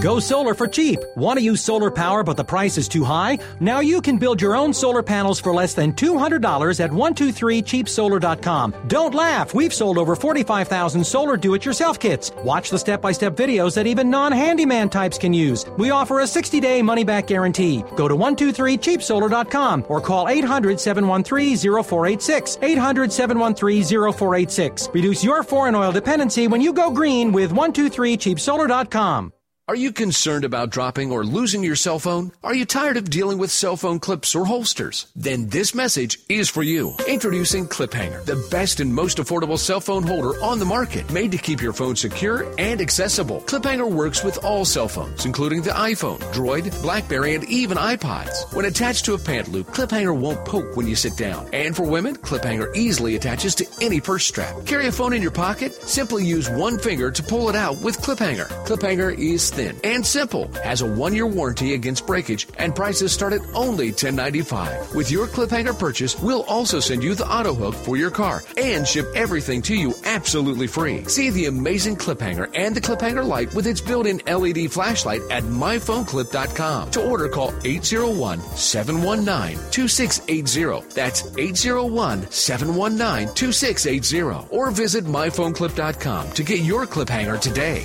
Go 0.00 0.18
solar 0.18 0.52
for 0.52 0.66
cheap. 0.66 0.98
Want 1.14 1.38
to 1.38 1.44
use 1.44 1.62
solar 1.62 1.92
power 1.92 2.24
but 2.24 2.36
the 2.36 2.42
price 2.42 2.76
is 2.76 2.88
too 2.88 3.04
high? 3.04 3.38
Now 3.60 3.78
you 3.78 4.02
can 4.02 4.18
build 4.18 4.42
your 4.42 4.56
own 4.56 4.74
solar 4.74 5.00
panels 5.00 5.38
for 5.38 5.54
less 5.54 5.74
than 5.74 5.92
$200 5.92 6.80
at 6.80 6.90
123cheapsolar.com. 6.90 8.74
Don't 8.88 9.14
laugh. 9.14 9.54
We've 9.54 9.72
sold 9.72 9.98
over 9.98 10.16
45,000 10.16 11.04
solar 11.04 11.36
do-it-yourself 11.36 12.00
kits. 12.00 12.32
Watch 12.42 12.70
the 12.70 12.80
step-by-step 12.80 13.36
videos 13.36 13.76
that 13.76 13.86
even 13.86 14.10
non-handyman 14.10 14.88
types 14.88 15.18
can 15.18 15.32
use. 15.32 15.64
We 15.78 15.90
offer 15.90 16.18
a 16.18 16.24
60-day 16.24 16.82
money-back 16.82 17.28
guarantee. 17.28 17.84
Go 17.94 18.08
to 18.08 18.16
123cheapsolar.com 18.16 19.86
or 19.88 20.00
call 20.00 20.26
800-713-0486. 20.26 22.58
800-713-0486. 22.58 24.92
Reduce 24.92 25.22
your 25.22 25.44
foreign 25.44 25.76
oil 25.76 25.92
dependency 25.92 26.48
when 26.48 26.60
you 26.60 26.72
go 26.72 26.90
green 26.90 27.30
with 27.30 27.52
123cheapsolar.com. 27.52 29.32
Are 29.68 29.74
you 29.74 29.90
concerned 29.90 30.44
about 30.44 30.70
dropping 30.70 31.10
or 31.10 31.24
losing 31.24 31.64
your 31.64 31.74
cell 31.74 31.98
phone? 31.98 32.30
Are 32.44 32.54
you 32.54 32.64
tired 32.64 32.96
of 32.96 33.10
dealing 33.10 33.36
with 33.36 33.50
cell 33.50 33.76
phone 33.76 33.98
clips 33.98 34.32
or 34.32 34.44
holsters? 34.44 35.08
Then 35.16 35.48
this 35.48 35.74
message 35.74 36.20
is 36.28 36.48
for 36.48 36.62
you. 36.62 36.94
Introducing 37.08 37.66
Clip 37.66 37.92
Hanger, 37.92 38.22
the 38.22 38.46
best 38.48 38.78
and 38.78 38.94
most 38.94 39.18
affordable 39.18 39.58
cell 39.58 39.80
phone 39.80 40.04
holder 40.04 40.40
on 40.40 40.60
the 40.60 40.64
market, 40.64 41.10
made 41.10 41.32
to 41.32 41.38
keep 41.38 41.60
your 41.60 41.72
phone 41.72 41.96
secure 41.96 42.46
and 42.60 42.80
accessible. 42.80 43.40
Clip 43.40 43.64
Hanger 43.64 43.88
works 43.88 44.22
with 44.22 44.44
all 44.44 44.64
cell 44.64 44.86
phones, 44.86 45.26
including 45.26 45.62
the 45.62 45.70
iPhone, 45.70 46.20
Droid, 46.32 46.70
Blackberry, 46.80 47.34
and 47.34 47.42
even 47.46 47.76
iPods. 47.76 48.54
When 48.54 48.66
attached 48.66 49.04
to 49.06 49.14
a 49.14 49.18
pant 49.18 49.48
loop, 49.48 49.66
Clip 49.72 49.90
Hanger 49.90 50.14
won't 50.14 50.44
poke 50.44 50.76
when 50.76 50.86
you 50.86 50.94
sit 50.94 51.16
down. 51.16 51.48
And 51.52 51.74
for 51.74 51.82
women, 51.82 52.14
Clip 52.14 52.44
Hanger 52.44 52.72
easily 52.76 53.16
attaches 53.16 53.56
to 53.56 53.66
any 53.82 54.00
purse 54.00 54.26
strap. 54.26 54.64
Carry 54.64 54.86
a 54.86 54.92
phone 54.92 55.12
in 55.12 55.22
your 55.22 55.32
pocket? 55.32 55.72
Simply 55.88 56.24
use 56.24 56.48
one 56.48 56.78
finger 56.78 57.10
to 57.10 57.22
pull 57.24 57.48
it 57.48 57.56
out 57.56 57.76
with 57.82 58.00
Clip 58.00 58.20
Hanger. 58.20 58.44
Clip 58.64 58.80
Hanger 58.80 59.10
is 59.10 59.55
thin 59.56 59.76
and 59.82 60.06
simple, 60.06 60.52
has 60.62 60.82
a 60.82 60.86
one 60.86 61.14
year 61.14 61.26
warranty 61.26 61.74
against 61.74 62.06
breakage, 62.06 62.46
and 62.58 62.74
prices 62.74 63.12
start 63.12 63.32
at 63.32 63.40
only 63.54 63.90
$10.95. 63.90 64.94
With 64.94 65.10
your 65.10 65.26
clip 65.26 65.50
hanger 65.50 65.72
purchase, 65.72 66.20
we'll 66.20 66.42
also 66.42 66.78
send 66.78 67.02
you 67.02 67.14
the 67.14 67.28
auto 67.28 67.54
hook 67.54 67.74
for 67.74 67.96
your 67.96 68.10
car 68.10 68.42
and 68.56 68.86
ship 68.86 69.06
everything 69.14 69.62
to 69.62 69.74
you 69.74 69.94
absolutely 70.04 70.66
free. 70.66 71.04
See 71.04 71.30
the 71.30 71.46
amazing 71.46 71.96
clip 71.96 72.20
hanger 72.20 72.48
and 72.54 72.74
the 72.74 72.80
clip 72.80 73.00
hanger 73.00 73.24
light 73.24 73.52
with 73.54 73.66
its 73.66 73.80
built 73.80 74.06
in 74.06 74.20
LED 74.26 74.70
flashlight 74.70 75.22
at 75.30 75.42
myphoneclip.com. 75.42 76.90
To 76.92 77.08
order, 77.08 77.28
call 77.28 77.54
801 77.64 78.40
719 78.40 79.58
2680. 79.70 80.94
That's 80.94 81.22
801 81.38 82.30
719 82.30 83.34
2680. 83.34 84.48
Or 84.50 84.70
visit 84.70 85.04
myphoneclip.com 85.04 86.32
to 86.32 86.42
get 86.42 86.60
your 86.60 86.86
clip 86.86 87.08
hanger 87.08 87.38
today. 87.38 87.84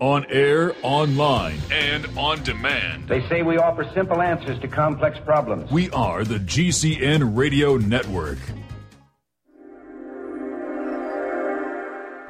On 0.00 0.24
air, 0.30 0.74
online, 0.82 1.58
and 1.72 2.06
on 2.16 2.42
demand. 2.44 3.08
They 3.08 3.26
say 3.28 3.42
we 3.42 3.58
offer 3.58 3.90
simple 3.94 4.22
answers 4.22 4.60
to 4.60 4.68
complex 4.68 5.18
problems. 5.24 5.70
We 5.72 5.90
are 5.90 6.22
the 6.22 6.38
GCN 6.38 7.36
Radio 7.36 7.76
Network. 7.78 8.38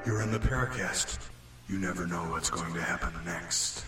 You're 0.06 0.22
in 0.22 0.32
the 0.32 0.38
Paracast. 0.38 1.18
You 1.68 1.76
never 1.76 2.06
know 2.06 2.22
what's 2.30 2.48
going 2.48 2.72
to 2.72 2.80
happen 2.80 3.12
next. 3.26 3.84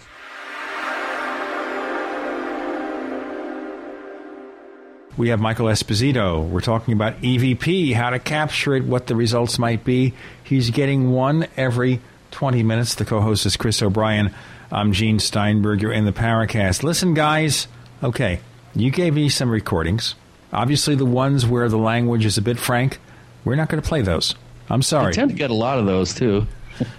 We 5.17 5.31
have 5.31 5.41
Michael 5.41 5.67
Esposito. 5.67 6.47
We're 6.47 6.61
talking 6.61 6.93
about 6.93 7.21
EVP, 7.21 7.95
how 7.95 8.11
to 8.11 8.19
capture 8.19 8.77
it, 8.77 8.85
what 8.85 9.07
the 9.07 9.17
results 9.17 9.59
might 9.59 9.85
be. 9.85 10.13
He's 10.45 10.71
getting 10.71 11.13
one 11.13 11.47
every 11.57 12.01
20 12.31 12.63
minutes. 12.63 12.95
The 12.95 13.05
co 13.05 13.21
host 13.21 13.47
is 13.47 13.57
Chris 13.57 13.83
O'Brien. 13.83 14.35
I'm 14.71 14.93
Gene 14.93 15.19
Steinberg. 15.19 15.83
You're 15.83 15.93
in 15.93 16.05
the 16.05 16.13
Paracast. 16.13 16.83
Listen, 16.83 17.15
guys. 17.15 17.67
Okay, 18.03 18.41
you 18.75 18.91
gave 18.91 19.15
me 19.15 19.29
some 19.29 19.51
recordings. 19.51 20.15
Obviously, 20.53 20.95
the 20.95 21.05
ones 21.07 21.47
where 21.47 21.69
the 21.69 21.79
language 21.79 22.25
is 22.25 22.39
a 22.39 22.43
bit 22.43 22.59
frank, 22.59 22.99
we're 23.45 23.57
not 23.57 23.69
going 23.69 23.83
to 23.83 23.89
play 23.89 24.03
those. 24.03 24.35
I'm 24.69 24.83
sorry. 24.83 25.09
I 25.09 25.13
tend 25.13 25.31
to 25.31 25.37
get 25.37 25.51
a 25.51 25.55
lot 25.55 25.79
of 25.79 25.87
those, 25.87 26.15
too. 26.15 26.47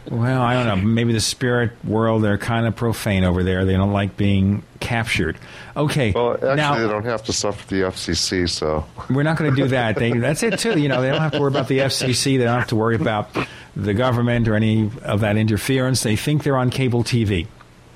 well, 0.10 0.42
I 0.42 0.54
don't 0.54 0.68
know. 0.68 0.88
Maybe 0.88 1.12
the 1.12 1.22
spirit 1.22 1.72
world, 1.84 2.24
they're 2.24 2.38
kind 2.38 2.68
of 2.68 2.76
profane 2.76 3.24
over 3.24 3.44
there. 3.44 3.66
They 3.66 3.74
don't 3.74 3.92
like 3.92 4.16
being 4.16 4.64
captured. 4.80 5.38
Okay. 5.76 6.12
Well, 6.12 6.34
actually, 6.34 6.56
now, 6.56 6.76
they 6.76 6.88
don't 6.88 7.06
have 7.06 7.24
to 7.24 7.34
suffer 7.34 7.68
the 7.68 7.82
FCC, 7.84 8.48
so. 8.48 8.86
We're 9.10 9.24
not 9.24 9.38
going 9.38 9.50
to 9.50 9.56
do 9.56 9.70
that. 9.70 9.96
They, 9.96 10.12
that's 10.12 10.44
it, 10.44 10.60
too. 10.60 10.80
You 10.80 10.88
know, 10.88 11.02
they 11.02 11.10
don't 11.10 11.22
have 11.22 11.32
to 11.32 11.40
worry 11.40 11.50
about 11.52 11.68
the 11.68 11.80
FCC. 11.80 12.38
They 12.38 12.44
don't 12.44 12.60
have 12.60 12.70
to 12.70 12.76
worry 12.76 12.96
about 12.96 13.36
the 13.76 13.94
government 13.94 14.48
or 14.48 14.56
any 14.56 14.92
of 15.04 15.22
that 15.22 15.38
interference. 15.38 16.04
They 16.04 16.16
think 16.16 16.44
they're 16.44 16.58
on 16.58 16.70
cable 16.70 17.04
TV. 17.04 17.48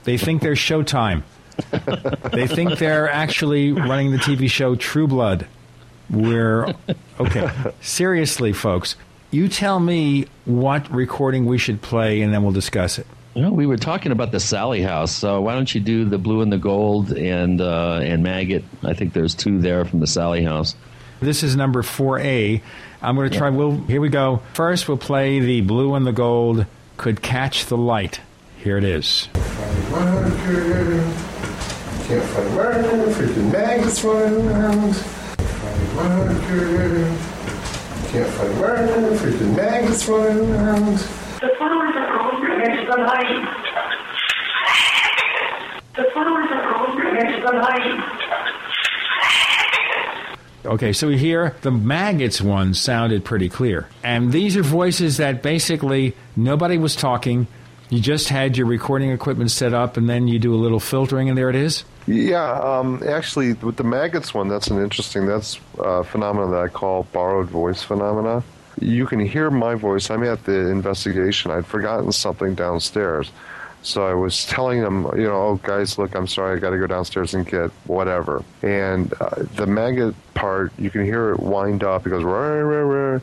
They 0.04 0.18
think 0.18 0.42
they're 0.42 0.54
Showtime. 0.54 1.24
they 2.32 2.48
think 2.48 2.80
they're 2.80 3.10
actually 3.10 3.72
running 3.72 4.12
the 4.12 4.18
TV 4.18 4.50
show 4.50 4.76
True 4.76 5.08
Blood. 5.08 5.48
We're 6.10 6.74
okay. 7.20 7.50
Seriously, 7.82 8.54
folks, 8.54 8.96
you 9.32 9.48
tell 9.48 9.80
me 9.80 10.28
what 10.46 10.90
recording 10.94 11.46
we 11.46 11.58
should 11.58 11.82
play, 11.82 12.22
and 12.22 12.34
then 12.34 12.44
we'll 12.44 12.52
discuss 12.52 13.00
it. 13.00 13.08
Well, 13.36 13.52
we 13.52 13.66
were 13.66 13.78
talking 13.78 14.12
about 14.12 14.32
the 14.32 14.40
Sallie 14.40 14.82
House, 14.82 15.12
so 15.12 15.42
why 15.42 15.56
don't 15.56 15.74
you 15.74 15.82
do 15.82 16.06
the 16.06 16.18
blue 16.18 16.42
and 16.42 16.52
the 16.54 16.58
gold 16.58 17.12
and 17.12 17.60
uh, 17.60 18.00
and 18.02 18.24
maggot? 18.24 18.64
I 18.84 18.94
think 18.94 19.14
there's 19.14 19.36
two 19.36 19.60
there 19.60 19.84
from 19.84 20.00
the 20.00 20.08
Sallie 20.08 20.44
House. 20.44 20.76
This 21.20 21.44
is 21.44 21.56
number 21.56 21.84
four 21.84 22.20
A. 22.20 22.62
I'm 23.06 23.16
going 23.16 23.30
to 23.30 23.38
try. 23.38 23.52
We'll 23.52 23.78
here 23.82 24.02
we 24.02 24.10
go. 24.10 24.42
First, 24.56 24.88
we'll 24.88 24.98
play 24.98 25.40
the 25.40 25.62
blue 25.62 25.94
and 25.94 26.08
the 26.08 26.12
gold. 26.12 26.66
Could 26.98 27.22
catch 27.22 27.68
the 27.68 27.78
light. 27.78 28.20
Here 28.58 28.80
it 28.80 28.84
is. 28.84 29.30
Can't 29.34 29.54
find 32.24 32.56
where, 32.56 32.84
freaking 33.14 33.52
maggots 33.52 34.04
running 34.04 34.48
around. 34.48 34.96
Can't 38.10 38.30
find 38.34 38.60
where, 38.60 38.88
freaking 39.18 39.56
maggots 39.56 40.08
running 40.08 40.52
around. 40.52 40.98
The 40.98 41.52
flowers 41.58 41.96
are 41.96 42.34
open 42.34 42.58
next 42.58 42.80
to 42.82 42.88
the 42.88 42.98
light. 43.04 43.46
The 45.96 46.04
flowers 46.12 46.50
are 46.52 46.88
open 46.88 47.14
next 47.14 47.36
to 47.36 47.42
the 47.42 47.54
light. 47.54 48.00
Okay, 50.66 50.94
so 50.94 51.10
here 51.10 51.56
the 51.62 51.72
maggots 51.72 52.42
one 52.42 52.74
sounded 52.74 53.24
pretty 53.24 53.50
clear. 53.50 53.88
And 54.04 54.32
these 54.32 54.58
are 54.58 54.64
voices 54.64 55.18
that 55.18 55.42
basically 55.42 56.16
nobody 56.36 56.78
was 56.78 56.96
talking. 56.96 57.48
You 57.90 58.00
just 58.00 58.30
had 58.30 58.58
your 58.58 58.66
recording 58.66 59.12
equipment 59.12 59.52
set 59.52 59.74
up, 59.74 59.96
and 59.96 60.10
then 60.10 60.28
you 60.28 60.40
do 60.40 60.54
a 60.54 60.58
little 60.58 60.80
filtering, 60.80 61.30
and 61.30 61.38
there 61.38 61.50
it 61.50 61.56
is. 61.56 61.86
Yeah, 62.08 62.52
um, 62.60 63.02
actually, 63.08 63.54
with 63.54 63.78
the 63.78 63.84
maggots 63.84 64.34
one, 64.34 64.48
that's 64.48 64.68
an 64.68 64.82
interesting. 64.82 65.28
That's 65.28 65.60
a 65.80 66.04
phenomenon 66.04 66.52
that 66.52 66.60
I 66.60 66.68
call 66.68 67.04
borrowed 67.12 67.48
voice 67.48 67.84
phenomena. 67.84 68.44
You 68.80 69.06
can 69.06 69.20
hear 69.20 69.50
my 69.50 69.76
voice. 69.76 70.10
I'm 70.10 70.24
at 70.24 70.44
the 70.46 70.70
investigation. 70.70 71.52
I'd 71.52 71.66
forgotten 71.66 72.12
something 72.12 72.56
downstairs, 72.56 73.32
so 73.86 74.04
I 74.08 74.16
was 74.16 74.46
telling 74.46 74.82
them, 74.82 75.04
you 75.16 75.28
know, 75.28 75.36
oh 75.36 75.60
guys, 75.62 76.00
look, 76.00 76.16
I'm 76.16 76.26
sorry, 76.26 76.58
I 76.58 76.60
got 76.60 76.72
to 76.72 76.80
go 76.80 76.88
downstairs 76.88 77.36
and 77.36 77.46
get 77.46 77.70
whatever. 77.86 78.44
And 78.64 79.14
uh, 79.22 79.44
the 79.54 79.68
maggot 79.68 80.16
part, 80.34 80.74
you 80.80 80.90
can 80.90 81.06
hear 81.06 81.34
it 81.34 81.40
wind 81.40 81.84
up. 81.84 82.08
It 82.08 82.10
goes 82.10 82.24
rah. 82.24 83.20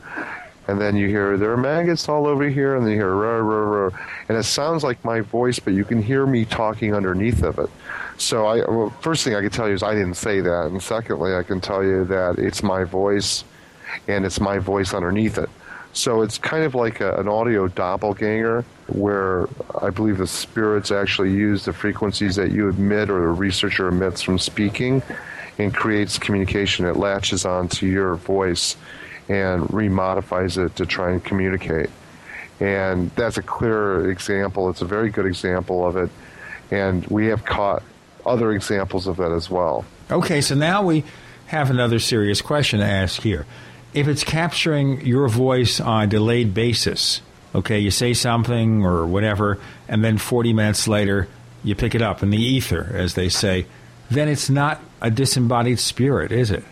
And 0.69 0.79
then 0.79 0.95
you 0.95 1.09
hear 1.09 1.35
there 1.35 1.51
are 1.51 1.57
maggots 1.57 2.07
all 2.07 2.25
over 2.25 2.47
here, 2.47 2.77
and 2.77 2.85
then 2.85 2.93
you 2.93 2.99
hear 2.99 3.13
rah, 3.13 3.89
and 4.29 4.37
it 4.37 4.43
sounds 4.43 4.85
like 4.85 5.03
my 5.03 5.19
voice, 5.19 5.59
but 5.59 5.73
you 5.73 5.83
can 5.83 6.01
hear 6.01 6.25
me 6.25 6.45
talking 6.45 6.95
underneath 6.95 7.43
of 7.43 7.59
it. 7.59 7.69
So 8.17 8.45
I, 8.45 8.59
well, 8.59 8.89
first 9.01 9.25
thing 9.25 9.35
I 9.35 9.41
can 9.41 9.49
tell 9.49 9.67
you 9.67 9.73
is 9.73 9.83
I 9.83 9.93
didn't 9.93 10.13
say 10.13 10.39
that, 10.39 10.67
and 10.67 10.81
secondly, 10.81 11.35
I 11.35 11.43
can 11.43 11.59
tell 11.59 11.83
you 11.83 12.05
that 12.05 12.39
it's 12.39 12.63
my 12.63 12.85
voice, 12.85 13.43
and 14.07 14.25
it's 14.25 14.39
my 14.39 14.59
voice 14.59 14.93
underneath 14.93 15.37
it. 15.37 15.49
So 15.93 16.23
it's 16.23 16.37
kind 16.37 16.63
of 16.63 16.75
like 16.75 17.01
a, 17.01 17.15
an 17.17 17.27
audio 17.27 17.67
doppelganger, 17.67 18.65
where 18.87 19.47
I 19.81 19.91
believe 19.91 20.17
the 20.17 20.27
spirits 20.27 20.91
actually 20.91 21.31
use 21.31 21.65
the 21.65 21.73
frequencies 21.73 22.35
that 22.35 22.51
you 22.51 22.69
emit 22.69 23.09
or 23.09 23.21
the 23.21 23.27
researcher 23.27 23.87
emits 23.87 24.21
from 24.21 24.39
speaking, 24.39 25.03
and 25.59 25.73
creates 25.73 26.17
communication. 26.17 26.85
It 26.85 26.97
latches 26.97 27.45
onto 27.45 27.85
your 27.85 28.15
voice 28.15 28.75
and 29.29 29.63
remodifies 29.69 30.63
it 30.63 30.75
to 30.77 30.85
try 30.85 31.11
and 31.11 31.23
communicate. 31.23 31.89
And 32.59 33.11
that's 33.11 33.37
a 33.37 33.43
clear 33.43 34.09
example. 34.09 34.69
It's 34.69 34.81
a 34.81 34.85
very 34.85 35.09
good 35.09 35.25
example 35.25 35.85
of 35.85 35.95
it. 35.95 36.09
And 36.71 37.05
we 37.07 37.27
have 37.27 37.45
caught 37.45 37.83
other 38.25 38.51
examples 38.51 39.05
of 39.05 39.17
that 39.17 39.31
as 39.31 39.49
well. 39.49 39.85
Okay, 40.09 40.41
so 40.41 40.55
now 40.55 40.81
we 40.83 41.03
have 41.47 41.69
another 41.69 41.99
serious 41.99 42.41
question 42.41 42.79
to 42.79 42.85
ask 42.85 43.21
here. 43.21 43.45
If 43.93 44.07
it's 44.07 44.23
capturing 44.23 45.05
your 45.05 45.27
voice 45.27 45.79
on 45.79 46.03
a 46.03 46.07
delayed 46.07 46.53
basis, 46.53 47.21
okay, 47.53 47.79
you 47.79 47.91
say 47.91 48.13
something 48.13 48.83
or 48.83 49.05
whatever, 49.05 49.59
and 49.87 50.03
then 50.03 50.17
40 50.17 50.53
minutes 50.53 50.87
later 50.87 51.27
you 51.63 51.75
pick 51.75 51.93
it 51.93 52.01
up 52.01 52.23
in 52.23 52.29
the 52.31 52.41
ether, 52.41 52.91
as 52.93 53.13
they 53.13 53.29
say, 53.29 53.67
then 54.09 54.27
it's 54.27 54.49
not 54.49 54.81
a 55.01 55.11
disembodied 55.11 55.79
spirit, 55.79 56.31
is 56.31 56.51
it? 56.51 56.63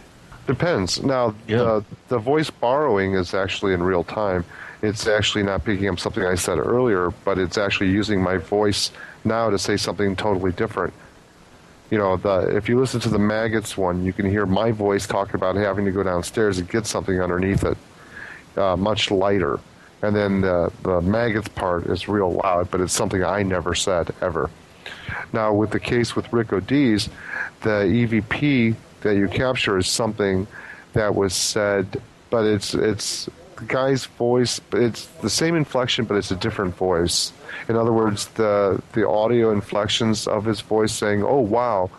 Depends. 0.48 1.02
Now, 1.02 1.36
the, 1.48 1.86
the 2.08 2.18
voice 2.18 2.50
borrowing 2.50 3.14
is 3.14 3.34
actually 3.34 3.74
in 3.74 3.84
real 3.84 4.04
time. 4.04 4.44
It's 4.82 5.08
actually 5.08 5.44
not 5.44 5.64
picking 5.64 5.88
up 5.88 6.00
something 6.00 6.26
I 6.26 6.36
said 6.36 6.58
earlier, 6.58 7.12
but 7.24 7.38
it's 7.38 7.58
actually 7.58 7.92
using 7.92 8.22
my 8.22 8.38
voice 8.38 8.92
now 9.24 9.50
to 9.50 9.60
say 9.60 9.78
something 9.78 10.16
totally 10.16 10.52
different. 10.52 10.94
You 11.92 11.98
know, 11.98 12.16
the, 12.16 12.56
if 12.56 12.70
you 12.70 12.80
listen 12.80 13.02
to 13.02 13.10
the 13.10 13.20
maggots 13.20 13.78
one, 13.78 14.06
you 14.06 14.14
can 14.14 14.26
hear 14.26 14.46
my 14.46 14.72
voice 14.72 15.06
talking 15.06 15.36
about 15.36 15.58
having 15.58 15.86
to 15.86 15.92
go 15.92 16.02
downstairs 16.04 16.58
and 16.58 16.68
get 16.68 16.88
something 16.88 17.22
underneath 17.22 17.66
it, 17.66 17.78
uh, 18.58 18.78
much 18.78 19.12
lighter. 19.12 19.60
And 20.02 20.16
then 20.16 20.42
the, 20.42 20.72
the 20.84 21.02
maggots 21.02 21.50
part 21.50 21.86
is 21.88 22.08
real 22.08 22.32
loud, 22.32 22.72
but 22.72 22.80
it's 22.80 22.94
something 22.94 23.24
I 23.24 23.44
never 23.44 23.76
said 23.76 24.16
ever. 24.22 24.50
Now, 25.34 25.54
with 25.54 25.72
the 25.72 25.80
case 25.80 26.16
with 26.16 26.32
Rick 26.32 26.54
O'Dees, 26.54 27.10
the 27.62 27.86
EVP 27.86 28.76
that 29.02 29.16
you 29.16 29.28
capture 29.28 29.78
is 29.78 29.88
something 29.88 30.48
that 30.94 31.14
was 31.14 31.34
said, 31.34 32.02
but 32.30 32.46
it's 32.46 32.74
it's 32.74 33.30
the 33.62 33.74
guy's 33.74 34.06
voice. 34.06 34.60
It's 34.74 35.06
the 35.22 35.30
same 35.30 35.56
inflection, 35.56 36.06
but 36.06 36.16
it's 36.16 36.32
a 36.32 36.36
different 36.36 36.76
voice. 36.76 37.32
In 37.70 37.76
other 37.76 37.94
words, 37.94 38.26
the 38.36 38.82
the 38.94 39.08
audio 39.08 39.52
inflections 39.52 40.28
of 40.28 40.46
his 40.46 40.62
voice 40.62 40.92
saying, 40.92 41.24
"Oh 41.24 41.40
wow," 41.40 41.90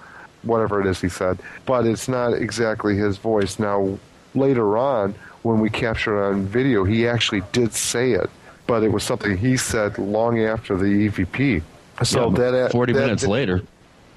whatever 0.43 0.80
it 0.80 0.86
is 0.86 1.01
he 1.01 1.09
said, 1.09 1.39
but 1.66 1.86
it's 1.86 2.09
not 2.09 2.32
exactly 2.34 2.97
his 2.97 3.16
voice. 3.18 3.59
Now, 3.59 3.98
later 4.34 4.76
on, 4.76 5.14
when 5.43 5.60
we 5.60 5.70
captured 5.70 6.18
it 6.20 6.24
on 6.32 6.47
video, 6.47 6.84
he 6.84 7.06
actually 7.06 7.43
did 7.52 7.72
say 7.74 8.12
it, 8.12 8.28
but 8.66 8.82
it 8.82 8.90
was 8.93 9.05
something 9.05 9.36
he 9.36 9.56
said 9.56 9.98
long 9.98 10.40
after 10.40 10.76
the 10.76 11.09
EVP. 11.09 11.62
So 12.02 12.28
Yeah, 12.30 12.36
that 12.39 12.55
uh, 12.55 12.68
40 12.70 12.93
that- 12.93 13.01
minutes 13.01 13.26
later. 13.26 13.62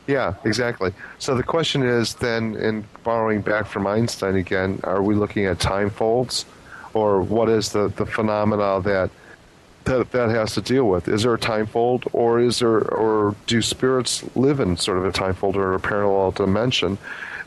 yeah, 0.08 0.34
exactly. 0.46 0.94
So 1.20 1.36
the 1.36 1.44
question 1.44 1.84
is 1.84 2.16
then, 2.16 2.56
in 2.56 2.86
borrowing 3.04 3.42
back 3.42 3.68
from 3.68 3.86
Einstein 3.86 4.36
again, 4.36 4.80
are 4.84 5.04
we 5.04 5.14
looking 5.14 5.46
at 5.46 5.60
time 5.60 5.90
folds, 5.92 6.46
or 6.96 7.22
what 7.22 7.50
is 7.50 7.74
the, 7.74 7.90
the 7.90 8.06
phenomena 8.06 8.82
that 8.82 9.12
that 9.84 10.12
that 10.14 10.30
has 10.30 10.56
to 10.56 10.62
deal 10.62 10.86
with? 10.86 11.08
Is 11.08 11.22
there 11.22 11.34
a 11.36 11.40
time 11.40 11.68
fold, 11.68 12.06
or 12.14 12.40
is 12.40 12.60
there, 12.60 12.80
or 12.92 13.36
do 13.46 13.62
spirits 13.62 14.24
live 14.36 14.60
in 14.60 14.78
sort 14.78 14.98
of 14.98 15.06
a 15.06 15.12
time 15.12 15.36
fold 15.36 15.56
or 15.56 15.76
a 15.76 15.80
parallel 15.80 16.32
dimension 16.32 16.98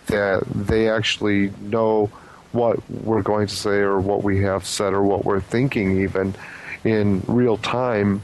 that 0.06 0.44
they 0.46 0.88
actually 0.88 1.50
know 1.60 2.10
what 2.52 2.78
we're 2.90 3.22
going 3.22 3.48
to 3.48 3.56
say 3.56 3.78
or 3.78 3.98
what 3.98 4.22
we 4.22 4.42
have 4.42 4.64
said 4.64 4.92
or 4.92 5.02
what 5.02 5.24
we're 5.24 5.40
thinking 5.40 6.00
even 6.00 6.34
in 6.84 7.22
real 7.26 7.58
time 7.58 8.22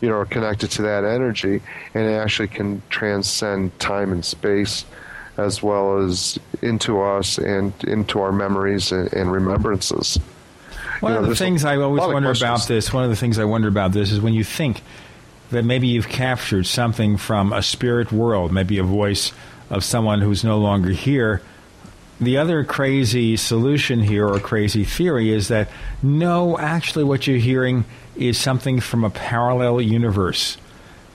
you 0.00 0.08
know, 0.08 0.14
are 0.14 0.24
connected 0.24 0.70
to 0.70 0.82
that 0.82 1.04
energy 1.04 1.60
and 1.94 2.04
it 2.08 2.14
actually 2.14 2.48
can 2.48 2.82
transcend 2.88 3.78
time 3.78 4.12
and 4.12 4.24
space 4.24 4.84
as 5.36 5.62
well 5.62 5.98
as 5.98 6.38
into 6.62 7.00
us 7.00 7.38
and 7.38 7.72
into 7.84 8.20
our 8.20 8.32
memories 8.32 8.90
and 8.90 9.30
remembrances. 9.30 10.18
One 11.00 11.14
know, 11.14 11.20
of 11.20 11.28
the 11.28 11.36
things 11.36 11.64
I 11.64 11.76
always 11.76 12.00
wonder 12.00 12.28
questions. 12.28 12.42
about 12.42 12.68
this, 12.68 12.92
one 12.92 13.04
of 13.04 13.10
the 13.10 13.16
things 13.16 13.38
I 13.38 13.44
wonder 13.44 13.68
about 13.68 13.92
this 13.92 14.12
is 14.12 14.20
when 14.20 14.34
you 14.34 14.44
think 14.44 14.82
that 15.50 15.64
maybe 15.64 15.88
you've 15.88 16.08
captured 16.08 16.66
something 16.66 17.16
from 17.16 17.52
a 17.52 17.62
spirit 17.62 18.12
world, 18.12 18.52
maybe 18.52 18.78
a 18.78 18.84
voice 18.84 19.32
of 19.68 19.84
someone 19.84 20.20
who's 20.20 20.44
no 20.44 20.58
longer 20.58 20.90
here. 20.90 21.42
The 22.20 22.36
other 22.36 22.64
crazy 22.64 23.36
solution 23.36 24.00
here 24.00 24.28
or 24.28 24.38
crazy 24.38 24.84
theory 24.84 25.32
is 25.32 25.48
that 25.48 25.70
no, 26.02 26.58
actually, 26.58 27.04
what 27.04 27.26
you're 27.26 27.38
hearing 27.38 27.84
is 28.14 28.36
something 28.36 28.80
from 28.80 29.04
a 29.04 29.10
parallel 29.10 29.80
universe. 29.80 30.58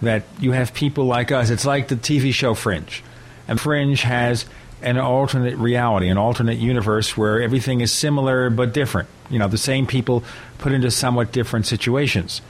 That 0.02 0.24
you 0.40 0.52
have 0.52 0.74
people 0.74 1.06
like 1.06 1.32
us. 1.32 1.50
It's 1.50 1.66
like 1.66 1.88
the 1.88 1.96
TV 1.96 2.34
show 2.34 2.54
Fringe. 2.54 3.04
And 3.48 3.62
Fringe 3.62 4.02
has 4.02 4.46
an 4.86 5.00
alternate 5.00 5.58
reality, 5.58 6.08
an 6.10 6.18
alternate 6.18 6.60
universe 6.60 7.18
where 7.18 7.42
everything 7.42 7.82
is 7.82 7.92
similar 7.92 8.52
but 8.52 8.72
different. 8.72 9.10
You 9.32 9.40
know, 9.40 9.48
the 9.48 9.58
same 9.58 9.88
people 9.88 10.24
put 10.60 10.72
into 10.72 10.92
somewhat 10.92 11.32
different 11.32 11.66
situations. 11.66 12.42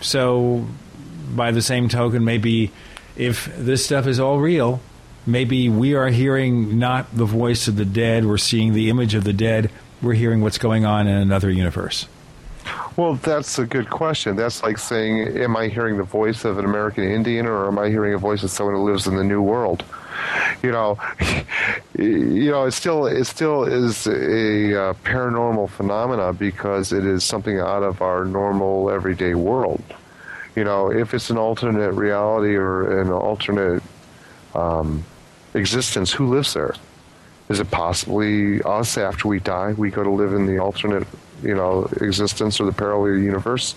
So, 0.00 0.66
by 1.34 1.50
the 1.50 1.60
same 1.60 1.88
token, 1.88 2.24
maybe 2.24 2.70
if 3.16 3.54
this 3.56 3.84
stuff 3.84 4.06
is 4.06 4.20
all 4.20 4.38
real, 4.38 4.80
maybe 5.26 5.68
we 5.68 5.94
are 5.94 6.08
hearing 6.08 6.78
not 6.78 7.14
the 7.16 7.24
voice 7.24 7.66
of 7.66 7.76
the 7.76 7.84
dead, 7.84 8.26
we're 8.26 8.38
seeing 8.38 8.74
the 8.74 8.88
image 8.88 9.14
of 9.14 9.24
the 9.24 9.32
dead, 9.32 9.70
we're 10.00 10.14
hearing 10.14 10.40
what's 10.40 10.58
going 10.58 10.84
on 10.84 11.08
in 11.08 11.16
another 11.16 11.50
universe. 11.50 12.06
Well, 12.96 13.14
that's 13.14 13.58
a 13.58 13.66
good 13.66 13.90
question. 13.90 14.36
That's 14.36 14.62
like 14.62 14.78
saying, 14.78 15.36
am 15.38 15.56
I 15.56 15.68
hearing 15.68 15.96
the 15.96 16.04
voice 16.04 16.44
of 16.44 16.58
an 16.58 16.64
American 16.64 17.04
Indian 17.04 17.46
or 17.46 17.66
am 17.66 17.78
I 17.78 17.88
hearing 17.88 18.14
a 18.14 18.18
voice 18.18 18.44
of 18.44 18.50
someone 18.50 18.76
who 18.76 18.84
lives 18.84 19.06
in 19.06 19.16
the 19.16 19.24
New 19.24 19.42
World? 19.42 19.84
You 20.62 20.70
know, 20.70 20.98
you 21.98 22.50
know, 22.50 22.64
it 22.64 22.72
still 22.72 23.06
it 23.06 23.24
still 23.24 23.64
is 23.64 24.06
a 24.06 24.10
uh, 24.10 24.94
paranormal 25.04 25.70
phenomena 25.70 26.32
because 26.32 26.92
it 26.92 27.04
is 27.04 27.24
something 27.24 27.58
out 27.58 27.82
of 27.82 28.00
our 28.02 28.24
normal 28.24 28.90
everyday 28.90 29.34
world. 29.34 29.82
You 30.54 30.64
know, 30.64 30.92
if 30.92 31.14
it's 31.14 31.30
an 31.30 31.38
alternate 31.38 31.92
reality 31.92 32.54
or 32.54 33.00
an 33.00 33.10
alternate 33.10 33.82
um, 34.54 35.04
existence, 35.54 36.12
who 36.12 36.28
lives 36.28 36.54
there? 36.54 36.74
Is 37.48 37.60
it 37.60 37.70
possibly 37.70 38.62
us 38.62 38.96
after 38.96 39.28
we 39.28 39.40
die? 39.40 39.72
We 39.72 39.90
go 39.90 40.02
to 40.02 40.10
live 40.10 40.32
in 40.32 40.46
the 40.46 40.58
alternate, 40.58 41.06
you 41.42 41.54
know, 41.54 41.88
existence 42.00 42.60
or 42.60 42.64
the 42.64 42.72
parallel 42.72 43.18
universe? 43.18 43.74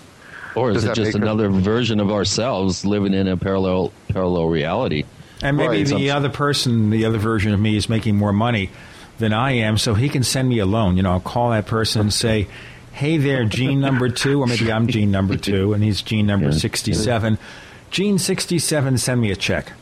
Or 0.54 0.70
is 0.70 0.76
Does 0.76 0.84
it 0.84 0.94
just 0.94 1.14
another 1.14 1.50
version 1.50 2.00
of 2.00 2.10
ourselves 2.10 2.84
living 2.84 3.12
in 3.12 3.28
a 3.28 3.36
parallel 3.36 3.92
parallel 4.08 4.46
reality? 4.46 5.04
And 5.42 5.56
maybe 5.56 5.78
Right. 5.78 5.86
the 5.86 6.10
other 6.12 6.28
person, 6.30 6.90
the 6.90 7.04
other 7.04 7.18
version 7.18 7.52
of 7.52 7.60
me, 7.60 7.76
is 7.76 7.88
making 7.88 8.16
more 8.16 8.32
money 8.32 8.70
than 9.18 9.32
I 9.32 9.52
am, 9.52 9.76
so 9.78 9.94
he 9.94 10.08
can 10.08 10.22
send 10.22 10.48
me 10.48 10.58
a 10.58 10.66
loan. 10.66 10.96
You 10.96 11.02
know, 11.02 11.12
I'll 11.12 11.20
call 11.20 11.50
that 11.50 11.66
person 11.66 12.02
and 12.02 12.12
say, 12.12 12.48
"Hey 12.92 13.16
there, 13.18 13.44
Gene 13.44 13.80
number 13.80 14.08
two, 14.08 14.40
or 14.40 14.46
maybe 14.46 14.70
I'm 14.72 14.86
Gene 14.86 15.10
number 15.10 15.36
two, 15.48 15.72
and 15.74 15.82
he's 15.84 16.00
Gene 16.02 16.26
number 16.26 16.52
sixty-seven. 16.52 17.38
Gene 17.90 18.18
sixty-seven, 18.18 18.98
send 18.98 19.20
me 19.20 19.30
a 19.30 19.36
check." 19.36 19.72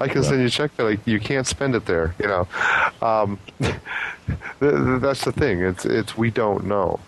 I 0.00 0.06
can 0.08 0.22
send 0.22 0.40
you 0.40 0.46
a 0.46 0.50
check, 0.50 0.70
but 0.76 0.84
like, 0.84 1.06
you 1.06 1.18
can't 1.18 1.46
spend 1.46 1.74
it 1.74 1.86
there. 1.86 2.14
You 2.20 2.26
know, 2.26 2.48
um, 3.00 3.38
th- 3.62 3.74
th- 4.60 5.00
that's 5.00 5.24
the 5.24 5.32
thing. 5.32 5.60
It's 5.62 5.84
it's 5.86 6.16
we 6.16 6.30
don't 6.30 6.66
know. 6.66 7.00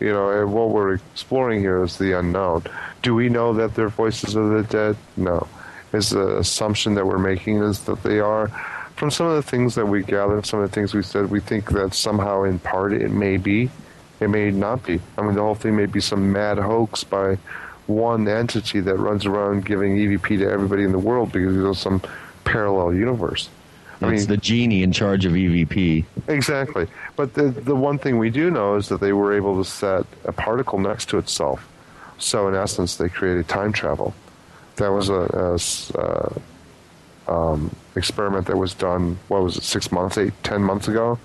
You 0.00 0.12
know, 0.12 0.30
and 0.30 0.52
what 0.52 0.70
we're 0.70 0.94
exploring 0.94 1.58
here 1.60 1.82
is 1.82 1.98
the 1.98 2.16
unknown. 2.16 2.62
Do 3.02 3.14
we 3.16 3.28
know 3.28 3.52
that 3.54 3.74
they're 3.74 3.88
voices 3.88 4.36
of 4.36 4.50
the 4.50 4.62
dead? 4.62 4.96
No. 5.16 5.48
Is 5.92 6.10
the 6.10 6.38
assumption 6.38 6.94
that 6.94 7.06
we're 7.06 7.18
making 7.18 7.62
is 7.62 7.80
that 7.84 8.02
they 8.02 8.20
are. 8.20 8.48
From 8.96 9.10
some 9.10 9.26
of 9.26 9.36
the 9.36 9.48
things 9.48 9.74
that 9.76 9.86
we 9.86 10.02
gathered, 10.02 10.44
some 10.44 10.60
of 10.60 10.68
the 10.68 10.74
things 10.74 10.92
we 10.92 11.02
said, 11.02 11.30
we 11.30 11.40
think 11.40 11.70
that 11.70 11.94
somehow, 11.94 12.42
in 12.42 12.58
part, 12.58 12.92
it 12.92 13.10
may 13.10 13.36
be, 13.36 13.70
it 14.20 14.28
may 14.28 14.50
not 14.50 14.84
be. 14.84 15.00
I 15.16 15.22
mean, 15.22 15.34
the 15.34 15.40
whole 15.40 15.54
thing 15.54 15.76
may 15.76 15.86
be 15.86 16.00
some 16.00 16.32
mad 16.32 16.58
hoax 16.58 17.04
by 17.04 17.38
one 17.86 18.28
entity 18.28 18.80
that 18.80 18.96
runs 18.96 19.24
around 19.24 19.64
giving 19.64 19.96
EVP 19.96 20.38
to 20.38 20.50
everybody 20.50 20.84
in 20.84 20.92
the 20.92 20.98
world 20.98 21.32
because 21.32 21.54
there's 21.54 21.78
some 21.78 22.02
parallel 22.44 22.94
universe. 22.94 23.48
I 24.00 24.06
mean 24.06 24.14
it's 24.14 24.28
mean, 24.28 24.28
the 24.28 24.36
genie 24.36 24.82
in 24.82 24.92
charge 24.92 25.24
of 25.24 25.32
EVP. 25.32 26.04
exactly. 26.28 26.86
But 27.16 27.34
the 27.34 27.48
the 27.50 27.74
one 27.74 27.98
thing 27.98 28.18
we 28.18 28.30
do 28.30 28.50
know 28.50 28.76
is 28.76 28.88
that 28.88 29.00
they 29.00 29.12
were 29.12 29.32
able 29.32 29.62
to 29.62 29.68
set 29.68 30.06
a 30.24 30.32
particle 30.32 30.78
next 30.78 31.08
to 31.10 31.18
itself. 31.18 31.68
So 32.18 32.46
in 32.48 32.54
essence, 32.54 32.96
they 32.96 33.08
created 33.08 33.48
time 33.48 33.72
travel. 33.72 34.14
That 34.78 34.88
was 34.92 35.08
a, 35.08 35.14
a 35.14 35.54
s- 35.54 35.92
uh, 35.94 36.34
um, 37.28 37.74
experiment 37.94 38.46
that 38.46 38.56
was 38.56 38.74
done. 38.74 39.18
What 39.28 39.42
was 39.42 39.56
it? 39.56 39.62
Six 39.64 39.92
months, 39.92 40.16
eight, 40.18 40.32
ten 40.42 40.62
months 40.62 40.88
ago. 40.88 41.18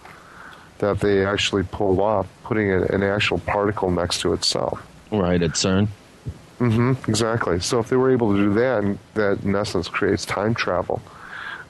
That 0.80 1.00
they 1.00 1.26
actually 1.26 1.64
pulled 1.64 2.00
off, 2.00 2.28
putting 2.44 2.70
a, 2.72 2.82
an 2.84 3.04
actual 3.04 3.40
particle 3.40 3.90
next 3.90 4.20
to 4.22 4.34
itself. 4.34 4.86
Right 5.12 5.42
at 5.42 5.52
CERN. 5.52 5.88
hmm 6.58 6.94
exactly. 7.08 7.60
So 7.62 7.80
if 7.80 7.90
they 7.90 7.96
were 7.96 8.12
able 8.12 8.36
to 8.36 8.38
do 8.38 8.54
that, 8.56 8.84
and 8.84 9.00
that 9.14 9.44
in 9.44 9.56
essence 9.56 9.88
creates 9.88 10.26
time 10.26 10.54
travel, 10.56 11.02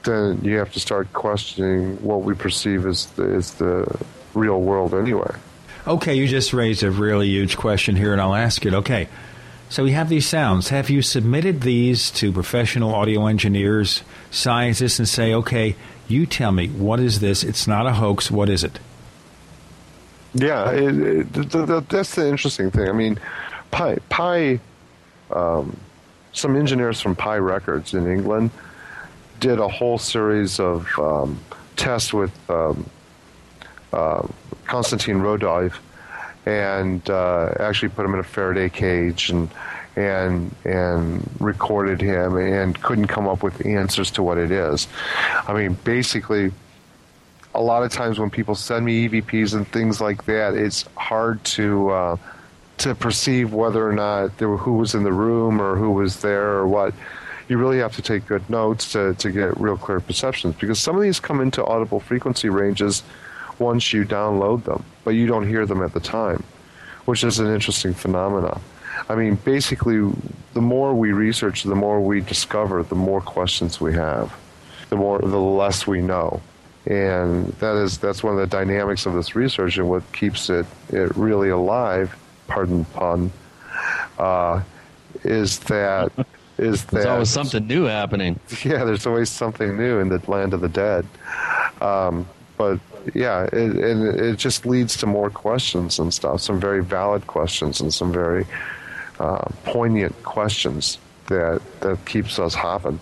then 0.02 0.40
you 0.42 0.56
have 0.56 0.72
to 0.72 0.80
start 0.80 1.12
questioning 1.12 1.96
what 2.02 2.22
we 2.22 2.34
perceive 2.34 2.86
as 2.86 3.06
the, 3.06 3.24
as 3.24 3.54
the 3.54 4.00
real 4.34 4.60
world 4.60 4.94
anyway. 4.94 5.30
Okay, 5.86 6.14
you 6.14 6.26
just 6.26 6.52
raised 6.52 6.82
a 6.82 6.90
really 6.90 7.28
huge 7.28 7.56
question 7.56 7.94
here, 7.94 8.12
and 8.12 8.20
I'll 8.20 8.34
ask 8.34 8.64
it. 8.66 8.72
Okay, 8.74 9.06
so 9.74 9.82
we 9.82 9.90
have 9.90 10.08
these 10.08 10.24
sounds. 10.24 10.68
Have 10.68 10.88
you 10.88 11.02
submitted 11.02 11.62
these 11.62 12.12
to 12.12 12.30
professional 12.30 12.94
audio 12.94 13.26
engineers, 13.26 14.04
scientists, 14.30 15.00
and 15.00 15.08
say, 15.08 15.34
okay, 15.34 15.74
you 16.06 16.26
tell 16.26 16.52
me, 16.52 16.68
what 16.68 17.00
is 17.00 17.18
this? 17.18 17.42
It's 17.42 17.66
not 17.66 17.84
a 17.84 17.94
hoax. 17.94 18.30
What 18.30 18.48
is 18.48 18.62
it? 18.62 18.78
Yeah, 20.32 20.70
it, 20.70 20.96
it, 20.96 21.34
th- 21.34 21.50
th- 21.50 21.66
th- 21.66 21.84
that's 21.88 22.14
the 22.14 22.28
interesting 22.28 22.70
thing. 22.70 22.88
I 22.88 22.92
mean, 22.92 23.18
Pye, 23.72 23.98
Pye 24.10 24.60
um, 25.32 25.76
some 26.32 26.54
engineers 26.54 27.00
from 27.00 27.16
Pye 27.16 27.38
Records 27.38 27.94
in 27.94 28.06
England 28.06 28.52
did 29.40 29.58
a 29.58 29.66
whole 29.66 29.98
series 29.98 30.60
of 30.60 30.88
um, 31.00 31.40
tests 31.74 32.14
with 32.14 32.30
um, 32.48 32.88
uh, 33.92 34.24
Konstantin 34.66 35.20
Raudive 35.20 35.74
and 36.46 37.08
uh, 37.08 37.54
actually 37.58 37.88
put 37.88 38.04
him 38.04 38.14
in 38.14 38.20
a 38.20 38.24
Faraday 38.24 38.68
cage 38.68 39.30
and 39.30 39.48
and 39.96 40.54
and 40.64 41.28
recorded 41.40 42.00
him 42.00 42.36
and 42.36 42.80
couldn't 42.82 43.06
come 43.06 43.28
up 43.28 43.42
with 43.42 43.64
answers 43.64 44.10
to 44.12 44.22
what 44.22 44.38
it 44.38 44.50
is. 44.50 44.88
I 45.46 45.52
mean, 45.54 45.74
basically, 45.84 46.52
a 47.54 47.60
lot 47.60 47.82
of 47.82 47.92
times 47.92 48.18
when 48.18 48.30
people 48.30 48.54
send 48.54 48.84
me 48.84 49.08
EVPs 49.08 49.54
and 49.54 49.66
things 49.68 50.00
like 50.00 50.24
that, 50.26 50.54
it's 50.54 50.84
hard 50.96 51.42
to 51.44 51.90
uh, 51.90 52.16
to 52.78 52.94
perceive 52.94 53.52
whether 53.52 53.88
or 53.88 53.92
not 53.92 54.36
there 54.38 54.48
were, 54.48 54.56
who 54.56 54.74
was 54.74 54.94
in 54.94 55.04
the 55.04 55.12
room 55.12 55.60
or 55.60 55.76
who 55.76 55.92
was 55.92 56.20
there 56.20 56.50
or 56.54 56.66
what. 56.66 56.92
You 57.46 57.58
really 57.58 57.78
have 57.78 57.94
to 57.96 58.02
take 58.02 58.26
good 58.26 58.48
notes 58.48 58.92
to, 58.92 59.12
to 59.16 59.30
get 59.30 59.60
real 59.60 59.76
clear 59.76 60.00
perceptions 60.00 60.56
because 60.56 60.78
some 60.78 60.96
of 60.96 61.02
these 61.02 61.20
come 61.20 61.42
into 61.42 61.62
audible 61.62 62.00
frequency 62.00 62.48
ranges 62.48 63.02
once 63.58 63.92
you 63.92 64.04
download 64.04 64.64
them, 64.64 64.84
but 65.04 65.10
you 65.10 65.26
don't 65.26 65.46
hear 65.46 65.66
them 65.66 65.82
at 65.82 65.92
the 65.92 66.00
time, 66.00 66.42
which 67.04 67.24
is 67.24 67.38
an 67.38 67.52
interesting 67.52 67.94
phenomenon. 67.94 68.60
I 69.08 69.14
mean, 69.16 69.34
basically, 69.36 70.10
the 70.54 70.60
more 70.60 70.94
we 70.94 71.12
research, 71.12 71.64
the 71.64 71.74
more 71.74 72.00
we 72.00 72.20
discover, 72.20 72.82
the 72.82 72.94
more 72.94 73.20
questions 73.20 73.80
we 73.80 73.92
have, 73.94 74.34
the 74.90 74.96
more 74.96 75.18
the 75.18 75.38
less 75.38 75.86
we 75.86 76.00
know, 76.00 76.40
and 76.86 77.48
that 77.54 77.76
is 77.76 77.98
that's 77.98 78.22
one 78.22 78.34
of 78.34 78.40
the 78.40 78.46
dynamics 78.46 79.06
of 79.06 79.14
this 79.14 79.34
research 79.34 79.78
and 79.78 79.88
what 79.88 80.10
keeps 80.12 80.50
it 80.50 80.66
it 80.90 81.14
really 81.16 81.48
alive. 81.48 82.16
Pardon 82.46 82.84
pun. 82.86 83.32
Uh, 84.18 84.62
is 85.22 85.58
that 85.60 86.12
is 86.58 86.84
that 86.86 86.92
There's 86.92 87.06
always 87.06 87.30
something 87.30 87.66
new 87.66 87.84
happening. 87.84 88.38
Yeah, 88.64 88.84
there's 88.84 89.06
always 89.06 89.30
something 89.30 89.76
new 89.76 89.98
in 89.98 90.08
the 90.08 90.22
land 90.30 90.54
of 90.54 90.60
the 90.60 90.68
dead. 90.68 91.06
Um, 91.80 92.28
but 92.56 92.78
yeah, 93.12 93.44
it, 93.44 93.76
it, 93.76 94.20
it 94.20 94.38
just 94.38 94.64
leads 94.64 94.96
to 94.98 95.06
more 95.06 95.30
questions 95.30 95.98
and 95.98 96.12
stuff. 96.12 96.40
Some 96.40 96.60
very 96.60 96.82
valid 96.82 97.26
questions 97.26 97.80
and 97.80 97.92
some 97.92 98.12
very 98.12 98.46
uh, 99.18 99.44
poignant 99.64 100.22
questions 100.22 100.98
that 101.26 101.60
that 101.80 102.04
keeps 102.04 102.38
us 102.38 102.54
hopping. 102.54 103.00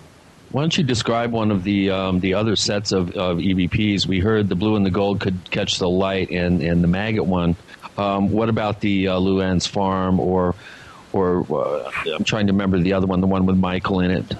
Why 0.50 0.62
don't 0.62 0.76
you 0.76 0.84
describe 0.84 1.32
one 1.32 1.50
of 1.50 1.64
the 1.64 1.90
um, 1.90 2.20
the 2.20 2.34
other 2.34 2.56
sets 2.56 2.92
of, 2.92 3.10
of 3.16 3.38
EVPs? 3.38 4.06
We 4.06 4.20
heard 4.20 4.48
the 4.48 4.54
blue 4.54 4.76
and 4.76 4.84
the 4.84 4.90
gold 4.90 5.20
could 5.20 5.50
catch 5.50 5.78
the 5.78 5.88
light, 5.88 6.30
and, 6.30 6.62
and 6.62 6.82
the 6.82 6.88
maggot 6.88 7.24
one. 7.24 7.56
Um, 7.96 8.30
what 8.30 8.48
about 8.48 8.80
the 8.80 9.08
uh, 9.08 9.18
Luann's 9.18 9.66
Farm, 9.66 10.20
or 10.20 10.54
or 11.12 11.46
uh, 11.50 11.90
I'm 12.14 12.24
trying 12.24 12.46
to 12.48 12.52
remember 12.52 12.78
the 12.78 12.92
other 12.92 13.06
one, 13.06 13.20
the 13.20 13.26
one 13.26 13.46
with 13.46 13.56
Michael 13.56 14.00
in 14.00 14.10
it 14.10 14.34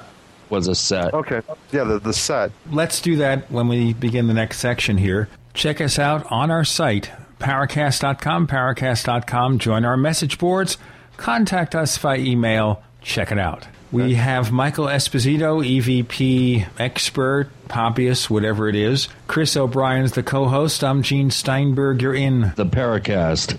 was 0.50 0.68
a 0.68 0.74
set. 0.74 1.14
Okay, 1.14 1.40
yeah, 1.72 1.84
the 1.84 1.98
the 1.98 2.12
set. 2.12 2.52
Let's 2.70 3.00
do 3.00 3.16
that 3.16 3.50
when 3.50 3.68
we 3.68 3.94
begin 3.94 4.26
the 4.26 4.34
next 4.34 4.58
section 4.58 4.98
here. 4.98 5.28
Check 5.54 5.80
us 5.80 5.98
out 5.98 6.30
on 6.30 6.50
our 6.50 6.64
site, 6.64 7.10
paracast.com, 7.38 8.46
paracast.com. 8.46 9.58
Join 9.58 9.84
our 9.84 9.96
message 9.96 10.38
boards. 10.38 10.78
Contact 11.16 11.74
us 11.74 11.96
via 11.98 12.18
email. 12.18 12.82
Check 13.02 13.32
it 13.32 13.38
out. 13.38 13.66
We 13.90 14.14
have 14.14 14.50
Michael 14.50 14.86
Esposito, 14.86 15.62
EVP 15.62 16.66
expert, 16.78 17.50
hobbyist, 17.68 18.30
whatever 18.30 18.66
it 18.70 18.74
is. 18.74 19.08
Chris 19.26 19.54
O'Brien's 19.54 20.12
the 20.12 20.22
co 20.22 20.48
host. 20.48 20.82
I'm 20.82 21.02
Gene 21.02 21.30
Steinberg. 21.30 22.00
You're 22.00 22.14
in 22.14 22.52
the 22.56 22.64
Paracast. 22.64 23.58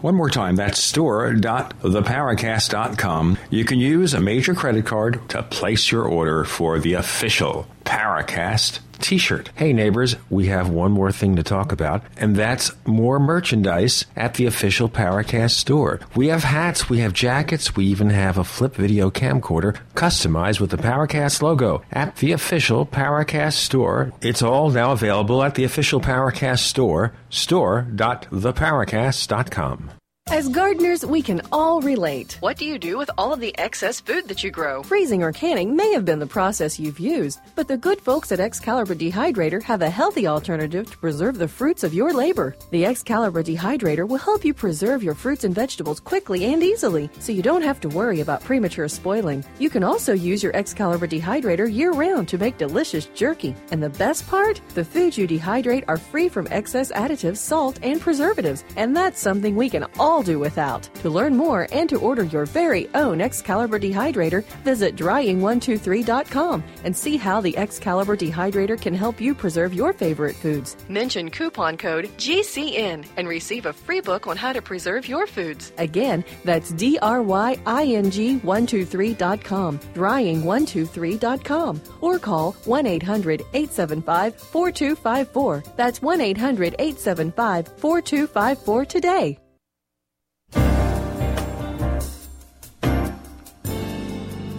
One 0.00 0.14
more 0.14 0.30
time, 0.30 0.56
that's 0.56 0.82
store.theparacast.com. 0.82 3.38
You 3.50 3.64
can 3.66 3.78
use 3.78 4.14
a 4.14 4.20
major 4.20 4.54
credit 4.54 4.86
card 4.86 5.20
to 5.28 5.42
place 5.42 5.92
your 5.92 6.04
order 6.04 6.44
for 6.44 6.78
the 6.78 6.94
official 6.94 7.66
Paracast 7.84 8.78
t 9.00 9.18
shirt. 9.18 9.50
Hey, 9.54 9.72
neighbors, 9.72 10.16
we 10.28 10.46
have 10.46 10.68
one 10.68 10.92
more 10.92 11.12
thing 11.12 11.36
to 11.36 11.42
talk 11.42 11.72
about, 11.72 12.02
and 12.16 12.36
that's 12.36 12.72
more 12.86 13.18
merchandise 13.18 14.04
at 14.16 14.34
the 14.34 14.46
official 14.46 14.88
Paracast 14.88 15.52
store. 15.52 16.00
We 16.14 16.28
have 16.28 16.44
hats, 16.44 16.88
we 16.88 17.00
have 17.00 17.12
jackets, 17.12 17.76
we 17.76 17.86
even 17.86 18.10
have 18.10 18.38
a 18.38 18.44
flip 18.44 18.74
video 18.74 19.10
camcorder 19.10 19.78
customized 19.94 20.60
with 20.60 20.70
the 20.70 20.76
Paracast 20.76 21.42
logo 21.42 21.82
at 21.90 22.16
the 22.16 22.32
official 22.32 22.86
Paracast 22.86 23.54
store. 23.54 24.12
It's 24.20 24.42
all 24.42 24.70
now 24.70 24.92
available 24.92 25.42
at 25.42 25.54
the 25.54 25.64
official 25.64 26.00
Paracast 26.00 26.60
store, 26.60 27.12
store.theparacast.com. 27.30 29.90
As 30.30 30.48
gardeners, 30.48 31.04
we 31.04 31.22
can 31.22 31.42
all 31.50 31.80
relate. 31.80 32.36
What 32.38 32.56
do 32.56 32.64
you 32.64 32.78
do 32.78 32.96
with 32.96 33.10
all 33.18 33.32
of 33.32 33.40
the 33.40 33.52
excess 33.58 33.98
food 34.00 34.28
that 34.28 34.44
you 34.44 34.52
grow? 34.52 34.84
Freezing 34.84 35.24
or 35.24 35.32
canning 35.32 35.74
may 35.74 35.92
have 35.92 36.04
been 36.04 36.20
the 36.20 36.26
process 36.26 36.78
you've 36.78 37.00
used, 37.00 37.40
but 37.56 37.66
the 37.66 37.76
good 37.76 38.00
folks 38.00 38.30
at 38.30 38.38
Excalibur 38.38 38.94
Dehydrator 38.94 39.60
have 39.60 39.82
a 39.82 39.90
healthy 39.90 40.28
alternative 40.28 40.88
to 40.88 40.98
preserve 40.98 41.36
the 41.36 41.48
fruits 41.48 41.82
of 41.82 41.92
your 41.92 42.12
labor. 42.12 42.54
The 42.70 42.86
Excalibur 42.86 43.42
Dehydrator 43.42 44.06
will 44.06 44.18
help 44.18 44.44
you 44.44 44.54
preserve 44.54 45.02
your 45.02 45.16
fruits 45.16 45.42
and 45.42 45.52
vegetables 45.52 45.98
quickly 45.98 46.44
and 46.44 46.62
easily, 46.62 47.10
so 47.18 47.32
you 47.32 47.42
don't 47.42 47.62
have 47.62 47.80
to 47.80 47.88
worry 47.88 48.20
about 48.20 48.44
premature 48.44 48.86
spoiling. 48.86 49.44
You 49.58 49.68
can 49.68 49.82
also 49.82 50.12
use 50.12 50.44
your 50.44 50.54
Excalibur 50.54 51.08
Dehydrator 51.08 51.70
year 51.70 51.90
round 51.90 52.28
to 52.28 52.38
make 52.38 52.56
delicious 52.56 53.06
jerky. 53.06 53.56
And 53.72 53.82
the 53.82 53.90
best 53.90 54.28
part? 54.28 54.60
The 54.74 54.84
foods 54.84 55.18
you 55.18 55.26
dehydrate 55.26 55.86
are 55.88 55.96
free 55.96 56.28
from 56.28 56.46
excess 56.52 56.92
additives, 56.92 57.38
salt, 57.38 57.80
and 57.82 58.00
preservatives, 58.00 58.62
and 58.76 58.96
that's 58.96 59.20
something 59.20 59.56
we 59.56 59.68
can 59.68 59.86
all 59.98 60.19
do 60.22 60.38
without. 60.38 60.82
To 61.02 61.10
learn 61.10 61.36
more 61.36 61.66
and 61.72 61.88
to 61.88 61.98
order 61.98 62.24
your 62.24 62.46
very 62.46 62.88
own 62.94 63.20
Excalibur 63.20 63.78
Dehydrator, 63.78 64.44
visit 64.64 64.96
drying123.com 64.96 66.64
and 66.84 66.96
see 66.96 67.16
how 67.16 67.40
the 67.40 67.56
Excalibur 67.56 68.16
Dehydrator 68.16 68.80
can 68.80 68.94
help 68.94 69.20
you 69.20 69.34
preserve 69.34 69.74
your 69.74 69.92
favorite 69.92 70.36
foods. 70.36 70.76
Mention 70.88 71.30
coupon 71.30 71.76
code 71.76 72.08
GCN 72.16 73.06
and 73.16 73.28
receive 73.28 73.66
a 73.66 73.72
free 73.72 74.00
book 74.00 74.26
on 74.26 74.36
how 74.36 74.52
to 74.52 74.62
preserve 74.62 75.08
your 75.08 75.26
foods. 75.26 75.72
Again, 75.78 76.24
that's 76.44 76.70
D 76.70 76.98
R 77.00 77.22
Y 77.22 77.58
I 77.66 77.84
N 77.84 78.10
G 78.10 78.38
123.com, 78.40 79.78
drying123.com, 79.78 81.80
or 82.00 82.18
call 82.18 82.52
1 82.64 82.86
800 82.86 83.40
875 83.52 84.36
4254. 84.36 85.64
That's 85.76 86.02
1 86.02 86.20
800 86.20 86.74
875 86.78 87.68
4254 87.78 88.84
today. 88.86 89.38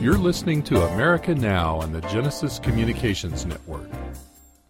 You're 0.02 0.18
listening 0.18 0.64
to 0.64 0.82
America 0.82 1.36
Now 1.36 1.76
on 1.76 1.94
the 1.94 2.02
Genesis 2.02 2.58
Communications 2.58 3.46
Network. 3.46 3.88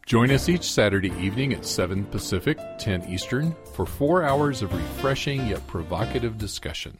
Join 0.06 0.30
us 0.30 0.50
each 0.50 0.70
Saturday 0.70 1.14
evening 1.18 1.54
at 1.54 1.66
7 1.66 2.04
Pacific, 2.04 2.60
10 2.80 3.06
Eastern 3.06 3.56
for 3.74 3.86
four 3.86 4.24
hours 4.24 4.62
of 4.62 4.74
refreshing 4.74 5.48
yet 5.48 5.66
provocative 5.68 6.38
discussion. 6.38 6.98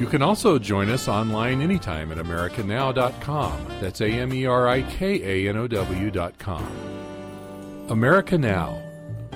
You 0.00 0.06
can 0.06 0.22
also 0.22 0.58
join 0.58 0.90
us 0.90 1.06
online 1.06 1.60
anytime 1.60 2.10
at 2.10 2.18
amerikanow.com. 2.18 3.66
That's 3.80 4.00
A 4.00 4.08
M 4.08 4.34
E 4.34 4.46
R 4.46 4.66
I 4.66 4.82
K 4.82 5.46
A 5.46 5.50
N 5.50 5.56
O 5.56 5.68
W.com. 5.68 6.66
America 7.90 8.38
Now, 8.38 8.82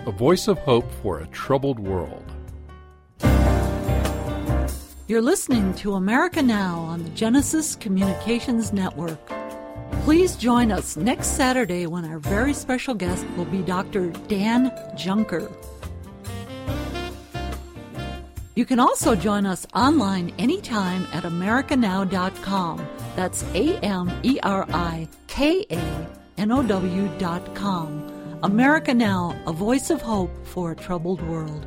a 0.05 0.11
voice 0.11 0.49
of 0.49 0.59
hope 0.59 0.91
for 1.01 1.21
a 1.21 1.29
troubled 1.29 1.79
world. 1.79 2.24
You're 5.07 5.21
listening 5.21 5.75
to 5.75 5.97
America 5.97 6.41
Now 6.41 6.79
on 6.79 7.05
the 7.05 7.11
Genesis 7.11 7.77
Communications 7.77 8.73
Network. 8.73 9.19
Please 10.05 10.35
join 10.35 10.73
us 10.73 10.97
next 10.97 11.37
Saturday 11.37 11.87
when 11.87 12.07
our 12.07 12.19
very 12.19 12.55
special 12.55 12.95
guest 12.95 13.27
will 13.37 13.45
be 13.45 13.61
Dr. 13.61 14.09
Dan 14.29 14.73
Junker. 14.97 15.53
You 18.55 18.65
can 18.65 18.81
also 18.81 19.15
join 19.15 19.45
us 19.45 19.67
online 19.75 20.33
anytime 20.39 21.07
at 21.13 21.25
amerikanow.com. 21.25 22.89
That's 23.15 23.43
A 23.53 23.77
M 23.81 24.11
E 24.23 24.39
R 24.43 24.65
I 24.71 25.07
K 25.27 25.67
A 25.71 26.09
N 26.39 26.51
O 26.51 26.63
W.com. 26.63 28.39
America 28.43 28.95
Now, 28.95 29.39
a 29.47 29.53
voice 29.53 29.91
of 29.91 30.01
hope 30.01 30.31
for 30.47 30.71
a 30.71 30.77
troubled 30.77 31.21
world. 31.29 31.67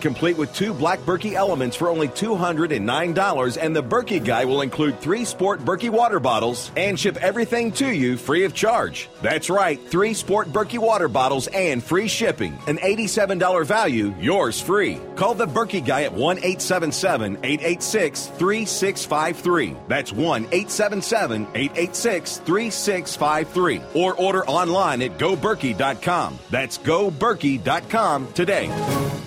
complete 0.00 0.38
with 0.38 0.54
two 0.54 0.72
black 0.72 0.98
Berkey 1.00 1.34
elements 1.34 1.76
for 1.76 1.88
only 1.88 2.08
$209 2.08 3.58
and 3.60 3.76
the 3.76 3.82
Berkey 3.82 4.24
guy 4.24 4.44
will 4.46 4.62
include 4.62 4.98
three 4.98 5.24
sport 5.24 5.60
Berkey 5.60 5.90
water 5.90 6.18
bottles 6.18 6.70
and 6.76 6.98
ship 6.98 7.16
everything 7.18 7.70
to 7.72 7.92
you 7.92 8.16
free 8.16 8.44
of 8.44 8.54
charge. 8.54 9.08
That's 9.20 9.50
right, 9.50 9.78
three 9.90 10.14
sport 10.14 10.48
Berkey 10.48 10.78
water 10.78 11.08
bottles 11.08 11.46
and 11.48 11.84
free 11.84 12.08
shipping. 12.08 12.58
An 12.66 12.78
$87 12.78 13.66
value, 13.66 14.14
yours 14.18 14.60
free. 14.60 14.98
Call 15.16 15.34
the 15.34 15.46
Berkey 15.46 15.84
guy 15.84 16.04
at 16.04 16.12
1 16.12 16.38
877 16.38 17.36
886 17.44 18.26
3653. 18.28 19.76
That's 19.86 20.12
1 20.12 20.42
877 20.44 21.42
886 21.54 22.38
3653. 22.38 23.82
Or 23.94 24.14
order 24.14 24.46
online 24.46 25.02
at 25.02 25.18
goberkey.com. 25.18 26.38
That's 26.50 26.78
goberkey.com 26.78 28.32
today. 28.32 29.23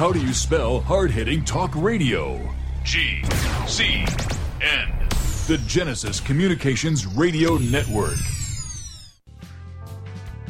How 0.00 0.10
do 0.10 0.18
you 0.18 0.32
spell 0.32 0.80
hard 0.80 1.10
hitting 1.10 1.44
talk 1.44 1.76
radio? 1.76 2.40
G 2.84 3.22
C 3.66 4.06
N. 4.62 4.88
The 5.46 5.62
Genesis 5.66 6.20
Communications 6.20 7.04
Radio 7.06 7.58
Network. 7.58 8.16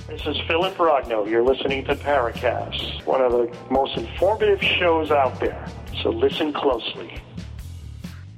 This 0.07 0.25
is 0.25 0.37
Philip 0.47 0.77
Rogno. 0.77 1.29
You're 1.29 1.43
listening 1.43 1.85
to 1.87 1.97
Paracast, 1.97 3.05
one 3.05 3.23
of 3.23 3.33
the 3.33 3.53
most 3.73 3.97
informative 3.97 4.63
shows 4.63 5.11
out 5.11 5.41
there. 5.41 5.67
So 6.01 6.11
listen 6.11 6.53
closely. 6.53 7.21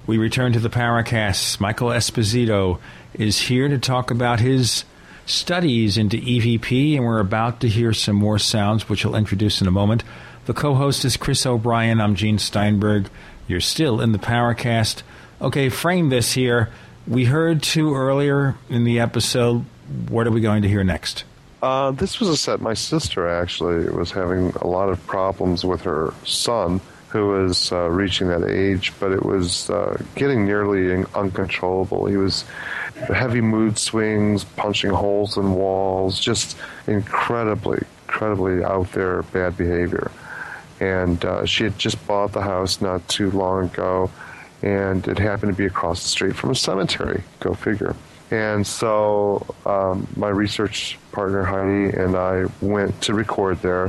We 0.07 0.17
return 0.17 0.55
to 0.55 0.61
the 0.61 0.71
Paracast. 0.71 1.61
Michael 1.61 1.89
Esposito 1.89 2.79
is 3.13 3.39
here 3.39 3.69
to 3.69 3.77
talk 3.77 4.11
about 4.11 4.41
his 4.41 4.87
studies 5.27 5.99
into 5.99 6.17
EVP, 6.17 6.97
and 6.97 7.05
we're 7.05 7.21
about 7.21 7.61
to 7.61 7.69
hear 7.69 7.93
some 7.93 8.17
more 8.17 8.39
sounds, 8.39 8.89
which 8.89 9.05
I'll 9.05 9.15
introduce 9.15 9.61
in 9.61 9.67
a 9.67 9.71
moment. 9.71 10.05
The 10.45 10.55
co 10.55 10.75
host 10.75 11.05
is 11.05 11.17
Chris 11.17 11.47
O'Brien. 11.47 12.01
I'm 12.01 12.17
Gene 12.17 12.39
Steinberg. 12.39 13.09
You're 13.47 13.61
still 13.61 14.01
in 14.01 14.11
the 14.11 14.19
Paracast. 14.19 15.03
Okay, 15.41 15.69
frame 15.69 16.09
this 16.09 16.33
here. 16.33 16.71
We 17.07 17.27
heard 17.27 17.63
two 17.63 17.95
earlier 17.95 18.57
in 18.69 18.83
the 18.83 18.99
episode. 18.99 19.65
What 20.09 20.27
are 20.27 20.33
we 20.33 20.41
going 20.41 20.63
to 20.63 20.69
hear 20.69 20.83
next? 20.83 21.23
Uh, 21.63 21.93
this 21.93 22.19
was 22.19 22.29
a 22.29 22.37
set. 22.37 22.61
My 22.61 22.75
sister 22.75 23.29
actually 23.29 23.89
was 23.89 24.11
having 24.11 24.51
a 24.61 24.67
lot 24.67 24.89
of 24.89 25.07
problems 25.07 25.65
with 25.65 25.83
her 25.83 26.13
son, 26.25 26.81
who 27.11 27.29
was 27.29 27.71
uh, 27.71 27.89
reaching 27.89 28.27
that 28.27 28.43
age, 28.43 28.93
but 28.99 29.13
it 29.13 29.25
was 29.25 29.71
uh, 29.71 29.97
getting 30.17 30.45
nearly 30.45 31.05
uncontrollable. 31.15 32.07
He 32.07 32.17
was 32.17 32.45
heavy 33.15 33.41
mood 33.41 33.79
swings, 33.79 34.43
punching 34.43 34.91
holes 34.91 35.37
in 35.37 35.55
walls, 35.55 36.19
just 36.19 36.57
incredibly, 36.89 37.79
incredibly 38.09 38.65
out 38.65 38.91
there 38.91 39.23
bad 39.23 39.57
behavior. 39.57 40.11
And 40.83 41.25
uh, 41.25 41.47
she 41.47 41.63
had 41.63 41.79
just 41.79 42.05
bought 42.09 42.33
the 42.33 42.41
house 42.41 42.81
not 42.81 43.07
too 43.07 43.31
long 43.31 43.67
ago, 43.67 44.11
and 44.63 45.07
it 45.07 45.17
happened 45.17 45.53
to 45.53 45.57
be 45.57 45.67
across 45.67 46.03
the 46.03 46.09
street 46.09 46.35
from 46.35 46.51
a 46.51 46.57
cemetery. 46.57 47.23
Go 47.39 47.55
figure. 47.55 47.95
And 48.33 48.67
so 48.67 49.47
um, 49.65 50.09
my 50.17 50.29
research 50.29 50.99
partner 51.13 51.45
Heidi 51.45 51.97
and 51.97 52.17
I 52.17 52.47
went 52.61 53.01
to 53.03 53.15
record 53.15 53.63
there. 53.63 53.89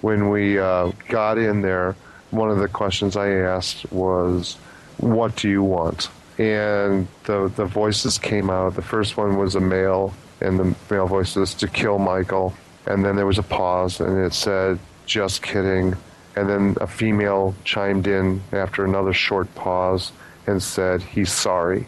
When 0.00 0.30
we 0.30 0.58
uh, 0.58 0.90
got 1.08 1.38
in 1.38 1.62
there, 1.62 1.94
one 2.32 2.50
of 2.50 2.58
the 2.58 2.66
questions 2.66 3.16
I 3.16 3.28
asked 3.28 3.92
was, 3.92 4.54
"What 4.96 5.36
do 5.36 5.48
you 5.48 5.62
want?" 5.62 6.08
And 6.38 7.06
the 7.22 7.52
the 7.54 7.66
voices 7.66 8.18
came 8.18 8.50
out. 8.50 8.74
The 8.74 8.82
first 8.82 9.16
one 9.16 9.36
was 9.36 9.54
a 9.54 9.60
male, 9.60 10.12
and 10.40 10.58
the 10.58 10.74
male 10.90 11.06
voice 11.06 11.36
was 11.36 11.54
to 11.54 11.68
kill 11.68 11.98
Michael. 11.98 12.52
And 12.84 13.04
then 13.04 13.14
there 13.14 13.26
was 13.26 13.38
a 13.38 13.44
pause, 13.44 14.00
and 14.00 14.18
it 14.18 14.34
said, 14.34 14.80
"Just 15.06 15.42
kidding." 15.42 15.94
And 16.36 16.48
then 16.48 16.76
a 16.80 16.86
female 16.86 17.54
chimed 17.64 18.06
in 18.06 18.42
after 18.52 18.84
another 18.84 19.12
short 19.12 19.52
pause 19.54 20.12
and 20.46 20.62
said, 20.62 21.02
"He's 21.02 21.32
sorry." 21.32 21.86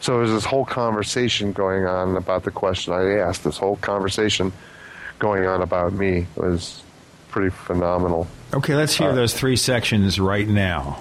So 0.00 0.18
there's 0.18 0.30
this 0.30 0.44
whole 0.44 0.64
conversation 0.64 1.52
going 1.52 1.86
on 1.86 2.16
about 2.16 2.42
the 2.42 2.50
question 2.50 2.92
I 2.92 3.18
asked. 3.18 3.44
This 3.44 3.58
whole 3.58 3.76
conversation 3.76 4.52
going 5.18 5.46
on 5.46 5.62
about 5.62 5.92
me 5.92 6.26
it 6.36 6.40
was 6.40 6.82
pretty 7.28 7.50
phenomenal. 7.50 8.26
Okay, 8.52 8.74
let's 8.74 8.94
hear 8.94 9.10
uh, 9.10 9.14
those 9.14 9.34
three 9.34 9.56
sections 9.56 10.18
right 10.18 10.48
now. 10.48 11.00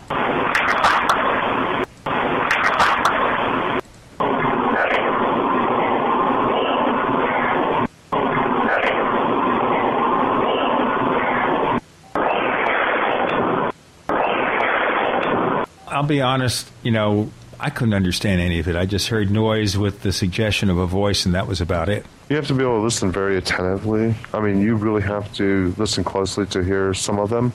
I'll 16.01 16.07
be 16.07 16.19
honest, 16.19 16.67
you 16.81 16.89
know, 16.89 17.29
I 17.59 17.69
couldn't 17.69 17.93
understand 17.93 18.41
any 18.41 18.57
of 18.57 18.67
it. 18.67 18.75
I 18.75 18.87
just 18.87 19.09
heard 19.09 19.29
noise 19.29 19.77
with 19.77 20.01
the 20.01 20.11
suggestion 20.11 20.71
of 20.71 20.79
a 20.79 20.87
voice, 20.87 21.27
and 21.27 21.35
that 21.35 21.45
was 21.45 21.61
about 21.61 21.89
it. 21.89 22.07
You 22.27 22.37
have 22.37 22.47
to 22.47 22.55
be 22.55 22.63
able 22.63 22.77
to 22.77 22.81
listen 22.81 23.11
very 23.11 23.37
attentively. 23.37 24.15
I 24.33 24.39
mean, 24.39 24.61
you 24.61 24.75
really 24.77 25.03
have 25.03 25.31
to 25.35 25.75
listen 25.77 26.03
closely 26.03 26.47
to 26.47 26.63
hear 26.63 26.95
some 26.95 27.19
of 27.19 27.29
them. 27.29 27.53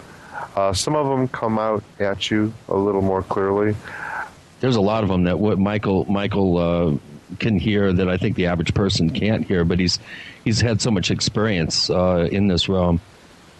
Uh, 0.54 0.72
some 0.72 0.94
of 0.94 1.08
them 1.08 1.26
come 1.26 1.58
out 1.58 1.82
at 1.98 2.30
you 2.30 2.54
a 2.68 2.76
little 2.76 3.02
more 3.02 3.24
clearly. 3.24 3.74
There's 4.60 4.76
a 4.76 4.80
lot 4.80 5.02
of 5.02 5.08
them 5.08 5.24
that 5.24 5.40
what 5.40 5.58
Michael 5.58 6.04
Michael 6.04 6.56
uh, 6.56 7.34
can 7.40 7.58
hear 7.58 7.92
that 7.92 8.08
I 8.08 8.16
think 8.16 8.36
the 8.36 8.46
average 8.46 8.74
person 8.74 9.10
can't 9.10 9.44
hear, 9.44 9.64
but 9.64 9.80
he's 9.80 9.98
he's 10.44 10.60
had 10.60 10.80
so 10.80 10.92
much 10.92 11.10
experience 11.10 11.90
uh, 11.90 12.28
in 12.30 12.46
this 12.46 12.68
realm 12.68 13.00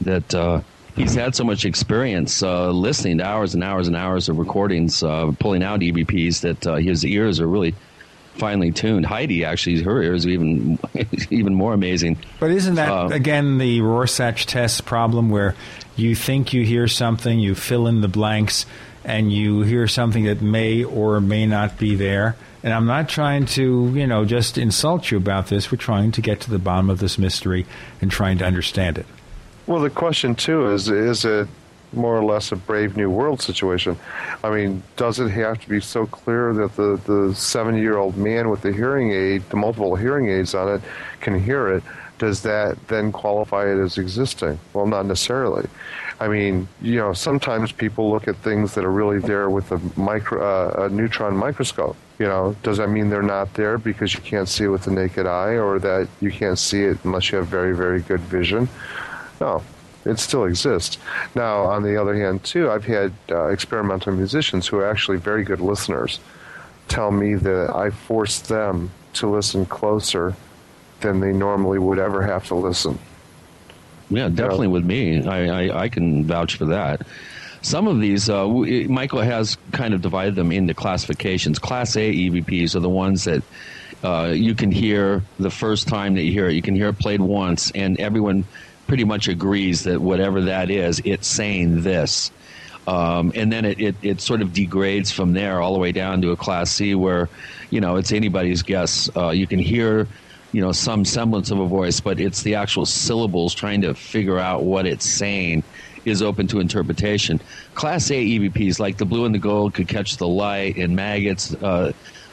that 0.03 0.33
uh, 0.33 0.61
he's 0.97 1.15
had 1.15 1.35
so 1.35 1.45
much 1.45 1.65
experience 1.65 2.43
uh, 2.43 2.71
listening 2.71 3.19
to 3.19 3.25
hours 3.25 3.55
and 3.55 3.63
hours 3.63 3.87
and 3.87 3.97
hours 3.97 4.29
of 4.29 4.39
recordings, 4.39 5.03
uh, 5.03 5.31
pulling 5.39 5.63
out 5.63 5.81
EVPs 5.81 6.41
that 6.41 6.67
uh, 6.67 6.77
his 6.77 7.05
ears 7.05 7.41
are 7.41 7.47
really 7.47 7.75
finely 8.35 8.71
tuned. 8.73 9.07
Heidi 9.07 9.45
actually, 9.45 9.83
her 9.83 10.03
ears 10.03 10.27
are 10.27 10.31
even 10.31 10.79
even 11.31 11.55
more 11.55 11.73
amazing. 11.73 12.19
But 12.41 12.51
isn't 12.51 12.75
that 12.75 12.89
uh, 12.89 13.09
again 13.09 13.59
the 13.59 13.81
Rorschach 13.81 14.47
test 14.47 14.85
problem 14.85 15.31
where 15.31 15.55
you 15.97 16.15
think 16.15 16.53
you 16.53 16.65
hear 16.65 16.89
something, 16.89 17.39
you 17.39 17.55
fill 17.55 17.87
in 17.87 18.01
the 18.01 18.09
blanks, 18.09 18.67
and 19.05 19.33
you 19.33 19.63
hear 19.63 19.87
something 19.87 20.25
that 20.25 20.43
may 20.43 20.85
or 20.85 21.21
may 21.21 21.47
not 21.47 21.79
be 21.79 21.95
there? 21.95 22.37
And 22.63 22.75
I'm 22.75 22.87
not 22.87 23.09
trying 23.09 23.47
to, 23.47 23.93
you 23.95 24.09
know, 24.09 24.25
just 24.25 24.59
insult 24.59 25.13
you 25.13 25.19
about 25.19 25.47
this. 25.47 25.71
We're 25.71 25.79
trying 25.79 26.11
to 26.13 26.21
get 26.21 26.41
to 26.41 26.51
the 26.51 26.59
bottom 26.59 26.91
of 26.91 26.99
this 26.99 27.17
mystery 27.17 27.65
and 28.01 28.11
trying 28.11 28.39
to 28.39 28.45
understand 28.45 28.99
it. 28.99 29.07
Well, 29.67 29.81
the 29.81 29.91
question 29.91 30.35
too 30.35 30.71
is: 30.71 30.89
Is 30.89 31.25
it 31.25 31.49
more 31.93 32.17
or 32.17 32.25
less 32.25 32.53
a 32.53 32.57
brave 32.57 32.97
new 32.97 33.11
world 33.11 33.43
situation? 33.43 33.97
I 34.45 34.51
mean, 34.51 34.83
does 34.97 35.19
it 35.19 35.29
have 35.31 35.61
to 35.61 35.69
be 35.69 35.81
so 35.81 36.07
clear 36.07 36.53
that 36.55 36.77
the 36.77 37.01
the 37.05 37.35
seventy 37.35 37.81
year 37.81 37.97
old 37.97 38.17
man 38.17 38.49
with 38.49 38.63
the 38.63 38.73
hearing 38.73 39.13
aid, 39.13 39.43
the 39.51 39.57
multiple 39.57 39.97
hearing 39.97 40.29
aids 40.29 40.55
on 40.55 40.69
it, 40.69 40.83
can 41.21 41.39
hear 41.39 41.69
it? 41.73 41.83
Does 42.19 42.43
that 42.43 42.79
then 42.89 43.13
qualify 43.13 43.67
it 43.67 43.79
as 43.79 43.99
existing? 43.99 44.59
Well, 44.73 44.87
not 44.87 45.05
necessarily. 45.05 45.69
I 46.19 46.29
mean, 46.29 46.67
you 46.81 46.97
know, 46.97 47.13
sometimes 47.13 47.73
people 47.73 48.11
look 48.11 48.27
at 48.27 48.37
things 48.37 48.75
that 48.75 48.85
are 48.85 48.91
really 48.91 49.19
there 49.19 49.51
with 49.51 49.71
a 49.71 49.81
micro, 50.01 50.43
uh, 50.43 50.87
a 50.87 50.89
neutron 50.89 51.37
microscope. 51.37 51.97
You 52.19 52.27
know, 52.27 52.57
does 52.63 52.79
that 52.79 52.89
mean 52.89 53.11
they're 53.11 53.21
not 53.21 53.53
there 53.53 53.77
because 53.77 54.15
you 54.15 54.21
can't 54.21 54.49
see 54.49 54.65
it 54.65 54.69
with 54.69 54.85
the 54.85 54.93
naked 54.93 55.27
eye, 55.27 55.59
or 55.59 55.79
that 55.81 56.09
you 56.21 56.31
can't 56.31 56.59
see 56.59 56.85
it 56.85 56.97
unless 57.05 57.31
you 57.31 57.37
have 57.37 57.49
very, 57.49 57.77
very 57.77 58.01
good 58.01 58.21
vision? 58.21 58.67
No, 59.41 59.63
it 60.05 60.19
still 60.19 60.45
exists. 60.45 60.99
Now, 61.35 61.65
on 61.65 61.83
the 61.83 62.01
other 62.01 62.15
hand, 62.15 62.45
too, 62.45 62.71
I've 62.71 62.85
had 62.85 63.13
uh, 63.31 63.47
experimental 63.47 64.13
musicians 64.13 64.67
who 64.67 64.79
are 64.79 64.89
actually 64.89 65.19
very 65.19 65.45
good 65.45 65.61
listeners 65.61 66.21
tell 66.89 67.11
me 67.11 67.35
that 67.35 67.75
I 67.75 67.91
force 67.91 68.41
them 68.41 68.91
to 69.15 69.29
listen 69.29 69.67
closer 69.67 70.37
than 71.01 71.21
they 71.21 71.33
normally 71.33 71.79
would 71.79 71.99
ever 71.99 72.23
have 72.23 72.47
to 72.49 72.55
listen. 72.55 72.99
Yeah, 74.09 74.29
definitely 74.29 74.67
you 74.67 74.69
know? 74.69 74.75
with 74.75 74.85
me. 74.85 75.27
I, 75.27 75.65
I, 75.65 75.83
I, 75.83 75.89
can 75.89 76.25
vouch 76.25 76.57
for 76.57 76.67
that. 76.67 77.03
Some 77.63 77.89
of 77.89 78.01
these, 78.01 78.31
uh, 78.31 78.47
Michael 78.47 79.21
has 79.21 79.59
kind 79.73 79.95
of 79.95 80.01
divided 80.01 80.37
them 80.37 80.53
into 80.53 80.75
classifications. 80.75 81.59
Class 81.59 81.97
A 81.97 82.13
EVPs 82.13 82.77
are 82.77 82.81
the 82.81 82.89
ones 82.89 83.25
that 83.25 83.43
uh, 84.05 84.31
you 84.33 84.55
can 84.55 84.71
hear 84.71 85.23
the 85.41 85.51
first 85.51 85.89
time 85.89 86.15
that 86.15 86.23
you 86.23 86.31
hear 86.31 86.49
it. 86.49 86.55
You 86.55 86.63
can 86.63 86.77
hear 86.77 86.91
it 86.91 86.99
played 86.99 87.21
once, 87.21 87.73
and 87.73 87.99
everyone 87.99 88.45
pretty 88.87 89.05
much 89.05 89.29
agrees 89.29 89.85
that 89.85 90.01
whatever 90.01 90.43
that 90.43 90.71
is, 90.71 91.01
it's 91.05 91.27
saying 91.27 91.83
this. 91.83 92.31
Um, 92.87 93.33
and 93.35 93.53
then 93.53 93.65
it, 93.65 93.81
it, 93.81 93.95
it, 94.03 94.21
sort 94.21 94.43
of 94.43 94.53
degrades 94.53 95.11
from 95.11 95.33
there 95.33 95.61
all 95.61 95.73
the 95.73 95.81
way 95.81 95.91
down 95.91 96.23
to 96.23 96.31
a 96.31 96.37
class 96.37 96.71
C 96.71 96.95
where, 96.95 97.29
you 97.71 97.81
know, 97.81 97.97
it's 97.97 98.13
anybody's 98.13 98.63
guess. 98.63 99.11
Uh, 99.17 99.31
you 99.31 99.47
can 99.47 99.59
hear, 99.59 100.07
you 100.53 100.61
know, 100.61 100.71
some 100.71 101.05
semblance 101.05 101.51
of 101.51 101.59
a 101.59 101.67
voice, 101.67 101.99
but 101.99 102.21
it's 102.21 102.43
the 102.43 102.55
actual 102.55 102.87
syllables 102.87 103.55
trying 103.55 103.81
to 103.81 103.93
figure 103.95 104.39
out 104.39 104.63
what 104.63 104.87
it's 104.87 105.05
saying 105.05 105.65
is 106.05 106.23
open 106.23 106.47
to 106.47 106.61
interpretation. 106.61 107.41
Class 107.75 108.11
A 108.13 108.15
EVPs 108.15 108.79
like 108.79 108.97
the 108.99 109.05
blue 109.05 109.25
and 109.25 109.35
the 109.35 109.41
gold 109.41 109.75
could 109.75 109.89
catch 109.89 110.17
the 110.17 110.29
light 110.29 110.77
and 110.77 110.95
maggots. 110.95 111.55
Uh, 111.55 111.93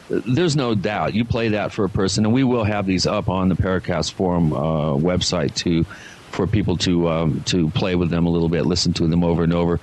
there's 0.10 0.56
no 0.56 0.76
doubt. 0.76 1.14
You 1.16 1.26
play 1.26 1.50
that 1.50 1.72
for 1.72 1.86
a 1.86 1.90
person, 1.90 2.26
and 2.26 2.34
we 2.34 2.44
will 2.44 2.64
have 2.64 2.86
these 2.86 3.08
up 3.08 3.30
on 3.30 3.50
the 3.50 3.56
Paracast 3.56 4.14
Forum 4.14 4.54
uh, 4.54 4.94
website 4.94 5.56
too, 5.56 5.86
for 6.34 6.48
people 6.48 6.78
to 6.78 7.08
um, 7.10 7.44
to 7.44 7.70
play 7.72 7.96
with 7.96 8.10
them 8.10 8.26
a 8.26 8.30
little 8.30 8.50
bit, 8.50 8.66
listen 8.66 8.94
to 8.94 9.08
them 9.08 9.24
over 9.24 9.44
and 9.44 9.54
over. 9.54 9.78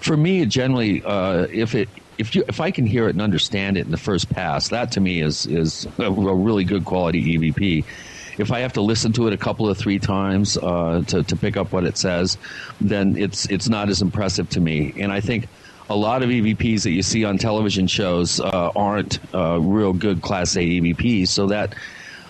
For 0.00 0.16
me, 0.16 0.44
generally, 0.46 1.02
uh, 1.02 1.46
if 1.50 1.74
it 1.74 1.88
if 2.18 2.34
you 2.34 2.44
if 2.48 2.60
I 2.60 2.70
can 2.70 2.86
hear 2.86 3.06
it 3.06 3.10
and 3.10 3.22
understand 3.22 3.76
it 3.76 3.86
in 3.86 3.90
the 3.90 3.96
first 3.96 4.28
pass, 4.30 4.68
that 4.68 4.92
to 4.92 5.00
me 5.00 5.20
is 5.20 5.46
is 5.46 5.86
a, 5.98 6.10
really 6.10 6.64
good 6.64 6.84
quality 6.84 7.38
EVP. 7.38 7.84
If 8.38 8.52
I 8.52 8.60
have 8.60 8.74
to 8.74 8.82
listen 8.82 9.12
to 9.14 9.26
it 9.26 9.32
a 9.32 9.38
couple 9.38 9.68
of 9.68 9.78
three 9.78 9.98
times 9.98 10.58
uh, 10.58 11.02
to 11.08 11.22
to 11.22 11.36
pick 11.36 11.56
up 11.56 11.72
what 11.72 11.84
it 11.84 11.96
says, 11.96 12.36
then 12.80 13.16
it's 13.16 13.50
it's 13.50 13.68
not 13.68 13.88
as 13.88 14.02
impressive 14.02 14.48
to 14.50 14.60
me. 14.60 14.92
And 14.98 15.10
I 15.10 15.20
think 15.20 15.48
a 15.88 15.96
lot 15.96 16.22
of 16.22 16.28
EVPs 16.28 16.82
that 16.82 16.90
you 16.90 17.02
see 17.02 17.24
on 17.24 17.38
television 17.38 17.86
shows 17.86 18.40
uh, 18.40 18.70
aren't 18.74 19.18
uh, 19.34 19.58
real 19.60 19.92
good 19.92 20.20
Class 20.20 20.56
A 20.56 20.60
EVPs. 20.60 21.28
So 21.28 21.46
that 21.46 21.74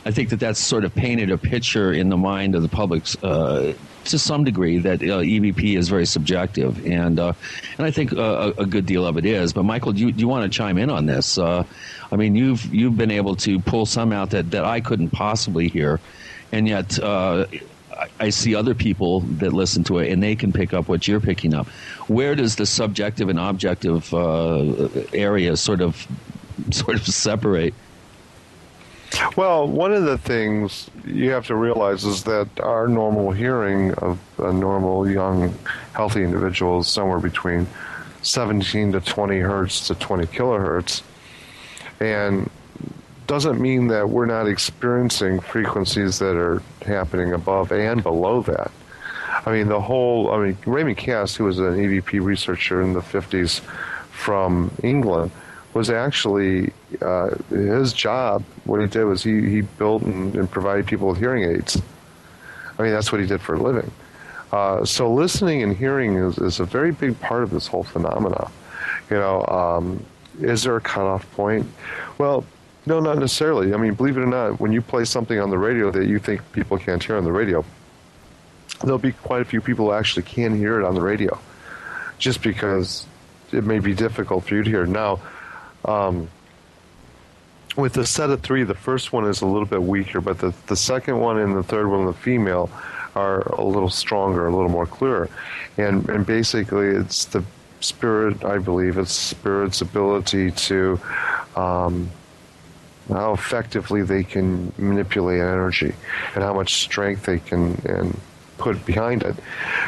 I 0.06 0.12
think 0.12 0.30
that 0.30 0.38
that's 0.38 0.60
sort 0.60 0.84
of 0.84 0.94
painted 0.94 1.32
a 1.32 1.36
picture 1.36 1.92
in 1.92 2.10
the 2.10 2.16
mind 2.16 2.54
of 2.54 2.62
the 2.62 2.68
public 2.68 3.02
uh, 3.24 3.72
to 4.04 4.18
some 4.20 4.44
degree 4.44 4.78
that 4.78 5.02
uh, 5.02 5.18
EVP 5.18 5.76
is 5.76 5.88
very 5.88 6.06
subjective, 6.06 6.86
and 6.86 7.18
uh, 7.18 7.32
and 7.76 7.86
I 7.86 7.90
think 7.90 8.12
uh, 8.12 8.52
a, 8.56 8.62
a, 8.62 8.66
good 8.66 8.86
deal 8.86 9.04
of 9.04 9.18
it 9.18 9.24
is. 9.24 9.52
But 9.52 9.64
Michael, 9.64 9.92
do 9.92 10.02
you, 10.02 10.12
do 10.12 10.20
you 10.20 10.28
want 10.28 10.50
to 10.50 10.56
chime 10.56 10.78
in 10.78 10.90
on 10.90 11.06
this? 11.06 11.38
I 11.38 11.64
mean, 12.12 12.36
you've 12.36 12.64
you've 12.72 12.96
been 12.96 13.10
able 13.10 13.34
to 13.36 13.58
pull 13.58 13.84
some 13.84 14.12
out 14.12 14.30
that, 14.30 14.52
that 14.52 14.64
I 14.64 14.80
couldn't 14.80 15.10
possibly 15.10 15.66
hear, 15.66 15.98
and 16.52 16.68
yet 16.68 17.00
I 18.20 18.30
see 18.30 18.54
other 18.54 18.74
people 18.74 19.20
that 19.20 19.52
listen 19.52 19.82
to 19.84 19.98
it 19.98 20.12
and 20.12 20.22
they 20.22 20.36
can 20.36 20.52
pick 20.52 20.72
up 20.72 20.86
what 20.86 21.08
you're 21.08 21.20
picking 21.20 21.54
up. 21.54 21.66
Where 22.08 22.34
does 22.34 22.56
the 22.56 22.66
subjective 22.66 23.28
and 23.28 23.38
objective 23.40 24.12
uh, 24.14 24.88
area 25.12 25.56
sort 25.56 25.80
of 25.80 26.06
sort 26.70 26.96
of 26.96 27.06
separate? 27.06 27.74
Well, 29.36 29.68
one 29.68 29.92
of 29.92 30.04
the 30.04 30.18
things 30.18 30.90
you 31.04 31.30
have 31.30 31.46
to 31.46 31.54
realize 31.54 32.04
is 32.04 32.24
that 32.24 32.48
our 32.60 32.88
normal 32.88 33.32
hearing 33.32 33.92
of 33.94 34.18
a 34.38 34.52
normal 34.52 35.08
young 35.08 35.54
healthy 35.92 36.22
individual 36.22 36.80
is 36.80 36.88
somewhere 36.88 37.20
between 37.20 37.66
17 38.22 38.92
to 38.92 39.00
20 39.00 39.38
hertz 39.38 39.86
to 39.88 39.94
20 39.94 40.26
kilohertz. 40.26 41.02
And 42.00 42.50
doesn't 43.26 43.60
mean 43.60 43.88
that 43.88 44.08
we're 44.08 44.26
not 44.26 44.46
experiencing 44.46 45.40
frequencies 45.40 46.18
that 46.18 46.36
are 46.36 46.62
happening 46.82 47.32
above 47.32 47.72
and 47.72 48.02
below 48.02 48.42
that. 48.42 48.70
I 49.44 49.52
mean, 49.52 49.68
the 49.68 49.80
whole, 49.80 50.30
I 50.32 50.38
mean, 50.38 50.58
Raymond 50.64 50.96
Cass, 50.96 51.34
who 51.34 51.44
was 51.44 51.58
an 51.58 51.76
EVP 51.76 52.22
researcher 52.22 52.82
in 52.82 52.92
the 52.92 53.00
50s 53.00 53.60
from 54.10 54.70
England, 54.82 55.30
was 55.76 55.90
actually 55.90 56.72
uh, 57.02 57.28
his 57.50 57.92
job. 57.92 58.42
What 58.64 58.80
he 58.80 58.86
did 58.86 59.04
was 59.04 59.22
he, 59.22 59.48
he 59.48 59.60
built 59.60 60.02
and, 60.02 60.34
and, 60.34 60.50
provided 60.50 60.86
people 60.86 61.08
with 61.08 61.18
hearing 61.18 61.44
aids. 61.44 61.80
I 62.78 62.82
mean, 62.82 62.92
that's 62.92 63.12
what 63.12 63.20
he 63.20 63.26
did 63.26 63.42
for 63.42 63.54
a 63.54 63.62
living. 63.62 63.90
Uh, 64.52 64.86
so 64.86 65.12
listening 65.12 65.62
and 65.62 65.76
hearing 65.76 66.16
is, 66.16 66.38
is 66.38 66.60
a 66.60 66.64
very 66.64 66.92
big 66.92 67.20
part 67.20 67.42
of 67.42 67.50
this 67.50 67.66
whole 67.66 67.82
phenomena. 67.82 68.50
You 69.10 69.18
know, 69.18 69.44
um, 69.46 70.04
is 70.40 70.62
there 70.62 70.76
a 70.76 70.80
cutoff 70.80 71.30
point? 71.32 71.66
Well, 72.16 72.46
no, 72.86 72.98
not 72.98 73.18
necessarily. 73.18 73.74
I 73.74 73.76
mean, 73.76 73.94
believe 73.94 74.16
it 74.16 74.20
or 74.20 74.26
not, 74.26 74.58
when 74.58 74.72
you 74.72 74.80
play 74.80 75.04
something 75.04 75.38
on 75.38 75.50
the 75.50 75.58
radio 75.58 75.90
that 75.90 76.06
you 76.06 76.18
think 76.18 76.40
people 76.52 76.78
can't 76.78 77.02
hear 77.02 77.16
on 77.16 77.24
the 77.24 77.32
radio, 77.32 77.64
there'll 78.82 78.98
be 78.98 79.12
quite 79.12 79.42
a 79.42 79.44
few 79.44 79.60
people 79.60 79.86
who 79.86 79.92
actually 79.92 80.22
can 80.22 80.56
hear 80.56 80.80
it 80.80 80.86
on 80.86 80.94
the 80.94 81.02
radio, 81.02 81.38
just 82.18 82.42
because 82.42 83.06
it 83.52 83.64
may 83.64 83.78
be 83.78 83.94
difficult 83.94 84.44
for 84.44 84.54
you 84.54 84.62
to 84.62 84.70
hear. 84.70 84.86
Now, 84.86 85.20
um, 85.86 86.28
with 87.76 87.92
the 87.92 88.06
set 88.06 88.30
of 88.30 88.42
three, 88.42 88.64
the 88.64 88.74
first 88.74 89.12
one 89.12 89.26
is 89.26 89.42
a 89.42 89.46
little 89.46 89.66
bit 89.66 89.82
weaker, 89.82 90.20
but 90.20 90.38
the, 90.38 90.54
the 90.66 90.76
second 90.76 91.18
one 91.18 91.38
and 91.38 91.56
the 91.56 91.62
third 91.62 91.88
one, 91.88 92.06
the 92.06 92.12
female, 92.12 92.70
are 93.14 93.40
a 93.52 93.64
little 93.64 93.90
stronger, 93.90 94.46
a 94.46 94.54
little 94.54 94.70
more 94.70 94.86
clear. 94.86 95.28
And, 95.76 96.08
and 96.08 96.26
basically, 96.26 96.88
it's 96.88 97.26
the 97.26 97.44
spirit, 97.80 98.44
I 98.44 98.58
believe, 98.58 98.98
it's 98.98 99.12
spirit's 99.12 99.80
ability 99.80 100.50
to. 100.50 101.00
Um, 101.54 102.10
how 103.08 103.32
effectively 103.32 104.02
they 104.02 104.24
can 104.24 104.72
manipulate 104.78 105.40
energy 105.40 105.94
and 106.34 106.42
how 106.42 106.52
much 106.52 106.74
strength 106.74 107.24
they 107.24 107.38
can 107.38 107.80
and 107.84 108.18
put 108.58 108.84
behind 108.84 109.22
it. 109.22 109.36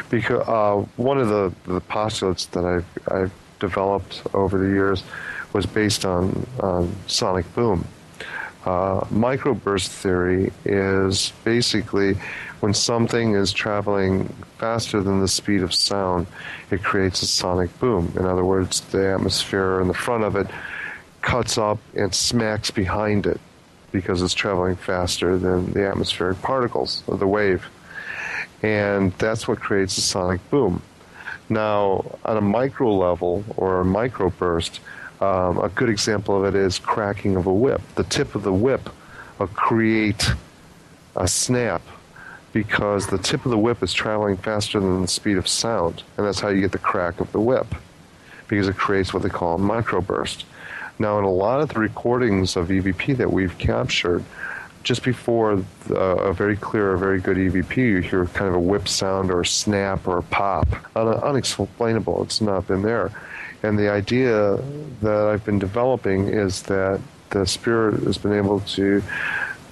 Because 0.09 0.47
uh, 0.47 0.85
one 0.95 1.19
of 1.19 1.27
the, 1.27 1.53
the 1.65 1.81
postulates 1.81 2.45
that 2.47 2.63
I've, 2.63 2.85
I've 3.11 3.33
developed 3.59 4.21
over 4.33 4.57
the 4.57 4.69
years 4.69 5.03
was 5.53 5.65
based 5.65 6.05
on, 6.05 6.47
on 6.59 6.95
sonic 7.07 7.51
boom. 7.55 7.87
Uh, 8.65 9.01
microburst 9.05 9.87
theory 9.87 10.51
is 10.65 11.31
basically 11.43 12.15
when 12.59 12.73
something 12.73 13.33
is 13.33 13.53
traveling 13.53 14.27
faster 14.57 15.01
than 15.01 15.21
the 15.21 15.27
speed 15.27 15.63
of 15.63 15.73
sound, 15.73 16.27
it 16.71 16.83
creates 16.83 17.21
a 17.21 17.25
sonic 17.25 17.77
boom. 17.79 18.13
In 18.17 18.25
other 18.25 18.43
words, 18.43 18.81
the 18.81 19.13
atmosphere 19.13 19.79
in 19.79 19.87
the 19.87 19.93
front 19.93 20.25
of 20.25 20.35
it 20.35 20.47
cuts 21.21 21.57
up 21.57 21.79
and 21.95 22.13
smacks 22.13 22.69
behind 22.69 23.25
it 23.25 23.39
because 23.91 24.21
it's 24.21 24.33
traveling 24.33 24.75
faster 24.75 25.37
than 25.37 25.71
the 25.71 25.87
atmospheric 25.87 26.41
particles 26.41 27.03
of 27.07 27.19
the 27.19 27.27
wave. 27.27 27.65
And 28.61 29.13
that's 29.13 29.47
what 29.47 29.59
creates 29.59 29.97
a 29.97 30.01
sonic 30.01 30.47
boom. 30.49 30.81
Now, 31.47 32.17
on 32.25 32.37
a 32.37 32.41
micro 32.41 32.93
level 32.93 33.43
or 33.57 33.81
a 33.81 33.85
microburst, 33.85 34.79
um, 35.21 35.59
a 35.59 35.69
good 35.69 35.89
example 35.89 36.37
of 36.37 36.53
it 36.53 36.57
is 36.57 36.79
cracking 36.79 37.35
of 37.35 37.45
a 37.45 37.53
whip. 37.53 37.81
The 37.95 38.03
tip 38.05 38.35
of 38.35 38.43
the 38.43 38.53
whip 38.53 38.89
will 39.37 39.47
create 39.47 40.31
a 41.15 41.27
snap 41.27 41.81
because 42.53 43.07
the 43.07 43.17
tip 43.17 43.45
of 43.45 43.51
the 43.51 43.57
whip 43.57 43.83
is 43.83 43.93
traveling 43.93 44.37
faster 44.37 44.79
than 44.79 45.01
the 45.01 45.07
speed 45.07 45.37
of 45.37 45.47
sound, 45.47 46.03
and 46.17 46.25
that's 46.25 46.39
how 46.39 46.49
you 46.49 46.61
get 46.61 46.71
the 46.71 46.77
crack 46.77 47.19
of 47.19 47.31
the 47.31 47.39
whip 47.39 47.67
because 48.47 48.67
it 48.67 48.75
creates 48.75 49.13
what 49.13 49.21
they 49.23 49.29
call 49.29 49.55
a 49.55 49.59
microburst. 49.59 50.43
Now, 50.97 51.17
in 51.19 51.23
a 51.23 51.29
lot 51.29 51.61
of 51.61 51.69
the 51.69 51.79
recordings 51.79 52.55
of 52.55 52.69
EVP 52.69 53.17
that 53.17 53.31
we've 53.31 53.57
captured, 53.57 54.23
just 54.83 55.03
before 55.03 55.63
the, 55.87 55.95
a 55.95 56.33
very 56.33 56.55
clear, 56.55 56.93
a 56.93 56.97
very 56.97 57.19
good 57.19 57.37
EVP, 57.37 57.77
you 57.77 57.97
hear 57.99 58.25
kind 58.27 58.47
of 58.47 58.55
a 58.55 58.59
whip 58.59 58.87
sound 58.87 59.29
or 59.29 59.41
a 59.41 59.45
snap 59.45 60.07
or 60.07 60.17
a 60.17 60.23
pop. 60.23 60.67
Un- 60.95 61.07
unexplainable. 61.07 62.23
It's 62.23 62.41
not 62.41 62.67
been 62.67 62.81
there. 62.81 63.11
And 63.63 63.77
the 63.77 63.89
idea 63.89 64.57
that 65.01 65.27
I've 65.27 65.45
been 65.45 65.59
developing 65.59 66.27
is 66.27 66.63
that 66.63 67.01
the 67.29 67.45
spirit 67.45 68.03
has 68.03 68.17
been 68.17 68.33
able 68.33 68.61
to 68.61 69.03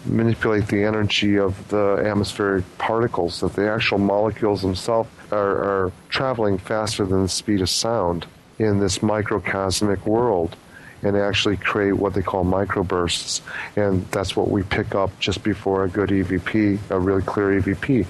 manipulate 0.06 0.68
the 0.68 0.84
energy 0.84 1.38
of 1.38 1.68
the 1.70 2.02
atmospheric 2.06 2.66
particles, 2.78 3.40
that 3.42 3.54
the 3.54 3.70
actual 3.70 3.98
molecules 3.98 4.62
themselves 4.62 5.10
are, 5.32 5.64
are 5.64 5.92
traveling 6.10 6.58
faster 6.58 7.06
than 7.06 7.24
the 7.24 7.30
speed 7.30 7.62
of 7.62 7.70
sound 7.70 8.26
in 8.60 8.80
this 8.80 9.02
microcosmic 9.04 10.06
world 10.06 10.56
and 11.04 11.16
actually 11.16 11.58
create 11.58 11.94
what 11.94 12.14
they 12.14 12.22
call 12.22 12.44
microbursts. 12.44 13.42
And 13.76 14.06
that's 14.12 14.36
what 14.36 14.50
we 14.50 14.64
pick 14.64 14.96
up 14.96 15.18
just 15.20 15.44
before 15.44 15.84
a 15.84 15.90
good 15.90 16.10
EVP, 16.10 16.80
a 16.90 17.00
really 17.00 17.22
clear 17.22 17.62
EVP. 17.62 18.06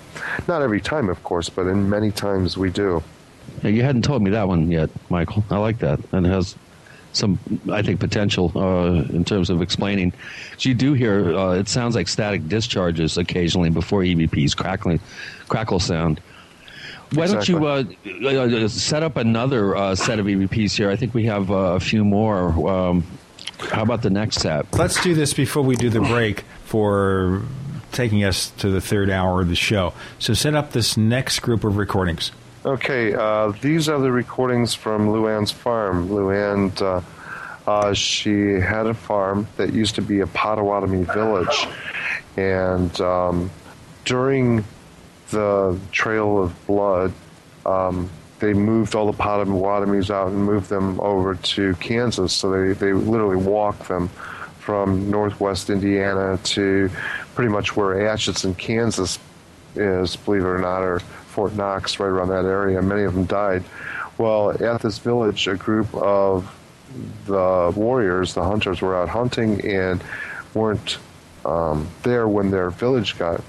Not 0.47 0.61
every 0.61 0.79
time, 0.79 1.09
of 1.09 1.21
course, 1.23 1.49
but 1.49 1.67
in 1.67 1.89
many 1.89 2.11
times 2.11 2.57
we 2.57 2.69
do. 2.69 3.03
Yeah, 3.63 3.69
you 3.69 3.83
hadn't 3.83 4.03
told 4.03 4.21
me 4.21 4.31
that 4.31 4.47
one 4.47 4.71
yet, 4.71 4.89
Michael. 5.09 5.43
I 5.49 5.57
like 5.57 5.79
that. 5.79 5.99
And 6.11 6.25
it 6.25 6.29
has 6.29 6.55
some, 7.13 7.39
I 7.71 7.81
think, 7.81 7.99
potential 7.99 8.51
uh, 8.55 9.03
in 9.09 9.25
terms 9.25 9.49
of 9.49 9.61
explaining. 9.61 10.13
So 10.57 10.69
you 10.69 10.75
do 10.75 10.93
hear, 10.93 11.35
uh, 11.35 11.53
it 11.53 11.67
sounds 11.67 11.95
like 11.95 12.07
static 12.07 12.47
discharges 12.47 13.17
occasionally 13.17 13.69
before 13.69 14.01
EVPs, 14.01 14.55
crackling, 14.55 14.99
crackle 15.47 15.79
sound. 15.79 16.21
Why 17.13 17.23
exactly. 17.23 17.53
don't 17.53 18.21
you 18.21 18.27
uh, 18.27 18.65
uh, 18.65 18.67
set 18.67 19.01
up 19.01 19.15
another 19.15 19.75
uh, 19.75 19.95
set 19.95 20.19
of 20.19 20.25
EVPs 20.25 20.75
here? 20.75 20.89
I 20.89 20.95
think 20.97 21.13
we 21.13 21.25
have 21.25 21.49
uh, 21.49 21.75
a 21.75 21.79
few 21.79 22.03
more. 22.03 22.69
Um, 22.69 23.05
how 23.59 23.81
about 23.81 24.01
the 24.01 24.09
next 24.09 24.41
set? 24.41 24.71
Let's 24.73 25.01
do 25.01 25.15
this 25.15 25.33
before 25.33 25.63
we 25.63 25.75
do 25.75 25.89
the 25.89 26.01
break 26.01 26.43
for 26.65 27.43
taking 27.93 28.23
us 28.23 28.49
to 28.57 28.69
the 28.69 28.81
third 28.81 29.09
hour 29.09 29.41
of 29.41 29.47
the 29.47 29.55
show. 29.55 29.93
So 30.19 30.33
set 30.33 30.53
up 30.53 30.73
this 30.73 30.97
next 30.97 31.39
group 31.39 31.63
of 31.63 31.77
recordings. 31.77 32.31
Okay, 32.67 33.13
uh, 33.13 33.53
these 33.61 33.87
are 33.87 33.97
the 33.97 34.11
recordings 34.11 34.73
from 34.73 35.07
Luann's 35.07 35.51
farm. 35.51 36.09
Luann, 36.09 36.81
uh, 36.81 37.01
uh, 37.65 37.93
she 37.93 38.59
had 38.59 38.87
a 38.87 38.93
farm 38.93 39.47
that 39.55 39.71
used 39.71 39.95
to 39.95 40.01
be 40.01 40.19
a 40.19 40.27
Potawatomi 40.27 41.03
village, 41.03 41.65
and 42.35 42.99
um, 42.99 43.49
during 44.03 44.65
the 45.29 45.79
trail 45.93 46.43
of 46.43 46.67
blood, 46.67 47.13
um, 47.65 48.09
they 48.39 48.53
moved 48.53 48.95
all 48.95 49.09
the 49.09 49.17
Potawatomis 49.17 50.09
out 50.09 50.27
and 50.27 50.43
moved 50.43 50.67
them 50.67 50.99
over 50.99 51.35
to 51.35 51.73
Kansas. 51.75 52.33
So 52.33 52.51
they, 52.51 52.73
they 52.73 52.91
literally 52.91 53.37
walked 53.37 53.87
them 53.87 54.09
from 54.59 55.09
northwest 55.09 55.69
Indiana 55.69 56.37
to 56.43 56.89
pretty 57.33 57.49
much 57.49 57.77
where 57.77 58.09
Atchison, 58.09 58.55
Kansas 58.55 59.19
is, 59.75 60.17
believe 60.17 60.41
it 60.41 60.47
or 60.47 60.59
not, 60.59 60.81
or 60.81 60.99
Fort 61.37 61.53
Knox, 61.53 61.99
right 61.99 62.07
around 62.07 62.29
that 62.29 62.45
area. 62.45 62.81
Many 62.81 63.03
of 63.03 63.13
them 63.13 63.25
died. 63.25 63.63
Well, 64.17 64.49
at 64.49 64.81
this 64.81 64.97
village, 64.97 65.47
a 65.47 65.55
group 65.55 65.93
of 65.93 66.51
the 67.27 67.71
warriors, 67.75 68.33
the 68.33 68.43
hunters, 68.43 68.81
were 68.81 68.97
out 68.97 69.07
hunting 69.07 69.63
and 69.63 70.03
weren't 70.55 70.97
um, 71.45 71.87
there 72.01 72.27
when 72.27 72.49
their 72.49 72.71
village 72.71 73.19
got 73.19 73.43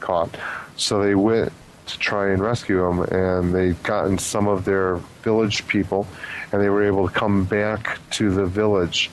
caught. 0.00 0.36
So 0.76 1.02
they 1.02 1.14
went 1.14 1.50
to 1.86 1.98
try 1.98 2.28
and 2.28 2.42
rescue 2.42 2.82
them, 2.82 3.04
and 3.04 3.54
they'd 3.54 3.82
gotten 3.84 4.18
some 4.18 4.46
of 4.46 4.66
their 4.66 4.96
village 5.22 5.66
people, 5.66 6.06
and 6.52 6.60
they 6.60 6.68
were 6.68 6.84
able 6.84 7.08
to 7.08 7.14
come 7.14 7.44
back 7.44 7.98
to 8.10 8.30
the 8.30 8.44
village. 8.44 9.10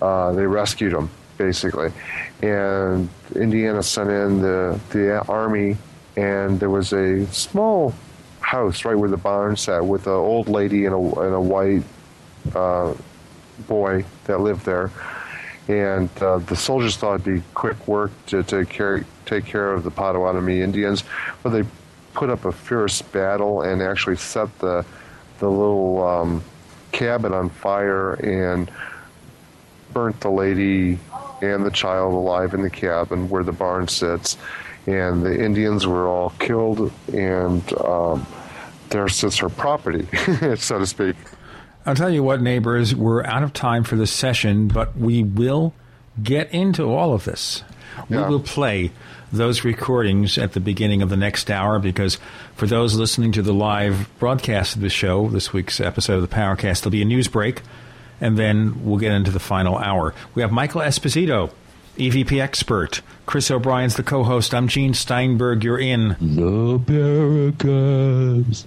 Uh, 0.00 0.32
they 0.32 0.48
rescued 0.48 0.94
them, 0.94 1.08
basically. 1.38 1.92
And 2.42 3.08
Indiana 3.36 3.84
sent 3.84 4.10
in 4.10 4.42
the, 4.42 4.80
the 4.90 5.24
army, 5.28 5.76
and 6.16 6.60
there 6.60 6.70
was 6.70 6.92
a 6.92 7.26
small 7.26 7.94
house 8.40 8.84
right 8.84 8.94
where 8.94 9.08
the 9.08 9.16
barn 9.16 9.56
sat 9.56 9.84
with 9.84 10.06
an 10.06 10.12
old 10.12 10.48
lady 10.48 10.84
and 10.84 10.94
a, 10.94 11.20
and 11.20 11.34
a 11.34 11.40
white 11.40 11.82
uh, 12.54 12.94
boy 13.66 14.04
that 14.24 14.40
lived 14.40 14.64
there. 14.64 14.90
And 15.68 16.10
uh, 16.20 16.38
the 16.38 16.56
soldiers 16.56 16.96
thought 16.96 17.20
it'd 17.20 17.24
be 17.24 17.42
quick 17.54 17.86
work 17.86 18.10
to, 18.26 18.42
to 18.44 18.66
carry, 18.66 19.04
take 19.26 19.44
care 19.44 19.72
of 19.72 19.84
the 19.84 19.90
Potawatomi 19.90 20.60
Indians, 20.60 21.04
but 21.42 21.50
they 21.50 21.62
put 22.14 22.30
up 22.30 22.44
a 22.44 22.52
fierce 22.52 23.00
battle 23.00 23.62
and 23.62 23.80
actually 23.80 24.16
set 24.16 24.58
the 24.58 24.84
the 25.38 25.50
little 25.50 26.06
um, 26.06 26.44
cabin 26.92 27.32
on 27.32 27.48
fire 27.50 28.12
and 28.14 28.70
burnt 29.92 30.20
the 30.20 30.30
lady 30.30 30.98
and 31.42 31.66
the 31.66 31.70
child 31.70 32.14
alive 32.14 32.54
in 32.54 32.62
the 32.62 32.70
cabin 32.70 33.28
where 33.28 33.42
the 33.42 33.52
barn 33.52 33.88
sits. 33.88 34.36
And 34.86 35.22
the 35.22 35.44
Indians 35.44 35.86
were 35.86 36.08
all 36.08 36.30
killed, 36.38 36.92
and 37.12 37.62
um, 37.78 38.26
there 38.88 39.08
sits 39.08 39.38
her 39.38 39.48
property, 39.48 40.06
so 40.56 40.78
to 40.78 40.86
speak. 40.86 41.16
I'll 41.86 41.94
tell 41.94 42.10
you 42.10 42.22
what, 42.22 42.40
neighbors, 42.40 42.94
we're 42.94 43.24
out 43.24 43.42
of 43.42 43.52
time 43.52 43.84
for 43.84 43.96
this 43.96 44.12
session, 44.12 44.68
but 44.68 44.96
we 44.96 45.22
will 45.22 45.74
get 46.22 46.52
into 46.52 46.92
all 46.92 47.12
of 47.12 47.24
this. 47.24 47.64
Yeah. 48.08 48.24
We 48.24 48.32
will 48.34 48.40
play 48.40 48.92
those 49.32 49.64
recordings 49.64 50.36
at 50.36 50.52
the 50.52 50.60
beginning 50.60 51.02
of 51.02 51.08
the 51.08 51.16
next 51.16 51.50
hour 51.50 51.78
because 51.78 52.18
for 52.54 52.66
those 52.66 52.94
listening 52.94 53.32
to 53.32 53.42
the 53.42 53.54
live 53.54 54.08
broadcast 54.18 54.76
of 54.76 54.82
the 54.82 54.90
show, 54.90 55.28
this 55.28 55.52
week's 55.52 55.80
episode 55.80 56.22
of 56.22 56.28
the 56.28 56.34
Paracast, 56.34 56.82
there'll 56.82 56.90
be 56.90 57.02
a 57.02 57.06
news 57.06 57.28
break, 57.28 57.62
and 58.20 58.38
then 58.38 58.84
we'll 58.84 58.98
get 58.98 59.12
into 59.12 59.30
the 59.30 59.40
final 59.40 59.78
hour. 59.78 60.14
We 60.34 60.42
have 60.42 60.52
Michael 60.52 60.82
Esposito, 60.82 61.50
EVP 61.96 62.40
expert. 62.40 63.02
Chris 63.26 63.50
O'Brien's 63.50 63.96
the 63.96 64.02
co-host. 64.02 64.54
I'm 64.54 64.68
Gene 64.68 64.94
Steinberg. 64.94 65.62
You're 65.64 65.78
in 65.78 66.16
the 66.20 66.78
Paracast. 66.78 68.66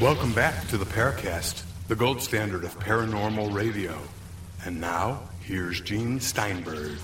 Welcome 0.00 0.32
back 0.32 0.66
to 0.68 0.76
the 0.76 0.84
Paracast, 0.84 1.62
the 1.86 1.94
gold 1.94 2.20
standard 2.20 2.64
of 2.64 2.76
paranormal 2.80 3.54
radio. 3.54 3.96
And 4.64 4.80
now, 4.80 5.20
here's 5.42 5.80
Gene 5.80 6.18
Steinberg. 6.18 6.98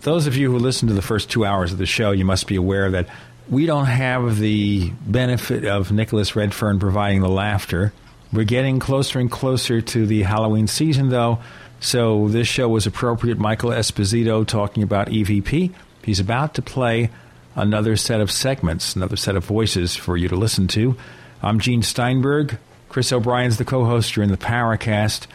Those 0.00 0.26
of 0.26 0.36
you 0.36 0.50
who 0.50 0.58
listened 0.58 0.88
to 0.88 0.94
the 0.94 1.02
first 1.02 1.28
two 1.28 1.44
hours 1.44 1.72
of 1.72 1.78
the 1.78 1.84
show, 1.84 2.12
you 2.12 2.24
must 2.24 2.46
be 2.46 2.56
aware 2.56 2.90
that 2.92 3.08
we 3.48 3.66
don't 3.66 3.86
have 3.86 4.38
the 4.38 4.90
benefit 5.06 5.64
of 5.64 5.92
Nicholas 5.92 6.34
Redfern 6.34 6.78
providing 6.78 7.20
the 7.20 7.28
laughter. 7.28 7.92
We're 8.32 8.44
getting 8.44 8.80
closer 8.80 9.18
and 9.18 9.30
closer 9.30 9.80
to 9.80 10.06
the 10.06 10.22
Halloween 10.22 10.66
season, 10.66 11.10
though, 11.10 11.38
so 11.78 12.28
this 12.28 12.48
show 12.48 12.68
was 12.68 12.86
appropriate. 12.86 13.38
Michael 13.38 13.70
Esposito 13.70 14.46
talking 14.46 14.82
about 14.82 15.08
EVP. 15.08 15.72
He's 16.02 16.20
about 16.20 16.54
to 16.54 16.62
play 16.62 17.10
another 17.54 17.96
set 17.96 18.20
of 18.20 18.30
segments, 18.30 18.96
another 18.96 19.16
set 19.16 19.36
of 19.36 19.44
voices 19.44 19.94
for 19.94 20.16
you 20.16 20.28
to 20.28 20.36
listen 20.36 20.66
to. 20.68 20.96
I'm 21.42 21.60
Gene 21.60 21.82
Steinberg. 21.82 22.58
Chris 22.88 23.12
O'Brien's 23.12 23.58
the 23.58 23.64
co 23.64 23.84
host. 23.84 24.16
You're 24.16 24.24
in 24.24 24.30
the 24.30 24.36
Paracast. 24.36 25.26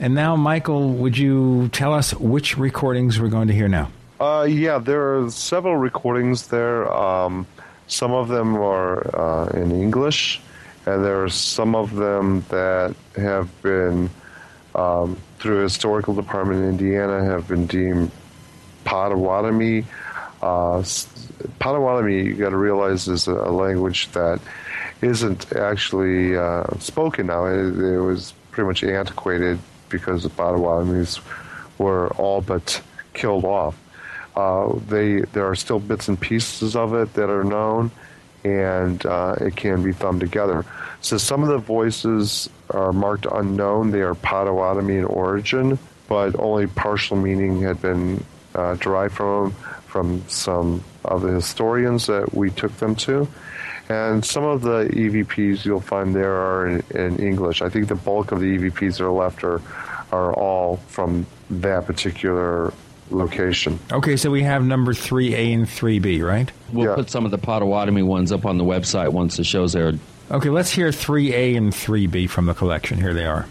And 0.00 0.14
now, 0.14 0.36
Michael, 0.36 0.90
would 0.94 1.16
you 1.16 1.68
tell 1.68 1.94
us 1.94 2.12
which 2.14 2.58
recordings 2.58 3.20
we're 3.20 3.28
going 3.28 3.48
to 3.48 3.54
hear 3.54 3.68
now? 3.68 3.90
Uh, 4.20 4.46
yeah, 4.48 4.78
there 4.78 5.18
are 5.18 5.30
several 5.30 5.76
recordings 5.76 6.48
there. 6.48 6.92
Um, 6.92 7.46
some 7.86 8.12
of 8.12 8.28
them 8.28 8.56
are 8.56 9.16
uh, 9.16 9.48
in 9.50 9.70
English, 9.72 10.40
and 10.86 11.04
there 11.04 11.22
are 11.22 11.28
some 11.28 11.74
of 11.74 11.94
them 11.94 12.44
that 12.48 12.94
have 13.16 13.48
been, 13.62 14.10
um, 14.74 15.16
through 15.38 15.62
historical 15.62 16.14
department 16.14 16.62
in 16.62 16.70
Indiana, 16.70 17.24
have 17.24 17.48
been 17.48 17.66
deemed 17.66 18.10
Potawatomi. 18.84 19.84
Uh, 20.42 20.84
Potawatomi, 21.58 22.22
you 22.22 22.34
got 22.34 22.50
to 22.50 22.56
realize, 22.56 23.08
is 23.08 23.26
a 23.26 23.32
language 23.32 24.10
that 24.12 24.40
isn't 25.00 25.52
actually 25.56 26.36
uh, 26.36 26.64
spoken 26.78 27.26
now. 27.26 27.46
It, 27.46 27.78
it 27.78 28.00
was 28.00 28.34
pretty 28.50 28.66
much 28.66 28.84
antiquated 28.84 29.58
because 29.88 30.22
the 30.22 30.30
Potawatomis 30.30 31.20
were 31.78 32.08
all 32.14 32.40
but 32.40 32.80
killed 33.12 33.44
off. 33.44 33.76
Uh, 34.36 34.78
they 34.88 35.20
there 35.32 35.48
are 35.48 35.54
still 35.54 35.78
bits 35.78 36.08
and 36.08 36.20
pieces 36.20 36.74
of 36.74 36.94
it 36.94 37.14
that 37.14 37.30
are 37.30 37.44
known, 37.44 37.90
and 38.44 39.04
uh, 39.06 39.36
it 39.40 39.56
can 39.56 39.82
be 39.82 39.92
thumbed 39.92 40.20
together. 40.20 40.64
So 41.00 41.18
some 41.18 41.42
of 41.42 41.48
the 41.48 41.58
voices 41.58 42.48
are 42.70 42.92
marked 42.92 43.26
unknown; 43.30 43.90
they 43.90 44.02
are 44.02 44.14
Potawatomi 44.14 44.96
in 44.96 45.04
origin, 45.04 45.78
but 46.08 46.38
only 46.38 46.66
partial 46.66 47.16
meaning 47.16 47.62
had 47.62 47.80
been 47.80 48.24
uh, 48.54 48.74
derived 48.74 49.14
from 49.14 49.52
from 49.86 50.24
some 50.28 50.82
of 51.04 51.22
the 51.22 51.32
historians 51.32 52.06
that 52.06 52.34
we 52.34 52.50
took 52.50 52.76
them 52.78 52.96
to. 52.96 53.28
And 53.88 54.24
some 54.24 54.44
of 54.44 54.62
the 54.62 54.88
EVPs 54.92 55.64
you'll 55.64 55.80
find 55.80 56.14
there 56.14 56.34
are 56.34 56.66
in, 56.66 56.82
in 56.90 57.18
English. 57.18 57.62
I 57.62 57.68
think 57.68 57.86
the 57.88 57.94
bulk 57.94 58.32
of 58.32 58.40
the 58.40 58.58
EVPs 58.58 58.96
that 58.98 59.04
are 59.04 59.10
left 59.10 59.44
are 59.44 59.60
are 60.10 60.32
all 60.32 60.76
from 60.88 61.26
that 61.50 61.86
particular 61.86 62.72
location. 63.14 63.78
Okay, 63.92 64.16
so 64.16 64.30
we 64.30 64.42
have 64.42 64.64
number 64.64 64.92
3A 64.92 65.54
and 65.54 65.66
3B, 65.66 66.22
right? 66.22 66.50
We'll 66.72 66.94
put 66.94 67.10
some 67.10 67.24
of 67.24 67.30
the 67.30 67.38
Potawatomi 67.38 68.02
ones 68.02 68.32
up 68.32 68.44
on 68.44 68.58
the 68.58 68.64
website 68.64 69.10
once 69.10 69.36
the 69.36 69.44
show's 69.44 69.74
aired. 69.76 69.98
Okay, 70.30 70.50
let's 70.50 70.70
hear 70.70 70.88
3A 70.88 71.56
and 71.56 71.72
3B 71.72 72.28
from 72.28 72.46
the 72.46 72.54
collection. 72.54 72.98
Here 72.98 73.14
they 73.14 73.26
are. 73.26 73.46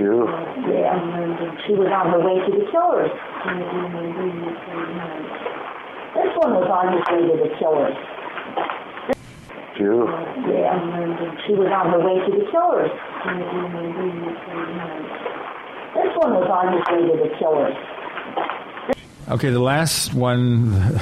Yeah, 0.00 0.96
she 1.66 1.72
was 1.74 1.88
on 1.92 2.10
her 2.10 2.20
way 2.20 2.40
to 2.40 2.50
the 2.56 2.64
killers. 2.70 3.10
This 6.14 6.32
one 6.36 6.52
was 6.54 6.68
on 6.70 6.92
his 6.96 7.04
way 7.10 7.20
to 7.28 7.36
the 7.42 7.50
killers. 7.58 7.96
You? 9.78 10.04
Yeah, 10.48 10.76
she 11.46 11.52
was 11.54 11.68
on 11.72 11.90
her 11.92 12.00
way 12.00 12.16
to 12.20 12.30
the 12.32 12.44
killers. 12.50 12.92
This 15.94 16.16
one 16.16 16.34
was 16.34 16.48
on 16.48 16.72
his 16.72 16.82
way 16.88 17.16
to 17.16 17.28
the 17.28 17.36
killers. 17.38 17.76
Okay, 19.28 19.50
the 19.50 19.60
last 19.60 20.14
one 20.14 20.98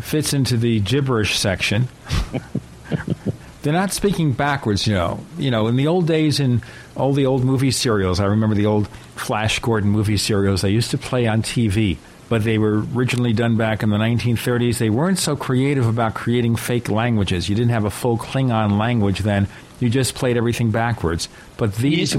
fits 0.00 0.32
into 0.32 0.56
the 0.56 0.80
gibberish 0.80 1.38
section. 1.38 1.88
They're 3.62 3.72
not 3.72 3.92
speaking 3.92 4.32
backwards, 4.32 4.86
you 4.86 4.94
know. 4.94 5.24
You 5.38 5.50
know, 5.50 5.68
in 5.68 5.76
the 5.76 5.86
old 5.86 6.06
days, 6.06 6.40
in 6.40 6.62
all 6.96 7.12
the 7.12 7.26
old 7.26 7.44
movie 7.44 7.70
serials, 7.70 8.20
I 8.20 8.24
remember 8.26 8.54
the 8.56 8.66
old 8.66 8.88
Flash 9.16 9.58
Gordon 9.60 9.90
movie 9.90 10.16
serials. 10.16 10.62
They 10.62 10.70
used 10.70 10.90
to 10.90 10.98
play 10.98 11.26
on 11.26 11.42
TV, 11.42 11.96
but 12.32 12.44
they 12.44 12.56
were 12.56 12.82
originally 12.94 13.34
done 13.34 13.58
back 13.58 13.82
in 13.82 13.90
the 13.90 13.98
1930s. 13.98 14.78
They 14.78 14.88
weren't 14.88 15.18
so 15.18 15.36
creative 15.36 15.86
about 15.86 16.14
creating 16.14 16.56
fake 16.56 16.88
languages. 16.88 17.46
You 17.46 17.54
didn't 17.54 17.72
have 17.72 17.84
a 17.84 17.90
full 17.90 18.16
Klingon 18.16 18.78
language 18.78 19.18
then. 19.18 19.48
You 19.80 19.90
just 19.90 20.14
played 20.14 20.38
everything 20.38 20.70
backwards. 20.70 21.28
But 21.58 21.74
these, 21.74 22.14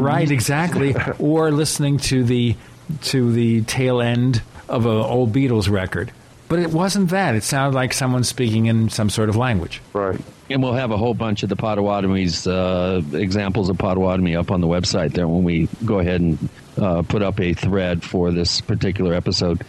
right, 0.00 0.30
exactly. 0.30 0.94
or 1.18 1.50
listening 1.50 1.98
to 1.98 2.24
the 2.24 2.56
to 3.02 3.30
the 3.32 3.64
tail 3.64 4.00
end 4.00 4.40
of 4.66 4.86
an 4.86 4.92
old 4.92 5.30
Beatles 5.34 5.70
record. 5.70 6.10
But 6.48 6.60
it 6.60 6.70
wasn't 6.70 7.10
that. 7.10 7.34
It 7.34 7.42
sounded 7.42 7.76
like 7.76 7.92
someone 7.92 8.24
speaking 8.24 8.66
in 8.66 8.88
some 8.88 9.10
sort 9.10 9.28
of 9.28 9.36
language. 9.36 9.82
Right. 9.92 10.18
And 10.50 10.62
we'll 10.62 10.72
have 10.72 10.90
a 10.90 10.96
whole 10.96 11.12
bunch 11.12 11.42
of 11.42 11.50
the 11.50 11.56
Potawatomis, 11.56 12.46
uh, 12.46 13.16
examples 13.16 13.68
of 13.68 13.76
Potawatomi 13.76 14.34
up 14.34 14.50
on 14.50 14.62
the 14.62 14.66
website 14.66 15.12
there 15.12 15.28
when 15.28 15.44
we 15.44 15.68
go 15.84 15.98
ahead 15.98 16.22
and 16.22 16.48
uh, 16.78 17.02
put 17.02 17.22
up 17.22 17.38
a 17.38 17.52
thread 17.52 18.02
for 18.02 18.30
this 18.30 18.62
particular 18.62 19.12
episode. 19.12 19.62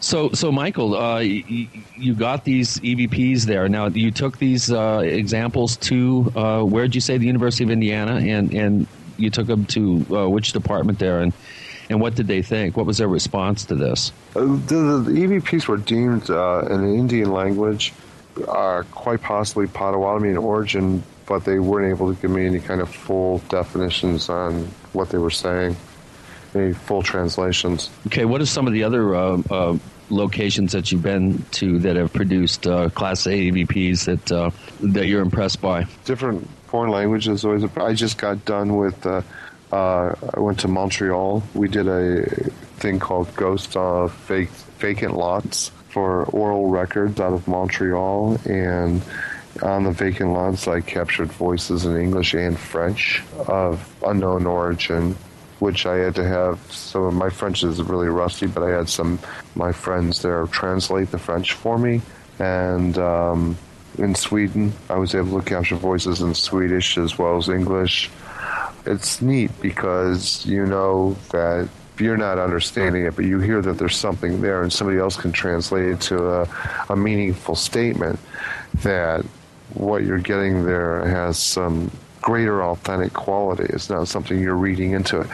So, 0.00 0.30
so 0.32 0.50
Michael, 0.50 0.96
uh, 0.96 1.20
you, 1.20 1.68
you 1.96 2.14
got 2.14 2.44
these 2.44 2.78
EVPs 2.80 3.44
there. 3.44 3.68
Now, 3.68 3.88
you 3.88 4.10
took 4.10 4.38
these 4.38 4.70
uh, 4.70 5.02
examples 5.04 5.76
to 5.78 6.32
uh, 6.36 6.62
where 6.62 6.84
did 6.84 6.94
you 6.94 7.00
say 7.00 7.16
the 7.16 7.26
University 7.26 7.64
of 7.64 7.70
Indiana, 7.70 8.16
and 8.16 8.52
and 8.52 8.86
you 9.16 9.30
took 9.30 9.46
them 9.46 9.64
to 9.66 10.06
uh, 10.10 10.28
which 10.28 10.52
department 10.52 10.98
there, 10.98 11.20
and 11.20 11.32
and 11.90 12.00
what 12.00 12.14
did 12.14 12.26
they 12.26 12.42
think? 12.42 12.76
What 12.76 12.86
was 12.86 12.98
their 12.98 13.08
response 13.08 13.64
to 13.66 13.74
this? 13.74 14.12
Uh, 14.34 14.40
the, 14.40 15.02
the 15.04 15.12
EVPs 15.12 15.68
were 15.68 15.76
deemed 15.76 16.30
uh, 16.30 16.66
in 16.66 16.84
an 16.84 16.94
Indian 16.94 17.32
language, 17.32 17.92
uh, 18.48 18.82
quite 18.90 19.20
possibly 19.20 19.66
Potawatomi 19.66 20.30
in 20.30 20.36
origin, 20.36 21.02
but 21.26 21.44
they 21.44 21.58
weren't 21.58 21.90
able 21.90 22.14
to 22.14 22.20
give 22.20 22.30
me 22.30 22.46
any 22.46 22.60
kind 22.60 22.80
of 22.80 22.88
full 22.88 23.38
definitions 23.48 24.28
on 24.28 24.64
what 24.92 25.10
they 25.10 25.18
were 25.18 25.30
saying, 25.30 25.76
any 26.54 26.72
full 26.72 27.02
translations. 27.02 27.90
Okay, 28.06 28.24
what 28.24 28.40
are 28.40 28.46
some 28.46 28.66
of 28.66 28.72
the 28.72 28.84
other 28.84 29.14
uh, 29.14 29.42
uh, 29.50 29.78
locations 30.10 30.72
that 30.72 30.92
you've 30.92 31.02
been 31.02 31.44
to 31.52 31.78
that 31.80 31.96
have 31.96 32.12
produced 32.12 32.66
uh, 32.66 32.88
Class 32.90 33.26
A 33.26 33.50
EVPs 33.50 34.04
that 34.04 34.32
uh, 34.32 34.50
that 34.80 35.06
you're 35.06 35.22
impressed 35.22 35.60
by? 35.60 35.86
Different 36.04 36.48
foreign 36.66 36.90
languages. 36.90 37.44
Always. 37.44 37.64
I 37.76 37.94
just 37.94 38.18
got 38.18 38.44
done 38.44 38.76
with. 38.76 39.04
Uh, 39.06 39.22
uh, 39.74 40.14
I 40.34 40.38
went 40.38 40.60
to 40.60 40.68
Montreal. 40.68 41.42
We 41.52 41.66
did 41.66 41.88
a 41.88 42.24
thing 42.76 43.00
called 43.00 43.34
Ghost 43.34 43.76
of 43.76 44.12
Fake, 44.12 44.50
Vacant 44.78 45.16
Lots 45.16 45.72
for 45.88 46.24
oral 46.26 46.68
records 46.68 47.18
out 47.20 47.32
of 47.32 47.48
Montreal, 47.48 48.38
and 48.44 49.02
on 49.62 49.84
the 49.84 49.90
vacant 49.90 50.32
lots, 50.32 50.66
I 50.68 50.80
captured 50.80 51.30
voices 51.32 51.86
in 51.86 51.96
English 51.96 52.34
and 52.34 52.58
French 52.58 53.22
of 53.48 53.92
unknown 54.04 54.46
origin, 54.46 55.16
which 55.58 55.86
I 55.86 55.96
had 55.96 56.14
to 56.16 56.24
have. 56.24 56.60
Some 56.72 57.02
of 57.02 57.14
my 57.14 57.30
French 57.30 57.64
is 57.64 57.82
really 57.82 58.08
rusty, 58.08 58.46
but 58.46 58.62
I 58.62 58.70
had 58.70 58.88
some 58.88 59.18
my 59.56 59.72
friends 59.72 60.22
there 60.22 60.46
translate 60.48 61.10
the 61.10 61.18
French 61.18 61.52
for 61.52 61.78
me, 61.78 62.00
and. 62.38 62.96
Um, 62.96 63.56
in 63.96 64.12
Sweden, 64.16 64.72
I 64.90 64.96
was 64.96 65.14
able 65.14 65.40
to 65.40 65.48
capture 65.48 65.76
voices 65.76 66.20
in 66.20 66.34
Swedish 66.34 66.98
as 66.98 67.16
well 67.16 67.36
as 67.36 67.48
English 67.48 68.10
it's 68.86 69.22
neat 69.22 69.50
because 69.60 70.44
you 70.46 70.66
know 70.66 71.16
that 71.32 71.68
you're 71.98 72.16
not 72.16 72.38
understanding 72.38 73.04
it, 73.04 73.14
but 73.14 73.24
you 73.24 73.38
hear 73.38 73.62
that 73.62 73.78
there's 73.78 73.96
something 73.96 74.40
there, 74.40 74.62
and 74.62 74.72
somebody 74.72 74.98
else 74.98 75.16
can 75.16 75.32
translate 75.32 75.86
it 75.86 76.00
to 76.02 76.40
a, 76.40 76.48
a 76.90 76.96
meaningful 76.96 77.54
statement 77.54 78.18
that 78.82 79.24
what 79.74 80.04
you're 80.04 80.18
getting 80.18 80.64
there 80.64 81.06
has 81.06 81.38
some 81.38 81.90
greater 82.24 82.64
authentic 82.64 83.12
quality. 83.12 83.64
It's 83.64 83.90
not 83.90 84.08
something 84.08 84.40
you're 84.40 84.56
reading 84.56 84.92
into 84.92 85.20
it. 85.20 85.28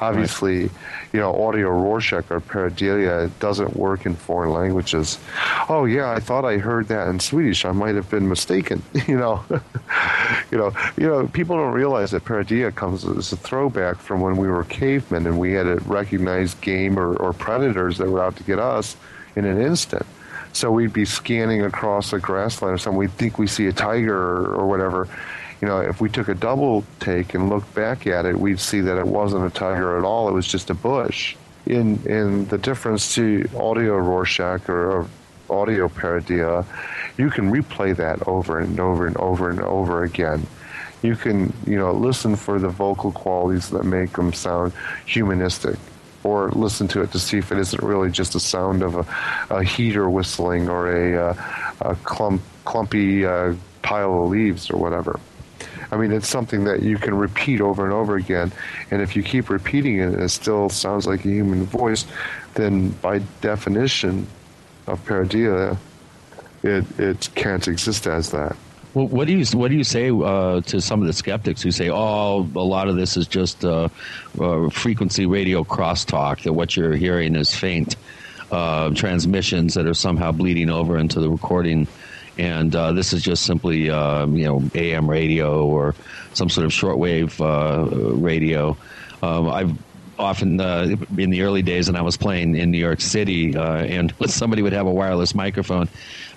Obviously, 0.00 0.60
right. 0.60 0.70
you 1.12 1.18
know, 1.18 1.34
audio 1.34 1.70
Rorschach 1.70 2.30
or 2.30 2.40
Pareidolia 2.40 3.32
doesn't 3.40 3.74
work 3.74 4.06
in 4.06 4.14
foreign 4.14 4.52
languages. 4.52 5.18
Oh 5.68 5.86
yeah, 5.86 6.12
I 6.12 6.20
thought 6.20 6.44
I 6.44 6.58
heard 6.58 6.86
that 6.86 7.08
in 7.08 7.18
Swedish. 7.18 7.64
I 7.64 7.72
might 7.72 7.96
have 7.96 8.08
been 8.10 8.28
mistaken. 8.28 8.80
you 9.08 9.18
know, 9.18 9.44
you 10.52 10.58
know, 10.58 10.72
you 10.96 11.08
know. 11.08 11.26
People 11.26 11.56
don't 11.56 11.72
realize 11.72 12.12
that 12.12 12.24
Pareidolia 12.24 12.72
comes 12.72 13.04
as 13.04 13.32
a 13.32 13.36
throwback 13.36 13.96
from 13.96 14.20
when 14.20 14.36
we 14.36 14.46
were 14.46 14.62
cavemen 14.62 15.26
and 15.26 15.40
we 15.40 15.50
had 15.50 15.64
to 15.64 15.74
recognize 15.90 16.54
game 16.54 16.96
or, 16.96 17.16
or 17.16 17.32
predators 17.32 17.98
that 17.98 18.08
were 18.08 18.22
out 18.22 18.36
to 18.36 18.44
get 18.44 18.60
us 18.60 18.96
in 19.34 19.46
an 19.46 19.60
instant. 19.60 20.06
So 20.52 20.70
we'd 20.70 20.92
be 20.92 21.06
scanning 21.06 21.62
across 21.62 22.12
a 22.12 22.20
grassland 22.20 22.74
or 22.74 22.78
something. 22.78 22.98
We'd 22.98 23.10
think 23.10 23.36
we 23.36 23.48
see 23.48 23.66
a 23.66 23.72
tiger 23.72 24.16
or, 24.16 24.54
or 24.54 24.68
whatever 24.68 25.08
you 25.60 25.68
know, 25.68 25.80
if 25.80 26.00
we 26.00 26.08
took 26.08 26.28
a 26.28 26.34
double 26.34 26.84
take 27.00 27.34
and 27.34 27.48
looked 27.48 27.74
back 27.74 28.06
at 28.06 28.26
it, 28.26 28.38
we'd 28.38 28.60
see 28.60 28.80
that 28.80 28.98
it 28.98 29.06
wasn't 29.06 29.46
a 29.46 29.50
tiger 29.50 29.98
at 29.98 30.04
all. 30.04 30.28
It 30.28 30.32
was 30.32 30.46
just 30.46 30.70
a 30.70 30.74
bush. 30.74 31.36
In 31.64 31.98
in 32.06 32.46
the 32.46 32.58
difference 32.58 33.14
to 33.14 33.48
audio 33.56 33.96
Rorschach 33.96 34.68
or, 34.68 35.08
audio 35.50 35.88
pareidolia, 35.88 36.64
you 37.16 37.30
can 37.30 37.50
replay 37.50 37.96
that 37.96 38.26
over 38.26 38.58
and 38.58 38.78
over 38.80 39.06
and 39.06 39.16
over 39.16 39.50
and 39.50 39.60
over 39.60 40.02
again. 40.02 40.46
You 41.02 41.16
can, 41.16 41.52
you 41.66 41.78
know, 41.78 41.92
listen 41.92 42.36
for 42.36 42.58
the 42.58 42.68
vocal 42.68 43.12
qualities 43.12 43.70
that 43.70 43.84
make 43.84 44.12
them 44.12 44.32
sound 44.32 44.72
humanistic 45.06 45.76
or 46.24 46.50
listen 46.50 46.88
to 46.88 47.02
it 47.02 47.12
to 47.12 47.18
see 47.18 47.38
if 47.38 47.52
it 47.52 47.58
isn't 47.58 47.82
really 47.82 48.10
just 48.10 48.34
a 48.34 48.40
sound 48.40 48.82
of 48.82 48.96
a, 48.96 49.54
a 49.54 49.62
heater 49.62 50.10
whistling 50.10 50.68
or 50.68 50.90
a, 50.90 51.30
uh, 51.30 51.34
a 51.82 51.94
clump, 51.96 52.42
clumpy 52.64 53.24
uh, 53.24 53.54
pile 53.82 54.24
of 54.24 54.30
leaves 54.30 54.70
or 54.70 54.78
whatever. 54.78 55.20
I 55.90 55.96
mean, 55.96 56.12
it's 56.12 56.28
something 56.28 56.64
that 56.64 56.82
you 56.82 56.98
can 56.98 57.14
repeat 57.14 57.60
over 57.60 57.84
and 57.84 57.92
over 57.92 58.16
again. 58.16 58.52
And 58.90 59.02
if 59.02 59.16
you 59.16 59.22
keep 59.22 59.50
repeating 59.50 59.98
it 59.98 60.14
and 60.14 60.22
it 60.22 60.28
still 60.30 60.68
sounds 60.68 61.06
like 61.06 61.24
a 61.24 61.28
human 61.28 61.64
voice, 61.64 62.06
then 62.54 62.90
by 62.90 63.20
definition 63.40 64.26
of 64.86 65.04
pareidolia, 65.04 65.76
it, 66.62 66.84
it 66.98 67.28
can't 67.34 67.66
exist 67.68 68.06
as 68.06 68.30
that. 68.30 68.56
Well, 68.94 69.08
what 69.08 69.26
do 69.26 69.36
you 69.36 69.44
what 69.58 69.70
do 69.70 69.76
you 69.76 69.84
say 69.84 70.10
uh, 70.10 70.62
to 70.62 70.80
some 70.80 71.02
of 71.02 71.06
the 71.06 71.12
skeptics 71.12 71.60
who 71.60 71.70
say, 71.70 71.90
"Oh, 71.90 72.48
a 72.56 72.60
lot 72.60 72.88
of 72.88 72.96
this 72.96 73.18
is 73.18 73.28
just 73.28 73.62
uh, 73.62 73.90
uh, 74.40 74.70
frequency 74.70 75.26
radio 75.26 75.64
crosstalk. 75.64 76.44
That 76.44 76.54
what 76.54 76.78
you're 76.78 76.96
hearing 76.96 77.36
is 77.36 77.54
faint 77.54 77.96
uh, 78.50 78.90
transmissions 78.94 79.74
that 79.74 79.86
are 79.86 79.92
somehow 79.92 80.32
bleeding 80.32 80.70
over 80.70 80.96
into 80.96 81.20
the 81.20 81.28
recording 81.28 81.86
and 82.38 82.74
uh, 82.74 82.92
this 82.92 83.12
is 83.12 83.22
just 83.22 83.44
simply 83.44 83.90
uh, 83.90 84.26
you 84.26 84.44
know 84.44 84.62
AM 84.74 85.08
radio 85.08 85.64
or 85.64 85.94
some 86.34 86.48
sort 86.48 86.66
of 86.66 86.72
shortwave 86.72 87.40
uh, 87.40 88.14
radio. 88.14 88.76
Um, 89.22 89.48
I've 89.48 89.76
often 90.18 90.60
uh, 90.60 90.96
in 91.18 91.30
the 91.30 91.42
early 91.42 91.62
days 91.62 91.88
when 91.88 91.96
I 91.96 92.02
was 92.02 92.16
playing 92.16 92.56
in 92.56 92.70
New 92.70 92.78
York 92.78 93.00
City, 93.00 93.56
uh, 93.56 93.84
and 93.84 94.14
somebody 94.26 94.62
would 94.62 94.72
have 94.72 94.86
a 94.86 94.92
wireless 94.92 95.34
microphone. 95.34 95.88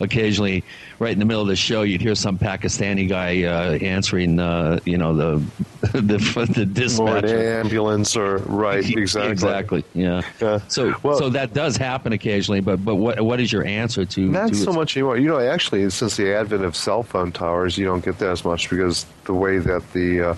Occasionally, 0.01 0.63
right 0.99 1.11
in 1.11 1.19
the 1.19 1.25
middle 1.25 1.41
of 1.41 1.49
the 1.49 1.55
show, 1.57 1.81
you'd 1.81 2.01
hear 2.01 2.15
some 2.15 2.37
Pakistani 2.37 3.07
guy 3.07 3.43
uh, 3.43 3.77
answering, 3.79 4.39
uh, 4.39 4.79
you 4.85 4.97
know, 4.97 5.13
the 5.13 5.43
the, 5.93 6.51
the 6.55 6.65
dispatch 6.65 7.25
ambulance 7.25 8.15
or 8.15 8.37
right 8.39 8.89
exactly 8.97 9.31
exactly 9.31 9.83
yeah. 9.93 10.21
yeah. 10.41 10.59
So 10.67 10.93
well, 11.03 11.17
so 11.17 11.29
that 11.29 11.53
does 11.53 11.75
happen 11.77 12.13
occasionally, 12.13 12.61
but 12.61 12.83
but 12.83 12.95
what 12.95 13.19
what 13.21 13.39
is 13.39 13.51
your 13.51 13.65
answer 13.65 14.05
to? 14.05 14.21
Not 14.21 14.49
to 14.49 14.55
so 14.55 14.71
much 14.71 14.95
anymore. 14.95 15.17
You 15.17 15.27
know, 15.27 15.39
actually, 15.39 15.89
since 15.89 16.15
the 16.15 16.33
advent 16.33 16.63
of 16.63 16.75
cell 16.75 17.03
phone 17.03 17.31
towers, 17.31 17.77
you 17.77 17.85
don't 17.85 18.03
get 18.03 18.19
that 18.19 18.29
as 18.29 18.45
much 18.45 18.69
because 18.69 19.05
the 19.25 19.33
way 19.33 19.57
that 19.57 19.91
the 19.93 20.37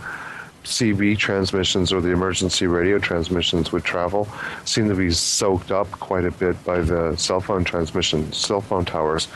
CB 0.63 1.17
transmissions 1.17 1.91
or 1.91 2.01
the 2.01 2.09
emergency 2.09 2.67
radio 2.67 2.99
transmissions 2.99 3.71
would 3.71 3.83
travel 3.83 4.27
seem 4.65 4.87
to 4.89 4.95
be 4.95 5.11
soaked 5.11 5.71
up 5.71 5.89
quite 5.91 6.25
a 6.25 6.31
bit 6.31 6.61
by 6.63 6.81
the 6.81 7.15
cell 7.15 7.41
phone 7.41 7.63
transmission, 7.63 8.31
cell 8.31 8.61
phone 8.61 8.85
towers. 8.85 9.27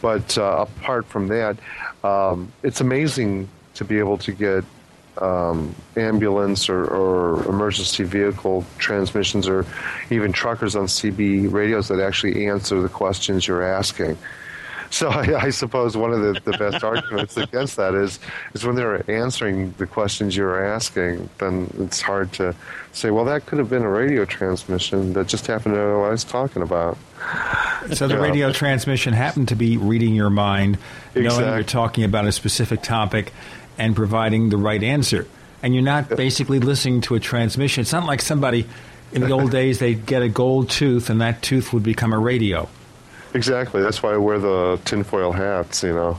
But 0.00 0.36
uh, 0.38 0.66
apart 0.68 1.06
from 1.06 1.28
that, 1.28 1.56
um, 2.02 2.52
it's 2.62 2.80
amazing 2.80 3.48
to 3.74 3.84
be 3.84 3.98
able 3.98 4.18
to 4.18 4.32
get 4.32 4.64
um, 5.18 5.74
ambulance 5.96 6.68
or, 6.68 6.84
or, 6.86 7.44
emergency 7.44 8.02
vehicle 8.02 8.64
transmissions 8.78 9.46
or 9.46 9.66
even 10.08 10.32
truckers 10.32 10.74
on 10.74 10.86
CB 10.86 11.52
radios 11.52 11.88
that 11.88 12.00
actually 12.00 12.46
answer 12.46 12.80
the 12.80 12.88
questions 12.88 13.46
you're 13.46 13.62
asking. 13.62 14.16
So 14.92 15.08
I, 15.08 15.44
I, 15.44 15.50
suppose 15.50 15.96
one 15.96 16.12
of 16.12 16.20
the, 16.20 16.40
the 16.44 16.58
best 16.58 16.84
arguments 16.84 17.36
against 17.36 17.76
that 17.76 17.94
is 17.94 18.20
is 18.54 18.64
when 18.64 18.76
they're 18.76 19.10
answering 19.10 19.74
the 19.78 19.86
questions 19.86 20.36
you're 20.36 20.64
asking, 20.64 21.28
then 21.38 21.72
it's 21.78 22.00
hard 22.00 22.32
to 22.34 22.54
say, 22.92 23.10
well, 23.10 23.24
that 23.24 23.46
could 23.46 23.58
have 23.58 23.70
been 23.70 23.82
a 23.82 23.90
radio 23.90 24.24
transmission 24.24 25.14
that 25.14 25.28
just 25.28 25.46
happened 25.46 25.74
to 25.74 25.80
know 25.80 26.00
what 26.00 26.08
I 26.08 26.10
was 26.10 26.24
talking 26.24 26.62
about. 26.62 26.98
So 27.94 28.06
the 28.06 28.18
radio 28.18 28.52
transmission 28.52 29.14
happened 29.14 29.48
to 29.48 29.56
be 29.56 29.76
reading 29.76 30.14
your 30.14 30.30
mind, 30.30 30.78
exactly. 31.14 31.22
knowing 31.22 31.54
you're 31.54 31.64
talking 31.64 32.04
about 32.04 32.26
a 32.26 32.32
specific 32.32 32.82
topic, 32.82 33.32
and 33.78 33.96
providing 33.96 34.50
the 34.50 34.58
right 34.58 34.82
answer. 34.82 35.26
And 35.62 35.74
you're 35.74 35.82
not 35.82 36.08
basically 36.10 36.60
listening 36.60 37.00
to 37.02 37.14
a 37.14 37.20
transmission. 37.20 37.82
It's 37.82 37.92
not 37.92 38.04
like 38.04 38.20
somebody 38.20 38.66
in 39.12 39.22
the 39.22 39.30
old 39.30 39.50
days 39.60 39.78
they'd 39.78 40.04
get 40.04 40.22
a 40.22 40.28
gold 40.28 40.68
tooth 40.70 41.08
and 41.08 41.20
that 41.20 41.40
tooth 41.42 41.72
would 41.72 41.82
become 41.82 42.12
a 42.12 42.18
radio. 42.18 42.68
Exactly. 43.34 43.82
That's 43.82 44.02
why 44.02 44.12
I 44.12 44.16
wear 44.16 44.38
the 44.38 44.80
tinfoil 44.84 45.32
hats. 45.32 45.82
You 45.82 45.94
know, 45.94 46.18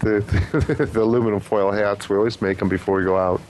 the, 0.00 0.20
the, 0.76 0.86
the 0.86 1.02
aluminum 1.02 1.40
foil 1.40 1.72
hats. 1.72 2.08
We 2.08 2.16
always 2.16 2.40
make 2.42 2.58
them 2.58 2.68
before 2.68 2.96
we 2.98 3.04
go 3.04 3.16
out. 3.16 3.40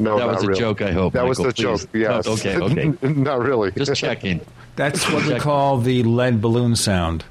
No, 0.00 0.16
that 0.16 0.28
was 0.28 0.44
a 0.44 0.46
really. 0.46 0.60
joke. 0.60 0.80
I 0.80 0.92
hope 0.92 1.12
that 1.14 1.24
Michael, 1.24 1.28
was 1.28 1.38
the 1.38 1.44
please. 1.44 1.84
joke. 1.84 1.90
Yes. 1.92 2.26
Oh, 2.26 2.32
okay. 2.34 2.56
Okay. 2.60 3.08
not 3.08 3.40
really. 3.40 3.72
Just 3.72 3.96
checking. 3.96 4.40
That's 4.76 5.10
what 5.10 5.26
we 5.26 5.38
call 5.40 5.78
the 5.78 6.04
lead 6.04 6.40
balloon 6.40 6.76
sound. 6.76 7.24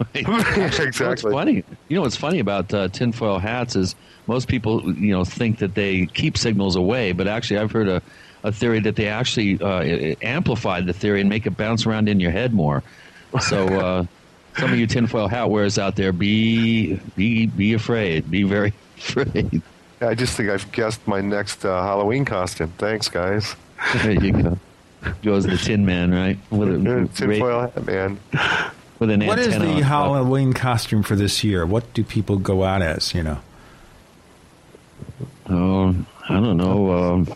exactly. 0.14 1.06
What's 1.06 1.22
funny? 1.22 1.64
You 1.88 1.96
know 1.96 2.02
what's 2.02 2.16
funny 2.16 2.38
about 2.38 2.72
uh, 2.72 2.88
tinfoil 2.88 3.38
hats 3.38 3.76
is 3.76 3.94
most 4.26 4.48
people, 4.48 4.94
you 4.94 5.12
know, 5.12 5.24
think 5.24 5.58
that 5.58 5.74
they 5.74 6.06
keep 6.06 6.38
signals 6.38 6.74
away, 6.74 7.12
but 7.12 7.28
actually, 7.28 7.58
I've 7.58 7.70
heard 7.70 7.88
a, 7.88 8.02
a 8.42 8.52
theory 8.52 8.80
that 8.80 8.96
they 8.96 9.08
actually 9.08 9.60
uh, 9.60 10.14
amplify 10.22 10.80
the 10.80 10.92
theory 10.92 11.20
and 11.20 11.28
make 11.28 11.46
it 11.46 11.56
bounce 11.56 11.86
around 11.86 12.08
in 12.08 12.20
your 12.20 12.30
head 12.30 12.54
more. 12.54 12.82
So. 13.40 13.66
Uh, 13.68 14.04
some 14.58 14.72
of 14.72 14.78
you 14.78 14.86
tinfoil 14.86 15.28
hat 15.28 15.48
wearers 15.48 15.78
out 15.78 15.96
there, 15.96 16.12
be 16.12 16.96
be 17.16 17.46
be 17.46 17.72
afraid. 17.72 18.30
Be 18.30 18.42
very 18.42 18.72
afraid. 18.98 19.62
I 20.00 20.14
just 20.14 20.36
think 20.36 20.48
I've 20.48 20.70
guessed 20.72 21.06
my 21.06 21.20
next 21.20 21.64
uh, 21.64 21.80
Halloween 21.82 22.24
costume. 22.24 22.72
Thanks, 22.78 23.08
guys. 23.08 23.54
There 23.94 24.12
you 24.12 24.32
go. 24.32 24.58
Goes 25.22 25.44
the 25.44 25.56
Tin 25.56 25.86
Man, 25.86 26.10
right? 26.12 26.38
With 26.50 26.68
a 26.68 27.08
tinfoil 27.14 27.60
hat 27.60 27.86
man. 27.86 28.18
With 28.98 29.10
an 29.10 29.26
What 29.26 29.38
is 29.38 29.54
the 29.54 29.66
on 29.66 29.74
top. 29.76 29.82
Halloween 29.84 30.52
costume 30.52 31.02
for 31.02 31.16
this 31.16 31.42
year? 31.42 31.64
What 31.64 31.92
do 31.94 32.04
people 32.04 32.36
go 32.36 32.64
out 32.64 32.82
as? 32.82 33.14
You 33.14 33.22
know. 33.22 33.38
Oh, 35.48 35.94
I 36.28 36.34
don't 36.34 36.56
know. 36.56 36.92
Um, 36.92 37.28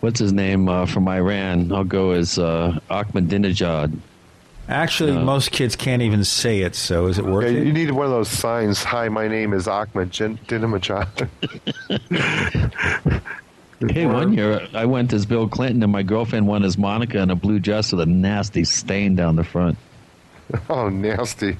what's 0.00 0.18
his 0.20 0.32
name 0.32 0.68
uh, 0.68 0.86
from 0.86 1.08
Iran? 1.08 1.72
I'll 1.72 1.84
go 1.84 2.12
as 2.12 2.38
uh, 2.38 2.78
Ahmadinejad. 2.90 3.96
Actually, 4.68 5.12
Uh, 5.16 5.24
most 5.24 5.50
kids 5.50 5.74
can't 5.76 6.02
even 6.02 6.24
say 6.24 6.60
it. 6.60 6.74
So 6.74 7.06
is 7.06 7.18
it 7.18 7.24
Yeah, 7.24 7.30
working? 7.30 7.66
you 7.66 7.72
need 7.72 7.90
one 7.90 8.04
of 8.06 8.12
those 8.12 8.28
signs. 8.28 8.84
Hi, 8.84 9.08
my 9.08 9.26
name 9.26 9.52
is 9.54 9.66
Ahmed 9.66 10.10
Jin- 10.10 10.38
Dinamajad. 10.46 11.28
Hey, 13.90 14.06
one 14.06 14.32
year 14.32 14.66
I 14.74 14.86
went 14.86 15.12
as 15.12 15.24
Bill 15.24 15.46
Clinton, 15.46 15.84
and 15.84 15.92
my 15.92 16.02
girlfriend 16.02 16.48
went 16.48 16.64
as 16.64 16.76
Monica 16.76 17.18
in 17.20 17.30
a 17.30 17.36
blue 17.36 17.60
dress 17.60 17.92
with 17.92 18.00
a 18.00 18.06
nasty 18.06 18.64
stain 18.64 19.14
down 19.14 19.36
the 19.36 19.44
front. 19.44 19.78
oh, 20.68 20.88
nasty. 20.88 21.56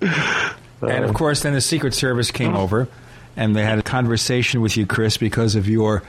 And 0.00 1.04
of 1.04 1.14
course, 1.14 1.42
then 1.44 1.52
the 1.54 1.60
Secret 1.60 1.94
Service 1.94 2.32
came 2.32 2.56
over, 2.56 2.88
and 3.36 3.54
they 3.54 3.62
had 3.62 3.78
a 3.78 3.82
conversation 3.82 4.60
with 4.60 4.76
you, 4.76 4.86
Chris, 4.86 5.16
because 5.16 5.54
of 5.54 5.68
your 5.68 6.02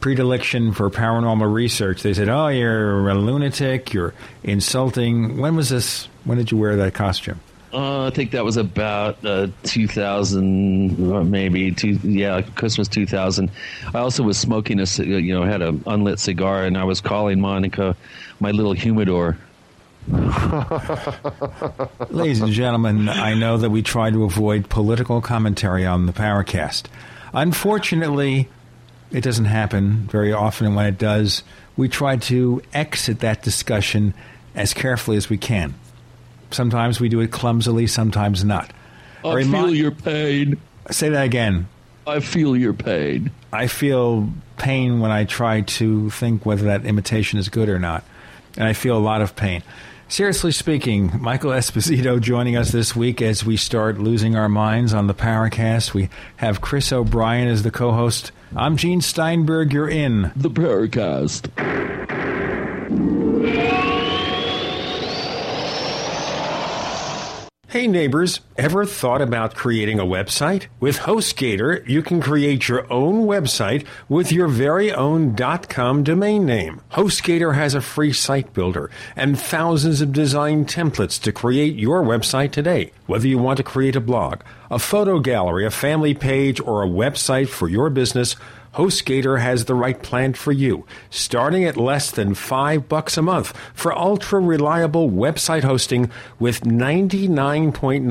predilection 0.00 0.72
for 0.72 0.90
paranormal 0.90 1.52
research. 1.52 2.02
They 2.02 2.14
said, 2.14 2.28
"Oh, 2.28 2.48
you're 2.48 3.08
a 3.08 3.14
lunatic. 3.14 3.92
You're 3.92 4.14
insulting." 4.42 5.38
When 5.38 5.56
was 5.56 5.68
this? 5.68 6.08
When 6.24 6.38
did 6.38 6.50
you 6.50 6.58
wear 6.58 6.76
that 6.76 6.94
costume? 6.94 7.40
Uh, 7.72 8.06
I 8.06 8.10
think 8.10 8.32
that 8.32 8.44
was 8.44 8.56
about 8.56 9.24
uh, 9.24 9.46
2000, 9.62 11.30
maybe 11.30 11.70
two, 11.70 12.00
yeah, 12.02 12.42
Christmas 12.42 12.88
2000. 12.88 13.48
I 13.94 13.98
also 13.98 14.24
was 14.24 14.36
smoking 14.36 14.80
a, 14.80 14.86
you 15.04 15.32
know, 15.32 15.44
had 15.44 15.62
an 15.62 15.84
unlit 15.86 16.18
cigar, 16.18 16.64
and 16.64 16.76
I 16.76 16.82
was 16.82 17.00
calling 17.00 17.40
Monica 17.40 17.96
my 18.40 18.50
little 18.50 18.72
humidor. 18.72 19.38
Ladies 22.10 22.40
and 22.40 22.52
gentlemen, 22.52 23.08
I 23.08 23.34
know 23.34 23.58
that 23.58 23.70
we 23.70 23.82
try 23.82 24.10
to 24.10 24.24
avoid 24.24 24.68
political 24.68 25.20
commentary 25.20 25.86
on 25.86 26.06
the 26.06 26.12
Paracast. 26.12 26.86
Unfortunately, 27.32 28.48
it 29.10 29.22
doesn't 29.22 29.46
happen 29.46 30.08
very 30.10 30.32
often, 30.32 30.66
and 30.66 30.76
when 30.76 30.86
it 30.86 30.98
does, 30.98 31.42
we 31.76 31.88
try 31.88 32.16
to 32.16 32.62
exit 32.72 33.20
that 33.20 33.42
discussion 33.42 34.14
as 34.54 34.74
carefully 34.74 35.16
as 35.16 35.28
we 35.28 35.38
can. 35.38 35.74
Sometimes 36.50 37.00
we 37.00 37.08
do 37.08 37.20
it 37.20 37.30
clumsily, 37.30 37.86
sometimes 37.86 38.44
not. 38.44 38.72
I 39.24 39.34
Remi- 39.34 39.52
feel 39.52 39.74
your 39.74 39.90
pain. 39.90 40.60
Say 40.90 41.10
that 41.10 41.24
again. 41.24 41.68
I 42.06 42.20
feel 42.20 42.56
your 42.56 42.72
pain. 42.72 43.30
I 43.52 43.66
feel 43.66 44.30
pain 44.56 45.00
when 45.00 45.10
I 45.10 45.24
try 45.24 45.60
to 45.60 46.10
think 46.10 46.44
whether 46.44 46.64
that 46.64 46.84
imitation 46.86 47.38
is 47.38 47.48
good 47.48 47.68
or 47.68 47.78
not. 47.78 48.04
And 48.56 48.64
I 48.64 48.72
feel 48.72 48.96
a 48.96 48.98
lot 48.98 49.22
of 49.22 49.36
pain. 49.36 49.62
Seriously 50.08 50.50
speaking, 50.50 51.12
Michael 51.20 51.52
Esposito 51.52 52.20
joining 52.20 52.56
us 52.56 52.72
this 52.72 52.96
week 52.96 53.22
as 53.22 53.44
we 53.44 53.56
start 53.56 53.98
losing 53.98 54.34
our 54.34 54.48
minds 54.48 54.92
on 54.92 55.06
the 55.06 55.14
Paracast. 55.14 55.94
We 55.94 56.08
have 56.38 56.60
Chris 56.60 56.92
O'Brien 56.92 57.46
as 57.46 57.62
the 57.62 57.70
co 57.70 57.92
host. 57.92 58.32
I'm 58.56 58.76
Gene 58.76 59.00
Steinberg. 59.00 59.72
You're 59.72 59.88
in 59.88 60.32
the 60.34 60.50
Paracast. 60.50 61.50
Hey 67.70 67.86
neighbors, 67.86 68.40
ever 68.56 68.84
thought 68.84 69.22
about 69.22 69.54
creating 69.54 70.00
a 70.00 70.04
website? 70.04 70.66
With 70.80 70.98
HostGator, 70.98 71.88
you 71.88 72.02
can 72.02 72.20
create 72.20 72.66
your 72.66 72.92
own 72.92 73.28
website 73.28 73.86
with 74.08 74.32
your 74.32 74.48
very 74.48 74.92
own 74.92 75.36
.com 75.36 76.02
domain 76.02 76.44
name. 76.44 76.80
HostGator 76.90 77.54
has 77.54 77.76
a 77.76 77.80
free 77.80 78.12
site 78.12 78.52
builder 78.54 78.90
and 79.14 79.38
thousands 79.38 80.00
of 80.00 80.12
design 80.12 80.64
templates 80.64 81.22
to 81.22 81.30
create 81.30 81.76
your 81.76 82.02
website 82.02 82.50
today. 82.50 82.90
Whether 83.06 83.28
you 83.28 83.38
want 83.38 83.58
to 83.58 83.62
create 83.62 83.94
a 83.94 84.00
blog, 84.00 84.40
a 84.68 84.80
photo 84.80 85.20
gallery, 85.20 85.64
a 85.64 85.70
family 85.70 86.12
page, 86.12 86.60
or 86.60 86.82
a 86.82 86.88
website 86.88 87.48
for 87.48 87.68
your 87.68 87.88
business, 87.88 88.34
HostGator 88.74 89.40
has 89.40 89.64
the 89.64 89.74
right 89.74 90.00
plan 90.00 90.34
for 90.34 90.52
you, 90.52 90.86
starting 91.10 91.64
at 91.64 91.76
less 91.76 92.12
than 92.12 92.34
five 92.34 92.88
bucks 92.88 93.16
a 93.16 93.22
month 93.22 93.56
for 93.74 93.92
ultra 93.96 94.40
reliable 94.40 95.10
website 95.10 95.64
hosting 95.64 96.08
with 96.38 96.60
99.9% 96.60 98.06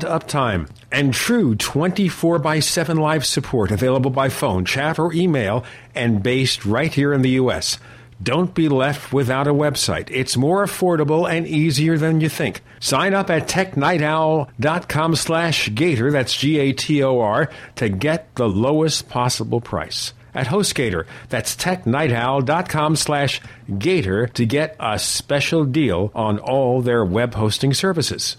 uptime 0.00 0.70
and 0.90 1.12
true 1.12 1.54
24 1.54 2.38
by 2.38 2.60
7 2.60 2.96
live 2.96 3.26
support 3.26 3.70
available 3.70 4.10
by 4.10 4.30
phone, 4.30 4.64
chat, 4.64 4.98
or 4.98 5.12
email 5.12 5.62
and 5.94 6.22
based 6.22 6.64
right 6.64 6.94
here 6.94 7.12
in 7.12 7.20
the 7.20 7.30
U.S. 7.30 7.78
Don't 8.24 8.54
be 8.54 8.70
left 8.70 9.12
without 9.12 9.46
a 9.46 9.52
website. 9.52 10.08
It's 10.10 10.34
more 10.34 10.64
affordable 10.64 11.30
and 11.30 11.46
easier 11.46 11.98
than 11.98 12.22
you 12.22 12.30
think. 12.30 12.62
Sign 12.80 13.12
up 13.12 13.28
at 13.28 13.48
technightowl.com 13.48 15.14
slash 15.14 15.74
gator, 15.74 16.10
that's 16.10 16.34
G-A-T-O-R, 16.34 17.50
to 17.76 17.88
get 17.90 18.34
the 18.36 18.48
lowest 18.48 19.10
possible 19.10 19.60
price. 19.60 20.14
At 20.34 20.46
HostGator, 20.46 21.06
that's 21.28 21.54
technightowl.com 21.54 22.96
slash 22.96 23.42
gator 23.78 24.26
to 24.28 24.46
get 24.46 24.74
a 24.80 24.98
special 24.98 25.66
deal 25.66 26.10
on 26.14 26.38
all 26.38 26.80
their 26.80 27.04
web 27.04 27.34
hosting 27.34 27.74
services. 27.74 28.38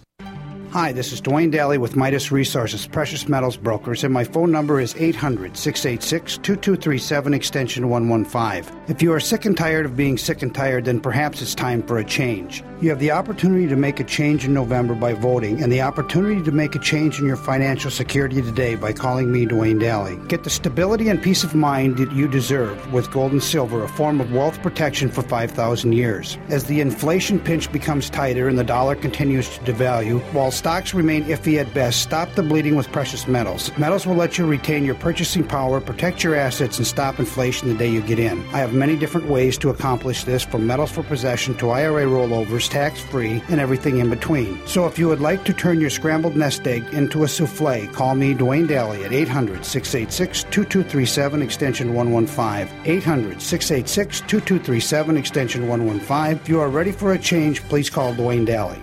Hi, 0.76 0.92
this 0.92 1.14
is 1.14 1.22
Dwayne 1.22 1.52
Daly 1.52 1.78
with 1.78 1.96
Midas 1.96 2.34
Resources 2.34 2.86
Precious 2.86 3.30
Metals 3.30 3.56
Brokers, 3.56 4.04
and 4.04 4.14
my 4.14 4.26
phone 4.26 4.52
number 4.52 4.82
is 4.82 4.94
800 4.98 5.56
686 5.56 6.36
2237, 6.40 7.34
extension 7.34 7.88
115. 7.88 8.84
If 8.90 9.02
you 9.02 9.14
are 9.14 9.22
sick 9.22 9.46
and 9.46 9.58
tired 9.58 9.86
of 9.86 9.96
being 9.96 10.18
sick 10.18 10.42
and 10.42 10.54
tired, 10.54 10.84
then 10.84 11.00
perhaps 11.00 11.42
it's 11.42 11.56
time 11.56 11.82
for 11.82 12.00
a 12.00 12.04
change. 12.04 12.62
You 12.82 12.90
have 12.90 13.00
the 13.00 13.12
opportunity 13.12 13.68
to 13.68 13.78
make 13.78 14.02
a 14.02 14.04
change 14.04 14.44
in 14.44 14.54
November 14.54 14.96
by 14.96 15.14
voting, 15.14 15.64
and 15.64 15.72
the 15.72 15.82
opportunity 15.82 16.44
to 16.44 16.52
make 16.52 16.76
a 16.76 16.80
change 16.80 17.22
in 17.22 17.26
your 17.26 17.38
financial 17.38 17.90
security 17.90 18.42
today 18.42 18.76
by 18.76 18.92
calling 18.92 19.32
me, 19.32 19.46
Dwayne 19.46 19.80
Daly. 19.80 20.18
Get 20.28 20.44
the 20.44 20.50
stability 20.50 21.08
and 21.08 21.24
peace 21.24 21.46
of 21.46 21.56
mind 21.56 21.96
that 22.00 22.12
you 22.12 22.28
deserve 22.28 22.92
with 22.92 23.10
gold 23.12 23.32
and 23.32 23.42
silver, 23.42 23.82
a 23.82 23.88
form 23.88 24.20
of 24.20 24.34
wealth 24.34 24.62
protection 24.62 25.10
for 25.10 25.22
5,000 25.22 25.94
years. 25.94 26.38
As 26.50 26.66
the 26.66 26.82
inflation 26.82 27.40
pinch 27.40 27.72
becomes 27.72 28.10
tighter 28.10 28.50
and 28.50 28.60
the 28.60 28.64
dollar 28.66 28.96
continues 28.96 29.48
to 29.58 29.62
devalue, 29.62 30.20
while 30.34 30.52
stocks 30.66 30.96
remain 30.96 31.24
iffy 31.26 31.60
at 31.60 31.72
best, 31.76 32.02
stop 32.02 32.28
the 32.34 32.42
bleeding 32.42 32.76
with 32.76 32.92
precious 32.92 33.28
metals. 33.28 33.70
Metals 33.78 34.08
will 34.08 34.16
let 34.16 34.36
you 34.36 34.48
retain 34.48 34.84
your 34.84 34.96
purchasing 34.96 35.44
power, 35.44 35.80
protect 35.80 36.24
your 36.24 36.34
assets, 36.34 36.80
and 36.80 36.88
stop 36.88 37.20
inflation 37.20 37.68
the 37.68 37.76
day 37.76 37.88
you 37.88 38.02
get 38.02 38.18
in. 38.18 38.44
I 38.48 38.58
have 38.58 38.74
many 38.74 38.96
different 38.96 39.28
ways 39.28 39.60
to 39.60 39.70
accomplish 39.70 40.24
this, 40.24 40.44
from 40.44 40.66
metals 40.66 40.90
for 40.90 41.04
possession 41.04 41.54
to 41.58 41.70
IRA 41.70 42.06
rollovers, 42.06 42.68
tax 42.68 43.00
free, 43.00 43.44
and 43.48 43.60
everything 43.60 44.00
in 44.00 44.10
between. 44.10 44.60
So 44.66 44.88
if 44.88 44.98
you 44.98 45.08
would 45.08 45.22
like 45.22 45.46
to 45.46 45.54
turn 45.54 45.80
your 45.80 45.92
scrambled 45.92 46.36
nest 46.36 46.66
egg 46.66 46.84
into 46.94 47.26
a 47.26 47.28
souffle, 47.28 47.94
call 47.94 48.16
me, 48.16 48.34
Dwayne 48.34 48.68
Daly, 48.68 49.06
at 49.06 49.14
800 49.14 49.64
686 49.64 50.46
2237, 50.46 51.44
extension 51.44 51.94
115. 51.94 52.76
800 52.86 53.40
686 53.40 54.22
2237, 54.22 55.16
extension 55.16 55.68
115. 55.68 56.42
If 56.42 56.50
you 56.50 56.60
are 56.60 56.70
ready 56.70 56.92
for 56.92 57.14
a 57.14 57.20
change, 57.20 57.62
please 57.70 57.88
call 57.88 58.16
Dwayne 58.16 58.48
Daly. 58.48 58.82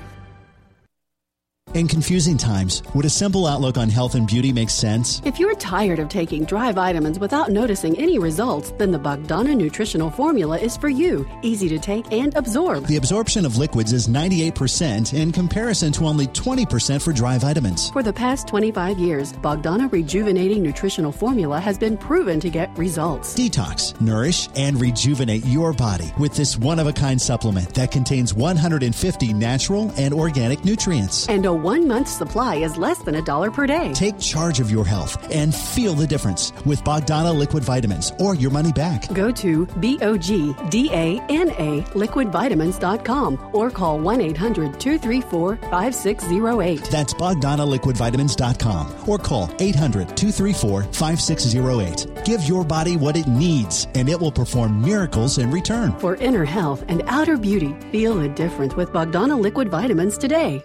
In 1.75 1.89
confusing 1.89 2.37
times, 2.37 2.83
would 2.95 3.07
a 3.07 3.11
simple 3.11 3.47
outlook 3.47 3.79
on 3.79 3.89
health 3.89 4.15
and 4.15 4.27
beauty 4.27 4.53
make 4.53 4.69
sense? 4.69 5.23
If 5.25 5.39
you're 5.41 5.55
tired 5.55 6.01
of 6.01 6.11
taking 6.11 6.45
dry 6.45 6.71
vitamins 6.71 7.19
without 7.19 7.51
noticing 7.51 7.99
any 7.99 8.19
results, 8.19 8.73
then 8.73 8.91
the 8.91 8.99
Bogdana 8.99 9.57
Nutritional 9.57 10.11
Formula 10.11 10.59
is 10.59 10.77
for 10.77 10.91
you. 10.91 11.27
Easy 11.41 11.71
to 11.71 11.79
take 11.79 12.13
and 12.13 12.37
absorb. 12.37 12.87
The 12.87 12.99
absorption 12.99 13.47
of 13.47 13.57
liquids 13.57 13.95
is 13.95 14.07
98% 14.07 15.15
in 15.15 15.33
comparison 15.33 15.93
to 15.93 16.05
only 16.05 16.27
20% 16.27 17.01
for 17.01 17.11
dry 17.11 17.39
vitamins. 17.39 17.89
For 17.89 18.03
the 18.03 18.13
past 18.13 18.49
25 18.49 18.99
years, 18.99 19.33
Bogdana 19.33 19.91
Rejuvenating 19.91 20.63
Nutritional 20.63 21.11
Formula 21.11 21.59
has 21.59 21.79
been 21.79 21.97
proven 21.97 22.39
to 22.41 22.51
get 22.51 22.77
results. 22.77 23.33
Detox, 23.33 23.99
nourish, 23.99 24.51
and 24.57 24.79
rejuvenate 24.79 25.47
your 25.47 25.73
body 25.73 26.13
with 26.19 26.37
this 26.37 26.59
one 26.59 26.79
of 26.79 26.87
a 26.87 26.93
kind 26.93 27.19
supplement 27.19 27.73
that 27.73 27.91
contains 27.91 28.35
150 28.35 29.33
natural 29.33 29.91
and 29.97 30.13
organic 30.13 30.67
nutrients. 30.67 31.27
And 31.31 31.47
a 31.47 31.62
one 31.63 31.87
month 31.87 32.09
supply 32.09 32.57
is 32.57 32.77
less 32.77 32.99
than 32.99 33.15
a 33.15 33.23
dollar 33.23 33.51
per 33.51 33.67
day. 33.67 33.93
Take 33.93 34.19
charge 34.19 34.61
of 34.61 34.71
your 34.71 34.85
health 34.85 35.17
and 35.33 35.55
feel 35.55 35.95
the 35.95 36.07
difference 36.07 36.53
with 36.67 36.83
Bogdana 36.83 37.35
liquid 37.35 37.63
vitamins 37.63 38.13
or 38.19 38.35
your 38.35 38.51
money 38.51 38.73
back. 38.73 39.13
Go 39.15 39.31
to 39.31 39.67
B 39.81 39.99
O 40.03 40.17
G 40.17 40.55
D 40.69 40.91
A 40.93 41.21
N 41.29 41.51
A 41.51 41.83
liquidvitamins.com 41.95 43.51
or 43.53 43.71
call 43.71 43.99
1 44.01 44.21
800 44.21 44.81
234 44.81 45.57
5608. 45.57 46.85
That's 46.91 47.15
BogdanaLiquidVitamins.com 47.15 49.09
or 49.09 49.19
call 49.19 49.51
800 49.59 50.17
234 50.17 50.83
5608. 50.83 52.25
Give 52.25 52.43
your 52.43 52.65
body 52.65 52.97
what 52.97 53.17
it 53.17 53.27
needs 53.29 53.87
and 53.95 54.09
it 54.09 54.19
will 54.19 54.33
perform 54.33 54.83
miracles 54.83 55.39
in 55.39 55.51
return. 55.51 55.93
For 55.99 56.17
inner 56.17 56.45
health 56.45 56.85
and 56.89 57.03
outer 57.07 57.37
beauty, 57.37 57.75
feel 57.93 58.15
the 58.17 58.29
difference 58.29 58.75
with 58.75 58.91
Bogdana 58.91 59.39
liquid 59.41 59.69
vitamins 59.69 60.19
today. 60.19 60.65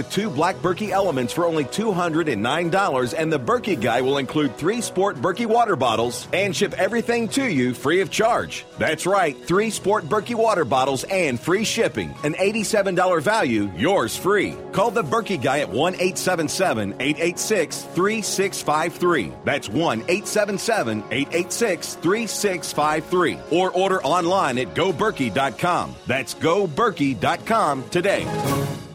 two 0.03 0.29
black 0.29 0.55
Berkey 0.57 0.89
elements 0.89 1.33
for 1.33 1.45
only 1.45 1.65
$209, 1.65 3.13
and 3.17 3.33
the 3.33 3.39
Berkey 3.39 3.79
guy 3.79 4.01
will 4.01 4.17
include 4.17 4.55
three 4.57 4.81
sport 4.81 5.17
Berkey 5.17 5.45
water 5.45 5.75
bottles 5.75 6.27
and 6.33 6.55
ship 6.55 6.73
everything 6.73 7.27
to 7.29 7.45
you 7.45 7.73
free 7.73 8.01
of 8.01 8.09
charge. 8.11 8.65
That's 8.77 9.05
right, 9.05 9.35
three 9.45 9.69
sport 9.69 10.05
Berkey 10.05 10.35
water 10.35 10.65
bottles 10.65 11.03
and 11.05 11.39
free 11.39 11.63
shipping. 11.63 12.15
An 12.23 12.33
$87 12.33 13.21
value, 13.21 13.71
yours 13.75 14.15
free. 14.17 14.55
Call 14.71 14.91
the 14.91 15.03
Berkey 15.03 15.41
guy 15.41 15.59
at 15.59 15.69
1 15.69 15.95
877 15.95 16.93
886 16.99 17.83
3653. 17.83 19.33
That's 19.43 19.69
1 19.69 19.99
877 20.01 21.03
886 21.11 21.93
3653. 21.95 23.39
Or 23.51 23.71
order 23.71 24.01
online 24.03 24.57
at 24.57 24.73
goberkey.com. 24.73 25.95
That's 26.07 26.33
goberkey.com 26.35 27.89
today. 27.89 28.90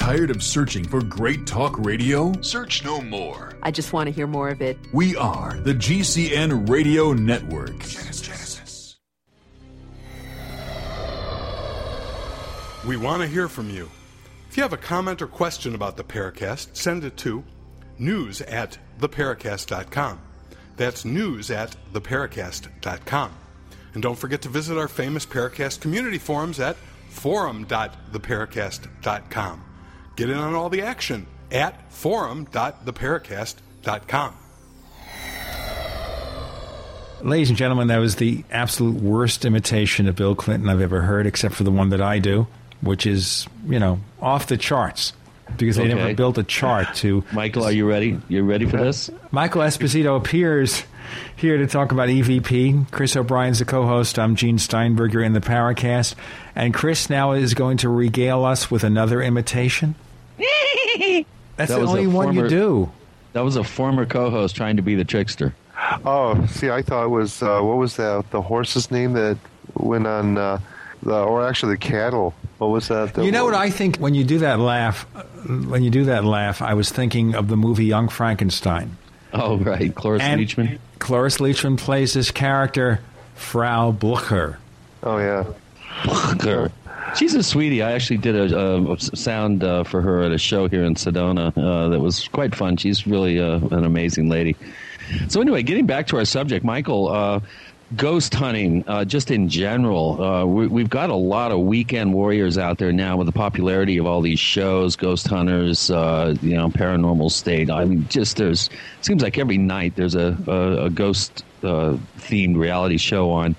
Tired 0.00 0.30
of 0.30 0.42
searching 0.42 0.82
for 0.82 1.04
great 1.04 1.46
talk 1.46 1.78
radio? 1.78 2.32
Search 2.40 2.82
no 2.82 3.02
more. 3.02 3.52
I 3.62 3.70
just 3.70 3.92
want 3.92 4.06
to 4.06 4.10
hear 4.10 4.26
more 4.26 4.48
of 4.48 4.62
it. 4.62 4.78
We 4.94 5.14
are 5.14 5.58
the 5.58 5.74
GCN 5.74 6.70
Radio 6.70 7.12
Network. 7.12 7.78
Genesis. 7.80 8.96
We 12.86 12.96
want 12.96 13.20
to 13.20 13.28
hear 13.28 13.46
from 13.46 13.68
you. 13.68 13.90
If 14.48 14.56
you 14.56 14.62
have 14.62 14.72
a 14.72 14.78
comment 14.78 15.20
or 15.20 15.26
question 15.26 15.74
about 15.74 15.98
the 15.98 16.04
Paracast, 16.04 16.74
send 16.74 17.04
it 17.04 17.18
to 17.18 17.44
news 17.98 18.40
at 18.40 18.78
theparacast.com. 19.00 20.18
That's 20.78 21.04
news 21.04 21.50
at 21.50 21.76
theparacast.com. 21.92 23.32
And 23.92 24.02
don't 24.02 24.18
forget 24.18 24.40
to 24.42 24.48
visit 24.48 24.78
our 24.78 24.88
famous 24.88 25.26
Paracast 25.26 25.82
community 25.82 26.16
forums 26.16 26.58
at 26.58 26.76
forum.theparacast.com. 27.10 29.64
Get 30.20 30.28
in 30.28 30.36
on 30.36 30.54
all 30.54 30.68
the 30.68 30.82
action 30.82 31.26
at 31.50 31.90
forum.theparacast.com. 31.90 34.34
Ladies 37.22 37.48
and 37.48 37.56
gentlemen, 37.56 37.88
that 37.88 37.96
was 37.96 38.16
the 38.16 38.44
absolute 38.50 39.00
worst 39.02 39.46
imitation 39.46 40.06
of 40.08 40.16
Bill 40.16 40.34
Clinton 40.34 40.68
I've 40.68 40.82
ever 40.82 41.00
heard, 41.00 41.26
except 41.26 41.54
for 41.54 41.64
the 41.64 41.70
one 41.70 41.88
that 41.88 42.02
I 42.02 42.18
do, 42.18 42.46
which 42.82 43.06
is, 43.06 43.46
you 43.66 43.78
know, 43.78 43.98
off 44.20 44.46
the 44.46 44.58
charts. 44.58 45.14
Because 45.56 45.76
they 45.76 45.84
Okay. 45.84 45.94
never 45.94 46.12
built 46.14 46.36
a 46.36 46.42
chart 46.42 46.94
to. 46.96 47.24
Michael, 47.32 47.64
are 47.64 47.72
you 47.72 47.88
ready? 47.88 48.20
You 48.28 48.44
ready 48.44 48.66
for 48.66 48.76
this? 48.76 49.10
Michael 49.30 49.62
Esposito 49.62 50.18
appears 50.18 50.82
here 51.34 51.56
to 51.56 51.66
talk 51.66 51.92
about 51.92 52.10
EVP. 52.10 52.90
Chris 52.90 53.16
O'Brien's 53.16 53.60
the 53.60 53.64
co-host. 53.64 54.18
I'm 54.18 54.36
Gene 54.36 54.58
Steinberger 54.58 55.22
in 55.22 55.32
the 55.32 55.40
Paracast, 55.40 56.14
and 56.54 56.74
Chris 56.74 57.08
now 57.08 57.32
is 57.32 57.54
going 57.54 57.78
to 57.78 57.88
regale 57.88 58.44
us 58.44 58.70
with 58.70 58.84
another 58.84 59.22
imitation. 59.22 59.94
That's 61.56 61.70
That 61.70 61.80
the 61.80 61.86
only 61.86 62.06
one 62.06 62.34
you 62.34 62.48
do. 62.48 62.90
That 63.32 63.42
was 63.42 63.56
a 63.56 63.64
former 63.64 64.06
co-host 64.06 64.56
trying 64.56 64.76
to 64.76 64.82
be 64.82 64.94
the 64.94 65.04
trickster. 65.04 65.54
Oh, 66.04 66.46
see, 66.46 66.68
I 66.70 66.82
thought 66.82 67.04
it 67.04 67.08
was 67.08 67.42
uh, 67.42 67.60
what 67.60 67.76
was 67.76 67.96
that? 67.96 68.30
The 68.30 68.42
horse's 68.42 68.90
name 68.90 69.12
that 69.14 69.38
went 69.74 70.06
on, 70.06 70.36
uh, 70.36 70.58
the, 71.02 71.14
or 71.22 71.46
actually 71.46 71.74
the 71.74 71.78
cattle. 71.78 72.34
What 72.58 72.68
was 72.68 72.88
that? 72.88 73.14
The- 73.14 73.24
You 73.24 73.32
know 73.32 73.44
what 73.44 73.54
I 73.54 73.70
think 73.70 73.96
when 73.98 74.14
you 74.14 74.24
do 74.24 74.38
that 74.38 74.58
laugh? 74.58 75.02
When 75.46 75.82
you 75.82 75.90
do 75.90 76.04
that 76.04 76.24
laugh, 76.24 76.60
I 76.60 76.74
was 76.74 76.90
thinking 76.90 77.34
of 77.34 77.48
the 77.48 77.56
movie 77.56 77.84
Young 77.86 78.08
Frankenstein. 78.08 78.96
Oh, 79.32 79.56
right, 79.58 79.94
Cloris 79.94 80.22
And 80.22 80.40
Leachman. 80.40 80.78
Cloris 80.98 81.38
Leachman 81.38 81.78
plays 81.78 82.12
this 82.14 82.30
character, 82.30 83.00
Frau 83.34 83.90
Blucher. 83.92 84.58
Oh 85.02 85.16
yeah, 85.18 85.44
Blucher. 86.04 86.72
She's 87.16 87.34
a 87.34 87.42
sweetie. 87.42 87.82
I 87.82 87.92
actually 87.92 88.18
did 88.18 88.36
a, 88.36 88.92
a, 88.92 88.98
sound 88.98 89.64
uh, 89.64 89.84
for 89.84 90.00
her 90.00 90.22
at 90.22 90.32
a 90.32 90.38
show 90.38 90.68
here 90.68 90.84
in 90.84 90.94
Sedona 90.94 91.52
uh, 91.56 91.88
that 91.88 92.00
was 92.00 92.28
quite 92.28 92.54
fun. 92.54 92.76
She's 92.76 93.06
really 93.06 93.40
uh, 93.40 93.58
an 93.58 93.84
amazing 93.84 94.28
lady. 94.28 94.56
So 95.28 95.40
anyway, 95.40 95.62
getting 95.62 95.86
back 95.86 96.06
to 96.08 96.18
our 96.18 96.24
subject, 96.24 96.64
Michael, 96.64 97.08
uh, 97.08 97.40
ghost 97.96 98.32
hunting, 98.32 98.84
uh, 98.86 99.04
just 99.04 99.32
in 99.32 99.48
general, 99.48 100.22
uh, 100.22 100.44
we, 100.44 100.68
we've 100.68 100.90
got 100.90 101.10
a 101.10 101.14
lot 101.14 101.50
of 101.50 101.60
weekend 101.60 102.14
warriors 102.14 102.56
out 102.56 102.78
there 102.78 102.92
now 102.92 103.16
with 103.16 103.26
the 103.26 103.32
popularity 103.32 103.98
of 103.98 104.06
all 104.06 104.20
these 104.20 104.38
shows, 104.38 104.94
Ghost 104.94 105.26
Hunters, 105.26 105.88
you 105.88 105.94
know, 105.94 106.68
Paranormal 106.68 107.30
State. 107.30 107.70
I 107.70 107.84
mean, 107.84 108.06
just 108.08 108.36
there's 108.36 108.70
seems 109.00 109.22
like 109.22 109.36
every 109.36 109.58
night 109.58 109.96
there's 109.96 110.14
a 110.14 110.36
a, 110.46 110.84
a 110.86 110.90
ghost 110.90 111.44
themed 111.62 112.56
reality 112.56 112.98
show 112.98 113.30
on. 113.30 113.56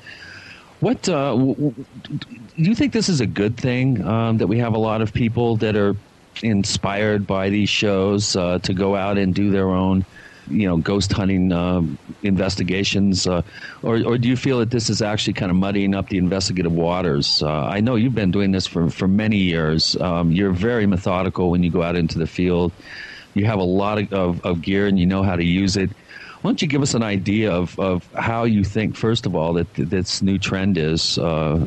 What 0.81 1.07
uh, 1.07 1.31
w- 1.33 1.55
w- 1.55 1.85
do 2.09 2.25
you 2.57 2.75
think 2.75 2.93
this 2.93 3.07
is 3.09 3.21
a 3.21 3.27
good 3.27 3.57
thing 3.57 4.03
um, 4.03 4.37
that 4.39 4.47
we 4.47 4.57
have 4.59 4.73
a 4.73 4.79
lot 4.79 5.01
of 5.01 5.13
people 5.13 5.57
that 5.57 5.75
are 5.77 5.95
inspired 6.41 7.27
by 7.27 7.49
these 7.51 7.69
shows 7.69 8.35
uh, 8.35 8.59
to 8.63 8.73
go 8.73 8.95
out 8.95 9.19
and 9.19 9.35
do 9.35 9.51
their 9.51 9.69
own, 9.69 10.05
you 10.47 10.67
know, 10.67 10.77
ghost 10.77 11.13
hunting 11.13 11.51
um, 11.51 11.99
investigations, 12.23 13.27
uh, 13.27 13.43
or 13.83 14.03
or 14.05 14.17
do 14.17 14.27
you 14.27 14.35
feel 14.35 14.59
that 14.59 14.71
this 14.71 14.89
is 14.89 15.03
actually 15.03 15.35
kind 15.35 15.51
of 15.51 15.57
muddying 15.57 15.93
up 15.95 16.09
the 16.09 16.17
investigative 16.17 16.73
waters? 16.73 17.43
Uh, 17.45 17.65
I 17.67 17.81
know 17.81 17.95
you've 17.95 18.15
been 18.15 18.31
doing 18.31 18.51
this 18.51 18.67
for 18.67 18.89
for 18.89 19.07
many 19.07 19.37
years. 19.37 19.95
Um, 20.01 20.31
you're 20.31 20.53
very 20.53 20.87
methodical 20.87 21.51
when 21.51 21.63
you 21.63 21.71
go 21.71 21.83
out 21.83 21.95
into 21.95 22.19
the 22.19 22.27
field. 22.27 22.73
You 23.35 23.45
have 23.45 23.59
a 23.59 23.63
lot 23.63 23.99
of, 23.99 24.11
of, 24.13 24.41
of 24.43 24.61
gear 24.61 24.87
and 24.87 24.99
you 24.99 25.05
know 25.07 25.23
how 25.23 25.37
to 25.37 25.45
use 25.45 25.77
it. 25.77 25.91
Why 26.41 26.49
don't 26.49 26.61
you 26.61 26.67
give 26.67 26.81
us 26.81 26.93
an 26.93 27.03
idea 27.03 27.51
of, 27.51 27.79
of 27.79 28.11
how 28.13 28.45
you 28.45 28.63
think, 28.63 28.95
first 28.95 29.25
of 29.25 29.35
all, 29.35 29.53
that 29.53 29.71
this 29.75 30.21
new 30.21 30.39
trend 30.39 30.77
is 30.77 31.17
uh, 31.19 31.65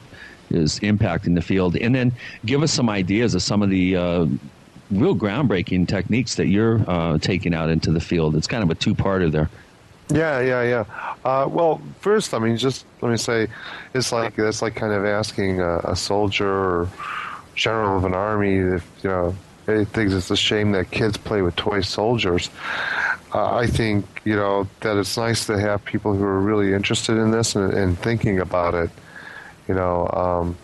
is 0.50 0.80
impacting 0.80 1.34
the 1.34 1.42
field, 1.42 1.76
and 1.76 1.94
then 1.94 2.12
give 2.44 2.62
us 2.62 2.72
some 2.72 2.90
ideas 2.90 3.34
of 3.34 3.42
some 3.42 3.62
of 3.62 3.70
the 3.70 3.96
uh, 3.96 4.26
real 4.90 5.14
groundbreaking 5.14 5.88
techniques 5.88 6.34
that 6.36 6.48
you're 6.48 6.84
uh, 6.88 7.18
taking 7.18 7.54
out 7.54 7.70
into 7.70 7.92
the 7.92 8.00
field. 8.00 8.34
It's 8.36 8.46
kind 8.46 8.62
of 8.62 8.70
a 8.70 8.74
two-parter 8.74 9.30
there. 9.30 9.48
Yeah, 10.10 10.40
yeah, 10.40 10.62
yeah. 10.62 10.84
Uh, 11.24 11.48
well, 11.48 11.80
first, 12.00 12.34
I 12.34 12.38
mean, 12.38 12.56
just 12.56 12.84
let 13.00 13.10
me 13.10 13.16
say, 13.16 13.48
it's 13.94 14.12
like 14.12 14.36
that's 14.36 14.60
like 14.60 14.74
kind 14.74 14.92
of 14.92 15.04
asking 15.04 15.60
a, 15.60 15.78
a 15.78 15.96
soldier 15.96 16.48
or 16.48 16.88
general 17.54 17.96
of 17.96 18.04
an 18.04 18.14
army 18.14 18.56
if 18.56 18.90
you 19.02 19.10
know 19.10 19.34
thinks 19.66 20.12
it's 20.12 20.30
a 20.30 20.36
shame 20.36 20.72
that 20.72 20.90
kids 20.90 21.16
play 21.16 21.40
with 21.40 21.56
toy 21.56 21.80
soldiers. 21.80 22.50
Uh, 23.34 23.56
I 23.56 23.66
think 23.66 24.06
you 24.24 24.36
know 24.36 24.68
that 24.80 24.96
it's 24.96 25.16
nice 25.16 25.44
to 25.46 25.58
have 25.58 25.84
people 25.84 26.14
who 26.14 26.22
are 26.22 26.40
really 26.40 26.72
interested 26.72 27.16
in 27.16 27.32
this 27.32 27.56
and, 27.56 27.74
and 27.74 27.98
thinking 27.98 28.38
about 28.38 28.74
it. 28.74 28.90
You 29.66 29.74
know, 29.74 30.08
um, 30.10 30.56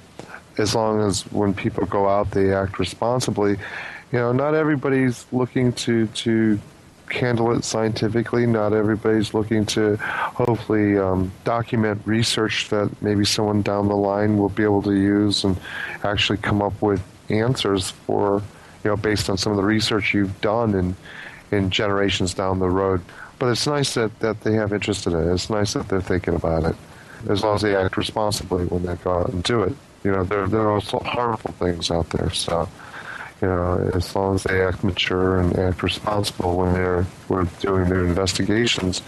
as 0.57 0.75
long 0.75 1.01
as 1.01 1.23
when 1.33 1.53
people 1.53 1.85
go 1.87 2.09
out, 2.09 2.31
they 2.31 2.53
act 2.55 2.79
responsibly. 2.79 3.53
You 4.13 4.19
know, 4.19 4.33
not 4.33 4.55
everybody's 4.55 5.27
looking 5.33 5.73
to 5.85 6.07
to 6.07 6.61
handle 7.11 7.51
it 7.57 7.65
scientifically. 7.65 8.47
Not 8.47 8.73
everybody's 8.73 9.35
looking 9.35 9.67
to 9.67 9.97
hopefully 9.97 10.97
um, 10.97 11.33
document 11.43 12.01
research 12.05 12.69
that 12.69 12.91
maybe 13.03 13.25
someone 13.25 13.63
down 13.63 13.89
the 13.89 13.97
line 13.97 14.39
will 14.39 14.49
be 14.49 14.63
able 14.63 14.83
to 14.83 14.93
use 14.93 15.43
and 15.43 15.59
actually 16.05 16.39
come 16.39 16.63
up 16.63 16.81
with 16.81 17.03
answers 17.31 17.91
for, 17.91 18.43
you 18.85 18.91
know, 18.91 18.97
based 18.97 19.29
on 19.29 19.37
some 19.37 19.51
of 19.51 19.57
the 19.57 19.65
research 19.65 20.15
you've 20.15 20.41
done 20.41 20.75
in, 20.77 20.97
in 21.51 21.71
generations 21.71 22.35
down 22.35 22.59
the 22.59 22.69
road. 22.69 23.01
But 23.39 23.51
it's 23.51 23.67
nice 23.67 23.95
that, 23.95 24.19
that 24.21 24.43
they 24.43 24.55
have 24.55 24.73
interest 24.73 25.07
in 25.07 25.15
it. 25.15 25.33
It's 25.33 25.51
nice 25.51 25.73
that 25.73 25.89
they're 25.89 26.01
thinking 26.01 26.35
about 26.35 26.65
it, 26.65 26.77
as 27.29 27.43
long 27.43 27.57
as 27.57 27.63
they 27.63 27.75
act 27.75 27.97
responsibly 27.97 28.67
when 28.67 28.85
they 28.85 28.95
go 28.97 29.21
out 29.21 29.31
and 29.31 29.43
do 29.43 29.63
it. 29.63 29.75
You 30.05 30.13
know, 30.13 30.25
there, 30.25 30.47
there 30.47 30.61
are 30.63 30.73
also 30.73 30.99
harmful 31.01 31.53
things 31.53 31.91
out 31.91 32.09
there, 32.11 32.31
so 32.31 32.69
you 33.41 33.49
know, 33.49 33.91
as 33.95 34.15
long 34.15 34.35
as 34.35 34.43
they 34.43 34.63
act 34.63 34.85
mature 34.85 35.41
and 35.41 35.59
act 35.59 35.83
responsible 35.83 36.59
when 36.59 36.75
they're 36.75 37.05
when 37.29 37.49
doing 37.61 37.89
their 37.89 38.05
investigations. 38.05 39.01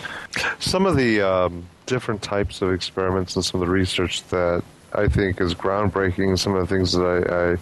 Some 0.59 0.87
of 0.87 0.97
the 0.97 1.21
um, 1.21 1.67
different 1.87 2.23
types 2.23 2.63
of 2.63 2.73
experiments 2.73 3.37
and 3.37 3.45
some 3.45 3.61
of 3.61 3.67
the 3.67 3.73
research 3.73 4.25
that 4.29 4.63
I 4.95 5.09
think 5.09 5.41
is 5.41 5.55
groundbreaking, 5.55 6.39
some 6.39 6.55
of 6.55 6.67
the 6.67 6.75
things 6.75 6.93
that 6.93 7.03
I, 7.03 7.53
I 7.53 7.57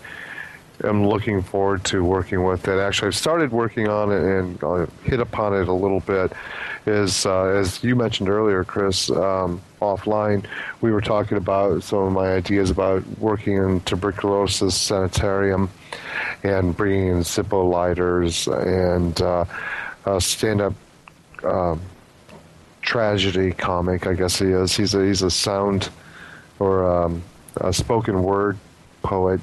am 0.85 1.07
looking 1.07 1.43
forward 1.43 1.85
to 1.85 2.05
working 2.05 2.45
with 2.45 2.63
that 2.63 2.79
actually 2.79 3.09
I've 3.09 3.17
started 3.17 3.53
working 3.53 3.89
on 3.89 4.11
it 4.13 4.23
and 4.23 4.63
I'll 4.63 4.87
hit 5.05 5.21
upon 5.21 5.55
it 5.55 5.69
a 5.69 5.73
little 5.73 6.01
bit 6.01 6.33
is 6.87 7.27
uh, 7.27 7.45
as 7.45 7.83
you 7.85 7.95
mentioned 7.95 8.29
earlier, 8.29 8.65
Chris, 8.65 9.11
um, 9.11 9.61
offline, 9.81 10.45
we 10.81 10.91
were 10.91 11.01
talking 11.01 11.37
about 11.37 11.83
some 11.83 11.99
of 11.99 12.13
my 12.13 12.33
ideas 12.35 12.71
about 12.71 13.07
working 13.19 13.57
in 13.57 13.81
tuberculosis 13.81 14.77
sanitarium 14.77 15.71
and 16.43 16.77
bringing 16.77 17.09
in 17.09 17.19
Zippo 17.19 17.71
lighters 17.71 18.47
and 18.49 19.21
uh, 19.21 19.45
a 20.07 20.21
stand-up 20.21 20.75
um, 21.45 21.81
tragedy 22.81 23.53
comic. 23.53 24.07
I 24.07 24.15
guess 24.15 24.39
he 24.39 24.47
is. 24.47 24.75
He's 24.75 24.95
a 24.95 25.05
he's 25.05 25.23
a 25.23 25.31
sound 25.31 25.91
or 26.59 26.85
um, 26.91 27.23
a 27.57 27.73
spoken 27.73 28.23
word 28.23 28.59
poet. 29.03 29.41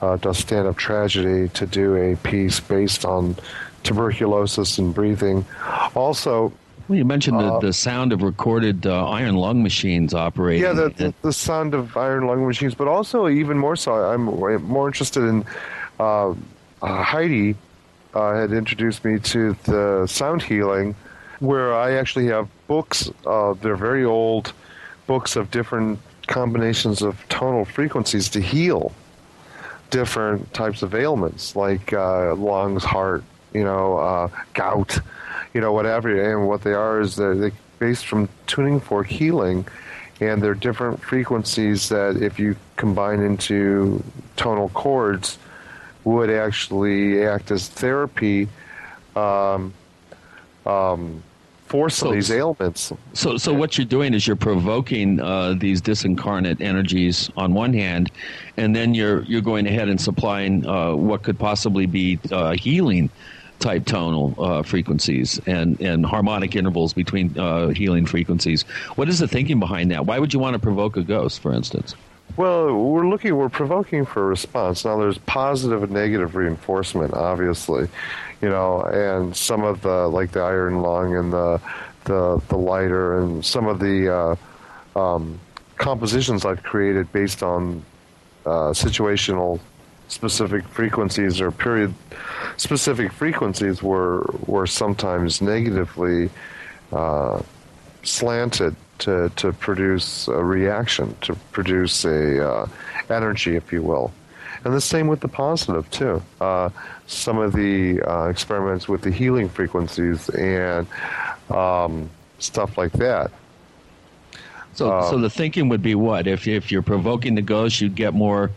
Uh, 0.00 0.16
does 0.16 0.38
stand-up 0.38 0.76
tragedy 0.76 1.48
to 1.50 1.66
do 1.66 1.94
a 1.94 2.16
piece 2.16 2.58
based 2.58 3.04
on 3.04 3.36
tuberculosis 3.82 4.78
and 4.78 4.94
breathing. 4.94 5.44
Also, 5.94 6.52
well, 6.88 6.98
you 6.98 7.04
mentioned 7.04 7.38
the, 7.38 7.44
uh, 7.44 7.60
the 7.60 7.72
sound 7.72 8.12
of 8.12 8.22
recorded 8.22 8.86
uh, 8.86 9.08
iron 9.08 9.36
lung 9.36 9.62
machines 9.62 10.12
operating. 10.12 10.64
Yeah, 10.64 10.72
the, 10.72 10.88
the, 10.88 11.14
the, 11.22 11.32
sound 11.32 11.72
of 11.74 11.96
iron 11.96 12.26
lung 12.26 12.46
machines, 12.46 12.74
but 12.74 12.88
also 12.88 13.28
even 13.28 13.58
more 13.58 13.76
so, 13.76 13.92
I'm 13.92 14.24
more 14.24 14.88
interested 14.88 15.22
in 15.22 15.44
uh, 16.00 16.30
uh 16.30 16.34
Heidi 16.82 17.54
uh, 18.14 18.34
had 18.34 18.52
introduced 18.52 19.04
me 19.04 19.20
to 19.20 19.56
the 19.64 20.06
sound 20.08 20.42
healing, 20.42 20.96
where 21.38 21.74
I 21.74 21.92
actually 21.92 22.26
have 22.26 22.48
books. 22.66 23.08
Uh, 23.24 23.54
they're 23.54 23.76
very 23.76 24.04
old 24.04 24.52
books 25.06 25.36
of 25.36 25.50
different 25.50 26.00
combinations 26.26 27.02
of 27.02 27.24
tonal 27.28 27.64
frequencies 27.64 28.28
to 28.30 28.40
heal 28.40 28.92
different 29.90 30.52
types 30.54 30.82
of 30.82 30.94
ailments 30.94 31.56
like 31.56 31.92
lungs, 31.92 32.84
heart, 32.84 33.24
you 33.52 33.64
know, 33.64 34.30
gout 34.54 34.98
you 35.52 35.60
know, 35.60 35.72
whatever. 35.72 36.32
And 36.32 36.48
what 36.48 36.62
they 36.62 36.72
are 36.72 37.00
is 37.00 37.16
they're, 37.16 37.52
based 37.78 38.06
from 38.06 38.28
tuning 38.46 38.78
fork 38.78 39.06
healing, 39.06 39.66
and 40.20 40.42
they're 40.42 40.54
different 40.54 41.02
frequencies 41.02 41.88
that, 41.88 42.16
if 42.16 42.38
you 42.38 42.54
combine 42.76 43.20
into 43.20 44.02
tonal 44.36 44.68
chords, 44.70 45.38
would 46.04 46.30
actually 46.30 47.24
act 47.24 47.50
as 47.50 47.68
therapy 47.68 48.48
um, 49.16 49.72
um, 50.66 51.22
for 51.70 51.88
some 51.88 52.06
so, 52.06 52.08
of 52.08 52.14
these 52.16 52.30
ailments. 52.32 52.92
So, 53.12 53.36
so 53.36 53.54
what 53.54 53.78
you're 53.78 53.86
doing 53.86 54.12
is 54.12 54.26
you're 54.26 54.34
provoking 54.34 55.20
uh, 55.20 55.54
these 55.56 55.80
disincarnate 55.80 56.60
energies 56.60 57.30
on 57.36 57.54
one 57.54 57.72
hand, 57.72 58.10
and 58.56 58.74
then 58.74 58.92
you're 58.92 59.22
you're 59.22 59.40
going 59.40 59.68
ahead 59.68 59.88
and 59.88 60.00
supplying 60.00 60.66
uh, 60.66 60.96
what 60.96 61.22
could 61.22 61.38
possibly 61.38 61.86
be 61.86 62.18
uh, 62.32 62.52
healing 62.52 63.08
type 63.60 63.84
tonal 63.84 64.34
uh, 64.38 64.62
frequencies 64.62 65.38
and, 65.46 65.80
and 65.80 66.04
harmonic 66.04 66.56
intervals 66.56 66.92
between 66.92 67.38
uh, 67.38 67.68
healing 67.68 68.04
frequencies. 68.04 68.62
What 68.96 69.08
is 69.08 69.20
the 69.20 69.28
thinking 69.28 69.60
behind 69.60 69.92
that? 69.92 70.06
Why 70.06 70.18
would 70.18 70.32
you 70.32 70.40
want 70.40 70.54
to 70.54 70.58
provoke 70.58 70.96
a 70.96 71.02
ghost, 71.02 71.40
for 71.40 71.52
instance? 71.52 71.94
Well, 72.36 72.74
we're 72.74 73.06
looking, 73.06 73.36
we're 73.36 73.50
provoking 73.50 74.06
for 74.06 74.22
a 74.22 74.26
response. 74.26 74.84
Now, 74.84 74.98
there's 74.98 75.18
positive 75.18 75.82
and 75.82 75.92
negative 75.92 76.34
reinforcement, 76.34 77.12
obviously, 77.12 77.88
you 78.40 78.48
know, 78.48 78.82
and 78.82 79.36
some 79.36 79.62
of 79.62 79.82
the, 79.82 80.08
like 80.08 80.32
the 80.32 80.40
iron 80.40 80.80
lung 80.80 81.16
and 81.16 81.32
the, 81.32 81.60
the, 82.04 82.40
the 82.48 82.56
lighter 82.56 83.18
and 83.18 83.44
some 83.44 83.66
of 83.66 83.78
the 83.78 84.36
uh, 84.96 84.98
um, 84.98 85.38
compositions 85.76 86.44
I've 86.44 86.62
created 86.62 87.10
based 87.12 87.42
on 87.42 87.84
uh, 88.46 88.72
situational 88.72 89.60
specific 90.08 90.66
frequencies 90.66 91.40
or 91.40 91.52
period 91.52 91.94
specific 92.56 93.12
frequencies 93.12 93.80
were 93.80 94.24
were 94.46 94.66
sometimes 94.66 95.40
negatively 95.40 96.28
uh, 96.92 97.40
slanted 98.02 98.74
to, 98.98 99.30
to 99.36 99.52
produce 99.54 100.28
a 100.28 100.44
reaction, 100.44 101.14
to 101.22 101.34
produce 101.52 102.04
a 102.04 102.46
uh, 102.46 102.68
energy, 103.08 103.56
if 103.56 103.72
you 103.72 103.82
will. 103.82 104.12
And 104.64 104.74
the 104.74 104.80
same 104.80 105.06
with 105.06 105.20
the 105.20 105.28
positive 105.28 105.90
too. 105.90 106.22
Uh, 106.40 106.70
some 107.06 107.38
of 107.38 107.52
the 107.52 108.02
uh, 108.02 108.28
experiments 108.28 108.88
with 108.88 109.02
the 109.02 109.10
healing 109.10 109.48
frequencies 109.48 110.28
and 110.30 110.86
um, 111.50 112.10
stuff 112.38 112.76
like 112.76 112.92
that. 112.92 113.30
So, 114.74 115.08
so 115.10 115.18
the 115.18 115.30
thinking 115.30 115.68
would 115.68 115.82
be 115.82 115.94
what 115.94 116.26
if 116.26 116.46
if 116.46 116.70
you're 116.70 116.82
provoking 116.82 117.34
the 117.34 117.42
ghost, 117.42 117.80
you'd 117.80 117.94
get 117.96 118.14
more 118.14 118.50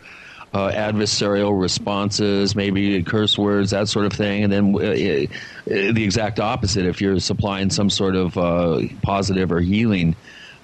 uh, 0.54 0.72
adversarial 0.72 1.60
responses, 1.60 2.56
maybe 2.56 3.02
curse 3.04 3.38
words, 3.38 3.72
that 3.72 3.88
sort 3.90 4.06
of 4.06 4.14
thing, 4.14 4.44
and 4.44 4.54
then 4.54 4.76
uh, 4.76 4.80
uh, 4.80 5.26
the 5.66 6.04
exact 6.04 6.40
opposite. 6.40 6.86
If 6.86 7.02
you're 7.02 7.20
supplying 7.20 7.72
some 7.72 7.90
sort 7.90 8.16
of 8.16 8.38
uh, 8.38 8.82
positive 9.02 9.52
or 9.52 9.60
healing 9.60 10.16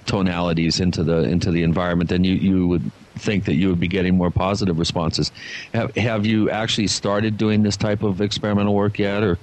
tonalities 0.06 0.80
into 0.80 1.02
the 1.02 1.24
into 1.24 1.50
the 1.50 1.64
environment, 1.64 2.08
then 2.08 2.22
you, 2.22 2.34
you 2.34 2.66
would 2.68 2.90
think 3.20 3.44
that 3.44 3.54
you 3.54 3.68
would 3.68 3.80
be 3.80 3.88
getting 3.88 4.16
more 4.16 4.30
positive 4.30 4.78
responses. 4.78 5.30
Have, 5.74 5.94
have 5.96 6.26
you 6.26 6.50
actually 6.50 6.88
started 6.88 7.38
doing 7.38 7.62
this 7.62 7.76
type 7.76 8.02
of 8.02 8.20
experimental 8.20 8.74
work 8.74 8.98
yet, 8.98 9.22
or? 9.22 9.38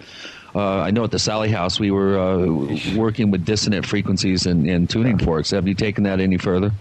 Uh, 0.56 0.80
I 0.80 0.92
know 0.92 1.04
at 1.04 1.12
the 1.12 1.20
Sallie 1.20 1.52
House 1.52 1.80
we 1.80 1.92
were 1.92 2.18
uh, 2.18 2.96
working 2.96 3.30
with 3.30 3.46
dissonant 3.46 3.86
frequencies 3.86 4.48
and, 4.48 4.68
and 4.68 4.90
tuning 4.90 5.20
forks. 5.20 5.52
Have 5.52 5.68
you 5.68 5.76
taken 5.76 6.04
that 6.06 6.20
any 6.20 6.38
further? 6.38 6.72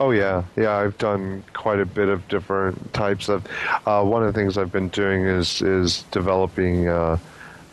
Oh 0.00 0.10
yeah, 0.10 0.44
yeah. 0.56 0.74
I've 0.76 0.96
done 0.96 1.44
quite 1.52 1.78
a 1.78 1.86
bit 1.86 2.08
of 2.08 2.26
different 2.28 2.92
types 2.94 3.28
of. 3.28 3.46
Uh, 3.86 4.02
one 4.02 4.24
of 4.24 4.32
the 4.32 4.38
things 4.38 4.56
I've 4.56 4.72
been 4.72 4.88
doing 4.88 5.26
is 5.26 5.60
is 5.60 6.02
developing 6.10 6.88
uh, 6.88 7.18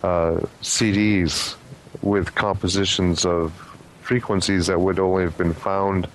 uh, 0.04 0.42
CDs 0.62 1.56
with 2.02 2.36
compositions 2.36 3.26
of 3.26 3.54
frequencies 4.02 4.68
that 4.68 4.80
would 4.80 5.00
only 5.00 5.24
have 5.24 5.38
been 5.38 5.54
found 5.54 6.08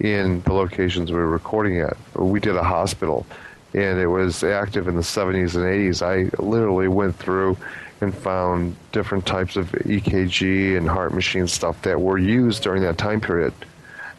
in 0.00 0.42
the 0.42 0.52
locations 0.52 1.10
we 1.10 1.16
were 1.16 1.28
recording 1.28 1.80
at. 1.80 1.96
We 2.14 2.40
did 2.40 2.56
a 2.56 2.62
hospital, 2.62 3.26
and 3.74 3.98
it 3.98 4.06
was 4.06 4.42
active 4.42 4.88
in 4.88 4.96
the 4.96 5.02
70s 5.02 5.54
and 5.54 5.64
80s. 5.64 6.02
I 6.02 6.30
literally 6.42 6.88
went 6.88 7.16
through 7.16 7.56
and 8.00 8.14
found 8.14 8.74
different 8.90 9.26
types 9.26 9.56
of 9.56 9.70
EKG 9.72 10.76
and 10.76 10.88
heart 10.88 11.14
machine 11.14 11.46
stuff 11.46 11.80
that 11.82 12.00
were 12.00 12.18
used 12.18 12.62
during 12.62 12.82
that 12.82 12.98
time 12.98 13.20
period 13.20 13.52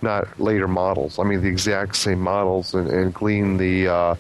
not 0.04 0.40
later 0.40 0.68
models. 0.68 1.18
I 1.18 1.24
mean, 1.24 1.42
the 1.42 1.48
exact 1.48 1.96
same 1.96 2.20
models 2.20 2.76
and, 2.76 2.90
and 2.90 3.14
glean 3.14 3.58
the 3.58 3.88
uh, 3.88 4.16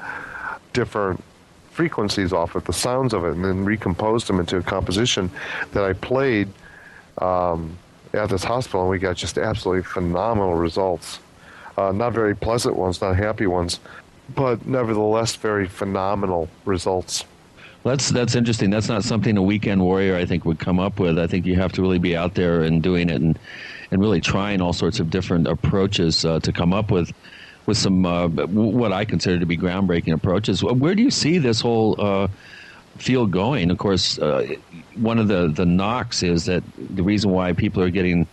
different 0.71 1.21
frequencies 1.69 2.34
off 2.34 2.55
of 2.55 2.63
the 2.65 2.73
sounds 2.73 3.13
of 3.13 3.25
it 3.25 3.34
and 3.34 3.43
then 3.43 3.65
recomposed 3.65 4.27
them 4.27 4.39
into 4.39 4.57
a 4.57 4.63
composition 4.63 5.30
that 5.73 5.84
I 5.84 5.93
played 5.93 6.47
um, 7.19 7.77
at 8.13 8.30
this 8.30 8.43
hospital, 8.43 8.81
and 8.81 8.89
we 8.89 8.99
got 8.99 9.17
just 9.17 9.38
absolutely 9.38 9.84
phenomenal 9.84 10.55
results. 10.55 11.19
Uh, 11.78 11.91
not 11.91 12.14
very 12.14 12.36
pleasant 12.36 12.76
ones, 12.76 13.02
not 13.02 13.16
happy 13.16 13.48
ones, 13.48 13.80
but 14.36 14.66
nevertheless 14.66 15.36
very 15.36 15.68
phenomenal 15.68 16.48
results. 16.66 17.26
That's 17.84 18.10
that's 18.10 18.36
interesting. 18.36 18.70
That's 18.70 18.88
not 18.88 19.04
something 19.04 19.38
a 19.38 19.41
weekend 19.41 19.82
warrior 19.82 20.16
I 20.16 20.26
think 20.26 20.45
would 20.45 20.60
come 20.60 20.80
up 20.80 21.00
with. 21.00 21.20
I 21.20 21.28
think 21.28 21.45
you 21.45 21.56
have 21.56 21.74
to 21.74 21.82
really 21.82 22.00
be 22.00 22.16
out 22.16 22.36
there 22.36 22.64
and 22.64 22.82
doing 22.82 23.10
it 23.10 23.22
and 23.22 23.38
and 23.91 24.02
really 24.02 24.22
trying 24.22 24.62
all 24.62 24.74
sorts 24.74 25.00
of 25.00 25.10
different 25.10 25.48
approaches 25.48 26.24
uh, 26.24 26.40
to 26.40 26.52
come 26.54 26.74
up 26.74 26.91
with 26.91 27.12
with 27.66 27.78
some 27.78 28.06
uh, 28.06 28.28
what 28.28 28.94
I 28.94 29.04
consider 29.04 29.40
to 29.40 29.45
be 29.45 29.58
groundbreaking 29.58 30.14
approaches. 30.14 30.64
Where 30.64 30.95
do 30.95 31.02
you 31.04 31.12
see 31.12 31.40
this 31.40 31.60
whole 31.60 32.00
uh, 32.00 32.28
field 32.98 33.32
going? 33.32 33.70
Of 33.70 33.78
course, 33.80 34.18
uh, 34.18 34.56
one 34.95 35.20
of 35.20 35.28
the 35.28 35.50
the 35.50 35.66
knocks 35.66 36.24
is 36.24 36.45
that 36.45 36.64
the 36.78 37.04
reason 37.04 37.32
why 37.32 37.52
people 37.52 37.84
are 37.84 37.90
getting 37.90 38.28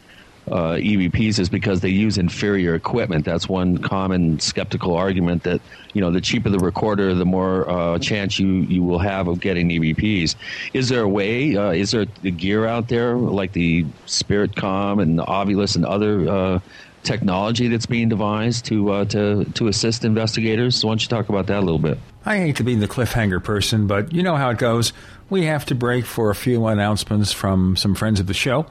uh, 0.51 0.74
EVPs 0.74 1.39
is 1.39 1.48
because 1.48 1.81
they 1.81 1.89
use 1.89 2.18
inferior 2.18 2.74
equipment. 2.74 3.24
That's 3.24 3.48
one 3.48 3.78
common 3.78 4.40
skeptical 4.40 4.94
argument 4.94 5.44
that 5.44 5.60
you 5.94 6.01
know 6.01 6.10
the 6.10 6.20
cheaper 6.20 6.51
the 6.51 6.59
recorder, 6.59 7.14
the 7.14 7.24
more 7.24 7.68
uh, 7.70 7.98
chance 7.98 8.39
you 8.39 8.48
you 8.62 8.82
will 8.82 8.98
have 8.98 9.28
of 9.28 9.40
getting 9.40 9.68
EVPs. 9.68 10.35
Is 10.72 10.89
there 10.89 11.02
a 11.02 11.09
way? 11.09 11.56
Uh, 11.56 11.70
is 11.70 11.93
there 11.93 12.06
the 12.22 12.31
gear 12.31 12.66
out 12.66 12.89
there 12.89 13.16
like 13.16 13.52
the 13.52 13.85
Spiricom 14.06 15.01
and 15.01 15.18
the 15.18 15.24
Ovilus 15.24 15.77
and 15.77 15.86
other 15.86 16.28
uh, 16.28 16.60
technology 17.02 17.68
that's 17.68 17.86
being 17.86 18.09
devised 18.09 18.64
to 18.66 18.90
uh, 18.90 19.05
to 19.06 19.44
to 19.44 19.68
assist 19.68 20.05
investigators? 20.05 20.77
So 20.77 20.89
why 20.89 20.93
don't 20.93 21.02
you 21.02 21.09
talk 21.09 21.28
about 21.28 21.47
that 21.47 21.59
a 21.59 21.64
little 21.64 21.78
bit? 21.78 21.98
I 22.24 22.36
hate 22.36 22.56
to 22.56 22.64
be 22.64 22.74
the 22.74 22.89
cliffhanger 22.89 23.43
person, 23.43 23.86
but 23.86 24.12
you 24.12 24.22
know 24.22 24.36
how 24.36 24.51
it 24.51 24.59
goes. 24.59 24.93
We 25.31 25.44
have 25.44 25.65
to 25.66 25.74
break 25.74 26.05
for 26.07 26.31
a 26.31 26.35
few 26.35 26.66
announcements 26.66 27.32
from 27.32 27.77
some 27.77 27.94
friends 27.94 28.19
of 28.20 28.27
the 28.27 28.35
show. 28.35 28.66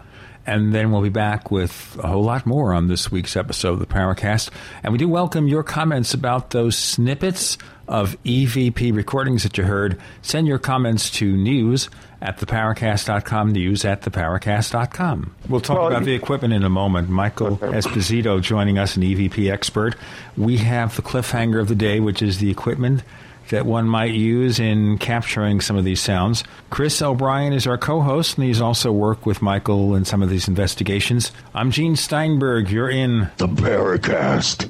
And 0.45 0.73
then 0.73 0.91
we'll 0.91 1.01
be 1.01 1.09
back 1.09 1.51
with 1.51 1.97
a 2.01 2.07
whole 2.07 2.23
lot 2.23 2.45
more 2.45 2.73
on 2.73 2.87
this 2.87 3.11
week's 3.11 3.35
episode 3.35 3.73
of 3.73 3.79
the 3.79 3.85
Paracast. 3.85 4.49
And 4.83 4.91
we 4.91 4.97
do 4.97 5.07
welcome 5.07 5.47
your 5.47 5.63
comments 5.63 6.13
about 6.13 6.49
those 6.49 6.75
snippets 6.77 7.57
of 7.87 8.21
EVP 8.23 8.93
recordings 8.95 9.43
that 9.43 9.57
you 9.57 9.63
heard. 9.65 10.01
Send 10.21 10.47
your 10.47 10.57
comments 10.57 11.09
to 11.11 11.35
news 11.37 11.89
at 12.21 12.37
theparacast.com, 12.39 13.51
news 13.51 13.85
at 13.85 14.01
theparacast.com. 14.01 15.35
We'll 15.47 15.61
talk 15.61 15.77
Well, 15.77 15.87
about 15.87 16.03
the 16.03 16.13
equipment 16.13 16.53
in 16.53 16.63
a 16.63 16.69
moment. 16.69 17.09
Michael 17.09 17.57
Esposito 17.57 18.41
joining 18.41 18.77
us, 18.79 18.95
an 18.97 19.03
EVP 19.03 19.51
expert. 19.51 19.95
We 20.35 20.57
have 20.57 20.95
the 20.95 21.01
cliffhanger 21.01 21.59
of 21.59 21.67
the 21.67 21.75
day, 21.75 21.99
which 21.99 22.21
is 22.21 22.39
the 22.39 22.49
equipment 22.49 23.03
that 23.49 23.65
one 23.65 23.87
might 23.87 24.13
use 24.13 24.59
in 24.59 24.97
capturing 24.97 25.61
some 25.61 25.75
of 25.75 25.83
these 25.83 26.01
sounds. 26.01 26.43
Chris 26.69 27.01
O'Brien 27.01 27.53
is 27.53 27.67
our 27.67 27.77
co-host, 27.77 28.37
and 28.37 28.47
he's 28.47 28.61
also 28.61 28.91
worked 28.91 29.25
with 29.25 29.41
Michael 29.41 29.95
in 29.95 30.05
some 30.05 30.21
of 30.21 30.29
these 30.29 30.47
investigations. 30.47 31.31
I'm 31.53 31.71
Gene 31.71 31.95
Steinberg. 31.95 32.69
You're 32.69 32.89
in 32.89 33.29
the 33.37 33.47
Paracast. 33.47 34.69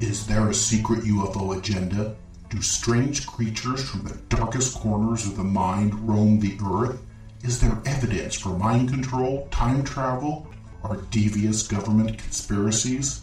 Is 0.00 0.26
there 0.26 0.48
a 0.48 0.54
secret 0.54 1.00
UFO 1.00 1.56
agenda? 1.56 2.16
Do 2.50 2.60
strange 2.60 3.26
creatures 3.26 3.88
from 3.88 4.02
the 4.02 4.14
darkest 4.28 4.78
corners 4.78 5.26
of 5.26 5.36
the 5.36 5.44
mind 5.44 5.94
roam 6.08 6.38
the 6.38 6.56
earth? 6.64 7.00
Is 7.42 7.58
there 7.60 7.82
evidence 7.86 8.36
for 8.36 8.50
mind 8.50 8.90
control, 8.90 9.48
time 9.50 9.82
travel, 9.82 10.46
or 10.84 10.98
devious 11.10 11.66
government 11.66 12.16
conspiracies? 12.16 13.22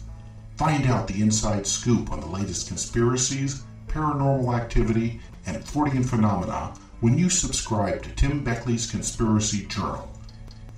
Find 0.56 0.86
out 0.86 1.08
the 1.08 1.22
inside 1.22 1.66
scoop 1.66 2.12
on 2.12 2.20
the 2.20 2.26
latest 2.26 2.68
conspiracies, 2.68 3.62
paranormal 3.88 4.54
activity, 4.54 5.20
and 5.46 5.64
Fortean 5.64 6.04
phenomena 6.04 6.74
when 7.00 7.16
you 7.16 7.30
subscribe 7.30 8.02
to 8.02 8.10
Tim 8.10 8.44
Beckley's 8.44 8.90
Conspiracy 8.90 9.64
Journal. 9.64 10.06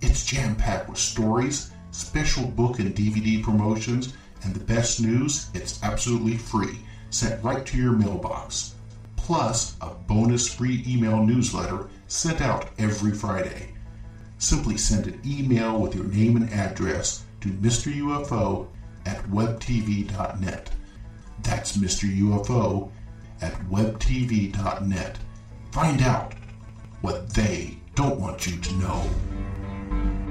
It's 0.01 0.25
jam 0.25 0.55
packed 0.55 0.89
with 0.89 0.99
stories, 0.99 1.73
special 1.91 2.47
book 2.47 2.79
and 2.79 2.95
DVD 2.95 3.43
promotions, 3.43 4.15
and 4.45 4.55
the 4.55 4.61
best 4.61 5.01
news, 5.01 5.49
it's 5.53 5.83
absolutely 5.83 6.37
free, 6.37 6.79
sent 7.11 7.43
right 7.43 7.67
to 7.67 7.77
your 7.77 7.93
mailbox. 7.93 8.77
Plus, 9.17 9.77
a 9.81 9.89
bonus 10.07 10.53
free 10.53 10.85
email 10.87 11.25
newsletter 11.25 11.89
sent 12.13 12.43
out 12.43 12.69
every 12.79 13.11
Friday. 13.11 13.73
Simply 14.37 14.77
send 14.77 15.07
an 15.07 15.21
email 15.25 15.79
with 15.79 15.95
your 15.95 16.05
name 16.05 16.37
and 16.37 16.53
address 16.53 17.25
to 17.41 17.49
Mr. 17.49 17.93
UFO 17.95 18.69
at 19.07 19.23
webtv.net. 19.31 20.71
That's 21.43 21.77
Mr. 21.79 22.15
UFO 22.21 22.91
at 23.41 23.55
webtv.net. 23.71 25.19
Find 25.73 26.03
out 26.03 26.35
what 27.01 27.31
they 27.31 27.79
don't 27.95 28.21
want 28.21 28.47
you 28.47 28.59
to 28.61 28.75
know. 28.75 30.22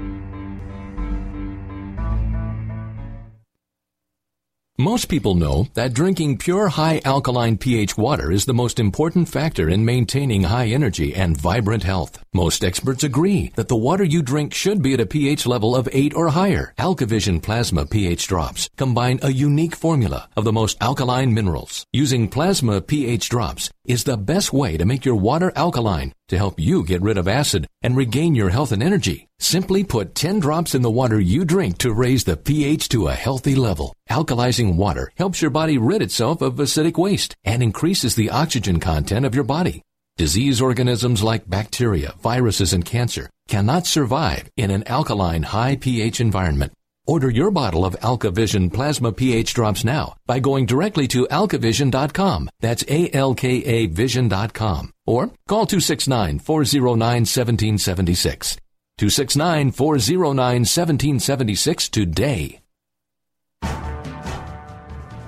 Most 4.82 5.08
people 5.08 5.36
know 5.36 5.68
that 5.74 5.94
drinking 5.94 6.38
pure 6.38 6.66
high 6.68 7.00
alkaline 7.04 7.56
pH 7.56 7.96
water 7.96 8.32
is 8.32 8.46
the 8.46 8.52
most 8.52 8.80
important 8.80 9.28
factor 9.28 9.68
in 9.68 9.84
maintaining 9.84 10.42
high 10.42 10.66
energy 10.66 11.14
and 11.14 11.36
vibrant 11.36 11.84
health. 11.84 12.18
Most 12.34 12.64
experts 12.64 13.04
agree 13.04 13.52
that 13.54 13.68
the 13.68 13.76
water 13.76 14.02
you 14.02 14.22
drink 14.22 14.52
should 14.52 14.82
be 14.82 14.94
at 14.94 14.98
a 14.98 15.06
pH 15.06 15.46
level 15.46 15.76
of 15.76 15.88
8 15.92 16.14
or 16.16 16.30
higher. 16.30 16.74
AlkaVision 16.80 17.40
Plasma 17.40 17.86
pH 17.86 18.26
drops 18.26 18.68
combine 18.76 19.20
a 19.22 19.30
unique 19.30 19.76
formula 19.76 20.28
of 20.36 20.42
the 20.42 20.52
most 20.52 20.76
alkaline 20.80 21.32
minerals. 21.32 21.86
Using 21.92 22.26
plasma 22.26 22.80
pH 22.80 23.28
drops 23.28 23.70
is 23.84 24.04
the 24.04 24.16
best 24.16 24.52
way 24.52 24.76
to 24.76 24.84
make 24.84 25.04
your 25.04 25.16
water 25.16 25.52
alkaline 25.56 26.12
to 26.28 26.36
help 26.36 26.60
you 26.60 26.84
get 26.84 27.02
rid 27.02 27.18
of 27.18 27.26
acid 27.26 27.66
and 27.82 27.96
regain 27.96 28.34
your 28.34 28.50
health 28.50 28.72
and 28.72 28.82
energy. 28.82 29.26
Simply 29.38 29.82
put 29.84 30.14
10 30.14 30.38
drops 30.40 30.74
in 30.74 30.82
the 30.82 30.90
water 30.90 31.18
you 31.20 31.44
drink 31.44 31.78
to 31.78 31.92
raise 31.92 32.24
the 32.24 32.36
pH 32.36 32.88
to 32.90 33.08
a 33.08 33.14
healthy 33.14 33.54
level. 33.54 33.94
Alkalizing 34.08 34.76
water 34.76 35.10
helps 35.16 35.42
your 35.42 35.50
body 35.50 35.78
rid 35.78 36.02
itself 36.02 36.42
of 36.42 36.54
acidic 36.54 36.96
waste 36.96 37.34
and 37.44 37.62
increases 37.62 38.14
the 38.14 38.30
oxygen 38.30 38.78
content 38.78 39.26
of 39.26 39.34
your 39.34 39.44
body. 39.44 39.82
Disease 40.16 40.60
organisms 40.60 41.22
like 41.22 41.48
bacteria, 41.48 42.14
viruses, 42.22 42.72
and 42.72 42.84
cancer 42.84 43.30
cannot 43.48 43.86
survive 43.86 44.48
in 44.56 44.70
an 44.70 44.86
alkaline 44.86 45.42
high 45.42 45.76
pH 45.76 46.20
environment. 46.20 46.72
Order 47.04 47.30
your 47.30 47.50
bottle 47.50 47.84
of 47.84 47.96
AlkaVision 48.00 48.72
Plasma 48.72 49.10
pH 49.12 49.54
drops 49.54 49.84
now 49.84 50.14
by 50.24 50.38
going 50.38 50.66
directly 50.66 51.08
to 51.08 51.26
alkavision.com. 51.26 52.48
That's 52.60 52.84
A-L-K-A 52.88 53.86
vision.com. 53.86 54.92
Or 55.04 55.32
call 55.48 55.66
269-409-1776. 55.66 58.56
269-409-1776 59.00 61.90
today. 61.90 62.60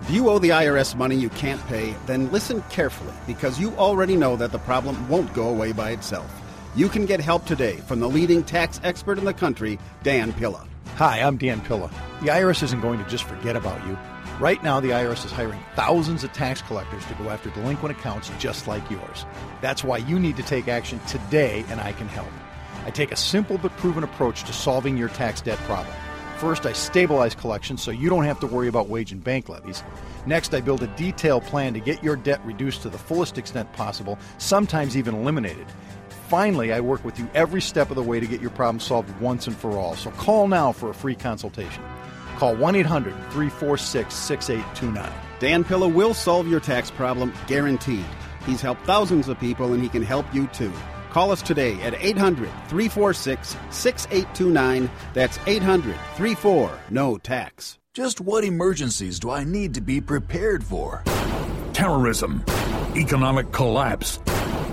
Do 0.07 0.13
you 0.13 0.29
owe 0.29 0.39
the 0.39 0.51
IRS 0.51 0.95
money 0.95 1.17
you 1.17 1.31
can't 1.31 1.67
pay? 1.67 1.97
Then 2.07 2.31
listen 2.31 2.63
carefully 2.71 3.15
because 3.27 3.59
you 3.59 3.73
already 3.73 4.17
know 4.17 4.37
that 4.37 4.53
the 4.53 4.61
problem 4.61 5.09
won't 5.09 5.33
go 5.33 5.49
away 5.49 5.73
by 5.73 5.91
itself. 5.91 6.33
You 6.77 6.89
can 6.89 7.05
get 7.07 7.21
help 7.21 7.47
today 7.47 7.77
from 7.89 7.99
the 8.01 8.09
leading 8.09 8.45
tax 8.45 8.81
expert 8.85 9.19
in 9.19 9.25
the 9.25 9.33
country, 9.33 9.79
Dan 10.03 10.33
Pilla. 10.35 10.67
Hi, 10.97 11.19
I'm 11.19 11.37
Dan 11.39 11.61
Pilla. 11.61 11.91
The 12.21 12.29
IRS 12.29 12.63
isn't 12.63 12.81
going 12.81 13.03
to 13.03 13.11
just 13.11 13.25
forget 13.25 13.57
about 13.57 13.85
you. 13.85 13.99
Right 14.39 14.63
now, 14.63 14.79
the 14.79 14.91
IRS 14.91 15.25
is 15.25 15.33
hiring 15.33 15.59
thousands 15.75 16.23
of 16.23 16.33
tax 16.33 16.63
collectors 16.63 17.05
to 17.07 17.15
go 17.15 17.31
after 17.31 17.51
delinquent 17.51 17.99
accounts 17.99 18.31
just 18.39 18.69
like 18.69 18.89
yours. 18.89 19.27
That's 19.61 19.83
why 19.83 19.97
you 19.97 20.21
need 20.21 20.37
to 20.37 20.45
take 20.45 20.69
action 20.69 21.01
today, 21.09 21.65
and 21.69 21.81
I 21.81 21.95
can 21.95 22.07
help. 22.07 22.29
I 22.87 22.91
take 22.91 23.11
a 23.11 23.17
simple 23.17 23.59
but 23.59 23.77
proven 23.77 24.05
approach 24.05 24.45
to 24.45 24.53
solving 24.53 24.97
your 24.97 25.09
tax 25.09 25.41
debt 25.41 25.59
problem. 25.67 25.93
First, 26.39 26.65
I 26.65 26.73
stabilize 26.73 27.35
collections 27.35 27.83
so 27.83 27.91
you 27.91 28.09
don't 28.09 28.23
have 28.23 28.39
to 28.39 28.47
worry 28.47 28.69
about 28.69 28.89
wage 28.89 29.11
and 29.11 29.25
bank 29.25 29.49
levies. 29.49 29.83
Next, 30.27 30.55
I 30.55 30.61
build 30.61 30.85
a 30.85 30.87
detailed 30.97 31.43
plan 31.43 31.75
to 31.75 31.81
get 31.81 32.05
your 32.05 32.15
debt 32.15 32.41
reduced 32.47 32.83
to 32.83 32.89
the 32.89 32.99
fullest 32.99 33.37
extent 33.37 33.73
possible, 33.73 34.17
sometimes 34.39 34.97
even 34.97 35.17
eliminated. 35.17 35.67
Finally, 36.29 36.73
I 36.73 36.81
work 36.81 37.05
with 37.05 37.19
you 37.19 37.29
every 37.35 37.61
step 37.61 37.91
of 37.91 37.97
the 37.97 38.03
way 38.03 38.19
to 38.19 38.27
get 38.27 38.41
your 38.41 38.51
problem 38.51 38.81
solved 38.81 39.21
once 39.21 39.47
and 39.47 39.57
for 39.57 39.73
all. 39.73 39.95
So 39.95 40.11
call 40.13 40.49
now 40.49 40.73
for 40.73 40.91
a 40.91 40.95
free 40.95 41.15
consultation. 41.15 41.83
Call 42.37 42.57
1 42.57 42.77
800 42.77 43.13
346 43.13 44.15
6829. 44.15 45.13
Dan 45.39 45.65
Pilla 45.65 45.87
will 45.87 46.15
solve 46.15 46.49
your 46.49 46.61
tax 46.61 46.91
problem, 46.91 47.33
guaranteed. 47.47 48.07
He's 48.47 48.63
helped 48.63 48.85
thousands 48.87 49.29
of 49.29 49.39
people 49.39 49.75
and 49.75 49.83
he 49.83 49.89
can 49.89 50.03
help 50.03 50.27
you 50.35 50.47
too. 50.49 50.73
Call 51.11 51.31
us 51.31 51.43
today 51.43 51.81
at 51.83 51.95
800 51.95 52.49
346 52.69 53.57
6829. 53.71 54.91
That's 55.13 55.39
800 55.47 55.97
34 56.17 56.79
No 56.91 57.19
Tax. 57.19 57.79
Just 57.93 58.21
what 58.21 58.45
emergencies 58.45 59.21
do 59.21 59.31
I 59.31 59.45
need 59.45 59.75
to 59.75 59.81
be 59.81 60.01
prepared 60.01 60.65
for? 60.65 61.03
Terrorism, 61.73 62.43
economic 62.97 63.53
collapse, 63.53 64.19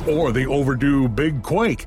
or 0.07 0.31
the 0.31 0.45
overdue 0.45 1.07
big 1.07 1.43
quake. 1.43 1.85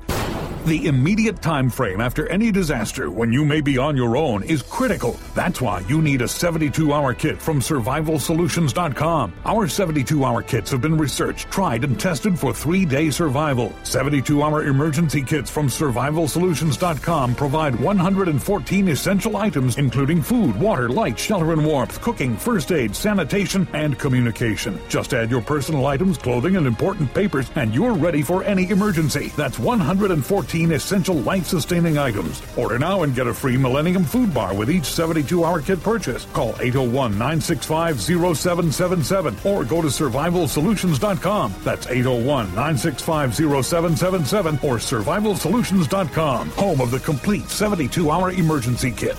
The 0.65 0.87
immediate 0.87 1.43
time 1.43 1.69
frame 1.69 2.01
after 2.01 2.27
any 2.31 2.51
disaster 2.51 3.11
when 3.11 3.31
you 3.31 3.45
may 3.45 3.61
be 3.61 3.77
on 3.77 3.95
your 3.95 4.17
own 4.17 4.41
is 4.41 4.63
critical. 4.63 5.15
That's 5.35 5.61
why 5.61 5.81
you 5.81 6.01
need 6.01 6.23
a 6.23 6.27
72 6.27 6.91
hour 6.91 7.13
kit 7.13 7.39
from 7.39 7.59
survivalsolutions.com. 7.59 9.33
Our 9.45 9.67
72 9.67 10.25
hour 10.25 10.41
kits 10.41 10.71
have 10.71 10.81
been 10.81 10.97
researched, 10.97 11.51
tried, 11.51 11.83
and 11.83 11.99
tested 11.99 12.39
for 12.39 12.51
three 12.51 12.83
day 12.83 13.11
survival. 13.11 13.73
72 13.83 14.41
hour 14.41 14.65
emergency 14.65 15.21
kits 15.21 15.51
from 15.51 15.67
survivalsolutions.com 15.67 17.35
provide 17.35 17.79
114 17.79 18.87
essential 18.87 19.37
items, 19.37 19.77
including 19.77 20.19
food, 20.19 20.59
water, 20.59 20.89
light, 20.89 21.19
shelter 21.19 21.51
and 21.51 21.63
warmth, 21.63 22.01
cooking, 22.01 22.35
first 22.35 22.71
aid, 22.71 22.95
sanitation, 22.95 23.67
and 23.73 23.99
communication. 23.99 24.81
Just 24.89 25.13
add 25.13 25.29
your 25.29 25.41
personal 25.41 25.85
items, 25.85 26.17
clothing, 26.17 26.55
and 26.57 26.65
important 26.65 27.13
papers, 27.13 27.51
and 27.53 27.71
you're 27.71 27.93
ready 27.93 28.23
for 28.23 28.43
any 28.45 28.67
emergency. 28.71 29.31
That's 29.37 29.59
114 29.59 30.54
15 30.55 30.71
essential 30.71 31.15
life 31.15 31.47
sustaining 31.47 31.97
items. 31.97 32.41
Order 32.55 32.79
now 32.79 33.03
and 33.03 33.13
get 33.13 33.27
a 33.27 33.33
free 33.33 33.57
Millennium 33.57 34.05
Food 34.05 34.33
Bar 34.33 34.55
with 34.55 34.71
each 34.71 34.85
72 34.85 35.43
hour 35.43 35.61
kit 35.61 35.83
purchase. 35.83 36.25
Call 36.31 36.55
801 36.61 37.11
965 37.11 38.01
0777 38.01 39.35
or 39.43 39.65
go 39.65 39.81
to 39.81 39.89
survivalsolutions.com. 39.89 41.55
That's 41.61 41.87
801 41.87 42.47
965 42.55 43.35
0777 43.35 44.55
or 44.63 44.77
survivalsolutions.com, 44.77 46.49
home 46.51 46.79
of 46.79 46.91
the 46.91 46.99
complete 46.99 47.49
72 47.49 48.09
hour 48.09 48.31
emergency 48.31 48.91
kit. 48.91 49.17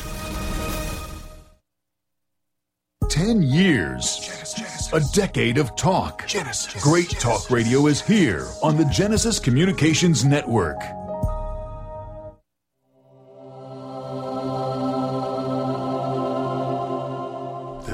10 3.11 3.43
years. 3.43 4.31
A 4.95 5.01
decade 5.13 5.59
of 5.59 5.77
talk. 5.77 6.27
Genesis. 6.27 6.83
Great 6.83 7.11
talk 7.11 7.51
radio 7.51 7.89
is 7.89 8.01
here 8.01 8.47
on 8.63 8.77
the 8.77 8.85
Genesis 8.87 9.39
Communications 9.39 10.25
Network. 10.25 10.79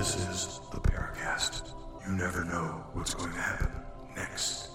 This 0.03 0.17
is 0.17 0.61
the 0.73 0.81
Paracast. 0.81 1.75
You 2.05 2.15
never 2.17 2.43
know 2.43 2.83
what's 2.93 3.15
going 3.15 3.33
to 3.33 3.41
happen 3.41 3.71
next. 4.17 4.69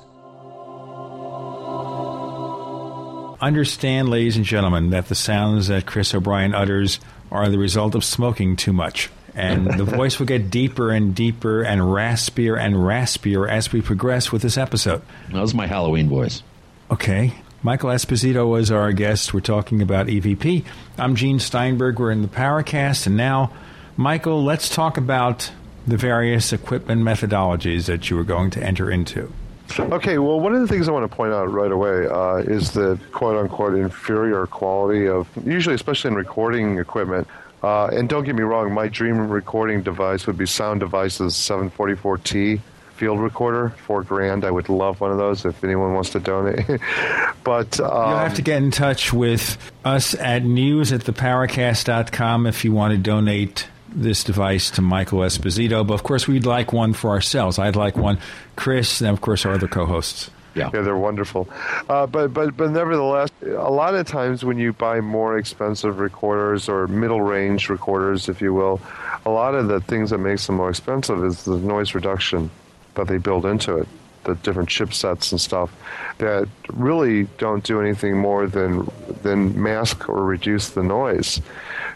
Understand, 3.41 4.07
ladies 4.07 4.37
and 4.37 4.45
gentlemen, 4.45 4.91
that 4.91 5.09
the 5.09 5.15
sounds 5.15 5.67
that 5.67 5.85
Chris 5.85 6.15
O'Brien 6.15 6.55
utters 6.55 7.01
are 7.29 7.49
the 7.49 7.57
result 7.57 7.93
of 7.93 8.05
smoking 8.05 8.55
too 8.55 8.71
much. 8.71 9.09
And 9.35 9.69
the 9.77 9.83
voice 9.97 10.17
will 10.17 10.27
get 10.27 10.49
deeper 10.49 10.91
and 10.91 11.13
deeper 11.13 11.61
and 11.61 11.81
raspier 11.81 12.57
and 12.57 12.75
raspier 12.75 13.49
as 13.51 13.73
we 13.73 13.81
progress 13.81 14.31
with 14.31 14.43
this 14.43 14.57
episode. 14.57 15.01
That 15.33 15.41
was 15.41 15.53
my 15.53 15.67
Halloween 15.67 16.07
voice. 16.07 16.41
Okay. 16.89 17.33
Michael 17.63 17.89
Esposito 17.89 18.49
was 18.49 18.71
our 18.71 18.93
guest. 18.93 19.33
We're 19.33 19.41
talking 19.41 19.81
about 19.81 20.07
EVP. 20.07 20.63
I'm 20.97 21.17
Gene 21.17 21.39
Steinberg. 21.39 21.99
We're 21.99 22.11
in 22.11 22.21
the 22.21 22.29
Paracast. 22.29 23.07
And 23.07 23.17
now, 23.17 23.51
Michael, 23.97 24.43
let's 24.43 24.69
talk 24.69 24.97
about 24.97 25.51
the 25.87 25.97
various 25.97 26.53
equipment 26.53 27.01
methodologies 27.01 27.85
that 27.85 28.09
you 28.09 28.15
were 28.15 28.23
going 28.23 28.51
to 28.51 28.63
enter 28.63 28.91
into. 28.91 29.33
Okay, 29.79 30.17
well, 30.17 30.39
one 30.39 30.53
of 30.53 30.61
the 30.61 30.67
things 30.67 30.87
I 30.87 30.91
want 30.91 31.09
to 31.09 31.15
point 31.15 31.33
out 31.33 31.51
right 31.51 31.71
away 31.71 32.07
uh, 32.07 32.37
is 32.37 32.71
the 32.71 32.99
quote 33.11 33.37
unquote 33.37 33.73
inferior 33.73 34.45
quality 34.47 35.07
of, 35.07 35.27
usually, 35.45 35.75
especially 35.75 36.09
in 36.11 36.15
recording 36.15 36.77
equipment. 36.77 37.27
Uh, 37.63 37.87
and 37.87 38.07
don't 38.07 38.23
get 38.23 38.35
me 38.35 38.43
wrong, 38.43 38.71
my 38.71 38.87
dream 38.87 39.29
recording 39.29 39.81
device 39.81 40.27
would 40.27 40.37
be 40.37 40.45
Sound 40.45 40.79
Devices 40.79 41.33
744T 41.33 42.61
field 42.97 43.19
recorder, 43.19 43.69
four 43.85 44.03
grand. 44.03 44.43
I 44.43 44.51
would 44.51 44.69
love 44.69 45.01
one 45.01 45.11
of 45.11 45.17
those 45.17 45.45
if 45.45 45.63
anyone 45.63 45.93
wants 45.93 46.11
to 46.11 46.19
donate. 46.19 46.65
but 47.43 47.79
um, 47.79 48.09
You'll 48.09 48.19
have 48.19 48.35
to 48.35 48.41
get 48.41 48.57
in 48.57 48.71
touch 48.71 49.13
with 49.13 49.57
us 49.85 50.15
at 50.15 50.43
news 50.43 50.91
at 50.91 51.01
theparacast.com 51.01 52.47
if 52.47 52.65
you 52.65 52.71
want 52.71 52.91
to 52.91 52.97
donate 52.97 53.67
this 53.97 54.23
device 54.23 54.69
to 54.71 54.81
Michael 54.81 55.19
Esposito. 55.19 55.85
But 55.85 55.95
of 55.95 56.03
course, 56.03 56.27
we'd 56.27 56.45
like 56.45 56.71
one 56.71 56.93
for 56.93 57.09
ourselves. 57.09 57.59
I'd 57.59 57.75
like 57.75 57.97
one. 57.97 58.19
Chris, 58.55 59.01
and 59.01 59.09
of 59.09 59.21
course, 59.21 59.45
our 59.45 59.53
other 59.53 59.67
co 59.67 59.85
hosts. 59.85 60.29
Yeah. 60.55 60.71
yeah, 60.73 60.81
they're 60.81 60.97
wonderful. 60.97 61.47
Uh, 61.87 62.07
but 62.07 62.33
but 62.33 62.57
but 62.57 62.71
nevertheless, 62.71 63.29
a 63.43 63.69
lot 63.69 63.93
of 63.93 64.07
times 64.07 64.43
when 64.43 64.57
you 64.57 64.73
buy 64.73 65.01
more 65.01 65.37
expensive 65.37 65.99
recorders 65.99 66.67
or 66.67 66.87
middle 66.87 67.21
range 67.21 67.69
recorders, 67.69 68.27
if 68.27 68.41
you 68.41 68.53
will, 68.53 68.81
a 69.25 69.29
lot 69.29 69.53
of 69.53 69.67
the 69.67 69.81
things 69.81 70.09
that 70.09 70.17
makes 70.17 70.47
them 70.47 70.55
more 70.55 70.69
expensive 70.71 71.23
is 71.23 71.43
the 71.43 71.57
noise 71.57 71.93
reduction 71.93 72.49
that 72.95 73.07
they 73.07 73.19
build 73.19 73.45
into 73.45 73.77
it, 73.77 73.87
the 74.23 74.33
different 74.35 74.69
chipsets 74.69 75.31
and 75.31 75.39
stuff 75.39 75.71
that 76.17 76.47
really 76.69 77.25
don't 77.37 77.63
do 77.63 77.79
anything 77.79 78.17
more 78.17 78.47
than 78.47 78.87
than 79.21 79.61
mask 79.61 80.09
or 80.09 80.23
reduce 80.23 80.69
the 80.69 80.83
noise. 80.83 81.39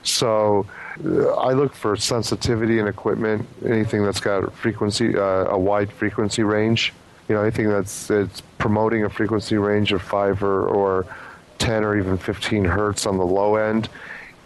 So. 0.03 0.68
I 1.03 1.53
look 1.53 1.73
for 1.73 1.95
sensitivity 1.95 2.80
in 2.80 2.88
equipment, 2.88 3.48
anything 3.65 4.03
that's 4.03 4.19
got 4.19 4.53
frequency, 4.53 5.18
uh, 5.18 5.45
a 5.45 5.57
wide 5.57 5.91
frequency 5.91 6.44
range. 6.44 6.94
You 7.28 7.36
know 7.36 7.41
anything 7.41 7.69
that's 7.69 8.10
it's 8.10 8.41
promoting 8.57 9.06
a 9.06 9.10
frequency 9.10 9.57
range 9.57 9.94
of 9.94 10.02
five 10.02 10.44
or, 10.44 10.68
or 10.68 11.06
10 11.60 11.84
or 11.84 11.98
even 11.98 12.18
15 12.18 12.65
hertz 12.65 13.06
on 13.06 13.18
the 13.18 13.26
low 13.26 13.56
end 13.56 13.88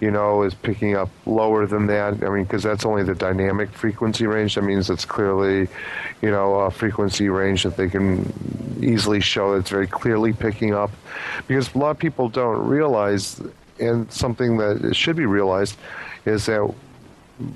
you 0.01 0.11
know 0.11 0.43
is 0.43 0.53
picking 0.53 0.95
up 0.95 1.09
lower 1.25 1.65
than 1.65 1.87
that. 1.87 2.23
I 2.23 2.29
mean 2.29 2.43
because 2.43 2.63
that's 2.63 2.85
only 2.85 3.03
the 3.03 3.15
dynamic 3.15 3.69
frequency 3.69 4.27
range. 4.27 4.55
That 4.55 4.63
means 4.63 4.89
it's 4.89 5.05
clearly 5.05 5.67
you 6.21 6.31
know 6.31 6.55
a 6.55 6.71
frequency 6.71 7.29
range 7.29 7.63
that 7.63 7.77
they 7.77 7.89
can 7.89 8.31
easily 8.81 9.21
show 9.21 9.55
that's 9.55 9.69
very 9.69 9.87
clearly 9.87 10.33
picking 10.33 10.73
up. 10.73 10.91
Because 11.47 11.73
a 11.73 11.77
lot 11.77 11.91
of 11.91 11.97
people 11.97 12.29
don't 12.29 12.67
realize 12.67 13.41
and 13.79 14.11
something 14.11 14.57
that 14.57 14.95
should 14.95 15.15
be 15.15 15.25
realized 15.25 15.77
is 16.25 16.45
that 16.47 16.73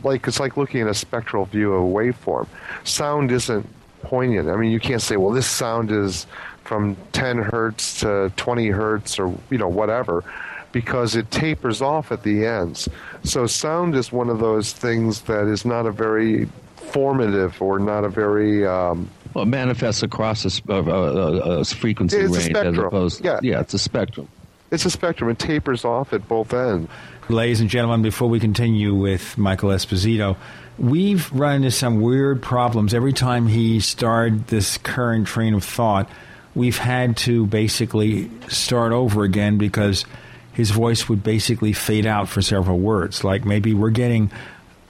like 0.04 0.28
it's 0.28 0.40
like 0.40 0.58
looking 0.58 0.82
at 0.82 0.88
a 0.88 0.94
spectral 0.94 1.46
view 1.46 1.74
of 1.74 1.84
a 1.84 1.86
waveform 1.86 2.48
sound 2.84 3.32
isn't 3.32 3.66
poignant. 4.02 4.50
I 4.50 4.56
mean, 4.56 4.72
you 4.72 4.80
can't 4.80 5.02
say, 5.02 5.18
well, 5.18 5.32
this 5.32 5.48
sound 5.48 5.92
is 5.92 6.26
from 6.64 6.96
10 7.14 7.38
hertz 7.38 8.00
to 8.02 8.32
20 8.36 8.68
hertz 8.70 9.20
or, 9.20 9.36
you 9.50 9.58
know, 9.58 9.68
whatever, 9.68 10.24
because 10.72 11.16
it 11.16 11.30
tapers 11.32 11.82
off 11.82 12.12
at 12.12 12.24
the 12.24 12.46
ends. 12.46 12.88
So 13.24 13.48
sound 13.48 13.96
is 13.96 14.12
one 14.12 14.30
of 14.30 14.40
those 14.40 14.72
things 14.72 15.22
that 15.22 15.48
is 15.48 15.66
not 15.66 15.86
a 15.86 15.92
very 15.92 16.48
formative 16.76 17.62
or 17.62 17.80
not 17.80 18.04
a 18.04 18.10
very. 18.10 18.66
Um, 18.66 19.10
well, 19.34 19.44
it 19.44 19.48
manifests 19.48 20.02
across 20.02 20.46
a, 20.46 20.74
uh, 20.74 20.82
uh, 20.82 21.60
a 21.60 21.66
frequency 21.66 22.18
It's 22.18 22.36
a 22.36 22.54
range 22.54 22.58
as 22.58 22.78
opposed. 22.78 23.24
Yeah. 23.24 23.40
yeah, 23.44 23.60
it's 23.60 23.74
a 23.74 23.80
spectrum. 23.80 24.28
It's 24.72 24.86
a 24.86 24.90
spectrum. 24.90 25.30
It 25.30 25.40
tapers 25.40 25.86
off 25.86 26.14
at 26.14 26.28
both 26.28 26.54
ends. 26.54 26.90
Ladies 27.30 27.62
and 27.62 27.70
gentlemen, 27.70 28.02
before 28.02 28.28
we 28.28 28.40
continue 28.40 28.96
with 28.96 29.38
Michael 29.38 29.70
Esposito, 29.70 30.36
we've 30.80 31.32
run 31.32 31.58
into 31.58 31.70
some 31.70 32.02
weird 32.02 32.42
problems. 32.42 32.92
Every 32.92 33.14
time 33.14 33.46
he 33.46 33.82
started 33.82 34.48
this 34.48 34.80
current 34.80 35.28
train 35.28 35.54
of 35.54 35.64
thought, 35.64 36.10
we've 36.56 36.80
had 36.80 37.18
to 37.18 37.46
basically 37.46 38.32
start 38.48 38.94
over 38.94 39.24
again 39.24 39.60
because 39.60 40.06
his 40.54 40.72
voice 40.72 41.08
would 41.08 41.22
basically 41.22 41.72
fade 41.72 42.08
out 42.08 42.30
for 42.30 42.42
several 42.42 42.80
words. 42.80 43.24
Like 43.24 43.46
maybe 43.46 43.76
we're 43.76 43.92
getting 43.92 44.32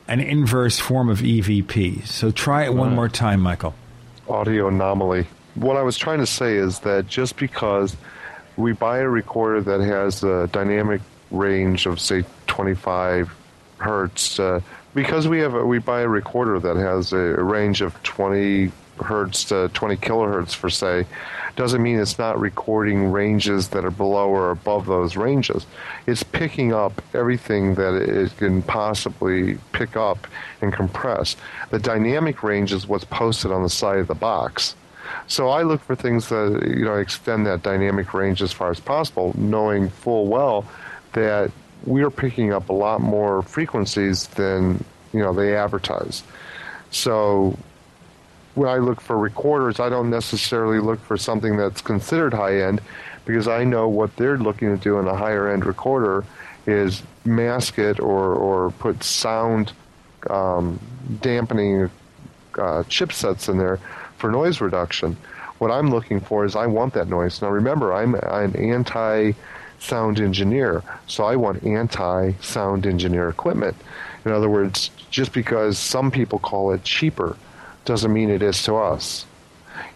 an 0.07 0.21
inverse 0.21 0.79
form 0.79 1.09
of 1.09 1.19
EVP. 1.19 2.07
So 2.07 2.31
try 2.31 2.63
it 2.63 2.73
one 2.73 2.95
more 2.95 3.09
time, 3.09 3.41
Michael. 3.41 3.75
audio 4.29 4.69
anomaly. 4.69 5.27
What 5.55 5.75
I 5.75 5.81
was 5.81 5.97
trying 5.97 6.19
to 6.19 6.25
say 6.25 6.55
is 6.55 6.79
that 6.79 7.05
just 7.05 7.35
because 7.35 7.97
we 8.55 8.71
buy 8.71 8.99
a 8.99 9.09
recorder 9.09 9.59
that 9.59 9.81
has 9.81 10.23
a 10.23 10.47
dynamic 10.53 11.01
range 11.31 11.85
of 11.85 11.99
say 11.99 12.23
25 12.47 13.33
hertz, 13.77 14.39
uh, 14.39 14.59
because 14.93 15.27
we 15.27 15.39
have 15.39 15.53
a, 15.53 15.65
we 15.65 15.79
buy 15.79 16.01
a 16.01 16.07
recorder 16.07 16.59
that 16.59 16.75
has 16.75 17.13
a, 17.13 17.17
a 17.17 17.43
range 17.43 17.81
of 17.81 18.01
20 18.03 18.71
hertz 19.03 19.45
to 19.45 19.69
20 19.73 19.97
kilohertz 19.97 20.53
for 20.53 20.69
say, 20.69 21.05
doesn't 21.55 21.81
mean 21.81 21.99
it's 21.99 22.17
not 22.17 22.39
recording 22.39 23.11
ranges 23.11 23.69
that 23.69 23.83
are 23.83 23.91
below 23.91 24.29
or 24.29 24.51
above 24.51 24.85
those 24.85 25.15
ranges. 25.15 25.65
It's 26.07 26.23
picking 26.23 26.73
up 26.73 27.01
everything 27.13 27.75
that 27.75 27.95
it 27.95 28.35
can 28.37 28.61
possibly 28.61 29.57
pick 29.73 29.97
up 29.97 30.27
and 30.61 30.71
compress. 30.71 31.35
The 31.69 31.79
dynamic 31.79 32.43
range 32.43 32.71
is 32.71 32.87
what's 32.87 33.05
posted 33.05 33.51
on 33.51 33.63
the 33.63 33.69
side 33.69 33.99
of 33.99 34.07
the 34.07 34.15
box. 34.15 34.75
So 35.27 35.49
I 35.49 35.63
look 35.63 35.81
for 35.81 35.95
things 35.95 36.29
that 36.29 36.63
you 36.65 36.85
know 36.85 36.95
extend 36.95 37.45
that 37.47 37.63
dynamic 37.63 38.13
range 38.13 38.41
as 38.41 38.53
far 38.53 38.69
as 38.69 38.79
possible, 38.79 39.33
knowing 39.37 39.89
full 39.89 40.27
well 40.27 40.65
that 41.13 41.51
we're 41.85 42.11
picking 42.11 42.53
up 42.53 42.69
a 42.69 42.73
lot 42.73 43.01
more 43.01 43.41
frequencies 43.41 44.27
than 44.27 44.83
you 45.13 45.19
know 45.19 45.33
they 45.33 45.55
advertise. 45.55 46.23
So 46.91 47.57
when 48.55 48.69
I 48.69 48.77
look 48.77 49.01
for 49.01 49.17
recorders, 49.17 49.79
I 49.79 49.89
don't 49.89 50.09
necessarily 50.09 50.79
look 50.79 50.99
for 51.01 51.17
something 51.17 51.55
that's 51.55 51.81
considered 51.81 52.33
high 52.33 52.61
end 52.61 52.81
because 53.25 53.47
I 53.47 53.63
know 53.63 53.87
what 53.87 54.15
they're 54.15 54.37
looking 54.37 54.75
to 54.75 54.83
do 54.83 54.99
in 54.99 55.07
a 55.07 55.15
higher 55.15 55.47
end 55.49 55.65
recorder 55.65 56.25
is 56.65 57.03
mask 57.25 57.77
it 57.77 57.99
or, 57.99 58.33
or 58.33 58.71
put 58.71 59.03
sound 59.03 59.71
um, 60.29 60.79
dampening 61.21 61.89
uh, 62.55 62.83
chipsets 62.89 63.47
in 63.47 63.57
there 63.57 63.79
for 64.17 64.31
noise 64.31 64.61
reduction. 64.61 65.15
What 65.59 65.71
I'm 65.71 65.89
looking 65.89 66.19
for 66.19 66.45
is 66.45 66.55
I 66.55 66.67
want 66.67 66.93
that 66.93 67.07
noise. 67.07 67.41
Now 67.41 67.49
remember, 67.49 67.93
I'm 67.93 68.15
an 68.15 68.55
anti 68.55 69.33
sound 69.79 70.19
engineer, 70.19 70.83
so 71.07 71.23
I 71.23 71.35
want 71.35 71.63
anti 71.63 72.33
sound 72.41 72.85
engineer 72.85 73.29
equipment. 73.29 73.75
In 74.25 74.31
other 74.31 74.49
words, 74.49 74.91
just 75.09 75.33
because 75.33 75.77
some 75.77 76.11
people 76.11 76.39
call 76.39 76.71
it 76.71 76.83
cheaper 76.83 77.37
doesn't 77.85 78.13
mean 78.13 78.29
it 78.29 78.41
is 78.41 78.61
to 78.63 78.75
us. 78.75 79.25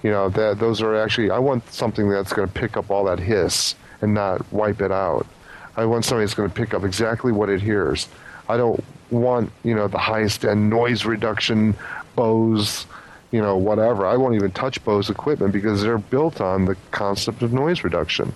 You 0.01 0.11
know, 0.11 0.29
that 0.29 0.59
those 0.59 0.81
are 0.81 0.95
actually 0.95 1.29
I 1.29 1.39
want 1.39 1.71
something 1.71 2.09
that's 2.09 2.33
going 2.33 2.47
to 2.47 2.53
pick 2.53 2.77
up 2.77 2.89
all 2.89 3.05
that 3.05 3.19
hiss 3.19 3.75
and 4.01 4.13
not 4.13 4.51
wipe 4.51 4.81
it 4.81 4.91
out. 4.91 5.27
I 5.75 5.85
want 5.85 6.05
something 6.05 6.21
that's 6.21 6.33
going 6.33 6.49
to 6.49 6.55
pick 6.55 6.73
up 6.73 6.83
exactly 6.83 7.31
what 7.31 7.49
it 7.49 7.61
hears. 7.61 8.07
I 8.47 8.57
don't 8.57 8.83
want, 9.09 9.51
you 9.63 9.73
know, 9.73 9.87
the 9.87 9.97
highest 9.97 10.45
end 10.45 10.69
noise 10.69 11.05
reduction 11.05 11.75
Bose, 12.15 12.85
you 13.31 13.41
know, 13.41 13.57
whatever. 13.57 14.05
I 14.05 14.17
won't 14.17 14.35
even 14.35 14.51
touch 14.51 14.83
Bose 14.83 15.09
equipment 15.09 15.51
because 15.51 15.81
they're 15.81 15.97
built 15.97 16.41
on 16.41 16.65
the 16.65 16.75
concept 16.91 17.41
of 17.41 17.53
noise 17.53 17.83
reduction. 17.83 18.33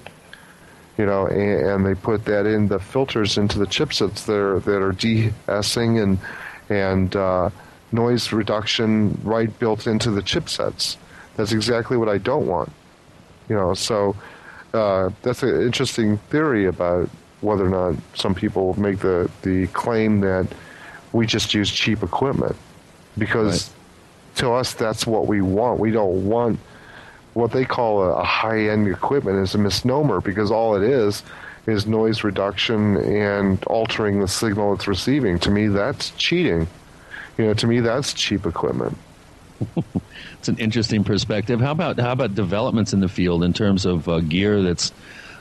You 0.98 1.06
know, 1.06 1.28
and, 1.28 1.68
and, 1.68 1.86
they 1.86 1.94
put 1.94 2.26
that 2.26 2.46
in 2.46 2.68
the 2.68 2.80
filters 2.80 3.38
into 3.38 3.60
the 3.60 3.68
chipsets 3.68 4.26
that 4.26 4.36
are, 4.36 4.60
that 4.62 4.82
are 4.82 4.94
de-essing 4.94 6.02
and 6.02 6.18
and 6.70 7.16
uh, 7.16 7.50
noise 7.92 8.34
reduction 8.34 9.18
right 9.24 9.58
built 9.60 9.88
into 9.88 10.12
the 10.12 10.22
chipsets. 10.22 10.98
That's 11.36 11.52
exactly 11.52 11.98
what 11.98 12.10
I 12.10 12.18
don't 12.18 12.48
want. 12.48 12.72
You 13.48 13.56
know, 13.56 13.74
so 13.74 14.16
uh, 14.74 15.10
that's 15.22 15.44
an 15.44 15.62
interesting 15.62 16.18
theory 16.30 16.66
about 16.66 17.10
whether 17.42 17.66
or 17.66 17.70
not 17.70 17.96
some 18.16 18.34
people 18.34 18.78
make 18.80 19.00
the, 19.00 19.30
the 19.44 19.68
claim 19.68 20.22
that 20.22 20.48
we 21.14 21.26
just 21.26 21.54
use 21.54 21.72
cheap 21.72 22.04
equipment 22.04 22.56
because 23.18 23.70
right. 23.70 24.38
to 24.38 24.52
us 24.52 24.74
that's 24.74 25.08
what 25.08 25.28
we 25.28 25.42
want. 25.42 25.80
We 25.80 25.92
don't 25.92 26.28
want 26.28 26.60
what 27.38 27.52
they 27.52 27.66
call 27.66 28.02
a, 28.02 28.14
a 28.16 28.24
high 28.24 28.70
end 28.70 28.88
equipment 28.88 29.38
is 29.38 29.54
a 29.54 29.60
misnomer 29.60 30.20
because 30.20 30.50
all 30.50 30.76
it 30.76 30.84
is 30.84 31.24
is 31.68 31.86
noise 31.86 32.24
reduction 32.24 32.98
and 32.98 33.64
altering 33.66 34.20
the 34.20 34.28
signal 34.28 34.74
it's 34.74 34.88
receiving. 34.88 35.38
To 35.40 35.52
me, 35.52 35.68
that's 35.68 36.10
cheating. 36.12 36.68
You 37.38 37.46
know, 37.46 37.54
to 37.54 37.68
me, 37.68 37.80
that's 37.82 38.14
cheap 38.14 38.46
equipment. 38.48 38.98
it's 40.40 40.48
an 40.48 40.58
interesting 40.58 41.04
perspective. 41.04 41.60
How 41.62 41.72
about 41.72 42.00
how 42.00 42.12
about 42.12 42.34
developments 42.34 42.94
in 42.94 43.02
the 43.02 43.10
field 43.10 43.44
in 43.44 43.54
terms 43.54 43.86
of 43.86 44.10
uh, 44.10 44.20
gear 44.22 44.64
that's 44.64 44.92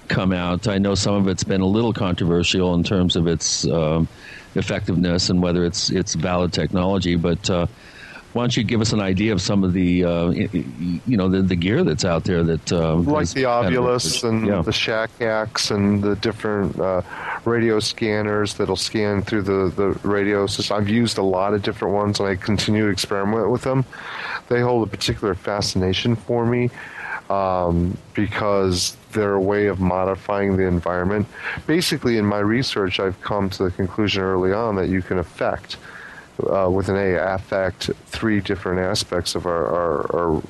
come 0.09 0.33
out? 0.33 0.69
I 0.69 0.77
know 0.77 0.95
some 0.95 1.15
of 1.15 1.29
it's 1.29 1.45
been 1.45 1.63
a 1.63 1.67
little 1.67 1.95
controversial 1.95 2.75
in 2.75 2.83
terms 2.83 3.17
of 3.17 3.27
its 3.27 3.67
uh, 3.67 4.05
effectiveness 4.55 5.31
and 5.31 5.43
whether 5.43 5.65
it's 5.65 5.91
it's 5.91 6.15
valid 6.15 6.53
technology, 6.53 7.17
but 7.17 7.49
uh, 7.49 7.67
why 8.37 8.43
don't 8.43 8.57
you 8.57 8.65
give 8.65 8.83
us 8.83 8.93
an 8.93 9.01
idea 9.01 9.33
of 9.33 9.41
some 9.41 9.65
of 9.65 9.73
the 9.73 10.05
uh, 10.05 10.29
you 10.29 11.17
know 11.17 11.29
the, 11.29 11.41
the 11.41 11.57
gear 11.57 11.83
that's 11.83 12.05
out 12.05 12.25
there 12.25 12.45
that 12.45 12.71
uh, 12.71 12.97
like 12.97 13.31
the 13.31 13.45
Ovilus 13.45 14.29
and 14.29 14.47
yeah. 14.47 14.61
the 14.61 14.73
shack 14.73 15.11
hacks 15.19 15.71
and 15.71 16.03
the 16.03 16.17
different 16.17 16.79
uh, 16.79 17.01
radio 17.47 17.81
scanners 17.81 18.55
that'll 18.55 18.77
scan 18.77 19.23
through 19.23 19.43
the 19.43 19.73
the 19.75 19.99
radio 20.07 20.47
system. 20.47 20.77
I've 20.77 20.89
used 20.89 21.17
a 21.17 21.23
lot 21.23 21.55
of 21.55 21.63
different 21.63 21.95
ones 21.95 22.21
and 22.21 22.29
I 22.29 22.37
continue 22.37 22.85
to 22.85 22.91
experiment 22.91 23.51
with 23.51 23.63
them. 23.63 23.87
They 24.49 24.61
hold 24.61 24.87
a 24.87 24.91
particular 24.91 25.35
fascination 25.35 26.15
for 26.15 26.45
me 26.45 26.69
um, 27.31 27.97
because 28.13 28.99
they're 29.13 29.35
a 29.35 29.41
way 29.41 29.67
of 29.67 29.81
modifying 29.81 30.59
the 30.59 30.65
environment. 30.65 31.27
Basically, 31.67 32.19
in 32.19 32.27
my 32.27 32.39
research, 32.39 33.01
I've 33.01 33.21
come 33.23 33.49
to 33.51 33.65
the 33.65 33.71
conclusion 33.71 34.23
early 34.23 34.53
on 34.53 34.77
that 34.77 34.89
you 34.89 35.01
can 35.01 35.19
affect 35.19 35.79
uh, 36.43 36.69
with 36.71 36.89
an 36.89 36.97
A, 36.97 37.15
affect 37.35 37.91
three 38.07 38.41
different 38.41 38.81
aspects 38.81 39.35
of 39.35 39.47
our, 39.47 39.67
our, 39.67 40.17
our 40.17 40.43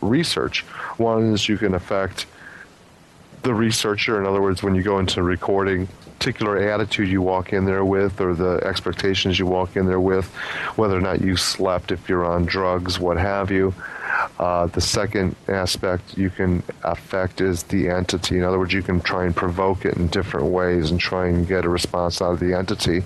research. 0.00 0.62
One 0.98 1.32
is 1.32 1.48
you 1.48 1.58
can 1.58 1.74
affect 1.74 2.26
the 3.42 3.54
researcher. 3.54 4.18
In 4.18 4.26
other 4.26 4.42
words, 4.42 4.62
when 4.62 4.74
you 4.74 4.82
go 4.82 4.98
into 4.98 5.22
recording, 5.22 5.88
particular 6.18 6.58
attitude 6.58 7.08
you 7.08 7.22
walk 7.22 7.52
in 7.52 7.64
there 7.64 7.84
with, 7.84 8.20
or 8.20 8.34
the 8.34 8.60
expectations 8.64 9.38
you 9.38 9.46
walk 9.46 9.76
in 9.76 9.86
there 9.86 10.00
with, 10.00 10.26
whether 10.74 10.96
or 10.96 11.00
not 11.00 11.20
you 11.20 11.36
slept, 11.36 11.92
if 11.92 12.08
you're 12.08 12.24
on 12.24 12.44
drugs, 12.44 12.98
what 12.98 13.16
have 13.16 13.52
you. 13.52 13.72
Uh, 14.38 14.66
the 14.66 14.80
second 14.80 15.36
aspect 15.46 16.18
you 16.18 16.28
can 16.28 16.62
affect 16.82 17.40
is 17.40 17.62
the 17.64 17.88
entity. 17.88 18.36
In 18.36 18.42
other 18.42 18.58
words, 18.58 18.72
you 18.72 18.82
can 18.82 19.00
try 19.00 19.26
and 19.26 19.36
provoke 19.36 19.84
it 19.84 19.96
in 19.96 20.08
different 20.08 20.46
ways 20.46 20.90
and 20.90 20.98
try 20.98 21.28
and 21.28 21.46
get 21.46 21.64
a 21.64 21.68
response 21.68 22.20
out 22.20 22.32
of 22.32 22.40
the 22.40 22.52
entity. 22.52 23.04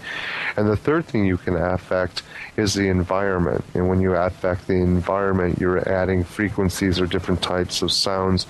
And 0.56 0.66
the 0.66 0.76
third 0.76 1.04
thing 1.06 1.26
you 1.26 1.36
can 1.36 1.56
affect 1.56 2.22
is 2.56 2.72
the 2.72 2.88
environment. 2.88 3.62
And 3.74 3.88
when 3.90 4.00
you 4.00 4.14
affect 4.14 4.66
the 4.66 4.74
environment, 4.74 5.58
you're 5.58 5.86
adding 5.86 6.24
frequencies 6.24 6.98
or 6.98 7.06
different 7.06 7.42
types 7.42 7.82
of 7.82 7.92
sounds 7.92 8.46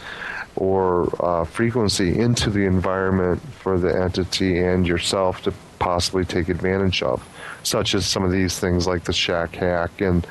or 0.56 1.08
uh, 1.24 1.44
frequency 1.44 2.18
into 2.18 2.50
the 2.50 2.64
environment 2.66 3.40
for 3.54 3.78
the 3.78 3.88
entity 3.88 4.58
and 4.58 4.86
yourself 4.86 5.42
to 5.42 5.52
possibly 5.78 6.24
take 6.24 6.48
advantage 6.48 7.02
of, 7.02 7.26
such 7.62 7.94
as 7.94 8.06
some 8.06 8.24
of 8.24 8.30
these 8.30 8.58
things 8.58 8.86
like 8.86 9.04
the 9.04 9.12
shack 9.12 9.54
hack 9.54 10.00
and 10.00 10.26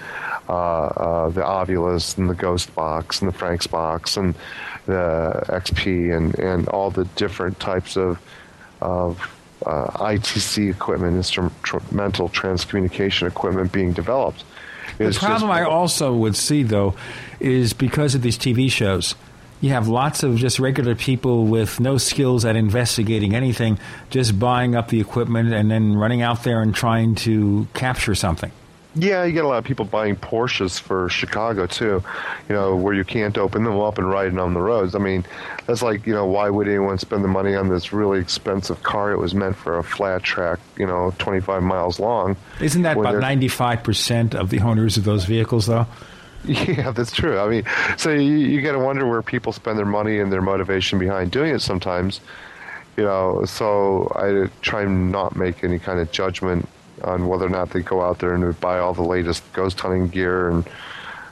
uh, 0.48 0.54
uh, 0.54 1.30
the 1.30 1.42
Ovilus 1.42 2.18
and 2.18 2.30
the 2.30 2.36
Ghost 2.36 2.74
Box 2.76 3.22
and 3.22 3.32
the 3.32 3.38
Franks 3.38 3.68
Box 3.68 4.18
and 4.18 4.36
the 4.86 5.44
XP 5.48 6.16
and, 6.16 6.38
and 6.40 6.68
all 6.70 6.92
the 6.92 7.06
different 7.16 7.60
types 7.60 7.98
of 7.98 8.20
of 8.82 9.20
uh, 9.66 9.88
ITC 9.92 10.72
equipment, 10.72 11.16
instrumental 11.16 12.30
transcommunication 12.30 13.28
equipment 13.28 13.72
being 13.72 13.94
developed. 13.94 14.44
The 14.98 15.12
problem 15.12 15.52
I 15.52 15.64
also 15.64 16.14
would 16.16 16.36
see, 16.36 16.64
though, 16.64 16.96
is 17.40 17.74
because 17.74 18.16
of 18.16 18.22
these 18.22 18.38
TV 18.38 18.72
shows, 18.72 19.16
you 19.62 19.70
have 19.70 19.88
lots 19.88 20.24
of 20.24 20.36
just 20.36 20.60
regular 20.60 20.96
people 20.96 21.46
with 21.46 21.80
no 21.80 21.98
skills 21.98 22.44
at 22.44 22.56
investigating 22.56 23.36
anything, 23.36 23.80
just 24.10 24.40
buying 24.40 24.76
up 24.76 24.90
the 24.90 25.00
equipment 25.00 25.54
and 25.54 25.72
then 25.72 25.96
running 25.96 26.22
out 26.22 26.44
there 26.44 26.62
and 26.62 26.74
trying 26.76 27.16
to 27.16 27.68
capture 27.74 28.16
something. 28.16 28.52
Yeah, 28.94 29.24
you 29.24 29.32
get 29.32 29.46
a 29.46 29.48
lot 29.48 29.60
of 29.60 29.64
people 29.64 29.86
buying 29.86 30.18
Porsches 30.18 30.78
for 30.78 31.08
Chicago 31.08 31.66
too, 31.66 32.04
you 32.50 32.56
know, 32.56 32.76
where 32.76 32.94
you 32.94 33.06
can't 33.06 33.38
open 33.38 33.64
them 33.64 33.80
up 33.80 33.98
and 33.98 34.10
riding 34.10 34.38
on 34.38 34.54
the 34.54 34.60
roads. 34.60 34.96
I 34.96 35.00
mean, 35.00 35.24
that's 35.66 35.82
like, 35.82 36.06
you 36.06 36.14
know, 36.14 36.26
why 36.26 36.50
would 36.50 36.68
anyone 36.68 36.98
spend 36.98 37.24
the 37.24 37.30
money 37.30 37.56
on 37.56 37.70
this 37.70 37.94
really 37.94 38.20
expensive 38.20 38.84
car? 38.84 39.14
It 39.14 39.18
was 39.18 39.34
meant 39.34 39.56
for 39.56 39.78
a 39.78 39.84
flat 39.84 40.24
track, 40.24 40.60
you 40.78 40.86
know, 40.86 41.14
25 41.20 41.64
miles 41.64 42.02
long. 42.02 42.36
Isn't 42.60 42.82
that 42.82 42.98
about 42.98 43.16
95% 43.16 44.36
of 44.36 44.50
the 44.50 44.60
owners 44.60 44.98
of 44.98 45.06
those 45.06 45.24
vehicles, 45.24 45.68
though? 45.68 45.88
Yeah, 46.46 46.92
that's 46.92 47.12
true. 47.12 47.40
I 47.40 47.48
mean, 47.48 47.64
so 47.98 48.12
you, 48.12 48.22
you 48.22 48.62
got 48.62 48.72
to 48.72 48.80
wonder 48.80 49.08
where 49.08 49.22
people 49.22 49.54
spend 49.54 49.78
their 49.78 49.86
money 49.86 50.20
and 50.20 50.32
their 50.32 50.42
motivation 50.42 50.98
behind 50.98 51.32
doing 51.32 51.54
it 51.54 51.60
sometimes. 51.60 52.20
You 52.98 53.04
know, 53.04 53.46
so 53.46 54.12
I 54.16 54.50
try 54.62 54.84
and 54.84 55.12
not 55.12 55.36
make 55.36 55.64
any 55.64 55.80
kind 55.80 56.00
of 56.00 56.12
judgment 56.12 56.68
on 57.04 57.28
whether 57.28 57.46
or 57.46 57.50
not 57.50 57.72
they 57.72 57.82
go 57.82 58.02
out 58.02 58.20
there 58.20 58.34
and 58.34 58.60
buy 58.60 58.80
all 58.80 58.94
the 58.94 59.04
latest 59.04 59.44
ghost 59.54 59.80
hunting 59.80 60.08
gear 60.08 60.50
and 60.50 60.70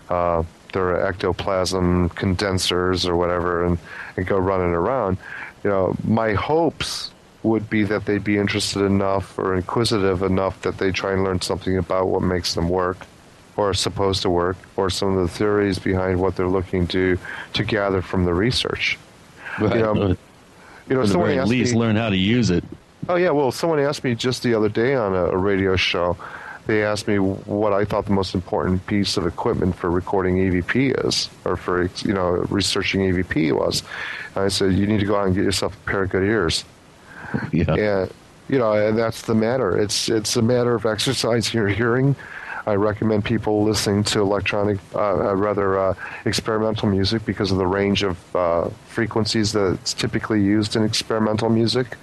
uh, 0.10 0.44
their 0.74 1.06
ectoplasm 1.06 2.10
condensers 2.10 3.06
or 3.06 3.16
whatever 3.16 3.66
and, 3.66 3.78
and 4.16 4.28
go 4.28 4.38
running 4.38 4.74
around. 4.74 5.18
You 5.64 5.70
know, 5.70 5.96
my 6.04 6.34
hopes 6.34 7.12
would 7.44 7.70
be 7.70 7.84
that 7.84 8.06
they'd 8.06 8.24
be 8.24 8.38
interested 8.38 8.84
enough 8.84 9.38
or 9.38 9.56
inquisitive 9.56 10.24
enough 10.24 10.62
that 10.62 10.78
they 10.78 10.92
try 10.92 11.14
and 11.14 11.24
learn 11.24 11.42
something 11.42 11.78
about 11.78 12.08
what 12.08 12.22
makes 12.22 12.54
them 12.54 12.70
work 12.70 13.06
or 13.60 13.74
supposed 13.74 14.22
to 14.22 14.30
work 14.30 14.56
or 14.78 14.90
some 14.90 15.18
of 15.18 15.28
the 15.28 15.28
theories 15.28 15.78
behind 15.78 16.18
what 16.20 16.38
they're 16.38 16.48
looking 16.48 16.88
to 16.88 17.20
to 17.52 17.64
gather 17.66 18.02
from 18.02 18.24
the 18.24 18.34
research. 18.34 18.98
Right. 19.60 19.76
You 19.76 19.82
know, 19.82 19.94
you 20.88 20.96
know, 20.96 21.02
at 21.02 21.10
the 21.10 21.18
very 21.18 21.42
least, 21.42 21.74
me, 21.74 21.80
learn 21.80 21.98
how 21.98 22.10
to 22.10 22.16
use 22.16 22.50
it. 22.50 22.64
Oh 23.10 23.16
yeah, 23.16 23.32
well, 23.32 23.52
someone 23.52 23.80
asked 23.80 24.06
me 24.06 24.16
just 24.16 24.44
the 24.44 24.54
other 24.54 24.70
day 24.70 24.96
on 24.96 25.14
a, 25.14 25.26
a 25.26 25.38
radio 25.38 25.76
show. 25.76 26.16
They 26.68 26.84
asked 26.84 27.08
me 27.08 27.18
what 27.18 27.74
I 27.74 27.84
thought 27.84 28.06
the 28.06 28.14
most 28.14 28.34
important 28.34 28.86
piece 28.88 29.18
of 29.18 29.28
equipment 29.28 29.76
for 29.76 29.90
recording 29.92 30.38
EVP 30.38 31.06
is, 31.06 31.30
or 31.44 31.58
for 31.58 31.90
you 32.06 32.14
know 32.14 32.46
researching 32.50 33.02
EVP 33.02 33.52
was. 33.52 33.84
And 34.36 34.46
I 34.46 34.48
said 34.48 34.74
you 34.74 34.88
need 34.88 35.02
to 35.02 35.06
go 35.06 35.18
out 35.18 35.26
and 35.26 35.36
get 35.36 35.44
yourself 35.44 35.76
a 35.76 35.90
pair 35.90 36.04
of 36.04 36.10
good 36.10 36.24
ears. 36.24 36.64
Yeah. 37.52 37.76
And 37.76 38.12
you 38.48 38.58
know, 38.58 38.74
and 38.74 38.98
that's 38.98 39.24
the 39.24 39.36
matter. 39.36 39.78
It's 39.78 40.10
it's 40.10 40.36
a 40.36 40.42
matter 40.42 40.74
of 40.74 40.86
exercising 40.86 41.60
your 41.60 41.68
hearing 41.68 42.16
I 42.70 42.76
recommend 42.76 43.26
people 43.26 43.64
listening 43.64 44.04
to 44.06 44.22
electronic, 44.22 44.78
uh, 44.94 45.00
uh, 45.00 45.36
rather 45.36 45.80
uh, 45.80 45.96
experimental 46.26 46.88
music 46.88 47.26
because 47.26 47.52
of 47.52 47.58
the 47.58 47.66
range 47.66 48.04
of 48.04 48.36
uh, 48.36 48.70
frequencies 48.88 49.54
that's 49.54 49.96
typically 49.96 50.40
used 50.44 50.76
in 50.76 50.84
experimental 50.84 51.50
music, 51.50 51.98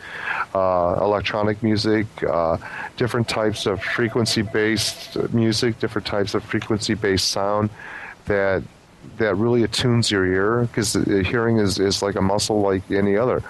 uh, 0.56 0.98
electronic 1.00 1.62
music, 1.62 2.06
uh, 2.24 2.56
different 2.96 3.28
types 3.28 3.66
of 3.66 3.80
frequency-based 3.80 5.32
music, 5.32 5.78
different 5.78 6.06
types 6.06 6.34
of 6.34 6.42
frequency-based 6.42 7.28
sound 7.28 7.70
that 8.24 8.64
that 9.18 9.36
really 9.36 9.62
attunes 9.62 10.10
your 10.10 10.26
ear 10.26 10.62
because 10.62 10.94
hearing 11.28 11.58
is, 11.58 11.78
is 11.78 12.02
like 12.02 12.16
a 12.16 12.20
muscle 12.20 12.60
like 12.60 12.82
any 12.90 13.16
other. 13.16 13.40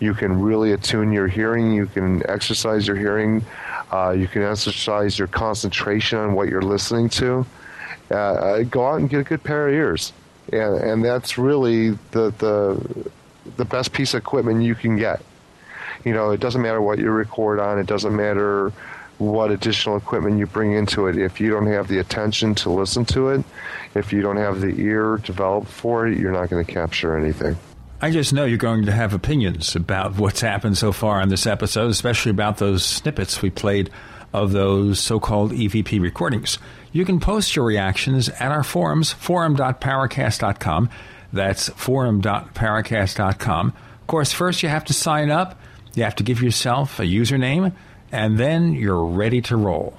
You 0.00 0.14
can 0.14 0.40
really 0.40 0.72
attune 0.72 1.12
your 1.12 1.28
hearing. 1.28 1.72
You 1.72 1.86
can 1.86 2.28
exercise 2.28 2.86
your 2.86 2.96
hearing 2.96 3.44
uh, 3.92 4.10
you 4.10 4.26
can 4.26 4.42
exercise 4.42 5.18
your 5.18 5.28
concentration 5.28 6.18
on 6.18 6.34
what 6.34 6.48
you're 6.48 6.62
listening 6.62 7.08
to. 7.08 7.46
Uh, 8.10 8.14
uh, 8.14 8.62
go 8.64 8.86
out 8.86 9.00
and 9.00 9.08
get 9.08 9.20
a 9.20 9.24
good 9.24 9.42
pair 9.42 9.68
of 9.68 9.74
ears, 9.74 10.12
and, 10.52 10.76
and 10.76 11.04
that's 11.04 11.38
really 11.38 11.90
the, 12.10 12.32
the 12.38 13.10
the 13.56 13.64
best 13.64 13.92
piece 13.92 14.12
of 14.14 14.18
equipment 14.18 14.62
you 14.62 14.74
can 14.74 14.96
get. 14.96 15.22
You 16.04 16.12
know, 16.12 16.30
it 16.30 16.40
doesn't 16.40 16.60
matter 16.60 16.82
what 16.82 16.98
you 16.98 17.10
record 17.10 17.58
on. 17.58 17.78
It 17.78 17.86
doesn't 17.86 18.14
matter 18.14 18.72
what 19.18 19.50
additional 19.50 19.96
equipment 19.96 20.38
you 20.38 20.46
bring 20.46 20.72
into 20.72 21.06
it. 21.06 21.16
If 21.16 21.40
you 21.40 21.50
don't 21.50 21.66
have 21.66 21.88
the 21.88 21.98
attention 21.98 22.54
to 22.56 22.70
listen 22.70 23.04
to 23.06 23.30
it, 23.30 23.44
if 23.94 24.12
you 24.12 24.20
don't 24.20 24.36
have 24.36 24.60
the 24.60 24.78
ear 24.80 25.18
developed 25.18 25.68
for 25.68 26.06
it, 26.06 26.18
you're 26.18 26.32
not 26.32 26.50
going 26.50 26.64
to 26.64 26.70
capture 26.70 27.16
anything. 27.16 27.56
I 27.98 28.10
just 28.10 28.34
know 28.34 28.44
you're 28.44 28.58
going 28.58 28.84
to 28.86 28.92
have 28.92 29.14
opinions 29.14 29.74
about 29.74 30.18
what's 30.18 30.42
happened 30.42 30.76
so 30.76 30.92
far 30.92 31.22
on 31.22 31.30
this 31.30 31.46
episode, 31.46 31.90
especially 31.90 32.30
about 32.30 32.58
those 32.58 32.84
snippets 32.84 33.40
we 33.40 33.48
played 33.48 33.88
of 34.34 34.52
those 34.52 35.00
so 35.00 35.18
called 35.18 35.52
EVP 35.52 35.98
recordings. 36.00 36.58
You 36.92 37.06
can 37.06 37.20
post 37.20 37.56
your 37.56 37.64
reactions 37.64 38.28
at 38.28 38.52
our 38.52 38.62
forums, 38.62 39.14
forum.paracast.com. 39.14 40.90
That's 41.32 41.70
forum.paracast.com. 41.70 43.66
Of 43.68 44.06
course, 44.06 44.32
first 44.32 44.62
you 44.62 44.68
have 44.68 44.84
to 44.84 44.92
sign 44.92 45.30
up, 45.30 45.58
you 45.94 46.02
have 46.04 46.16
to 46.16 46.22
give 46.22 46.42
yourself 46.42 47.00
a 47.00 47.04
username, 47.04 47.72
and 48.12 48.38
then 48.38 48.74
you're 48.74 49.06
ready 49.06 49.40
to 49.42 49.56
roll. 49.56 49.96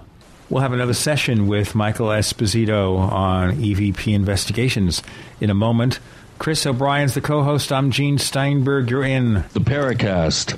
We'll 0.49 0.61
have 0.61 0.71
another 0.71 0.93
session 0.93 1.47
with 1.47 1.73
Michael 1.73 2.07
Esposito 2.07 2.99
on 2.99 3.53
EVP 3.57 4.13
investigations 4.13 5.01
in 5.41 5.49
a 5.49 5.55
moment. 5.55 5.99
Chris 6.39 6.65
O'Brien's 6.65 7.13
the 7.13 7.21
co 7.21 7.43
host. 7.43 7.71
I'm 7.71 7.91
Gene 7.91 8.17
Steinberg. 8.17 8.89
You're 8.89 9.03
in 9.03 9.43
the 9.53 9.59
Paracast. 9.59 10.57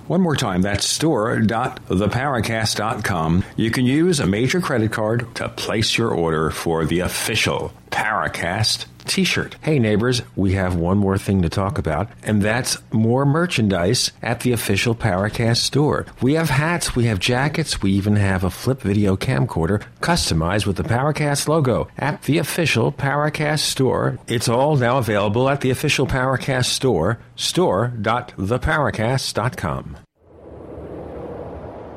One 0.07 0.21
more 0.21 0.35
time, 0.35 0.61
that's 0.61 0.85
store.theparacast.com. 0.85 3.45
You 3.55 3.71
can 3.71 3.85
use 3.85 4.19
a 4.19 4.27
major 4.27 4.59
credit 4.59 4.91
card 4.91 5.33
to 5.35 5.47
place 5.49 5.97
your 5.97 6.11
order 6.11 6.51
for 6.51 6.85
the 6.85 6.99
official 6.99 7.71
Paracast 7.91 8.85
t 9.05 9.23
shirt. 9.23 9.55
Hey, 9.61 9.79
neighbors, 9.79 10.21
we 10.35 10.53
have 10.53 10.75
one 10.75 10.97
more 10.97 11.17
thing 11.17 11.41
to 11.41 11.49
talk 11.49 11.77
about, 11.77 12.09
and 12.23 12.41
that's 12.41 12.77
more 12.91 13.25
merchandise 13.25 14.11
at 14.21 14.41
the 14.41 14.51
official 14.51 14.95
Paracast 14.95 15.57
store. 15.57 16.05
We 16.21 16.33
have 16.35 16.49
hats, 16.49 16.95
we 16.95 17.05
have 17.05 17.19
jackets, 17.19 17.81
we 17.81 17.91
even 17.91 18.15
have 18.15 18.43
a 18.43 18.49
flip 18.49 18.81
video 18.81 19.15
camcorder 19.15 19.83
customized 20.01 20.65
with 20.65 20.77
the 20.77 20.83
Paracast 20.83 21.47
logo 21.47 21.87
at 21.97 22.23
the 22.23 22.37
official 22.37 22.91
Paracast 22.91 23.59
store. 23.59 24.19
It's 24.27 24.49
all 24.49 24.75
now 24.75 24.97
available 24.97 25.49
at 25.49 25.61
the 25.61 25.69
official 25.69 26.07
Paracast 26.07 26.65
store, 26.65 27.19
store.theparacast.com. 27.35 29.97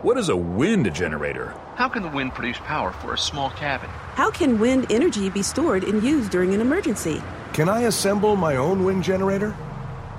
What 0.03 0.19
is 0.19 0.29
a 0.29 0.37
wind 0.37 0.95
generator? 0.95 1.55
How 1.75 1.89
can 1.89 2.05
the 2.05 2.09
wind 2.09 2.35
produce 2.35 2.59
power 2.59 2.93
for 2.93 3.15
a 3.15 3.19
small 3.19 3.51
cabin? 3.51 3.91
How 4.15 4.31
can 4.31 4.61
wind 4.61 4.87
energy 4.91 5.29
be 5.29 5.43
stored 5.43 5.83
and 5.83 6.03
used 6.05 6.31
during 6.31 6.55
an 6.55 6.61
emergency? 6.61 7.21
Can 7.53 7.69
I 7.69 7.83
assemble 7.83 8.37
my 8.37 8.57
own 8.57 8.85
wind 8.85 9.03
generator? 9.03 9.57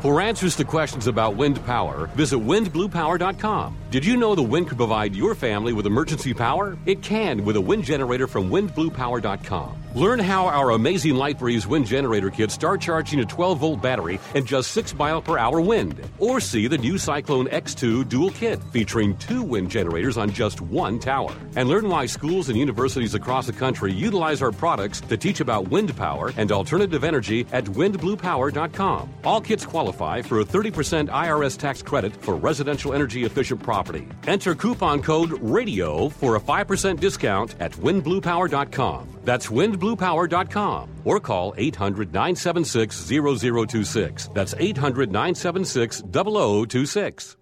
For 0.02 0.20
answers 0.20 0.58
to 0.58 0.66
questions 0.66 1.08
about 1.08 1.38
wind 1.38 1.64
power, 1.66 2.08
visit 2.08 2.40
windbluepower.com. 2.40 3.78
Did 3.96 4.06
you 4.06 4.18
know 4.18 4.36
the 4.36 4.44
wind 4.44 4.68
could 4.68 4.78
provide 4.78 5.16
your 5.16 5.34
family 5.34 5.72
with 5.72 5.86
emergency 5.86 6.34
power? 6.34 6.78
It 6.86 7.02
can 7.02 7.46
with 7.46 7.56
a 7.56 7.62
wind 7.62 7.86
generator 7.86 8.28
from 8.28 8.50
windbluepower.com. 8.50 9.86
Learn 9.96 10.20
how 10.20 10.48
our 10.48 10.72
amazing 10.72 11.16
Light 11.16 11.40
Breeze 11.40 11.66
wind 11.66 11.86
generator 11.86 12.30
kits 12.30 12.54
start 12.54 12.82
charging 12.82 13.22
a 13.22 13.26
12 13.26 13.60
volt 13.60 13.82
battery 13.82 14.20
and 14.34 14.46
just 14.46 14.72
6 14.72 14.94
mile 14.96 15.22
per 15.22 15.38
hour 15.38 15.62
wind. 15.62 16.02
Or 16.20 16.42
see 16.42 16.68
the 16.68 16.78
new 16.78 16.98
Cyclone 16.98 17.48
X2 17.48 18.10
dual 18.10 18.32
kit 18.32 18.62
featuring 18.74 19.16
two 19.16 19.42
wind 19.42 19.72
generators 19.72 20.18
on 20.18 20.30
just 20.30 20.60
one 20.60 21.00
tower. 21.00 21.34
And 21.56 21.70
learn 21.70 21.88
why 21.88 22.08
schools 22.08 22.50
and 22.50 22.60
universities 22.60 23.16
across 23.16 23.48
the 23.48 23.54
country 23.54 23.94
utilize 23.94 24.42
our 24.42 24.52
products 24.52 25.00
to 25.00 25.16
teach 25.16 25.40
about 25.40 25.70
wind 25.70 25.96
power 25.96 26.34
and 26.36 26.52
alternative 26.52 27.06
energy 27.06 27.48
at 27.54 27.64
windbluepower.com. 27.64 29.10
All 29.24 29.40
kits 29.40 29.66
qualify 29.66 30.22
for 30.22 30.42
a 30.42 30.46
30% 30.46 31.08
IRS 31.08 31.58
tax 31.58 31.82
credit 31.82 32.14
for 32.22 32.36
residential 32.36 32.94
energy 32.94 33.24
efficient 33.24 33.64
property. 33.64 33.85
Enter 34.28 34.56
coupon 34.56 35.02
code 35.02 35.32
RADIO 35.42 36.10
for 36.10 36.36
a 36.36 36.40
5% 36.40 37.00
discount 37.00 37.56
at 37.60 37.72
windbluepower.com. 37.74 39.10
That's 39.24 39.48
windbluepower.com 39.48 40.90
or 41.04 41.20
call 41.20 41.54
800 41.58 42.14
976 42.14 43.06
0026. 43.06 44.30
That's 44.34 44.54
800 44.58 45.12
976 45.12 46.02
0026. 46.12 47.38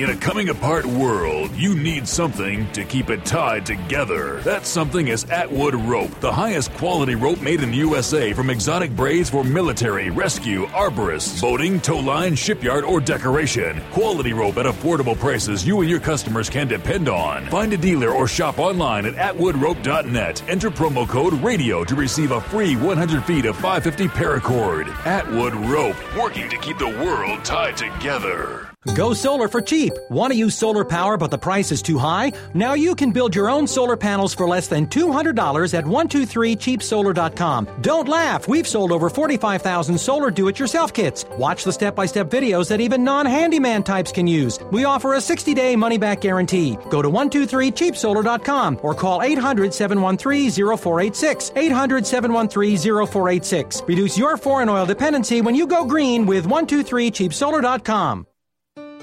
In 0.00 0.08
a 0.08 0.16
coming 0.16 0.48
apart 0.48 0.86
world, 0.86 1.54
you 1.54 1.74
need 1.74 2.08
something 2.08 2.72
to 2.72 2.86
keep 2.86 3.10
it 3.10 3.22
tied 3.26 3.66
together. 3.66 4.40
That 4.44 4.64
something 4.64 5.08
is 5.08 5.24
Atwood 5.24 5.74
Rope, 5.74 6.18
the 6.20 6.32
highest 6.32 6.72
quality 6.72 7.16
rope 7.16 7.42
made 7.42 7.62
in 7.62 7.70
the 7.70 7.76
USA 7.76 8.32
from 8.32 8.48
exotic 8.48 8.96
braids 8.96 9.28
for 9.28 9.44
military, 9.44 10.08
rescue, 10.08 10.64
arborists, 10.68 11.42
boating, 11.42 11.82
tow 11.82 11.98
line, 11.98 12.34
shipyard, 12.34 12.82
or 12.82 12.98
decoration. 12.98 13.82
Quality 13.90 14.32
rope 14.32 14.56
at 14.56 14.64
affordable 14.64 15.18
prices 15.18 15.66
you 15.66 15.78
and 15.82 15.90
your 15.90 16.00
customers 16.00 16.48
can 16.48 16.66
depend 16.66 17.06
on. 17.10 17.44
Find 17.48 17.70
a 17.74 17.76
dealer 17.76 18.08
or 18.08 18.26
shop 18.26 18.58
online 18.58 19.04
at 19.04 19.16
atwoodrope.net. 19.16 20.42
Enter 20.48 20.70
promo 20.70 21.06
code 21.06 21.34
RADIO 21.34 21.84
to 21.84 21.94
receive 21.94 22.30
a 22.30 22.40
free 22.40 22.74
100 22.74 23.22
feet 23.24 23.44
of 23.44 23.54
550 23.56 24.08
paracord. 24.18 24.88
Atwood 25.04 25.54
Rope, 25.54 26.16
working 26.16 26.48
to 26.48 26.56
keep 26.56 26.78
the 26.78 26.88
world 26.88 27.44
tied 27.44 27.76
together. 27.76 28.70
Go 28.94 29.12
solar 29.12 29.46
for 29.46 29.60
cheap. 29.60 29.92
Want 30.08 30.32
to 30.32 30.38
use 30.38 30.56
solar 30.56 30.86
power 30.86 31.18
but 31.18 31.30
the 31.30 31.36
price 31.36 31.70
is 31.70 31.82
too 31.82 31.98
high? 31.98 32.32
Now 32.54 32.72
you 32.72 32.94
can 32.94 33.10
build 33.10 33.34
your 33.34 33.50
own 33.50 33.66
solar 33.66 33.94
panels 33.94 34.32
for 34.32 34.48
less 34.48 34.68
than 34.68 34.86
$200 34.86 35.74
at 35.74 35.84
123cheapsolar.com. 35.84 37.68
Don't 37.82 38.08
laugh. 38.08 38.48
We've 38.48 38.66
sold 38.66 38.90
over 38.90 39.10
45,000 39.10 39.98
solar 39.98 40.30
do-it-yourself 40.30 40.94
kits. 40.94 41.26
Watch 41.36 41.64
the 41.64 41.74
step-by-step 41.74 42.30
videos 42.30 42.70
that 42.70 42.80
even 42.80 43.04
non-handyman 43.04 43.82
types 43.82 44.12
can 44.12 44.26
use. 44.26 44.58
We 44.70 44.86
offer 44.86 45.12
a 45.12 45.18
60-day 45.18 45.76
money-back 45.76 46.22
guarantee. 46.22 46.78
Go 46.88 47.02
to 47.02 47.10
123cheapsolar.com 47.10 48.80
or 48.82 48.94
call 48.94 49.20
800-713-0486. 49.20 51.52
800-713-0486. 51.52 53.86
Reduce 53.86 54.16
your 54.16 54.38
foreign 54.38 54.70
oil 54.70 54.86
dependency 54.86 55.42
when 55.42 55.54
you 55.54 55.66
go 55.66 55.84
green 55.84 56.24
with 56.24 56.46
123cheapsolar.com. 56.46 58.26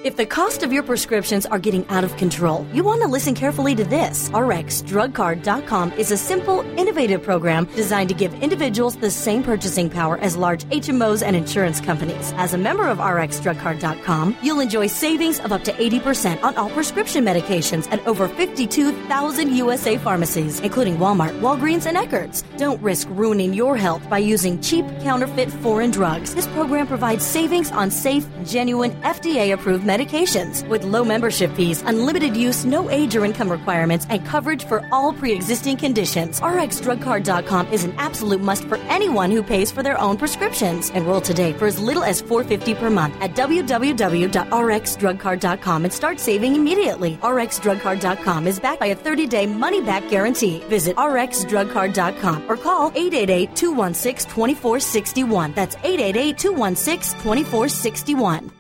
If 0.04 0.16
the 0.16 0.28
cost 0.28 0.62
of 0.62 0.72
your 0.72 0.84
prescriptions 0.84 1.48
are 1.48 1.58
getting 1.58 1.84
out 1.88 2.04
of 2.04 2.16
control, 2.18 2.68
you 2.72 2.84
want 2.84 3.02
to 3.02 3.08
listen 3.08 3.34
carefully 3.34 3.74
to 3.74 3.84
this. 3.84 4.30
RxDrugCard.com 4.30 5.94
is 5.94 6.12
a 6.12 6.18
simple, 6.18 6.60
innovative 6.78 7.24
program 7.24 7.66
designed 7.76 8.10
to 8.10 8.16
give 8.16 8.32
individuals 8.36 8.96
the 8.98 9.10
same 9.10 9.42
purchasing 9.42 9.90
power 9.90 10.20
as 10.20 10.38
large 10.38 10.66
HMOs 10.66 11.24
and 11.24 11.36
insurance 11.36 11.82
companies. 11.82 12.32
As 12.38 12.54
a 12.54 12.60
member 12.60 12.88
of 12.88 13.00
RxDrugCard.com, 13.00 14.38
you'll 14.44 14.60
enjoy 14.60 14.86
savings 14.86 15.40
of 15.40 15.52
up 15.52 15.64
to 15.64 15.74
80% 15.74 16.44
on 16.44 16.56
all 16.58 16.70
prescription 16.70 17.26
medications 17.26 17.92
at 17.92 18.06
over 18.06 18.28
52,000 18.28 19.56
USA 19.56 19.98
pharmacies, 19.98 20.60
including 20.60 20.98
Walmart, 20.98 21.38
Walgreens, 21.40 21.88
and 21.88 21.98
Eckerd's. 21.98 22.44
Don't 22.58 22.82
risk 22.84 23.08
ruining 23.12 23.52
your 23.52 23.76
health 23.76 24.08
by 24.12 24.20
using 24.20 24.62
cheap, 24.62 24.86
counterfeit 25.02 25.52
foreign 25.52 25.90
drugs. 25.90 26.36
This 26.36 26.48
program 26.48 26.86
provides 26.86 27.26
savings 27.26 27.72
on 27.72 27.90
safe, 27.90 28.28
genuine, 28.46 28.92
FDA 29.02 29.54
approved 29.54 29.87
medications 29.88 30.68
with 30.68 30.84
low 30.84 31.04
membership 31.04 31.52
fees, 31.54 31.84
unlimited 31.86 32.36
use, 32.36 32.66
no 32.66 32.90
age 32.90 33.16
or 33.16 33.24
income 33.26 33.52
requirements, 33.52 34.08
and 34.10 34.26
coverage 34.26 34.66
for 34.66 34.84
all 34.92 35.14
pre-existing 35.14 35.78
conditions. 35.78 36.42
RxDrugCard.com 36.42 37.74
is 37.74 37.84
an 37.84 37.94
absolute 37.98 38.42
must 38.42 38.64
for 38.66 38.78
anyone 38.90 39.32
who 39.32 39.42
pays 39.42 39.72
for 39.72 39.82
their 39.84 40.00
own 40.00 40.18
prescriptions. 40.18 40.90
Enroll 40.92 41.22
today 41.22 41.54
for 41.54 41.66
as 41.68 41.80
little 41.80 42.04
as 42.04 42.22
$4.50 42.22 42.78
per 42.78 42.90
month 42.90 43.16
at 43.22 43.36
www.rxdrugcard.com 43.36 45.86
and 45.86 45.94
start 45.94 46.20
saving 46.20 46.56
immediately. 46.56 47.16
RxDrugCard.com 47.18 48.48
is 48.48 48.60
backed 48.60 48.82
by 48.82 48.88
a 48.88 48.96
30-day 48.96 49.46
money-back 49.46 50.10
guarantee. 50.10 50.60
Visit 50.70 50.96
RxDrugCard.com 50.98 52.50
or 52.50 52.58
call 52.58 52.92
888-216-2461. 52.92 55.56
That's 55.56 55.76
888-216-2461. 55.78 58.52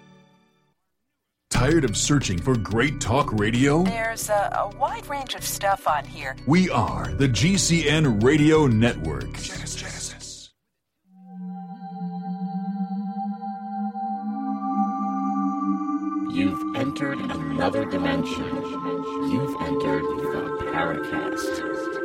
Tired 1.50 1.86
of 1.86 1.96
searching 1.96 2.38
for 2.38 2.56
great 2.58 3.00
talk 3.00 3.32
radio? 3.32 3.84
There's 3.84 4.30
a, 4.30 4.52
a, 4.54 4.78
wide 4.78 5.08
range 5.08 5.34
of 5.34 5.44
stuff 5.46 5.88
on 5.88 6.04
here. 6.04 6.36
We 6.46 6.70
are 6.70 7.08
the 7.14 7.30
GCN 7.30 8.22
Radio 8.22 8.68
Network. 8.68 9.34
Genesis. 9.38 10.52
You've 16.32 16.76
entered 16.76 17.18
another 17.18 17.86
dimension. 17.86 18.44
You've 18.44 19.62
entered 19.62 20.04
the 20.04 20.70
Paracast. 20.72 21.97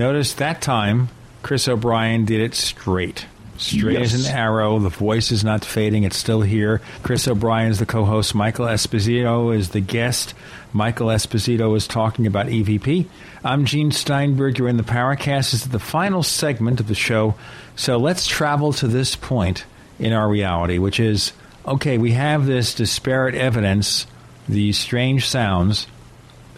Notice 0.00 0.32
that 0.32 0.62
time, 0.62 1.10
Chris 1.42 1.68
O'Brien 1.68 2.24
did 2.24 2.40
it 2.40 2.54
straight. 2.54 3.26
Straight 3.58 3.98
Yes. 3.98 4.14
as 4.14 4.26
an 4.26 4.34
arrow. 4.34 4.78
The 4.78 4.88
voice 4.88 5.30
is 5.30 5.44
not 5.44 5.62
fading. 5.62 6.04
It's 6.04 6.16
still 6.16 6.40
here. 6.40 6.80
Chris 7.02 7.28
O'Brien 7.28 7.70
is 7.70 7.80
the 7.80 7.84
co-host. 7.84 8.34
Michael 8.34 8.64
Esposito 8.64 9.54
is 9.54 9.68
the 9.68 9.80
guest. 9.80 10.32
Michael 10.72 11.08
Esposito 11.08 11.76
is 11.76 11.86
talking 11.86 12.26
about 12.26 12.46
EVP. 12.48 13.08
I'm 13.44 13.66
Gene 13.66 13.92
Steinberg. 13.92 14.58
You're 14.58 14.68
in 14.68 14.78
the 14.78 14.82
Paracast. 14.82 15.50
This 15.50 15.54
is 15.66 15.68
the 15.68 15.78
final 15.78 16.22
segment 16.22 16.80
of 16.80 16.88
the 16.88 16.94
show. 16.94 17.34
So 17.76 17.98
let's 17.98 18.26
travel 18.26 18.72
to 18.72 18.88
this 18.88 19.14
point 19.16 19.66
in 19.98 20.14
our 20.14 20.30
reality, 20.30 20.78
which 20.78 20.98
is, 20.98 21.34
okay, 21.66 21.98
we 21.98 22.12
have 22.12 22.46
this 22.46 22.72
disparate 22.72 23.34
evidence, 23.34 24.06
these 24.48 24.78
strange 24.78 25.28
sounds, 25.28 25.86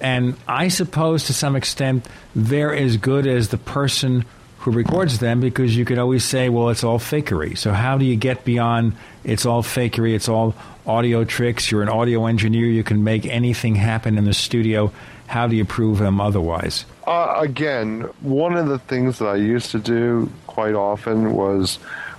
and 0.03 0.37
I 0.49 0.67
suppose 0.67 1.25
to 1.25 1.33
some 1.33 1.55
extent 1.55 2.07
they're 2.35 2.75
as 2.75 2.97
good 2.97 3.27
as 3.27 3.49
the 3.49 3.57
person 3.57 4.25
who 4.59 4.73
records 4.73 5.21
them 5.21 5.41
because 5.41 5.77
you 5.77 5.85
could 5.85 5.99
always 5.99 6.25
say, 6.25 6.49
well, 6.49 6.71
it's 6.71 6.85
all 6.85 6.99
fakery. 6.99 7.57
So 7.57 7.73
how 7.73 7.99
do 7.99 8.05
you 8.05 8.17
get 8.17 8.45
beyond 8.45 8.95
it's 9.25 9.47
all 9.47 9.63
fakery, 9.63 10.15
it's 10.15 10.29
all 10.29 10.55
audio 10.87 11.25
tricks, 11.25 11.71
you're 11.71 11.83
an 11.83 11.89
audio 11.89 12.27
engineer, 12.27 12.67
you 12.67 12.83
can 12.83 13.05
make 13.05 13.27
anything 13.27 13.77
happen 13.77 14.19
in 14.19 14.25
the 14.25 14.35
studio. 14.35 14.93
How 15.29 15.47
do 15.47 15.55
you 15.55 15.65
prove 15.65 15.99
them 15.99 16.21
otherwise? 16.21 16.85
Uh, 17.07 17.37
again, 17.39 18.03
one 18.21 18.57
of 18.57 18.67
the 18.67 18.79
things 18.81 19.21
that 19.21 19.27
I 19.27 19.37
used 19.37 19.71
to 19.71 19.79
do 19.79 20.31
quite 20.49 20.75
often 20.75 21.33
was 21.33 21.77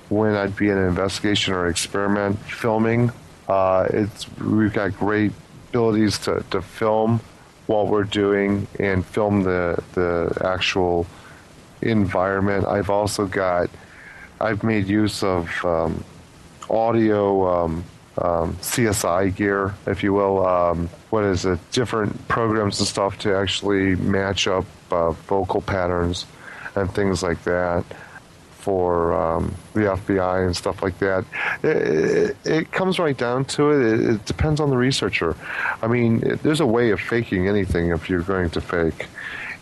when 0.08 0.36
I'd 0.36 0.56
be 0.56 0.70
in 0.70 0.78
an 0.78 0.88
investigation 0.88 1.54
or 1.54 1.68
experiment 1.68 2.40
filming. 2.40 3.12
Uh, 3.48 3.88
it's 3.90 4.26
we've 4.38 4.72
got 4.72 4.98
great 4.98 5.34
abilities 5.70 6.18
to, 6.20 6.46
to 6.52 6.62
film 6.62 7.20
what 7.68 7.88
we're 7.88 8.04
doing 8.04 8.68
and 8.80 9.06
film 9.06 9.44
the 9.44 9.82
the 9.94 10.36
actual 10.44 11.06
environment. 11.82 12.66
I've 12.66 12.90
also 12.90 13.26
got 13.26 13.70
I've 14.40 14.64
made 14.64 14.88
use 14.88 15.24
of 15.24 15.50
um, 15.64 16.04
audio 16.70 17.64
um, 17.64 17.84
um, 18.18 18.54
CSI 18.56 19.36
gear, 19.36 19.74
if 19.88 20.04
you 20.04 20.14
will. 20.14 20.46
Um, 20.46 20.90
what 21.10 21.24
is 21.24 21.46
it? 21.46 21.60
Different 21.72 22.28
programs 22.28 22.80
and 22.80 22.88
stuff 22.88 23.18
to 23.20 23.36
actually 23.36 23.96
match 23.96 24.48
up 24.48 24.66
uh, 24.92 25.12
vocal 25.12 25.62
patterns 25.62 26.26
and 26.76 26.94
things 26.94 27.24
like 27.24 27.44
that 27.44 27.86
for 28.64 29.14
um, 29.14 29.54
the 29.74 29.82
FBI 29.82 30.46
and 30.46 30.56
stuff 30.56 30.82
like 30.82 30.98
that. 31.00 31.26
It, 31.64 31.68
it, 31.68 32.38
it 32.46 32.72
comes 32.72 32.98
right 32.98 33.18
down 33.18 33.44
to 33.46 33.72
it. 33.72 33.94
it. 33.94 34.10
It 34.10 34.26
depends 34.26 34.62
on 34.62 34.70
the 34.70 34.78
researcher. 34.78 35.36
I 35.82 35.88
mean, 35.88 36.40
there's 36.44 36.62
a 36.62 36.66
way 36.66 36.92
of 36.92 37.02
faking 37.02 37.50
anything 37.50 37.90
if 37.90 38.10
you're 38.10 38.22
going 38.22 38.50
to 38.52 38.62
fake. 38.62 39.08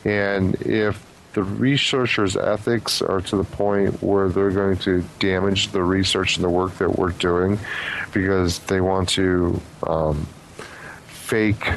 And 0.05 0.53
if 0.61 1.03
the 1.33 1.41
researcher's 1.41 2.37
ethics 2.37 3.01
are 3.01 3.21
to 3.21 3.37
the 3.37 3.43
point 3.43 4.03
where 4.03 4.29
they're 4.29 4.51
going 4.51 4.77
to 4.79 5.03
damage 5.17 5.69
the 5.69 5.81
research 5.81 6.35
and 6.35 6.43
the 6.43 6.49
work 6.49 6.77
that 6.77 6.99
we're 6.99 7.11
doing 7.11 7.57
because 8.13 8.59
they 8.59 8.81
want 8.81 9.09
to 9.09 9.59
um, 9.87 10.27
fake 11.07 11.71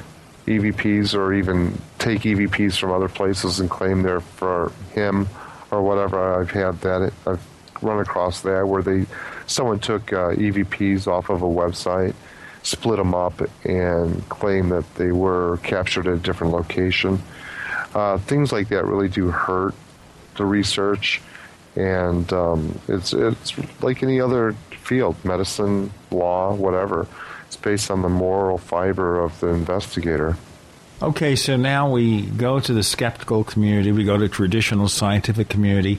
EVPs 0.46 1.14
or 1.14 1.32
even 1.32 1.78
take 1.98 2.22
EVPs 2.22 2.78
from 2.78 2.92
other 2.92 3.08
places 3.08 3.60
and 3.60 3.70
claim 3.70 4.02
they're 4.02 4.20
for 4.20 4.72
him 4.92 5.26
or 5.74 5.82
whatever. 5.82 6.40
I've 6.40 6.50
had 6.50 6.80
that. 6.80 7.12
I've 7.26 7.46
run 7.82 8.00
across 8.00 8.40
that 8.42 8.66
where 8.66 8.82
they 8.82 9.06
someone 9.46 9.78
took 9.78 10.12
uh, 10.12 10.30
EVPs 10.30 11.06
off 11.06 11.28
of 11.28 11.42
a 11.42 11.46
website, 11.46 12.14
split 12.62 12.96
them 12.96 13.14
up, 13.14 13.40
and 13.64 14.26
claimed 14.28 14.72
that 14.72 14.94
they 14.94 15.12
were 15.12 15.58
captured 15.58 16.06
at 16.06 16.14
a 16.14 16.18
different 16.18 16.52
location. 16.52 17.22
Uh, 17.94 18.18
things 18.18 18.52
like 18.52 18.68
that 18.68 18.84
really 18.86 19.08
do 19.08 19.30
hurt 19.30 19.74
the 20.36 20.44
research, 20.44 21.20
and 21.76 22.32
um, 22.32 22.78
it's 22.88 23.12
it's 23.12 23.52
like 23.82 24.02
any 24.02 24.20
other 24.20 24.54
field, 24.82 25.16
medicine, 25.24 25.90
law, 26.10 26.54
whatever. 26.54 27.06
It's 27.46 27.56
based 27.56 27.90
on 27.90 28.02
the 28.02 28.08
moral 28.08 28.58
fiber 28.58 29.20
of 29.20 29.38
the 29.40 29.48
investigator. 29.48 30.36
Okay, 31.02 31.34
so 31.34 31.56
now 31.56 31.90
we 31.90 32.22
go 32.22 32.60
to 32.60 32.72
the 32.72 32.82
skeptical 32.82 33.44
community, 33.44 33.90
we 33.90 34.04
go 34.04 34.16
to 34.16 34.28
traditional 34.28 34.88
scientific 34.88 35.48
community, 35.48 35.98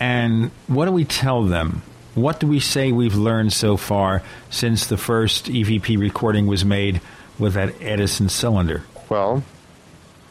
and 0.00 0.50
what 0.66 0.86
do 0.86 0.92
we 0.92 1.04
tell 1.04 1.44
them? 1.44 1.82
What 2.14 2.40
do 2.40 2.46
we 2.46 2.58
say 2.58 2.90
we've 2.90 3.14
learned 3.14 3.52
so 3.52 3.76
far 3.76 4.22
since 4.50 4.86
the 4.86 4.96
first 4.96 5.46
EVP 5.46 5.98
recording 5.98 6.46
was 6.46 6.64
made 6.64 7.00
with 7.38 7.54
that 7.54 7.74
Edison 7.80 8.28
cylinder? 8.28 8.82
Well, 9.08 9.44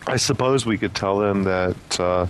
I 0.05 0.17
suppose 0.17 0.65
we 0.65 0.77
could 0.77 0.95
tell 0.95 1.19
them 1.19 1.43
that 1.43 1.99
uh, 1.99 2.27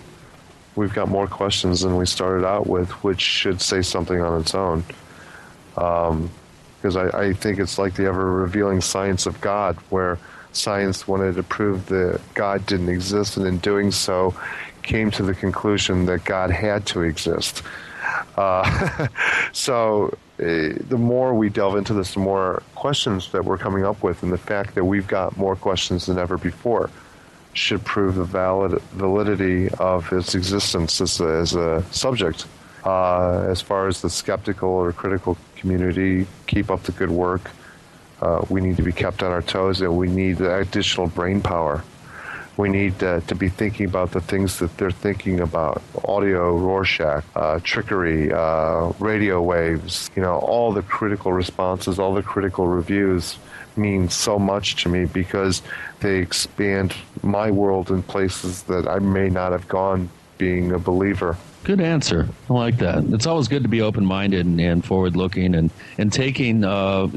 we've 0.76 0.94
got 0.94 1.08
more 1.08 1.28
questions 1.28 1.82
than 1.82 1.96
we 1.96 2.06
started 2.06 2.46
out 2.46 2.68
with, 2.68 2.90
which 3.04 3.22
should 3.22 3.62
say 3.62 3.82
something 3.82 4.22
on 4.22 4.42
its 4.42 4.54
own. 4.54 4.84
Because 5.74 6.96
I, 6.96 7.08
I 7.10 7.34
think 7.34 7.60
it's 7.60 7.80
like 7.80 7.96
the 7.96 8.06
ever 8.06 8.32
revealing 8.32 8.82
science 8.82 9.26
of 9.26 9.40
God, 9.42 9.78
where 9.90 10.20
science 10.58 11.08
wanted 11.08 11.36
to 11.36 11.44
prove 11.44 11.88
that 11.88 12.20
God 12.34 12.66
didn't 12.66 12.90
exist, 12.90 13.38
and 13.38 13.46
in 13.46 13.58
doing 13.60 13.92
so, 13.92 14.36
came 14.84 15.12
to 15.12 15.24
the 15.24 15.34
conclusion 15.34 16.06
that 16.06 16.24
God 16.26 16.50
had 16.50 16.86
to 16.88 17.02
exist. 17.02 17.62
Uh, 18.38 19.08
so 19.52 20.18
uh, 20.40 20.74
the 20.90 20.98
more 20.98 21.34
we 21.34 21.50
delve 21.50 21.76
into 21.76 21.94
this, 21.94 22.14
the 22.14 22.20
more 22.20 22.64
questions 22.76 23.32
that 23.32 23.44
we're 23.44 23.58
coming 23.58 23.86
up 23.86 24.02
with, 24.04 24.24
and 24.24 24.32
the 24.32 24.38
fact 24.38 24.76
that 24.76 24.86
we've 24.86 25.08
got 25.08 25.36
more 25.38 25.56
questions 25.56 26.06
than 26.06 26.18
ever 26.18 26.38
before 26.38 26.90
should 27.54 27.84
prove 27.84 28.16
the 28.16 28.24
valid 28.24 28.80
validity 28.94 29.68
of 29.80 30.12
its 30.14 30.36
existence 30.36 31.02
as 31.02 31.20
a, 31.20 31.28
as 31.28 31.56
a 31.56 31.84
subject. 31.92 32.46
Uh, 32.86 33.46
as 33.50 33.60
far 33.60 33.88
as 33.88 34.02
the 34.02 34.10
skeptical 34.10 34.70
or 34.70 34.94
critical 34.94 35.38
community, 35.56 36.28
keep 36.46 36.70
up 36.70 36.84
the 36.84 36.92
good 36.94 37.10
work. 37.10 37.52
Uh, 38.22 38.44
we 38.50 38.62
need 38.62 38.78
to 38.78 38.84
be 38.84 38.92
kept 38.92 39.22
on 39.24 39.32
our 39.32 39.42
toes, 39.42 39.82
and 39.82 39.96
we 39.96 40.08
need 40.08 40.42
additional 40.42 41.08
brain 41.08 41.42
power. 41.42 41.84
We 42.58 42.70
need 42.70 43.04
uh, 43.04 43.22
to 43.22 43.36
be 43.36 43.50
thinking 43.50 43.86
about 43.86 44.12
the 44.12 44.22
things 44.22 44.58
that 44.60 44.76
they're 44.78 44.90
thinking 44.90 45.42
about: 45.42 45.84
audio, 46.04 46.58
Rorschach, 46.58 47.24
uh, 47.36 47.60
trickery, 47.64 48.32
uh, 48.34 48.92
radio 49.00 49.42
waves. 49.42 50.10
You 50.16 50.24
know, 50.24 50.40
all 50.40 50.72
the 50.72 50.82
critical 50.82 51.32
responses, 51.32 52.00
all 52.00 52.16
the 52.16 52.24
critical 52.24 52.68
reviews 52.68 53.38
mean 53.76 54.10
so 54.10 54.40
much 54.40 54.82
to 54.84 54.90
me 54.90 55.06
because 55.06 55.62
they 56.00 56.18
expand 56.18 56.96
my 57.22 57.52
world 57.52 57.92
in 57.92 58.02
places 58.02 58.64
that 58.64 58.88
I 58.88 58.98
may 58.98 59.30
not 59.30 59.52
have 59.52 59.68
gone 59.68 60.10
being 60.40 60.72
a 60.72 60.80
believer. 60.80 61.38
Good 61.68 61.82
answer. 61.82 62.30
I 62.50 62.54
like 62.54 62.78
that. 62.78 63.04
It's 63.12 63.26
always 63.26 63.50
good 63.50 63.64
to 63.64 63.68
be 63.68 63.82
open 63.82 64.06
minded 64.06 64.46
and, 64.46 64.58
and 64.62 64.86
forward 64.86 65.18
looking 65.18 65.54
and, 65.54 65.70
and 65.98 66.14
taking. 66.14 66.64
Uh, 66.64 67.10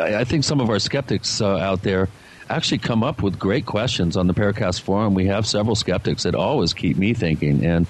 I 0.00 0.22
think 0.22 0.44
some 0.44 0.60
of 0.60 0.70
our 0.70 0.78
skeptics 0.78 1.40
uh, 1.40 1.56
out 1.56 1.82
there 1.82 2.08
actually 2.48 2.78
come 2.78 3.02
up 3.02 3.20
with 3.20 3.36
great 3.36 3.66
questions 3.66 4.16
on 4.16 4.28
the 4.28 4.32
Paracast 4.32 4.82
forum. 4.82 5.14
We 5.14 5.26
have 5.26 5.44
several 5.44 5.74
skeptics 5.74 6.22
that 6.22 6.36
always 6.36 6.72
keep 6.72 6.96
me 6.96 7.14
thinking 7.14 7.66
and 7.66 7.88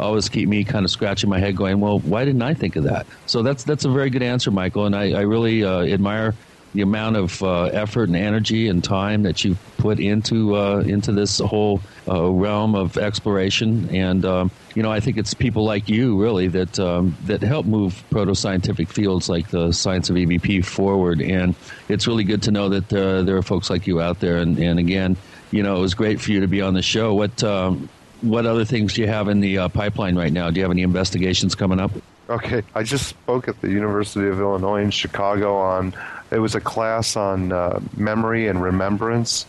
always 0.00 0.30
keep 0.30 0.48
me 0.48 0.64
kind 0.64 0.86
of 0.86 0.90
scratching 0.90 1.28
my 1.28 1.38
head 1.38 1.54
going, 1.54 1.80
well, 1.80 1.98
why 1.98 2.24
didn't 2.24 2.40
I 2.40 2.54
think 2.54 2.76
of 2.76 2.84
that? 2.84 3.06
So 3.26 3.42
that's, 3.42 3.62
that's 3.62 3.84
a 3.84 3.90
very 3.90 4.08
good 4.08 4.22
answer, 4.22 4.50
Michael. 4.50 4.86
And 4.86 4.96
I, 4.96 5.18
I 5.18 5.20
really 5.20 5.64
uh, 5.64 5.82
admire 5.82 6.34
the 6.74 6.82
amount 6.82 7.16
of 7.16 7.42
uh, 7.42 7.64
effort 7.64 8.08
and 8.08 8.16
energy 8.16 8.68
and 8.68 8.82
time 8.84 9.22
that 9.22 9.44
you 9.44 9.56
put 9.78 9.98
into 10.00 10.54
uh, 10.56 10.78
into 10.80 11.12
this 11.12 11.38
whole 11.38 11.80
uh, 12.06 12.28
realm 12.28 12.74
of 12.74 12.98
exploration. 12.98 13.88
And 13.94 14.24
um, 14.24 14.50
you 14.78 14.84
know, 14.84 14.92
I 14.92 15.00
think 15.00 15.16
it's 15.16 15.34
people 15.34 15.64
like 15.64 15.88
you 15.88 16.16
really 16.22 16.46
that 16.46 16.78
um, 16.78 17.16
that 17.24 17.42
help 17.42 17.66
move 17.66 18.00
proto 18.10 18.32
scientific 18.36 18.88
fields 18.88 19.28
like 19.28 19.50
the 19.50 19.72
science 19.72 20.08
of 20.08 20.14
EVP 20.14 20.64
forward. 20.64 21.20
And 21.20 21.56
it's 21.88 22.06
really 22.06 22.22
good 22.22 22.44
to 22.44 22.52
know 22.52 22.68
that 22.68 22.92
uh, 22.92 23.22
there 23.22 23.36
are 23.36 23.42
folks 23.42 23.70
like 23.70 23.88
you 23.88 24.00
out 24.00 24.20
there. 24.20 24.36
And, 24.36 24.56
and 24.56 24.78
again, 24.78 25.16
you 25.50 25.64
know, 25.64 25.78
it 25.78 25.80
was 25.80 25.94
great 25.94 26.20
for 26.20 26.30
you 26.30 26.38
to 26.42 26.46
be 26.46 26.62
on 26.62 26.74
the 26.74 26.82
show. 26.82 27.12
What 27.12 27.42
um, 27.42 27.88
what 28.20 28.46
other 28.46 28.64
things 28.64 28.94
do 28.94 29.00
you 29.00 29.08
have 29.08 29.26
in 29.26 29.40
the 29.40 29.58
uh, 29.58 29.68
pipeline 29.68 30.14
right 30.14 30.32
now? 30.32 30.48
Do 30.48 30.60
you 30.60 30.62
have 30.62 30.70
any 30.70 30.82
investigations 30.82 31.56
coming 31.56 31.80
up? 31.80 31.90
Okay, 32.30 32.62
I 32.76 32.84
just 32.84 33.08
spoke 33.08 33.48
at 33.48 33.60
the 33.60 33.72
University 33.72 34.28
of 34.28 34.38
Illinois 34.38 34.82
in 34.82 34.92
Chicago 34.92 35.56
on 35.56 35.92
it 36.30 36.38
was 36.38 36.54
a 36.54 36.60
class 36.60 37.16
on 37.16 37.50
uh, 37.50 37.80
memory 37.96 38.46
and 38.46 38.62
remembrance. 38.62 39.44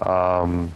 Um, 0.00 0.72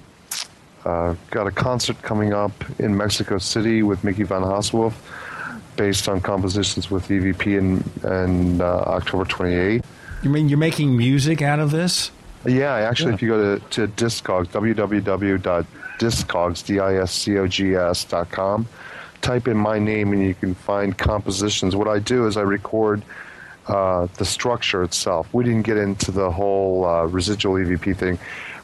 uh, 0.85 1.15
got 1.31 1.47
a 1.47 1.51
concert 1.51 2.01
coming 2.03 2.33
up 2.33 2.53
in 2.79 2.97
Mexico 2.97 3.39
City 3.39 3.83
with 3.83 4.05
Mickey 4.05 4.25
von 4.25 4.43
Hausswolff, 4.43 4.95
based 5.77 6.09
on 6.09 6.21
compositions 6.21 6.91
with 6.91 7.09
EVP 7.09 7.59
in, 7.59 7.83
in 8.09 8.61
uh, 8.61 8.65
October 8.65 9.25
28th. 9.25 9.85
You 10.23 10.31
mean 10.31 10.49
you're 10.49 10.59
making 10.59 10.97
music 10.97 11.43
out 11.43 11.59
of 11.59 11.71
this? 11.71 12.11
Yeah, 12.45 12.75
actually, 12.75 13.15
if 13.15 13.23
you 13.23 13.29
go 13.29 13.59
to, 13.59 13.65
to 13.71 13.89
Discogs, 13.89 14.49
www.discogs, 14.49 16.67
D-I-S-C-O-G-S 16.67 18.05
dot 18.05 18.31
com, 18.31 18.67
type 19.21 19.47
in 19.47 19.57
my 19.57 19.79
name 19.79 20.13
and 20.13 20.23
you 20.23 20.35
can 20.35 20.55
find 20.55 20.99
compositions. 20.99 21.77
What 21.77 21.89
I 21.89 22.01
do 22.01 22.27
is 22.27 22.37
I 22.37 22.43
record 22.43 23.03
uh, 23.69 24.09
the 24.19 24.25
structure 24.25 24.83
itself. 24.83 25.33
We 25.33 25.45
didn't 25.45 25.63
get 25.63 25.77
into 25.77 26.11
the 26.11 26.31
whole 26.31 26.85
uh, 26.85 27.05
residual 27.05 27.55
EVP 27.55 27.97
thing. 27.97 28.19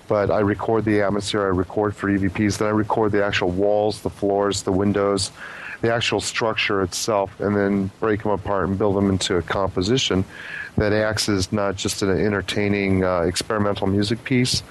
But 0.09 0.31
I 0.31 0.41
record 0.41 0.85
the 0.85 1.03
atmosphere, 1.03 1.43
I 1.43 1.49
record 1.49 1.95
for 1.95 2.09
EVPs, 2.09 2.59
then 2.59 2.69
I 2.69 2.73
record 2.73 3.13
the 3.13 3.25
actual 3.25 3.51
walls, 3.51 4.01
the 4.01 4.11
floors, 4.11 4.63
the 4.63 4.73
windows, 4.73 5.31
the 5.83 5.93
actual 5.93 6.21
structure 6.21 6.83
itself, 6.83 7.39
and 7.41 7.55
then 7.55 7.91
break 8.01 8.23
them 8.23 8.33
apart 8.33 8.69
and 8.69 8.79
build 8.79 8.97
them 8.97 9.11
into 9.11 9.37
a 9.37 9.43
composition 9.43 10.25
that 10.77 10.93
acts 10.93 11.29
as 11.29 11.53
not 11.53 11.77
just 11.77 12.03
an 12.03 12.11
entertaining 12.11 13.05
uh, 13.05 13.21
experimental 13.21 13.87
music 13.87 14.25
piece, 14.25 14.63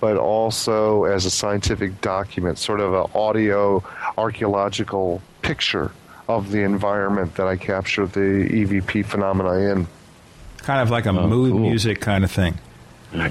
but 0.00 0.16
also 0.16 1.04
as 1.04 1.24
a 1.24 1.30
scientific 1.30 2.00
document, 2.00 2.58
sort 2.58 2.80
of 2.80 2.94
an 2.94 3.10
audio 3.14 3.82
archaeological 4.16 5.20
picture 5.42 5.90
of 6.28 6.50
the 6.50 6.60
environment 6.60 7.34
that 7.36 7.46
I 7.46 7.56
capture 7.56 8.06
the 8.06 8.48
EVP 8.48 9.04
phenomena 9.04 9.72
in. 9.72 9.86
Kind 10.58 10.80
of 10.80 10.90
like 10.90 11.06
a 11.06 11.12
mood 11.12 11.54
music 11.54 12.00
kind 12.00 12.24
of 12.24 12.30
thing. 12.30 12.58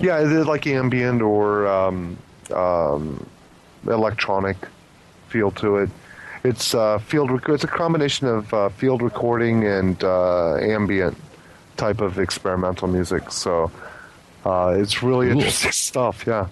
Yeah, 0.02 0.20
it's 0.20 0.48
like 0.48 0.68
ambient 0.68 1.22
or 1.22 1.68
um, 1.68 2.18
um, 2.54 3.26
electronic 3.86 4.58
feel 5.28 5.52
to 5.52 5.78
it. 5.78 5.90
It's 6.44 6.74
uh, 6.76 7.00
field. 7.00 7.32
Rec- 7.32 7.50
it's 7.50 7.64
a 7.64 7.68
combination 7.68 8.28
of 8.28 8.54
uh, 8.54 8.70
field 8.70 9.02
recording 9.02 9.66
and 9.66 10.02
uh, 10.04 10.56
ambient 10.58 11.18
type 11.78 12.02
of 12.02 12.20
experimental 12.20 12.88
music. 12.88 13.32
So 13.32 13.72
uh, 14.46 14.76
it's 14.78 15.02
really 15.02 15.30
interesting 15.30 15.72
stuff. 15.74 16.26
Yeah. 16.28 16.48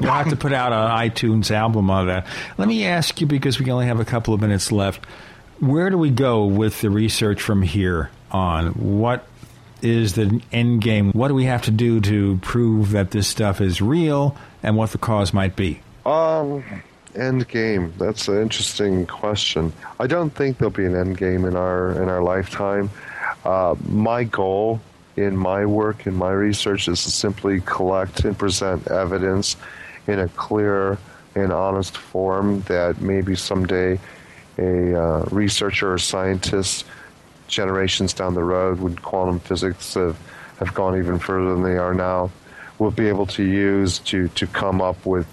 You'll 0.00 0.10
have 0.10 0.30
to 0.30 0.36
put 0.36 0.52
out 0.52 0.72
an 0.72 1.10
iTunes 1.10 1.50
album 1.50 1.90
on 1.90 2.06
that. 2.06 2.26
Let 2.56 2.68
me 2.68 2.86
ask 2.86 3.20
you, 3.20 3.26
because 3.26 3.60
we 3.60 3.70
only 3.70 3.86
have 3.86 4.00
a 4.00 4.06
couple 4.06 4.32
of 4.32 4.40
minutes 4.40 4.72
left, 4.72 5.04
where 5.58 5.90
do 5.90 5.98
we 5.98 6.10
go 6.10 6.46
with 6.46 6.80
the 6.80 6.88
research 6.88 7.42
from 7.42 7.60
here 7.60 8.10
on? 8.30 8.68
What 9.00 9.26
is 9.82 10.14
the 10.14 10.40
end 10.52 10.80
game? 10.80 11.12
What 11.12 11.28
do 11.28 11.34
we 11.34 11.44
have 11.44 11.62
to 11.62 11.70
do 11.70 12.00
to 12.00 12.38
prove 12.38 12.92
that 12.92 13.10
this 13.10 13.28
stuff 13.28 13.60
is 13.60 13.82
real 13.82 14.36
and 14.62 14.76
what 14.76 14.90
the 14.90 14.98
cause 14.98 15.32
might 15.32 15.56
be? 15.56 15.80
Um, 16.06 16.64
end 17.14 17.48
game. 17.48 17.92
That's 17.98 18.28
an 18.28 18.40
interesting 18.40 19.06
question. 19.06 19.72
I 20.00 20.06
don't 20.06 20.30
think 20.30 20.58
there'll 20.58 20.70
be 20.70 20.86
an 20.86 20.96
end 20.96 21.18
game 21.18 21.44
in 21.44 21.56
our 21.56 21.92
in 22.02 22.08
our 22.08 22.22
lifetime. 22.22 22.90
Uh, 23.44 23.74
my 23.86 24.24
goal 24.24 24.80
in 25.16 25.36
my 25.36 25.66
work 25.66 26.06
in 26.06 26.14
my 26.14 26.30
research 26.30 26.88
is 26.88 27.02
to 27.04 27.10
simply 27.10 27.60
collect 27.62 28.24
and 28.24 28.38
present 28.38 28.88
evidence 28.88 29.56
in 30.06 30.18
a 30.18 30.28
clear 30.28 30.98
and 31.34 31.52
honest 31.52 31.96
form 31.96 32.60
that 32.62 33.00
maybe 33.00 33.34
someday 33.34 33.98
a 34.58 35.00
uh, 35.00 35.24
researcher 35.30 35.94
or 35.94 35.98
scientist 35.98 36.84
generations 37.52 38.12
down 38.12 38.34
the 38.34 38.42
road 38.42 38.80
when 38.80 38.96
quantum 38.96 39.38
physics 39.38 39.94
have, 39.94 40.18
have 40.58 40.74
gone 40.74 40.98
even 40.98 41.18
further 41.18 41.54
than 41.54 41.62
they 41.62 41.76
are 41.76 41.94
now 41.94 42.30
we'll 42.82 42.90
be 42.90 43.08
able 43.08 43.26
to 43.26 43.44
use 43.44 44.00
to, 44.00 44.28
to 44.28 44.46
come 44.48 44.82
up 44.82 45.06
with 45.06 45.26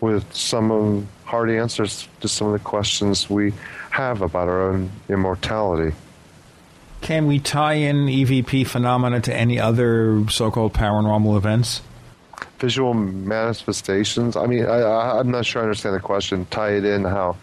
with 0.00 0.32
some 0.34 1.06
hard 1.24 1.50
answers 1.50 2.08
to 2.20 2.26
some 2.26 2.46
of 2.46 2.54
the 2.54 2.58
questions 2.58 3.28
we 3.28 3.52
have 3.90 4.22
about 4.22 4.48
our 4.48 4.70
own 4.70 4.90
immortality. 5.10 5.94
Can 7.02 7.26
we 7.26 7.38
tie 7.38 7.74
in 7.74 8.06
EVP 8.06 8.66
phenomena 8.66 9.20
to 9.20 9.34
any 9.34 9.60
other 9.60 10.24
so-called 10.30 10.72
paranormal 10.72 11.36
events? 11.36 11.82
Visual 12.58 12.94
manifestations. 12.94 14.36
I 14.36 14.46
mean, 14.46 14.64
I, 14.64 14.80
I, 14.80 15.20
I'm 15.20 15.30
not 15.30 15.44
sure 15.44 15.60
I 15.60 15.64
understand 15.64 15.94
the 15.94 16.00
question. 16.00 16.46
Tie 16.46 16.72
it 16.72 16.86
in 16.86 17.04
how? 17.04 17.36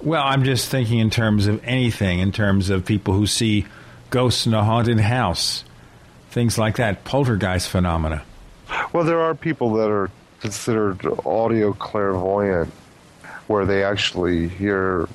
Well, 0.00 0.22
I'm 0.22 0.44
just 0.44 0.68
thinking 0.68 1.00
in 1.00 1.10
terms 1.10 1.46
of 1.46 1.62
anything, 1.64 2.20
in 2.20 2.30
terms 2.30 2.70
of 2.70 2.84
people 2.84 3.14
who 3.14 3.26
see 3.26 3.66
ghosts 4.10 4.46
in 4.46 4.54
a 4.54 4.62
haunted 4.62 5.00
house, 5.00 5.64
things 6.30 6.56
like 6.56 6.76
that, 6.76 7.04
poltergeist 7.04 7.68
phenomena. 7.68 8.22
Well, 8.92 9.04
there 9.04 9.20
are 9.20 9.34
people 9.34 9.74
that 9.74 9.90
are 9.90 10.10
considered 10.40 11.04
audio 11.26 11.72
clairvoyant, 11.72 12.72
where 13.48 13.66
they 13.66 13.82
actually 13.82 14.48
hear 14.48 15.08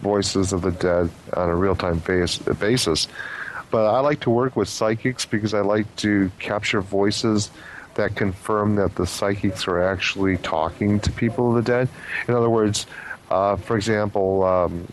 voices 0.00 0.52
of 0.52 0.62
the 0.62 0.72
dead 0.72 1.10
on 1.34 1.48
a 1.48 1.56
real 1.56 1.74
time 1.74 1.98
basis. 1.98 3.08
But 3.70 3.86
I 3.86 4.00
like 4.00 4.20
to 4.20 4.30
work 4.30 4.56
with 4.56 4.68
psychics 4.68 5.24
because 5.24 5.54
I 5.54 5.60
like 5.60 5.94
to 5.96 6.30
capture 6.38 6.80
voices 6.80 7.50
that 7.94 8.14
confirm 8.14 8.76
that 8.76 8.94
the 8.94 9.06
psychics 9.06 9.66
are 9.66 9.82
actually 9.82 10.36
talking 10.38 11.00
to 11.00 11.12
people 11.12 11.50
of 11.50 11.64
the 11.64 11.70
dead. 11.70 11.88
In 12.28 12.34
other 12.34 12.50
words, 12.50 12.86
uh, 13.30 13.56
for 13.56 13.76
example, 13.76 14.42
um, 14.44 14.86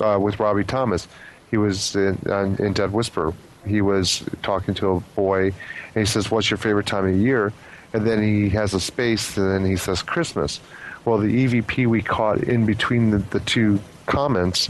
uh, 0.00 0.18
with 0.20 0.38
Robbie 0.40 0.64
Thomas, 0.64 1.08
he 1.50 1.56
was 1.56 1.94
in, 1.96 2.18
in 2.58 2.72
Dead 2.72 2.92
Whisper. 2.92 3.32
He 3.66 3.80
was 3.80 4.24
talking 4.42 4.74
to 4.74 4.96
a 4.96 5.00
boy, 5.00 5.46
and 5.46 5.54
he 5.94 6.04
says, 6.04 6.30
"What's 6.30 6.50
your 6.50 6.58
favorite 6.58 6.86
time 6.86 7.06
of 7.06 7.16
year?" 7.16 7.52
And 7.92 8.06
then 8.06 8.22
he 8.22 8.50
has 8.50 8.74
a 8.74 8.80
space, 8.80 9.36
and 9.36 9.50
then 9.50 9.64
he 9.64 9.76
says, 9.76 10.02
"Christmas." 10.02 10.60
Well, 11.04 11.18
the 11.18 11.46
EVP 11.46 11.86
we 11.86 12.02
caught 12.02 12.42
in 12.42 12.66
between 12.66 13.10
the, 13.10 13.18
the 13.18 13.40
two 13.40 13.80
comments 14.06 14.68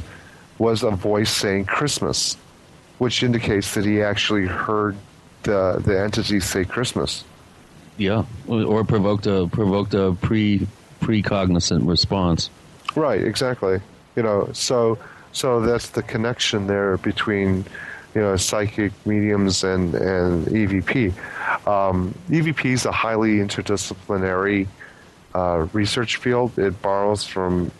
was 0.58 0.82
a 0.82 0.90
voice 0.90 1.30
saying 1.30 1.64
Christmas, 1.64 2.36
which 2.98 3.22
indicates 3.22 3.74
that 3.74 3.84
he 3.84 4.02
actually 4.02 4.46
heard 4.46 4.96
the 5.42 5.80
the 5.84 6.00
entity 6.00 6.40
say 6.40 6.64
Christmas. 6.64 7.24
Yeah, 7.96 8.24
or 8.46 8.84
provoked 8.84 9.26
a 9.26 9.48
provoked 9.48 9.94
a 9.94 10.16
pre 10.20 10.66
precognizant 11.00 11.88
response. 11.88 12.50
Right, 12.98 13.22
exactly. 13.22 13.80
You 14.16 14.24
know, 14.24 14.50
so 14.52 14.98
so 15.30 15.60
that's 15.60 15.90
the 15.90 16.02
connection 16.02 16.66
there 16.66 16.96
between 16.96 17.64
you 18.14 18.20
know 18.20 18.34
psychic 18.36 18.92
mediums 19.06 19.62
and 19.62 19.94
and 19.94 20.46
EVP. 20.46 21.12
Um, 21.68 22.12
EVP 22.28 22.64
is 22.72 22.86
a 22.86 22.90
highly 22.90 23.36
interdisciplinary 23.36 24.66
uh, 25.32 25.68
research 25.72 26.16
field. 26.16 26.58
It 26.58 26.82
borrows 26.82 27.24
from 27.24 27.70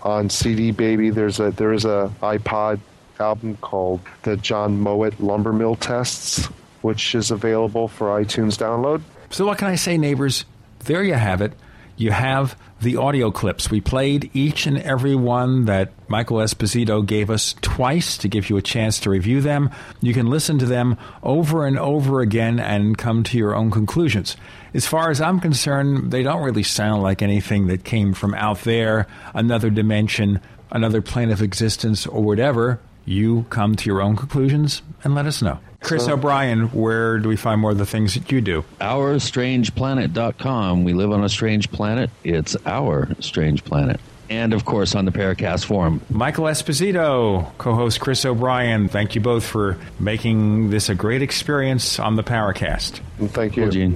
on 0.04 0.30
CD 0.30 0.72
Baby, 0.72 1.10
there's 1.10 1.40
a 1.40 1.52
there 1.52 1.74
is 1.74 1.86
a 1.86 2.12
iPod 2.22 2.80
album 3.20 3.58
called 3.58 4.00
the 4.24 4.38
John 4.38 4.82
Mowat 4.82 5.20
Lumber 5.20 5.52
Mill 5.52 5.76
Tests, 5.76 6.46
which 6.82 7.14
is 7.14 7.32
available 7.32 7.88
for 7.88 8.08
iTunes 8.08 8.58
download. 8.58 9.02
So, 9.32 9.46
what 9.46 9.58
can 9.58 9.68
I 9.68 9.76
say, 9.76 9.98
neighbors? 9.98 10.46
There 10.86 11.04
you 11.04 11.16
have 11.16 11.42
it. 11.42 11.54
You 12.00 12.11
have 12.11 12.58
the 12.80 12.95
audio 12.95 13.30
clips. 13.30 13.69
We 13.69 13.82
played 13.82 14.32
each 14.34 14.66
and 14.66 14.78
every 14.78 15.16
one 15.16 15.66
that 15.66 15.92
Michael 16.08 16.38
Esposito 16.38 17.06
gave 17.06 17.30
us 17.30 17.56
twice 17.60 18.18
to 18.19 18.30
give 18.30 18.50
you 18.50 18.56
a 18.56 18.61
chance 18.61 19.02
to 19.02 19.10
review 19.10 19.42
them. 19.42 19.69
You 20.00 20.14
can 20.14 20.28
listen 20.28 20.60
to 20.60 20.66
them 20.66 20.98
over 21.24 21.66
and 21.66 21.78
over 21.78 22.22
again 22.22 22.58
and 22.58 22.98
come 22.98 23.24
to 23.24 23.38
your 23.38 23.53
own 23.53 23.69
conclusions. 23.69 24.38
As 24.74 24.88
far 24.88 25.11
as 25.11 25.19
I'm 25.19 25.42
concerned, 25.42 26.10
they 26.10 26.24
don't 26.24 26.42
really 26.42 26.64
sound 26.64 27.03
like 27.03 27.22
anything 27.22 27.68
that 27.68 27.84
came 27.84 28.14
from 28.14 28.34
out 28.34 28.61
there, 28.61 29.06
another 29.34 29.69
dimension, 29.69 30.40
another 30.72 31.02
plane 31.02 31.32
of 31.32 31.42
existence, 31.42 32.08
or 32.08 32.24
whatever. 32.24 32.80
You 33.10 33.46
come 33.50 33.76
to 33.76 33.90
your 33.90 34.02
own 34.04 34.16
conclusions 34.16 34.84
and 35.04 35.16
let 35.16 35.26
us 35.26 35.42
know. 35.42 35.58
Chris 35.82 36.06
so, 36.06 36.14
O'Brien, 36.14 36.68
where 36.68 37.18
do 37.18 37.28
we 37.28 37.38
find 37.38 37.60
more 37.60 37.72
of 37.72 37.80
the 37.80 37.86
things 37.88 38.14
that 38.14 38.32
you 38.32 38.40
do? 38.40 38.64
OurStrangePlanet.com. 38.80 40.84
We 40.84 40.94
live 40.94 41.12
on 41.12 41.24
a 41.24 41.30
strange 41.30 41.72
planet. 41.72 42.12
It's 42.24 42.56
our 42.68 43.08
strange 43.20 43.66
planet. 43.66 44.00
And 44.30 44.54
of 44.54 44.64
course, 44.64 44.94
on 44.94 45.06
the 45.06 45.12
Paracast 45.12 45.66
forum. 45.66 46.02
Michael 46.12 46.46
Esposito, 46.46 47.52
co 47.58 47.74
host 47.74 48.00
Chris 48.00 48.24
O'Brien, 48.26 48.90
thank 48.90 49.16
you 49.16 49.22
both 49.22 49.44
for 49.44 49.80
making 50.00 50.70
this 50.70 50.88
a 50.88 50.94
great 50.94 51.24
experience 51.24 51.98
on 51.98 52.16
the 52.16 52.24
Paracast. 52.24 53.00
Thank 53.30 53.58
you. 53.58 53.64
Well, 53.64 53.72
Gene. 53.72 53.94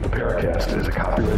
The 0.00 0.08
Paracast 0.08 0.78
is 0.78 0.88
a 0.88 0.90
copyrighted 0.90 1.37